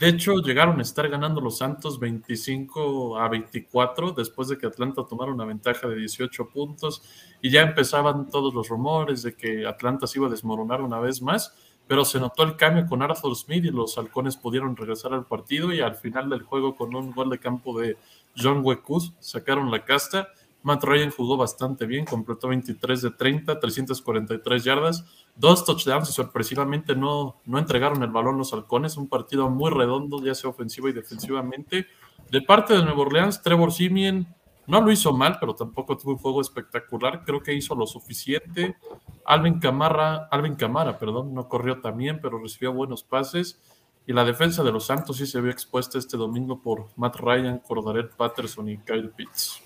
De 0.00 0.08
hecho, 0.08 0.34
llegaron 0.38 0.80
a 0.80 0.82
estar 0.82 1.08
ganando 1.08 1.40
los 1.40 1.58
Santos 1.58 2.00
25 2.00 3.18
a 3.18 3.28
24 3.28 4.10
después 4.10 4.48
de 4.48 4.58
que 4.58 4.66
Atlanta 4.66 5.06
tomara 5.08 5.30
una 5.30 5.44
ventaja 5.44 5.86
de 5.86 5.94
18 5.94 6.48
puntos. 6.48 7.02
Y 7.40 7.50
ya 7.50 7.62
empezaban 7.62 8.28
todos 8.28 8.52
los 8.52 8.68
rumores 8.68 9.22
de 9.22 9.36
que 9.36 9.64
Atlanta 9.64 10.08
se 10.08 10.18
iba 10.18 10.26
a 10.26 10.30
desmoronar 10.30 10.82
una 10.82 10.98
vez 10.98 11.22
más, 11.22 11.54
pero 11.86 12.04
se 12.04 12.18
notó 12.18 12.42
el 12.42 12.56
cambio 12.56 12.84
con 12.86 13.00
Arthur 13.00 13.36
Smith 13.36 13.64
y 13.64 13.70
los 13.70 13.96
halcones 13.96 14.36
pudieron 14.36 14.74
regresar 14.74 15.12
al 15.14 15.24
partido 15.24 15.72
y 15.72 15.80
al 15.80 15.94
final 15.94 16.28
del 16.30 16.42
juego 16.42 16.74
con 16.74 16.96
un 16.96 17.12
gol 17.12 17.30
de 17.30 17.38
campo 17.38 17.78
de 17.78 17.96
John 18.36 18.62
Wekus 18.64 19.12
sacaron 19.20 19.70
la 19.70 19.84
casta 19.84 20.28
Matt 20.62 20.84
Ryan 20.84 21.10
jugó 21.10 21.36
bastante 21.36 21.86
bien, 21.86 22.04
completó 22.04 22.48
23 22.48 23.02
de 23.02 23.10
30, 23.10 23.58
343 23.58 24.64
yardas, 24.64 25.04
dos 25.34 25.64
touchdowns 25.64 26.10
y 26.10 26.12
sorpresivamente 26.12 26.94
no, 26.94 27.36
no 27.44 27.58
entregaron 27.58 28.02
el 28.02 28.10
balón 28.10 28.38
los 28.38 28.52
halcones. 28.52 28.96
Un 28.96 29.08
partido 29.08 29.50
muy 29.50 29.70
redondo, 29.70 30.22
ya 30.22 30.34
sea 30.34 30.50
ofensivo 30.50 30.88
y 30.88 30.92
defensivamente. 30.92 31.86
De 32.30 32.40
parte 32.42 32.74
de 32.74 32.82
Nueva 32.82 33.02
Orleans, 33.02 33.42
Trevor 33.42 33.72
Simien 33.72 34.26
no 34.66 34.80
lo 34.80 34.92
hizo 34.92 35.12
mal, 35.12 35.38
pero 35.40 35.54
tampoco 35.54 35.98
tuvo 35.98 36.12
un 36.12 36.18
juego 36.18 36.40
espectacular. 36.40 37.24
Creo 37.24 37.42
que 37.42 37.52
hizo 37.52 37.74
lo 37.74 37.86
suficiente. 37.86 38.76
Alvin 39.24 39.58
Camara, 39.58 40.28
Alvin 40.30 40.54
Camara, 40.54 40.98
perdón, 40.98 41.34
no 41.34 41.48
corrió 41.48 41.80
también, 41.80 42.20
pero 42.22 42.38
recibió 42.38 42.72
buenos 42.72 43.02
pases. 43.02 43.60
Y 44.06 44.12
la 44.12 44.24
defensa 44.24 44.62
de 44.62 44.72
los 44.72 44.86
Santos 44.86 45.16
sí 45.16 45.26
se 45.26 45.40
vio 45.40 45.50
expuesta 45.50 45.98
este 45.98 46.16
domingo 46.16 46.60
por 46.60 46.88
Matt 46.96 47.16
Ryan, 47.16 47.58
Cordarette 47.58 48.14
Patterson 48.16 48.68
y 48.68 48.78
Kyle 48.78 49.10
Pitts. 49.10 49.62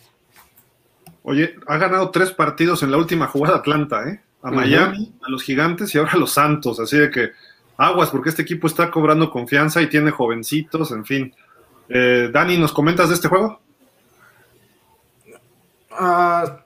Oye, 1.28 1.56
ha 1.66 1.76
ganado 1.76 2.10
tres 2.10 2.30
partidos 2.30 2.84
en 2.84 2.92
la 2.92 2.98
última 2.98 3.26
jugada 3.26 3.56
Atlanta, 3.56 4.08
¿eh? 4.08 4.20
A 4.42 4.52
Miami, 4.52 5.12
a 5.26 5.28
los 5.28 5.42
Gigantes 5.42 5.92
y 5.92 5.98
ahora 5.98 6.12
a 6.12 6.18
los 6.18 6.30
Santos. 6.30 6.78
Así 6.78 6.96
de 6.96 7.10
que 7.10 7.30
aguas, 7.76 8.10
porque 8.10 8.28
este 8.28 8.42
equipo 8.42 8.68
está 8.68 8.92
cobrando 8.92 9.28
confianza 9.28 9.82
y 9.82 9.88
tiene 9.88 10.12
jovencitos, 10.12 10.92
en 10.92 11.04
fin. 11.04 11.34
Eh, 11.88 12.30
Dani, 12.32 12.56
¿nos 12.58 12.72
comentas 12.72 13.08
de 13.08 13.16
este 13.16 13.26
juego? 13.26 13.60
Ah, 15.90 16.60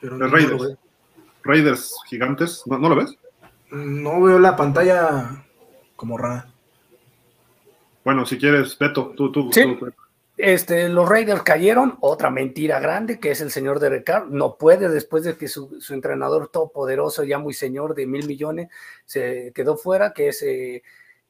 pero 0.00 0.18
Raiders. 0.18 0.76
Raiders 1.44 1.94
Gigantes, 2.08 2.64
¿No, 2.66 2.76
lo 2.76 2.96
ves? 2.96 3.16
No 3.70 4.20
veo 4.20 4.40
la 4.40 4.56
pantalla 4.56 5.44
como 5.94 6.18
rara. 6.18 6.48
Bueno, 8.04 8.26
si 8.26 8.36
quieres, 8.36 8.76
Beto, 8.76 9.12
tú, 9.16 9.30
tú. 9.30 9.48
tú 9.50 9.92
este, 10.36 10.88
los 10.88 11.08
Raiders 11.08 11.42
cayeron, 11.42 11.96
otra 12.00 12.28
mentira 12.28 12.80
grande, 12.80 13.20
que 13.20 13.30
es 13.30 13.40
el 13.40 13.50
señor 13.50 13.78
de 13.78 14.02
Carr. 14.02 14.28
No 14.28 14.56
puede, 14.56 14.88
después 14.88 15.22
de 15.22 15.36
que 15.36 15.46
su, 15.46 15.78
entrenador 15.90 16.48
todopoderoso, 16.48 17.22
ya 17.22 17.38
muy 17.38 17.54
señor 17.54 17.94
de 17.94 18.06
mil 18.06 18.26
millones, 18.26 18.68
se 19.04 19.52
quedó 19.54 19.76
fuera, 19.76 20.12
que 20.12 20.28
es 20.28 20.42
eh, 20.42 20.82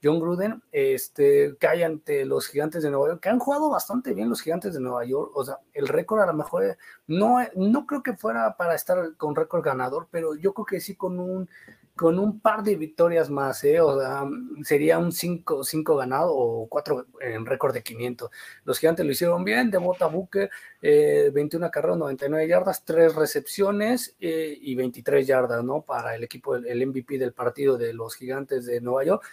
John 0.03 0.21
Gruden, 0.21 0.63
este, 0.73 1.57
cae 1.59 1.85
ante 1.85 2.25
los 2.25 2.49
gigantes 2.49 2.83
de 2.83 2.91
Nueva 2.91 3.09
York, 3.09 3.23
que 3.23 3.29
han 3.29 3.39
jugado 3.39 3.69
bastante 3.71 4.15
bien 4.15 4.31
los 4.31 4.41
gigantes 4.41 4.73
de 4.73 4.81
Nueva 4.81 5.05
York. 5.05 5.33
O 5.35 5.45
sea, 5.45 5.59
el 5.75 5.87
récord 5.89 6.21
a 6.21 6.27
lo 6.27 6.35
mejor 6.35 6.77
no, 7.07 7.39
no 7.57 7.87
creo 7.87 8.03
que 8.03 8.17
fuera 8.17 8.57
para 8.57 8.75
estar 8.75 9.17
con 9.17 9.37
récord 9.37 9.63
ganador, 9.63 10.09
pero 10.11 10.35
yo 10.35 10.55
creo 10.55 10.67
que 10.67 10.81
sí 10.81 10.95
con 10.97 11.21
un 11.21 11.49
con 11.97 12.19
un 12.19 12.41
par 12.41 12.65
de 12.65 12.75
victorias 12.75 13.31
más, 13.31 13.63
¿eh? 13.63 13.81
o 13.81 14.01
sea, 14.01 14.25
sería 14.63 14.99
un 14.99 15.13
5 15.13 15.63
ganado 15.97 16.35
o 16.35 16.69
4 16.69 17.07
en 17.21 17.47
récord 17.47 17.73
de 17.73 17.85
500. 17.85 18.31
Los 18.65 18.79
gigantes 18.81 19.07
lo 19.07 19.13
hicieron 19.13 19.45
bien, 19.45 19.71
de 19.71 19.79
Bota 19.79 20.07
Booker, 20.07 20.51
21 20.83 21.71
carreras, 21.71 21.99
99 21.99 22.49
yardas, 22.49 22.85
3 22.85 23.15
recepciones 23.15 24.17
eh, 24.21 24.59
y 24.61 24.75
23 24.75 25.27
yardas, 25.27 25.63
¿no? 25.63 25.83
Para 25.83 26.17
el 26.17 26.25
equipo, 26.25 26.57
el 26.57 26.87
MVP 26.87 27.17
del 27.19 27.33
partido 27.33 27.79
de 27.79 27.93
los 27.95 28.17
gigantes 28.17 28.67
de 28.67 28.81
Nueva 28.81 29.05
York. 29.05 29.25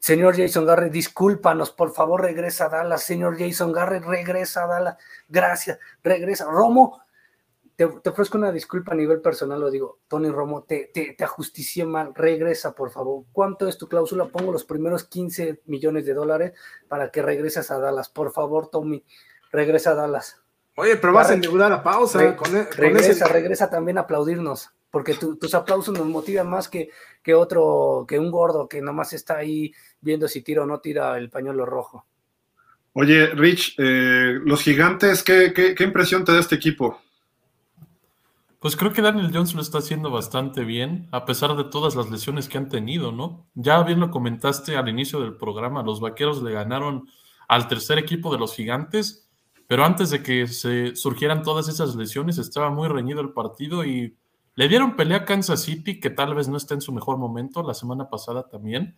Señor 0.00 0.36
Jason 0.36 0.64
Garrett, 0.64 0.92
discúlpanos, 0.92 1.70
por 1.70 1.92
favor, 1.92 2.22
regresa 2.22 2.64
a 2.64 2.68
Dallas. 2.70 3.04
Señor 3.04 3.38
Jason 3.38 3.70
Garrett, 3.70 4.02
regresa 4.02 4.64
a 4.64 4.66
Dallas. 4.66 4.96
Gracias, 5.28 5.78
regresa. 6.02 6.46
Romo, 6.46 7.02
te, 7.86 8.10
ofrezco 8.10 8.38
una 8.38 8.52
disculpa 8.52 8.92
a 8.92 8.96
nivel 8.96 9.20
personal, 9.20 9.60
lo 9.60 9.70
digo, 9.70 10.00
Tony 10.08 10.28
Romo, 10.30 10.64
te, 10.64 10.90
te, 10.92 11.14
te 11.14 11.24
ajusticié 11.24 11.84
mal, 11.84 12.14
regresa 12.14 12.74
por 12.74 12.90
favor. 12.90 13.24
¿Cuánto 13.32 13.68
es 13.68 13.78
tu 13.78 13.88
cláusula? 13.88 14.26
Pongo 14.26 14.52
los 14.52 14.64
primeros 14.64 15.04
15 15.04 15.62
millones 15.66 16.06
de 16.06 16.14
dólares 16.14 16.52
para 16.88 17.10
que 17.10 17.22
regreses 17.22 17.70
a 17.70 17.78
Dallas. 17.78 18.08
Por 18.08 18.32
favor, 18.32 18.68
Tommy, 18.68 19.04
regresa 19.50 19.92
a 19.92 19.94
Dallas. 19.94 20.42
Oye, 20.76 20.96
pero 20.96 21.12
vas 21.12 21.30
a 21.30 21.34
endeudar 21.34 21.70
la 21.70 21.82
pausa. 21.82 22.22
E, 22.24 22.36
regresa, 22.76 23.28
regresa 23.28 23.68
también 23.68 23.98
a 23.98 24.02
aplaudirnos, 24.02 24.70
porque 24.90 25.14
tus 25.14 25.54
aplausos 25.54 25.96
nos 25.96 26.06
motivan 26.06 26.48
más 26.48 26.68
que, 26.68 26.88
que 27.22 27.34
otro, 27.34 28.06
que 28.08 28.18
un 28.18 28.30
gordo 28.30 28.68
que 28.68 28.80
nomás 28.80 29.12
está 29.12 29.36
ahí 29.36 29.72
viendo 30.00 30.28
si 30.28 30.42
tira 30.42 30.62
o 30.62 30.66
no 30.66 30.80
tira 30.80 31.16
el 31.18 31.28
pañuelo 31.28 31.66
rojo. 31.66 32.06
Oye, 32.94 33.28
Rich, 33.28 33.76
eh, 33.78 34.38
los 34.44 34.62
gigantes, 34.62 35.22
¿qué, 35.22 35.52
¿qué, 35.54 35.74
qué, 35.74 35.84
impresión 35.84 36.24
te 36.24 36.32
da 36.32 36.40
este 36.40 36.56
equipo? 36.56 37.00
Pues 38.62 38.76
creo 38.76 38.92
que 38.92 39.02
Daniel 39.02 39.32
Jones 39.34 39.54
lo 39.54 39.60
está 39.60 39.78
haciendo 39.78 40.12
bastante 40.12 40.62
bien, 40.62 41.08
a 41.10 41.24
pesar 41.24 41.56
de 41.56 41.64
todas 41.64 41.96
las 41.96 42.12
lesiones 42.12 42.48
que 42.48 42.58
han 42.58 42.68
tenido, 42.68 43.10
¿no? 43.10 43.48
Ya 43.54 43.82
bien 43.82 43.98
lo 43.98 44.12
comentaste 44.12 44.76
al 44.76 44.88
inicio 44.88 45.20
del 45.20 45.36
programa, 45.36 45.82
los 45.82 45.98
vaqueros 45.98 46.40
le 46.44 46.52
ganaron 46.52 47.08
al 47.48 47.66
tercer 47.66 47.98
equipo 47.98 48.30
de 48.30 48.38
los 48.38 48.54
gigantes, 48.54 49.28
pero 49.66 49.84
antes 49.84 50.10
de 50.10 50.22
que 50.22 50.46
se 50.46 50.94
surgieran 50.94 51.42
todas 51.42 51.66
esas 51.66 51.96
lesiones 51.96 52.38
estaba 52.38 52.70
muy 52.70 52.86
reñido 52.86 53.20
el 53.20 53.32
partido 53.32 53.84
y 53.84 54.16
le 54.54 54.68
dieron 54.68 54.94
pelea 54.94 55.16
a 55.18 55.24
Kansas 55.24 55.64
City, 55.64 55.98
que 55.98 56.10
tal 56.10 56.36
vez 56.36 56.46
no 56.46 56.56
esté 56.56 56.74
en 56.74 56.82
su 56.82 56.92
mejor 56.92 57.18
momento, 57.18 57.64
la 57.64 57.74
semana 57.74 58.10
pasada 58.10 58.48
también, 58.48 58.94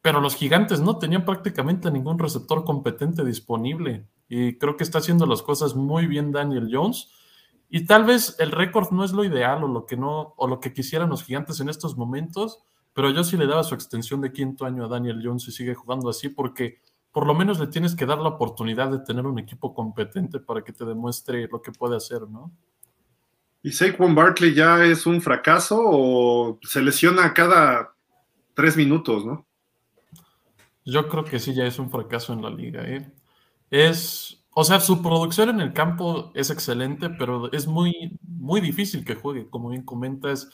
pero 0.00 0.22
los 0.22 0.36
gigantes 0.36 0.80
no 0.80 0.96
tenían 0.96 1.26
prácticamente 1.26 1.90
ningún 1.90 2.18
receptor 2.18 2.64
competente 2.64 3.26
disponible 3.26 4.08
y 4.26 4.56
creo 4.56 4.78
que 4.78 4.84
está 4.84 5.00
haciendo 5.00 5.26
las 5.26 5.42
cosas 5.42 5.74
muy 5.74 6.06
bien 6.06 6.32
Daniel 6.32 6.70
Jones 6.72 7.10
y 7.68 7.84
tal 7.86 8.04
vez 8.04 8.36
el 8.38 8.52
récord 8.52 8.90
no 8.92 9.04
es 9.04 9.12
lo 9.12 9.24
ideal 9.24 9.64
o 9.64 9.68
lo 9.68 9.86
que 9.86 9.96
no, 9.96 10.34
o 10.36 10.46
lo 10.46 10.60
que 10.60 10.72
quisieran 10.72 11.10
los 11.10 11.24
gigantes 11.24 11.60
en 11.60 11.68
estos 11.68 11.96
momentos, 11.96 12.60
pero 12.94 13.10
yo 13.10 13.24
sí 13.24 13.36
le 13.36 13.46
daba 13.46 13.64
su 13.64 13.74
extensión 13.74 14.20
de 14.20 14.32
quinto 14.32 14.64
año 14.64 14.84
a 14.84 14.88
Daniel 14.88 15.20
Jones 15.22 15.46
y 15.48 15.52
sigue 15.52 15.74
jugando 15.74 16.08
así 16.08 16.28
porque 16.28 16.80
por 17.12 17.26
lo 17.26 17.34
menos 17.34 17.58
le 17.58 17.66
tienes 17.66 17.94
que 17.94 18.06
dar 18.06 18.18
la 18.18 18.30
oportunidad 18.30 18.90
de 18.90 18.98
tener 18.98 19.26
un 19.26 19.38
equipo 19.38 19.74
competente 19.74 20.38
para 20.38 20.62
que 20.62 20.72
te 20.72 20.84
demuestre 20.84 21.48
lo 21.48 21.62
que 21.62 21.72
puede 21.72 21.96
hacer, 21.96 22.22
¿no? 22.28 22.52
¿Y 23.62 23.72
Saquon 23.72 24.14
Barkley 24.14 24.54
ya 24.54 24.84
es 24.84 25.06
un 25.06 25.20
fracaso 25.20 25.80
o 25.82 26.58
se 26.62 26.82
lesiona 26.82 27.34
cada 27.34 27.94
tres 28.54 28.76
minutos, 28.76 29.26
no? 29.26 29.46
Yo 30.84 31.08
creo 31.08 31.24
que 31.24 31.38
sí, 31.38 31.52
ya 31.52 31.66
es 31.66 31.78
un 31.78 31.90
fracaso 31.90 32.32
en 32.32 32.42
la 32.42 32.50
liga, 32.50 32.82
¿eh? 32.84 33.12
Es 33.70 34.25
o 34.58 34.64
sea, 34.64 34.80
su 34.80 35.02
producción 35.02 35.50
en 35.50 35.60
el 35.60 35.74
campo 35.74 36.32
es 36.34 36.48
excelente, 36.48 37.10
pero 37.10 37.52
es 37.52 37.66
muy, 37.66 38.18
muy 38.22 38.62
difícil 38.62 39.04
que 39.04 39.14
juegue. 39.14 39.50
Como 39.50 39.68
bien 39.68 39.82
comentas, 39.82 40.48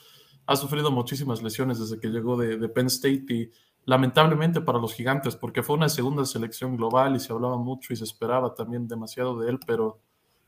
ha 0.44 0.56
sufrido 0.56 0.90
muchísimas 0.90 1.40
lesiones 1.40 1.78
desde 1.78 2.00
que 2.00 2.08
llegó 2.08 2.36
de, 2.36 2.68
Penn 2.68 2.88
State 2.88 3.26
y 3.28 3.50
lamentablemente 3.84 4.60
para 4.60 4.80
los 4.80 4.92
gigantes, 4.92 5.36
porque 5.36 5.62
fue 5.62 5.76
una 5.76 5.88
segunda 5.88 6.24
selección 6.24 6.76
global 6.76 7.14
y 7.14 7.20
se 7.20 7.32
hablaba 7.32 7.58
mucho 7.58 7.92
y 7.92 7.96
se 7.96 8.02
esperaba 8.02 8.56
también 8.56 8.88
demasiado 8.88 9.38
de 9.38 9.50
él, 9.50 9.60
pero 9.64 10.00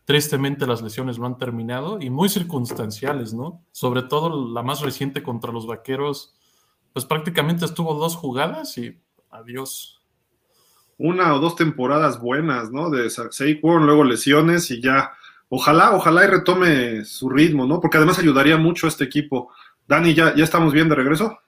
tristemente 0.04 0.66
las 0.66 0.82
lesiones 0.82 1.20
no 1.20 1.26
han 1.26 1.38
terminado 1.38 2.00
y 2.00 2.10
muy 2.10 2.28
circunstanciales, 2.28 3.34
¿no? 3.34 3.62
Sobre 3.70 4.02
todo 4.02 4.52
la 4.52 4.64
más 4.64 4.80
reciente 4.80 5.22
contra 5.22 5.52
los 5.52 5.68
vaqueros, 5.68 6.34
pues 6.92 7.04
prácticamente 7.04 7.66
estuvo 7.66 7.94
dos 7.94 8.16
jugadas 8.16 8.76
y 8.78 9.00
adiós 9.30 10.03
una 10.98 11.34
o 11.34 11.38
dos 11.38 11.56
temporadas 11.56 12.20
buenas, 12.20 12.70
¿no? 12.70 12.90
De 12.90 13.10
Saquon, 13.10 13.86
luego 13.86 14.04
lesiones 14.04 14.70
y 14.70 14.80
ya. 14.80 15.12
Ojalá, 15.48 15.92
ojalá 15.92 16.24
y 16.24 16.28
retome 16.28 17.04
su 17.04 17.28
ritmo, 17.28 17.66
¿no? 17.66 17.80
Porque 17.80 17.96
además 17.96 18.18
ayudaría 18.18 18.56
mucho 18.56 18.86
a 18.86 18.88
este 18.88 19.04
equipo. 19.04 19.52
Dani, 19.86 20.14
¿ya, 20.14 20.34
ya 20.34 20.44
estamos 20.44 20.72
bien 20.72 20.88
de 20.88 20.94
regreso? 20.94 21.38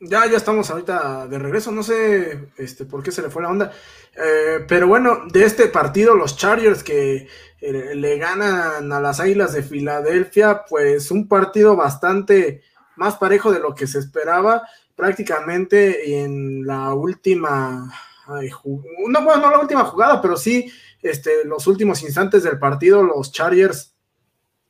Ya, 0.00 0.26
ya 0.26 0.36
estamos 0.36 0.70
ahorita 0.70 1.28
de 1.28 1.38
regreso. 1.38 1.70
No 1.70 1.82
sé 1.82 2.50
este, 2.58 2.84
por 2.84 3.02
qué 3.02 3.10
se 3.10 3.22
le 3.22 3.30
fue 3.30 3.42
la 3.42 3.50
onda. 3.50 3.72
Eh, 4.16 4.64
pero 4.68 4.86
bueno, 4.86 5.24
de 5.30 5.44
este 5.44 5.68
partido, 5.68 6.14
los 6.14 6.36
Chargers 6.36 6.82
que 6.82 7.28
eh, 7.60 7.94
le 7.94 8.18
ganan 8.18 8.92
a 8.92 9.00
las 9.00 9.20
Águilas 9.20 9.52
de 9.54 9.62
Filadelfia, 9.62 10.64
pues 10.68 11.10
un 11.10 11.26
partido 11.28 11.76
bastante 11.76 12.62
más 12.96 13.16
parejo 13.16 13.52
de 13.52 13.60
lo 13.60 13.74
que 13.74 13.86
se 13.86 13.98
esperaba. 13.98 14.62
Prácticamente 14.94 16.20
en 16.20 16.66
la 16.66 16.92
última 16.92 17.90
no, 18.28 19.22
bueno, 19.24 19.42
no 19.42 19.50
la 19.50 19.58
última 19.58 19.84
jugada, 19.84 20.20
pero 20.20 20.36
sí 20.36 20.70
este, 21.02 21.44
los 21.44 21.66
últimos 21.66 22.02
instantes 22.02 22.42
del 22.42 22.58
partido, 22.58 23.02
los 23.02 23.30
Chargers 23.30 23.94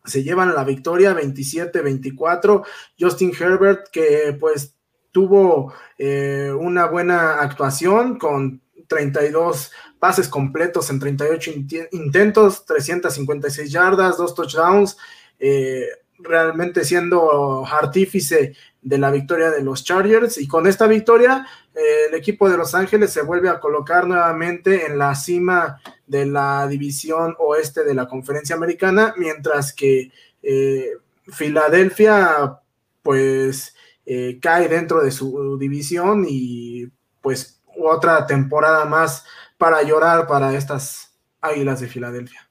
se 0.04 0.22
llevan 0.22 0.54
la 0.54 0.64
victoria 0.64 1.14
27-24. 1.14 2.64
Justin 2.98 3.32
Herbert, 3.38 3.88
que 3.90 4.36
pues 4.38 4.74
tuvo 5.12 5.72
eh, 5.96 6.52
una 6.58 6.86
buena 6.86 7.40
actuación 7.40 8.18
con 8.18 8.60
32 8.88 9.72
pases 9.98 10.28
completos 10.28 10.90
en 10.90 10.98
38 10.98 11.52
intentos, 11.92 12.66
356 12.66 13.70
yardas, 13.70 14.18
dos 14.18 14.34
touchdowns. 14.34 14.96
Eh, 15.38 15.86
realmente 16.18 16.84
siendo 16.84 17.66
artífice 17.66 18.56
de 18.84 18.98
la 18.98 19.10
victoria 19.10 19.50
de 19.50 19.62
los 19.62 19.82
Chargers 19.82 20.36
y 20.38 20.46
con 20.46 20.66
esta 20.66 20.86
victoria 20.86 21.46
eh, 21.74 22.06
el 22.08 22.14
equipo 22.14 22.48
de 22.48 22.58
Los 22.58 22.74
Ángeles 22.74 23.12
se 23.12 23.22
vuelve 23.22 23.48
a 23.48 23.58
colocar 23.58 24.06
nuevamente 24.06 24.86
en 24.86 24.98
la 24.98 25.14
cima 25.14 25.80
de 26.06 26.26
la 26.26 26.66
división 26.68 27.34
oeste 27.38 27.82
de 27.82 27.94
la 27.94 28.06
conferencia 28.06 28.54
americana, 28.54 29.14
mientras 29.16 29.72
que 29.72 30.12
eh, 30.42 30.90
Filadelfia 31.28 32.60
pues 33.02 33.74
eh, 34.04 34.38
cae 34.40 34.68
dentro 34.68 35.02
de 35.02 35.10
su 35.10 35.56
división 35.58 36.26
y 36.28 36.90
pues 37.22 37.62
otra 37.76 38.26
temporada 38.26 38.84
más 38.84 39.24
para 39.56 39.82
llorar 39.82 40.26
para 40.26 40.54
estas 40.54 41.14
Águilas 41.40 41.80
de 41.80 41.88
Filadelfia. 41.88 42.43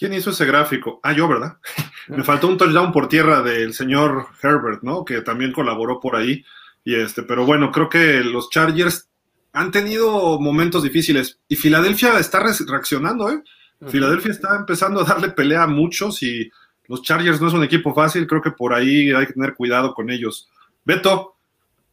¿Quién 0.00 0.14
hizo 0.14 0.30
ese 0.30 0.46
gráfico? 0.46 0.98
Ah, 1.02 1.12
yo, 1.12 1.28
¿verdad? 1.28 1.58
Me 2.08 2.24
faltó 2.24 2.48
un 2.48 2.56
touchdown 2.56 2.90
por 2.90 3.06
tierra 3.06 3.42
del 3.42 3.74
señor 3.74 4.28
Herbert, 4.42 4.82
¿no? 4.82 5.04
Que 5.04 5.20
también 5.20 5.52
colaboró 5.52 6.00
por 6.00 6.16
ahí. 6.16 6.42
Y 6.82 6.94
este, 6.94 7.22
pero 7.22 7.44
bueno, 7.44 7.70
creo 7.70 7.90
que 7.90 8.24
los 8.24 8.48
Chargers 8.48 9.10
han 9.52 9.70
tenido 9.70 10.40
momentos 10.40 10.82
difíciles 10.82 11.38
y 11.48 11.56
Filadelfia 11.56 12.18
está 12.18 12.40
reaccionando, 12.40 13.30
¿eh? 13.30 13.42
Filadelfia 13.88 14.30
está 14.30 14.56
empezando 14.56 15.02
a 15.02 15.04
darle 15.04 15.30
pelea 15.32 15.64
a 15.64 15.66
muchos 15.66 16.22
y 16.22 16.50
los 16.86 17.02
Chargers 17.02 17.38
no 17.38 17.48
es 17.48 17.54
un 17.54 17.64
equipo 17.64 17.94
fácil, 17.94 18.26
creo 18.26 18.40
que 18.40 18.52
por 18.52 18.72
ahí 18.72 19.12
hay 19.12 19.26
que 19.26 19.34
tener 19.34 19.54
cuidado 19.54 19.92
con 19.92 20.08
ellos. 20.08 20.48
Beto, 20.82 21.36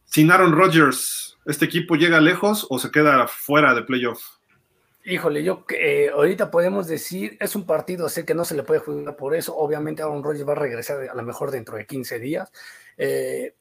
sin 0.06 0.30
Aaron 0.30 0.52
Rodgers, 0.52 1.36
¿este 1.44 1.66
equipo 1.66 1.94
llega 1.94 2.22
lejos 2.22 2.66
o 2.70 2.78
se 2.78 2.90
queda 2.90 3.28
fuera 3.28 3.74
de 3.74 3.82
playoff? 3.82 4.37
Híjole, 5.10 5.42
yo 5.42 5.64
eh, 5.70 6.10
ahorita 6.12 6.50
podemos 6.50 6.86
decir, 6.86 7.38
es 7.40 7.56
un 7.56 7.64
partido, 7.64 8.10
sé 8.10 8.26
que 8.26 8.34
no 8.34 8.44
se 8.44 8.54
le 8.54 8.62
puede 8.62 8.80
jugar 8.80 9.16
por 9.16 9.34
eso, 9.34 9.56
obviamente 9.56 10.02
Aaron 10.02 10.22
Rodgers 10.22 10.46
va 10.46 10.52
a 10.52 10.56
regresar 10.56 11.08
a 11.08 11.14
lo 11.14 11.22
mejor 11.22 11.50
dentro 11.50 11.78
de 11.78 11.86
15 11.86 12.18
días. 12.18 12.52
Eh, 12.98 13.54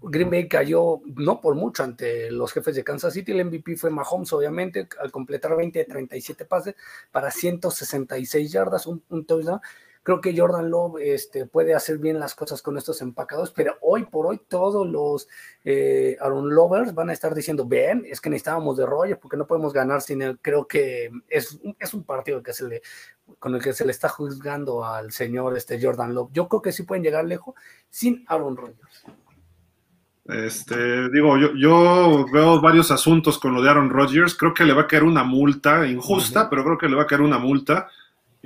Green 0.00 0.30
Bay 0.30 0.48
cayó 0.48 1.02
no 1.04 1.42
por 1.42 1.56
mucho 1.56 1.82
ante 1.82 2.30
los 2.30 2.54
jefes 2.54 2.74
de 2.74 2.84
Kansas 2.84 3.12
City, 3.12 3.32
el 3.32 3.44
MVP 3.44 3.76
fue 3.76 3.90
Mahomes, 3.90 4.32
obviamente, 4.32 4.88
al 4.98 5.12
completar 5.12 5.54
20 5.54 5.78
de 5.78 5.84
37 5.84 6.46
pases 6.46 6.74
para 7.12 7.30
166 7.30 8.50
yardas, 8.50 8.86
un, 8.86 9.02
un 9.10 9.26
touchdown, 9.26 9.60
Creo 10.06 10.20
que 10.20 10.38
Jordan 10.38 10.70
Love 10.70 11.00
este, 11.00 11.46
puede 11.46 11.74
hacer 11.74 11.98
bien 11.98 12.20
las 12.20 12.36
cosas 12.36 12.62
con 12.62 12.78
estos 12.78 13.02
empacados, 13.02 13.50
pero 13.50 13.76
hoy 13.80 14.04
por 14.04 14.26
hoy 14.26 14.40
todos 14.46 14.86
los 14.86 15.26
eh, 15.64 16.16
Aaron 16.20 16.54
Lovers 16.54 16.94
van 16.94 17.10
a 17.10 17.12
estar 17.12 17.34
diciendo, 17.34 17.66
ven, 17.66 18.04
es 18.06 18.20
que 18.20 18.30
necesitábamos 18.30 18.76
de 18.76 18.86
Rogers 18.86 19.18
porque 19.18 19.36
no 19.36 19.48
podemos 19.48 19.72
ganar 19.72 20.02
sin 20.02 20.22
él. 20.22 20.38
Creo 20.40 20.68
que 20.68 21.10
es, 21.26 21.58
es 21.80 21.92
un 21.92 22.04
partido 22.04 22.40
que 22.40 22.52
se 22.52 22.68
le, 22.68 22.82
con 23.40 23.56
el 23.56 23.60
que 23.60 23.72
se 23.72 23.84
le 23.84 23.90
está 23.90 24.08
juzgando 24.08 24.84
al 24.84 25.10
señor 25.10 25.56
este 25.56 25.82
Jordan 25.82 26.14
Love. 26.14 26.30
Yo 26.32 26.46
creo 26.46 26.62
que 26.62 26.70
sí 26.70 26.84
pueden 26.84 27.02
llegar 27.02 27.24
lejos 27.24 27.56
sin 27.90 28.24
Aaron 28.28 28.56
Rodgers. 28.56 29.06
Este, 30.26 31.10
digo, 31.10 31.36
yo, 31.36 31.48
yo, 31.56 32.26
veo 32.32 32.60
varios 32.60 32.92
asuntos 32.92 33.40
con 33.40 33.54
lo 33.54 33.60
de 33.60 33.70
Aaron 33.70 33.90
Rodgers. 33.90 34.36
Creo 34.36 34.54
que 34.54 34.64
le 34.64 34.72
va 34.72 34.82
a 34.82 34.86
caer 34.86 35.02
una 35.02 35.24
multa 35.24 35.84
injusta, 35.84 36.48
pero 36.48 36.62
creo 36.62 36.78
que 36.78 36.88
le 36.88 36.94
va 36.94 37.02
a 37.02 37.06
caer 37.08 37.22
una 37.22 37.38
multa. 37.38 37.88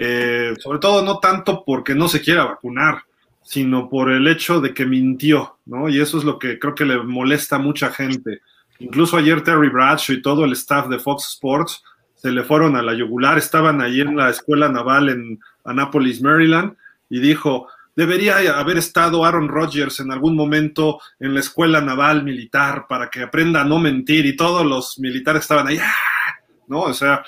Eh, 0.03 0.55
sobre 0.59 0.79
todo 0.79 1.05
no 1.05 1.19
tanto 1.19 1.63
porque 1.63 1.95
no 1.95 2.09
se 2.09 2.23
quiera 2.23 2.47
vacunar, 2.47 3.03
sino 3.43 3.91
por 3.91 4.11
el 4.11 4.27
hecho 4.29 4.59
de 4.59 4.73
que 4.73 4.87
mintió, 4.87 5.59
¿no? 5.67 5.91
Y 5.91 6.01
eso 6.01 6.17
es 6.17 6.25
lo 6.25 6.39
que 6.39 6.59
creo 6.59 6.75
que 6.75 6.87
le 6.87 7.03
molesta 7.03 7.57
a 7.57 7.59
mucha 7.59 7.91
gente. 7.91 8.41
Incluso 8.79 9.19
ayer 9.19 9.43
Terry 9.43 9.69
Bradshaw 9.69 10.17
y 10.17 10.23
todo 10.23 10.47
el 10.47 10.53
staff 10.53 10.89
de 10.89 10.99
Fox 10.99 11.35
Sports 11.35 11.85
se 12.15 12.31
le 12.31 12.45
fueron 12.45 12.77
a 12.77 12.83
la 12.83 12.95
yugular, 12.95 13.37
estaban 13.37 13.83
ahí 13.83 14.01
en 14.01 14.17
la 14.17 14.31
escuela 14.31 14.71
naval 14.71 15.11
en 15.11 15.39
Annapolis, 15.67 16.23
Maryland, 16.23 16.77
y 17.11 17.21
dijo, 17.21 17.69
debería 17.95 18.39
haber 18.59 18.79
estado 18.79 19.27
Aaron 19.27 19.49
Rodgers 19.49 20.01
en 20.01 20.13
algún 20.13 20.35
momento 20.35 20.99
en 21.19 21.35
la 21.35 21.41
escuela 21.41 21.83
naval 21.83 22.25
militar 22.25 22.87
para 22.89 23.11
que 23.11 23.21
aprenda 23.21 23.61
a 23.61 23.65
no 23.65 23.79
mentir, 23.79 24.25
y 24.25 24.35
todos 24.35 24.65
los 24.65 24.99
militares 24.99 25.43
estaban 25.43 25.67
ahí, 25.67 25.79
¡ah! 25.79 26.41
¿no? 26.69 26.83
O 26.83 26.95
sea, 26.95 27.23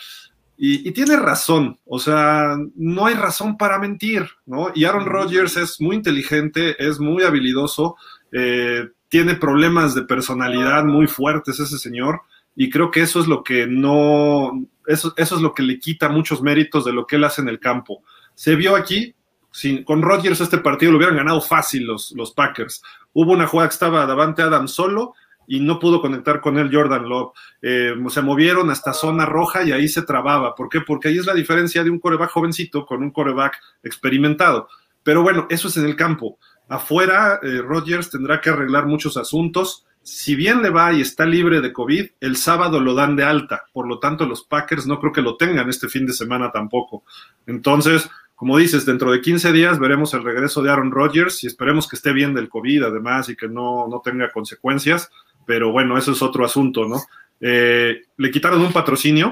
y, 0.65 0.93
tiene 0.93 1.17
razón, 1.17 1.81
o 1.87 1.99
sea, 1.99 2.57
no 2.77 3.07
hay 3.07 3.15
razón 3.15 3.59
para 3.59 3.81
mentir, 3.81 4.29
¿no? 4.47 4.71
Y 4.77 4.85
Aaron 4.85 5.07
Rodgers 5.07 5.57
es 5.57 5.81
muy 5.81 5.97
inteligente, 5.97 6.77
es 6.79 7.01
muy 7.01 7.25
habilidoso, 7.25 7.97
eh, 8.31 8.89
tiene 9.09 9.35
problemas 9.35 9.97
de 9.97 10.03
personalidad 10.03 10.85
muy 10.85 11.09
fuertes 11.09 11.59
ese 11.59 11.79
señor, 11.79 12.21
y 12.55 12.71
creo 12.71 12.93
que 12.93 13.01
eso 13.01 13.19
es 13.19 13.27
lo 13.27 13.43
que 13.43 13.67
no, 13.67 14.53
eso, 14.87 15.13
eso 15.17 15.35
es 15.35 15.43
lo 15.43 15.53
que 15.53 15.65
le 15.65 15.81
quita 15.81 16.09
muchos 16.09 16.43
méritos 16.43 16.85
de 16.85 16.93
lo 16.93 17.09
que 17.09 17.17
él 17.17 17.25
hace 17.25 17.43
en 17.43 17.49
el 17.49 17.59
campo. 17.59 18.05
Se 18.37 18.55
vio 18.55 18.77
aquí, 18.77 19.17
sin, 19.51 19.83
con 19.83 20.01
Rodgers 20.01 20.41
este 20.41 20.59
partido 20.59 20.93
lo 20.93 20.99
hubieran 20.99 21.17
ganado 21.17 21.41
fácil 21.41 21.87
los, 21.87 22.13
los 22.13 22.31
Packers. 22.31 22.85
Hubo 23.13 23.33
una 23.33 23.49
jugada 23.49 23.69
que 23.69 23.75
estaba 23.75 24.07
Davante 24.07 24.43
Adams 24.43 24.71
solo 24.71 25.15
y 25.47 25.61
no 25.61 25.79
pudo 25.79 26.01
conectar 26.01 26.41
con 26.41 26.59
él 26.59 26.71
Jordan 26.73 27.09
Love. 27.09 27.33
Eh, 27.61 27.95
se 28.09 28.23
movieron 28.23 28.71
hasta 28.71 28.93
zona 28.93 29.27
roja 29.27 29.63
y 29.63 29.73
ahí 29.73 29.89
se 29.89 30.03
trababa. 30.03 30.55
¿Por 30.55 30.69
qué? 30.69 30.81
Porque 30.81 31.09
ahí 31.09 31.19
es 31.19 31.27
la 31.27 31.35
diferencia 31.35 31.85
de 31.85 31.91
un 31.91 31.99
coreback 31.99 32.31
jovencito 32.31 32.87
con 32.87 33.03
un 33.03 33.11
coreback 33.11 33.59
experimentado. 33.83 34.69
Pero 35.03 35.23
bueno, 35.23 35.47
eso 35.51 35.69
es 35.69 35.77
en 35.77 35.87
el 35.87 35.97
campo. 35.97 36.39
Afuera, 36.69 37.41
eh, 37.43 37.61
Rodgers 37.61 38.11
tendrá 38.11 38.41
que 38.41 38.51
arreglar 38.51 38.87
muchos 38.87 39.17
asuntos. 39.17 39.85
Si 40.03 40.35
bien 40.35 40.63
le 40.63 40.71
va 40.71 40.93
y 40.93 41.01
está 41.01 41.27
libre 41.27 41.61
de 41.61 41.73
COVID, 41.73 42.11
el 42.21 42.37
sábado 42.37 42.81
lo 42.81 42.95
dan 42.95 43.15
de 43.15 43.25
alta. 43.25 43.65
Por 43.73 43.87
lo 43.87 43.99
tanto, 43.99 44.27
los 44.27 44.45
Packers 44.45 44.87
no 44.87 44.99
creo 44.99 45.13
que 45.13 45.23
lo 45.23 45.37
tengan 45.37 45.69
este 45.69 45.89
fin 45.89 46.07
de 46.07 46.13
semana 46.13 46.51
tampoco. 46.51 47.05
Entonces, 47.47 48.09
como 48.35 48.59
dices, 48.59 48.85
dentro 48.85 49.13
de 49.13 49.21
15 49.21 49.53
días 49.53 49.79
veremos 49.79 50.15
el 50.15 50.25
regreso 50.25 50.63
de 50.63 50.71
Aaron 50.71 50.91
Rodgers 50.91 51.45
y 51.45 51.47
esperemos 51.47 51.87
que 51.87 51.95
esté 51.95 52.13
bien 52.13 52.35
del 52.35 52.49
COVID 52.49 52.85
además 52.85 53.29
y 53.29 53.37
que 53.37 53.49
no, 53.49 53.87
no 53.87 54.01
tenga 54.01 54.33
consecuencias 54.33 55.11
pero 55.47 55.73
bueno, 55.73 55.97
eso 55.99 56.13
es 56.13 56.23
otro 56.23 56.45
asunto, 56.45 56.87
¿no? 56.87 57.03
Eh, 57.41 58.03
le 58.17 58.31
quitaron 58.31 58.61
un 58.61 58.73
patrocinio, 58.73 59.31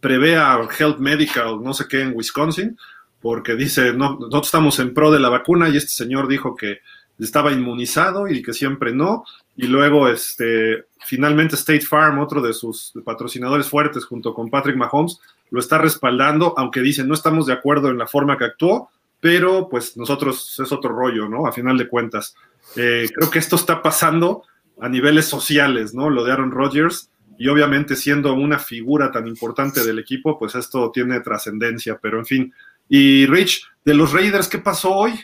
prevé 0.00 0.36
a 0.36 0.60
Health 0.78 0.98
Medical, 0.98 1.62
no 1.62 1.72
sé 1.74 1.86
qué, 1.88 2.02
en 2.02 2.12
Wisconsin, 2.14 2.76
porque 3.20 3.54
dice, 3.54 3.92
no, 3.92 4.14
nosotros 4.14 4.46
estamos 4.46 4.78
en 4.78 4.94
pro 4.94 5.10
de 5.10 5.20
la 5.20 5.28
vacuna 5.28 5.68
y 5.68 5.76
este 5.76 5.90
señor 5.90 6.26
dijo 6.26 6.56
que 6.56 6.78
estaba 7.18 7.52
inmunizado 7.52 8.28
y 8.28 8.42
que 8.42 8.52
siempre 8.52 8.92
no, 8.92 9.24
y 9.56 9.66
luego 9.66 10.08
este, 10.08 10.86
finalmente 11.04 11.54
State 11.54 11.82
Farm, 11.82 12.18
otro 12.18 12.40
de 12.40 12.52
sus 12.52 12.92
patrocinadores 13.04 13.68
fuertes 13.68 14.04
junto 14.04 14.32
con 14.32 14.50
Patrick 14.50 14.76
Mahomes, 14.76 15.20
lo 15.50 15.60
está 15.60 15.78
respaldando, 15.78 16.54
aunque 16.56 16.80
dice, 16.80 17.04
no 17.04 17.14
estamos 17.14 17.46
de 17.46 17.52
acuerdo 17.52 17.90
en 17.90 17.98
la 17.98 18.06
forma 18.06 18.38
que 18.38 18.44
actuó, 18.44 18.90
pero 19.20 19.68
pues 19.68 19.96
nosotros 19.96 20.58
es 20.58 20.72
otro 20.72 20.90
rollo, 20.90 21.28
¿no? 21.28 21.46
A 21.46 21.52
final 21.52 21.76
de 21.76 21.88
cuentas. 21.88 22.34
Eh, 22.76 23.08
creo 23.14 23.30
que 23.30 23.38
esto 23.38 23.56
está 23.56 23.82
pasando 23.82 24.44
a 24.80 24.88
niveles 24.88 25.26
sociales, 25.26 25.94
¿no? 25.94 26.10
Lo 26.10 26.24
de 26.24 26.32
Aaron 26.32 26.50
Rodgers 26.50 27.10
y 27.40 27.48
obviamente 27.48 27.96
siendo 27.96 28.34
una 28.34 28.58
figura 28.58 29.10
tan 29.10 29.26
importante 29.26 29.82
del 29.82 29.98
equipo, 29.98 30.38
pues 30.38 30.54
esto 30.54 30.90
tiene 30.92 31.20
trascendencia, 31.20 31.98
pero 32.00 32.18
en 32.18 32.26
fin. 32.26 32.54
Y 32.86 33.24
Rich, 33.24 33.62
de 33.82 33.94
los 33.94 34.12
Raiders, 34.12 34.46
¿qué 34.46 34.58
pasó 34.58 34.94
hoy? 34.94 35.18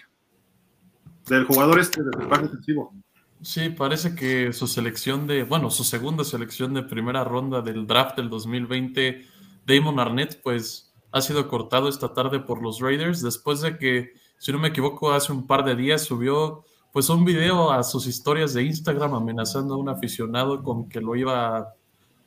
Del 1.28 1.44
jugador 1.44 1.78
este 1.78 2.02
del 2.02 2.14
equipaje 2.14 2.44
defensivo. 2.44 2.94
Sí, 3.42 3.68
parece 3.68 4.14
que 4.14 4.54
su 4.54 4.66
selección 4.66 5.26
de, 5.26 5.42
bueno, 5.42 5.70
su 5.70 5.84
segunda 5.84 6.24
selección 6.24 6.72
de 6.72 6.84
primera 6.84 7.22
ronda 7.22 7.60
del 7.60 7.86
draft 7.86 8.16
del 8.16 8.30
2020, 8.30 9.26
Damon 9.66 10.00
Arnett, 10.00 10.40
pues 10.42 10.94
ha 11.12 11.20
sido 11.20 11.48
cortado 11.48 11.88
esta 11.88 12.14
tarde 12.14 12.40
por 12.40 12.62
los 12.62 12.80
Raiders 12.80 13.20
después 13.20 13.60
de 13.60 13.76
que, 13.76 14.14
si 14.38 14.52
no 14.52 14.58
me 14.58 14.68
equivoco, 14.68 15.12
hace 15.12 15.32
un 15.32 15.46
par 15.46 15.64
de 15.64 15.76
días 15.76 16.02
subió 16.02 16.64
pues 16.96 17.10
un 17.10 17.26
video 17.26 17.72
a 17.72 17.82
sus 17.82 18.06
historias 18.06 18.54
de 18.54 18.62
Instagram 18.62 19.12
amenazando 19.12 19.74
a 19.74 19.76
un 19.76 19.90
aficionado 19.90 20.62
con 20.62 20.88
que 20.88 21.02
lo 21.02 21.14
iba, 21.14 21.74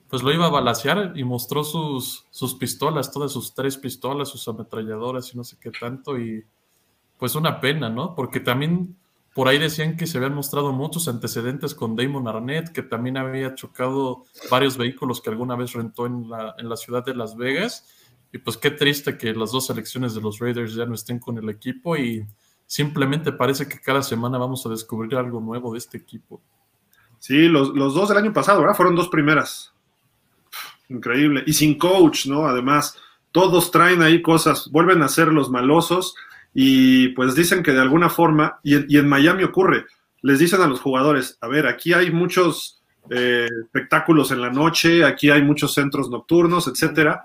pues 0.08 0.22
lo 0.22 0.32
iba 0.32 0.46
a 0.46 0.52
balasear 0.52 1.14
y 1.16 1.24
mostró 1.24 1.64
sus, 1.64 2.28
sus 2.30 2.54
pistolas, 2.54 3.12
todas 3.12 3.32
sus 3.32 3.56
tres 3.56 3.78
pistolas, 3.78 4.30
sus 4.30 4.48
ametralladoras 4.48 5.34
y 5.34 5.38
no 5.38 5.44
sé 5.44 5.58
qué 5.60 5.72
tanto 5.72 6.20
y 6.20 6.46
pues 7.18 7.34
una 7.34 7.60
pena, 7.60 7.90
¿no? 7.90 8.14
Porque 8.14 8.41
también 8.41 8.96
por 9.34 9.48
ahí 9.48 9.58
decían 9.58 9.98
que 9.98 10.06
se 10.06 10.20
habían 10.20 10.36
mostrado 10.36 10.72
muchos 10.72 11.08
antecedentes 11.08 11.74
con 11.74 11.96
Damon 11.96 12.28
Arnett, 12.28 12.70
que 12.72 12.84
también 12.84 13.18
había 13.18 13.56
chocado 13.56 14.26
varios 14.52 14.78
vehículos 14.78 15.20
que 15.20 15.32
alguna 15.32 15.56
vez 15.56 15.74
rentó 15.74 16.06
en 16.06 16.30
la, 16.30 16.54
en 16.60 16.70
la 16.70 16.78
ciudad 16.78 17.04
de 17.04 17.16
Las 17.16 17.36
Vegas. 17.36 17.88
Y 18.32 18.38
pues 18.38 18.56
qué 18.56 18.70
triste 18.70 19.18
que 19.18 19.34
las 19.34 19.52
dos 19.52 19.66
selecciones 19.66 20.14
de 20.14 20.22
los 20.22 20.38
Raiders 20.38 20.76
ya 20.76 20.86
no 20.86 20.94
estén 20.94 21.18
con 21.18 21.40
el 21.40 21.50
equipo 21.50 21.98
y 21.98 22.24
Simplemente 22.70 23.32
parece 23.32 23.68
que 23.68 23.80
cada 23.80 24.04
semana 24.04 24.38
vamos 24.38 24.64
a 24.64 24.70
descubrir 24.70 25.16
algo 25.16 25.41
nuevo 25.41 25.72
de 25.72 25.80
este 25.80 25.98
equipo. 25.98 26.40
Sí, 27.18 27.48
los, 27.48 27.74
dos 27.74 28.10
del 28.10 28.20
año 28.20 28.32
pasado. 28.32 28.64
Fueron 28.76 28.96
dos 28.96 29.10
primeras. 29.10 29.74
Increíble. 30.88 31.44
Y 31.48 31.54
sin 31.54 31.80
coach, 31.80 32.28
¿no? 32.28 32.46
Además, 32.46 32.96
todos 33.32 33.72
traen 33.72 34.04
ahí 34.04 34.22
cosas, 34.22 34.70
vuelven 34.72 35.02
a 35.02 35.08
ser 35.08 35.30
los 35.30 35.50
malosos 35.50 36.14
y 36.54 37.08
pues 37.10 37.34
dicen 37.34 37.64
que 37.64 37.72
de 37.72 37.82
alguna 37.82 38.08
forma, 38.08 38.60
y 38.62 38.98
en, 38.98 39.10
Miami 39.10 39.46
ocurre, 39.46 39.88
les 40.22 40.38
dicen 40.38 40.62
a 40.62 40.68
los 40.68 40.80
jugadores, 40.80 41.40
a 41.41 41.48
ver, 41.48 41.66
aquí 41.66 41.94
hay 41.94 42.12
muchos 42.12 42.84
eh, 43.10 43.48
espectáculos 43.64 44.30
en 44.30 44.41
la 44.41 44.52
noche, 44.52 45.04
aquí 45.04 45.32
hay 45.32 45.41
muchos 45.41 45.74
centros 45.74 46.12
nocturnos, 46.12 46.68
etcétera. 46.68 47.24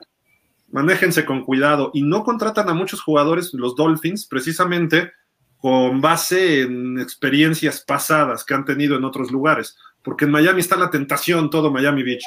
Manéjense 0.72 1.26
con 1.26 1.44
cuidado 1.44 1.90
y 1.92 2.00
no 2.00 2.24
contratan 2.24 2.70
a 2.70 2.74
muchos 2.74 3.02
jugadores, 3.02 3.52
los 3.52 3.76
Dolphins, 3.76 4.24
precisamente 4.24 5.12
con 5.58 6.00
base 6.00 6.62
en 6.62 6.98
experiencias 6.98 7.80
pasadas 7.80 8.44
que 8.44 8.54
han 8.54 8.64
tenido 8.64 8.96
en 8.96 9.04
otros 9.04 9.30
lugares, 9.30 9.76
porque 10.02 10.26
en 10.26 10.30
Miami 10.30 10.60
está 10.60 10.76
la 10.76 10.90
tentación, 10.90 11.50
todo 11.50 11.70
Miami 11.70 12.02
Beach. 12.02 12.24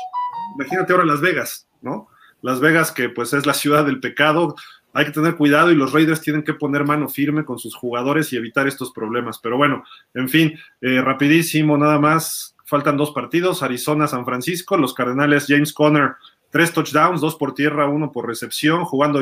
Imagínate 0.55 0.93
ahora 0.93 1.05
Las 1.05 1.21
Vegas, 1.21 1.67
¿no? 1.81 2.09
Las 2.41 2.59
Vegas, 2.59 2.91
que 2.91 3.09
pues 3.09 3.33
es 3.33 3.45
la 3.45 3.53
ciudad 3.53 3.85
del 3.85 3.99
pecado, 3.99 4.55
hay 4.93 5.05
que 5.05 5.11
tener 5.11 5.35
cuidado 5.35 5.71
y 5.71 5.75
los 5.75 5.93
Raiders 5.93 6.21
tienen 6.21 6.43
que 6.43 6.55
poner 6.55 6.83
mano 6.83 7.07
firme 7.07 7.45
con 7.45 7.59
sus 7.59 7.75
jugadores 7.75 8.33
y 8.33 8.37
evitar 8.37 8.67
estos 8.67 8.91
problemas. 8.91 9.37
Pero 9.37 9.55
bueno, 9.55 9.83
en 10.15 10.27
fin, 10.27 10.57
eh, 10.81 11.01
rapidísimo, 11.01 11.77
nada 11.77 11.99
más, 11.99 12.55
faltan 12.65 12.97
dos 12.97 13.11
partidos, 13.11 13.61
Arizona, 13.61 14.07
San 14.07 14.25
Francisco, 14.25 14.75
los 14.75 14.95
Cardenales, 14.95 15.45
James 15.47 15.71
Conner, 15.71 16.15
tres 16.49 16.73
touchdowns, 16.73 17.21
dos 17.21 17.35
por 17.35 17.53
tierra, 17.53 17.87
uno 17.87 18.11
por 18.11 18.25
recepción, 18.25 18.85
jugando, 18.85 19.21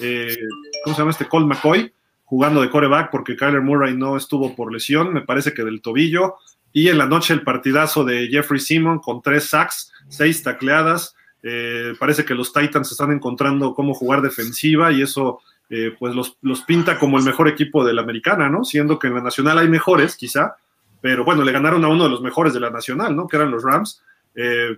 eh, 0.00 0.36
¿cómo 0.84 0.94
se 0.94 1.00
llama 1.00 1.10
este? 1.12 1.26
Colt 1.26 1.46
McCoy, 1.46 1.90
jugando 2.34 2.62
de 2.62 2.68
coreback 2.68 3.12
porque 3.12 3.36
Kyler 3.36 3.60
Murray 3.60 3.96
no 3.96 4.16
estuvo 4.16 4.56
por 4.56 4.72
lesión, 4.72 5.12
me 5.12 5.20
parece 5.20 5.54
que 5.54 5.62
del 5.62 5.80
tobillo. 5.80 6.34
Y 6.72 6.88
en 6.88 6.98
la 6.98 7.06
noche 7.06 7.32
el 7.32 7.42
partidazo 7.42 8.02
de 8.02 8.26
Jeffrey 8.26 8.58
Simon 8.58 8.98
con 8.98 9.22
tres 9.22 9.50
sacks, 9.50 9.92
seis 10.08 10.42
tacleadas. 10.42 11.14
Eh, 11.44 11.92
parece 11.96 12.24
que 12.24 12.34
los 12.34 12.52
Titans 12.52 12.90
están 12.90 13.12
encontrando 13.12 13.72
cómo 13.72 13.94
jugar 13.94 14.20
defensiva 14.20 14.90
y 14.90 15.02
eso 15.02 15.42
eh, 15.70 15.94
pues 15.96 16.12
los, 16.12 16.36
los, 16.42 16.62
pinta 16.62 16.98
como 16.98 17.18
el 17.18 17.24
mejor 17.24 17.46
equipo 17.46 17.84
de 17.84 17.92
la 17.92 18.02
americana, 18.02 18.48
¿no? 18.48 18.64
Siendo 18.64 18.98
que 18.98 19.06
en 19.06 19.14
la 19.14 19.20
nacional 19.20 19.58
hay 19.58 19.68
mejores, 19.68 20.16
quizá, 20.16 20.56
pero 21.00 21.24
bueno, 21.24 21.44
le 21.44 21.52
ganaron 21.52 21.84
a 21.84 21.88
uno 21.88 22.02
de 22.02 22.10
los 22.10 22.20
mejores 22.20 22.52
de 22.52 22.58
la 22.58 22.70
nacional, 22.70 23.14
¿no? 23.14 23.28
Que 23.28 23.36
eran 23.36 23.52
los 23.52 23.62
Rams. 23.62 24.02
Eh, 24.34 24.76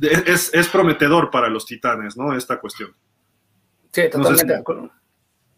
es, 0.00 0.50
es, 0.54 0.68
prometedor 0.68 1.30
para 1.30 1.50
los 1.50 1.66
Titanes, 1.66 2.16
¿no? 2.16 2.34
Esta 2.34 2.58
cuestión. 2.58 2.94
Sí, 3.92 4.04
totalmente 4.10 4.54
de 4.54 4.60
acuerdo. 4.60 4.90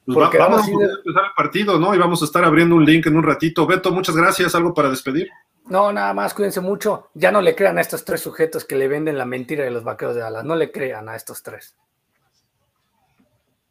Pues 0.05 0.17
vamos 0.39 0.63
a 0.63 0.71
empezar 0.71 1.25
el 1.25 1.35
partido, 1.37 1.79
¿no? 1.79 1.95
Y 1.95 1.99
vamos 1.99 2.23
a 2.23 2.25
estar 2.25 2.45
abriendo 2.45 2.75
un 2.75 2.85
link 2.85 3.07
en 3.07 3.17
un 3.17 3.23
ratito. 3.23 3.67
Beto, 3.67 3.93
muchas 3.93 4.17
gracias. 4.17 4.55
¿Algo 4.55 4.75
para 4.75 4.91
despedir? 4.91 5.29
No, 5.67 5.93
nada 5.93 6.13
más, 6.13 6.35
cuídense 6.35 6.61
mucho. 6.61 7.11
Ya 7.15 7.31
no 7.31 7.41
le 7.41 7.55
crean 7.55 7.79
a 7.79 7.81
estos 7.81 8.05
tres 8.05 8.21
sujetos 8.21 8.65
que 8.65 8.75
le 8.75 8.89
venden 8.89 9.17
la 9.17 9.25
mentira 9.25 9.65
de 9.65 9.71
los 9.71 9.85
vaqueros 9.85 10.17
de 10.17 10.23
Dallas. 10.23 10.45
No 10.45 10.57
le 10.57 10.73
crean 10.73 11.09
a 11.09 11.15
estos 11.15 11.43
tres. 11.43 11.77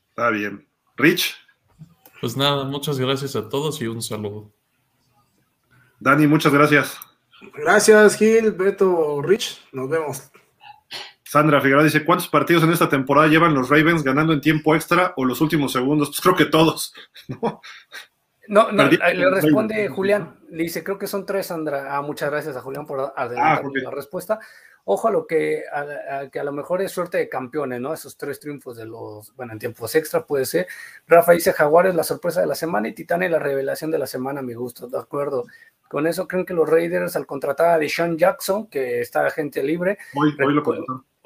Está 0.09 0.29
bien. 0.29 0.67
Rich. 0.95 1.35
Pues 2.21 2.37
nada, 2.37 2.63
muchas 2.63 2.97
gracias 2.97 3.35
a 3.35 3.49
todos 3.49 3.81
y 3.81 3.87
un 3.87 4.01
saludo. 4.01 4.51
Dani, 5.99 6.27
muchas 6.27 6.53
gracias. 6.53 6.97
Gracias, 7.55 8.15
Gil, 8.15 8.51
Beto, 8.51 9.21
Rich. 9.21 9.61
Nos 9.71 9.89
vemos. 9.89 10.30
Sandra 11.31 11.61
Figueroa 11.61 11.85
dice, 11.85 12.03
¿cuántos 12.03 12.27
partidos 12.27 12.61
en 12.63 12.73
esta 12.73 12.89
temporada 12.89 13.29
llevan 13.29 13.53
los 13.53 13.69
Ravens 13.69 14.03
ganando 14.03 14.33
en 14.33 14.41
tiempo 14.41 14.75
extra 14.75 15.13
o 15.15 15.23
los 15.23 15.39
últimos 15.39 15.71
segundos? 15.71 16.09
Pues 16.09 16.19
creo 16.19 16.35
que 16.35 16.45
todos. 16.45 16.93
No, 18.47 18.69
no, 18.69 18.83
le 18.89 19.29
responde 19.29 19.87
Julián, 19.87 20.39
le 20.49 20.63
dice, 20.63 20.83
creo 20.83 20.97
que 20.97 21.07
son 21.07 21.25
tres, 21.25 21.45
Sandra. 21.45 21.95
Ah, 21.95 22.01
muchas 22.01 22.29
gracias 22.29 22.57
a 22.57 22.61
Julián 22.61 22.85
por 22.85 23.13
adelantar 23.15 23.63
ah, 23.63 23.69
la 23.83 23.91
respuesta. 23.91 24.39
Ojo 24.83 25.07
a 25.07 25.11
lo 25.11 25.25
que 25.25 25.63
a, 25.71 26.27
que 26.29 26.39
a 26.39 26.43
lo 26.43 26.51
mejor 26.51 26.81
es 26.81 26.91
suerte 26.91 27.17
de 27.19 27.29
campeones, 27.29 27.79
¿no? 27.79 27.93
Esos 27.93 28.17
tres 28.17 28.41
triunfos 28.41 28.75
de 28.75 28.87
los, 28.87 29.33
bueno, 29.37 29.53
en 29.53 29.59
tiempos 29.59 29.95
extra 29.95 30.25
puede 30.25 30.43
ser. 30.43 30.67
Rafa 31.07 31.31
dice, 31.31 31.53
Jaguares 31.53 31.95
la 31.95 32.03
sorpresa 32.03 32.41
de 32.41 32.47
la 32.47 32.55
semana 32.55 32.89
y 32.89 32.93
Titane 32.93 33.29
la 33.29 33.39
revelación 33.39 33.89
de 33.89 33.99
la 33.99 34.07
semana, 34.07 34.41
mi 34.41 34.55
gusto, 34.55 34.87
de 34.87 34.99
acuerdo. 34.99 35.45
Con 35.87 36.07
eso 36.07 36.27
creen 36.27 36.45
que 36.45 36.55
los 36.55 36.67
Raiders 36.67 37.15
al 37.15 37.27
contratar 37.27 37.69
a 37.69 37.79
Deshaun 37.79 38.17
Jackson, 38.17 38.67
que 38.67 38.99
está 38.99 39.25
agente 39.25 39.63
libre, 39.63 39.97
hoy, 40.13 40.35
hoy 40.43 40.53
lo 40.55 40.63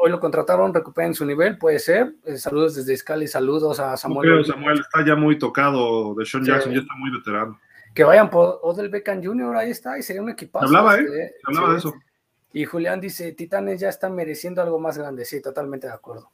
hoy 0.06 0.12
lo 0.12 0.20
contrataron, 0.20 0.72
recuperen 0.72 1.16
su 1.16 1.26
nivel, 1.26 1.58
puede 1.58 1.80
ser. 1.80 2.14
Eh, 2.26 2.38
saludos 2.38 2.76
desde 2.76 2.96
Scali, 2.96 3.28
saludos 3.28 3.80
a 3.80 3.98
Samuel. 3.98 4.46
Samuel 4.46 4.80
está 4.80 5.04
ya 5.04 5.16
muy 5.16 5.40
tocado, 5.40 6.14
de 6.14 6.26
Sean 6.26 6.46
Jackson 6.46 6.74
ya 6.74 6.82
está 6.82 6.94
muy 6.96 7.10
veterano. 7.10 7.60
Que 7.92 8.04
vayan 8.04 8.30
por 8.30 8.60
Odell 8.62 8.90
Beckham 8.90 9.24
Jr., 9.24 9.58
ahí 9.58 9.72
está, 9.72 9.98
y 9.98 10.04
sería 10.04 10.22
un 10.22 10.30
equipazo. 10.30 10.66
Hablaba, 10.66 10.98
¿eh? 10.98 11.02
Este, 11.02 11.36
hablaba 11.44 11.72
de 11.72 11.78
eso. 11.80 11.96
Y 12.54 12.66
Julián 12.66 13.02
dice, 13.02 13.32
Titanes 13.32 13.80
ya 13.80 13.90
están 13.90 14.14
mereciendo 14.14 14.62
algo 14.62 14.80
más 14.80 14.96
grande, 14.96 15.26
sí, 15.26 15.42
totalmente 15.42 15.88
de 15.88 15.94
acuerdo. 15.94 16.30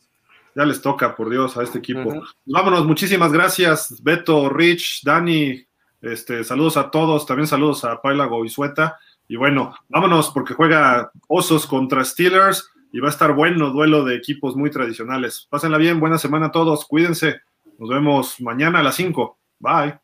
Ya 0.54 0.66
les 0.66 0.82
toca, 0.82 1.16
por 1.16 1.30
Dios, 1.30 1.56
a 1.56 1.64
este 1.64 1.78
equipo. 1.78 2.24
Vámonos, 2.46 2.86
muchísimas 2.86 3.32
gracias, 3.32 4.04
Beto, 4.04 4.50
Rich, 4.50 5.02
Dani, 5.06 5.66
este, 6.02 6.44
saludos 6.44 6.76
a 6.76 6.92
todos, 6.92 7.26
también 7.26 7.48
saludos 7.48 7.86
a 7.86 8.02
Paila 8.02 8.26
Goizueta. 8.26 9.00
Y 9.30 9.38
bueno, 9.38 9.74
vámonos 9.88 10.30
porque 10.32 10.56
juega 10.56 11.10
Osos 11.30 11.66
contra 11.66 12.04
Steelers 12.04 12.71
y 12.92 13.00
va 13.00 13.08
a 13.08 13.12
estar 13.12 13.34
bueno 13.34 13.70
duelo 13.70 14.04
de 14.04 14.16
equipos 14.16 14.56
muy 14.56 14.70
tradicionales. 14.70 15.48
Pásenla 15.50 15.78
bien, 15.78 16.00
buena 16.00 16.18
semana 16.18 16.48
a 16.48 16.52
todos, 16.52 16.86
cuídense. 16.86 17.42
Nos 17.78 17.90
vemos 17.90 18.42
mañana 18.42 18.80
a 18.80 18.84
las 18.84 18.96
5. 18.96 19.40
Bye. 19.60 20.01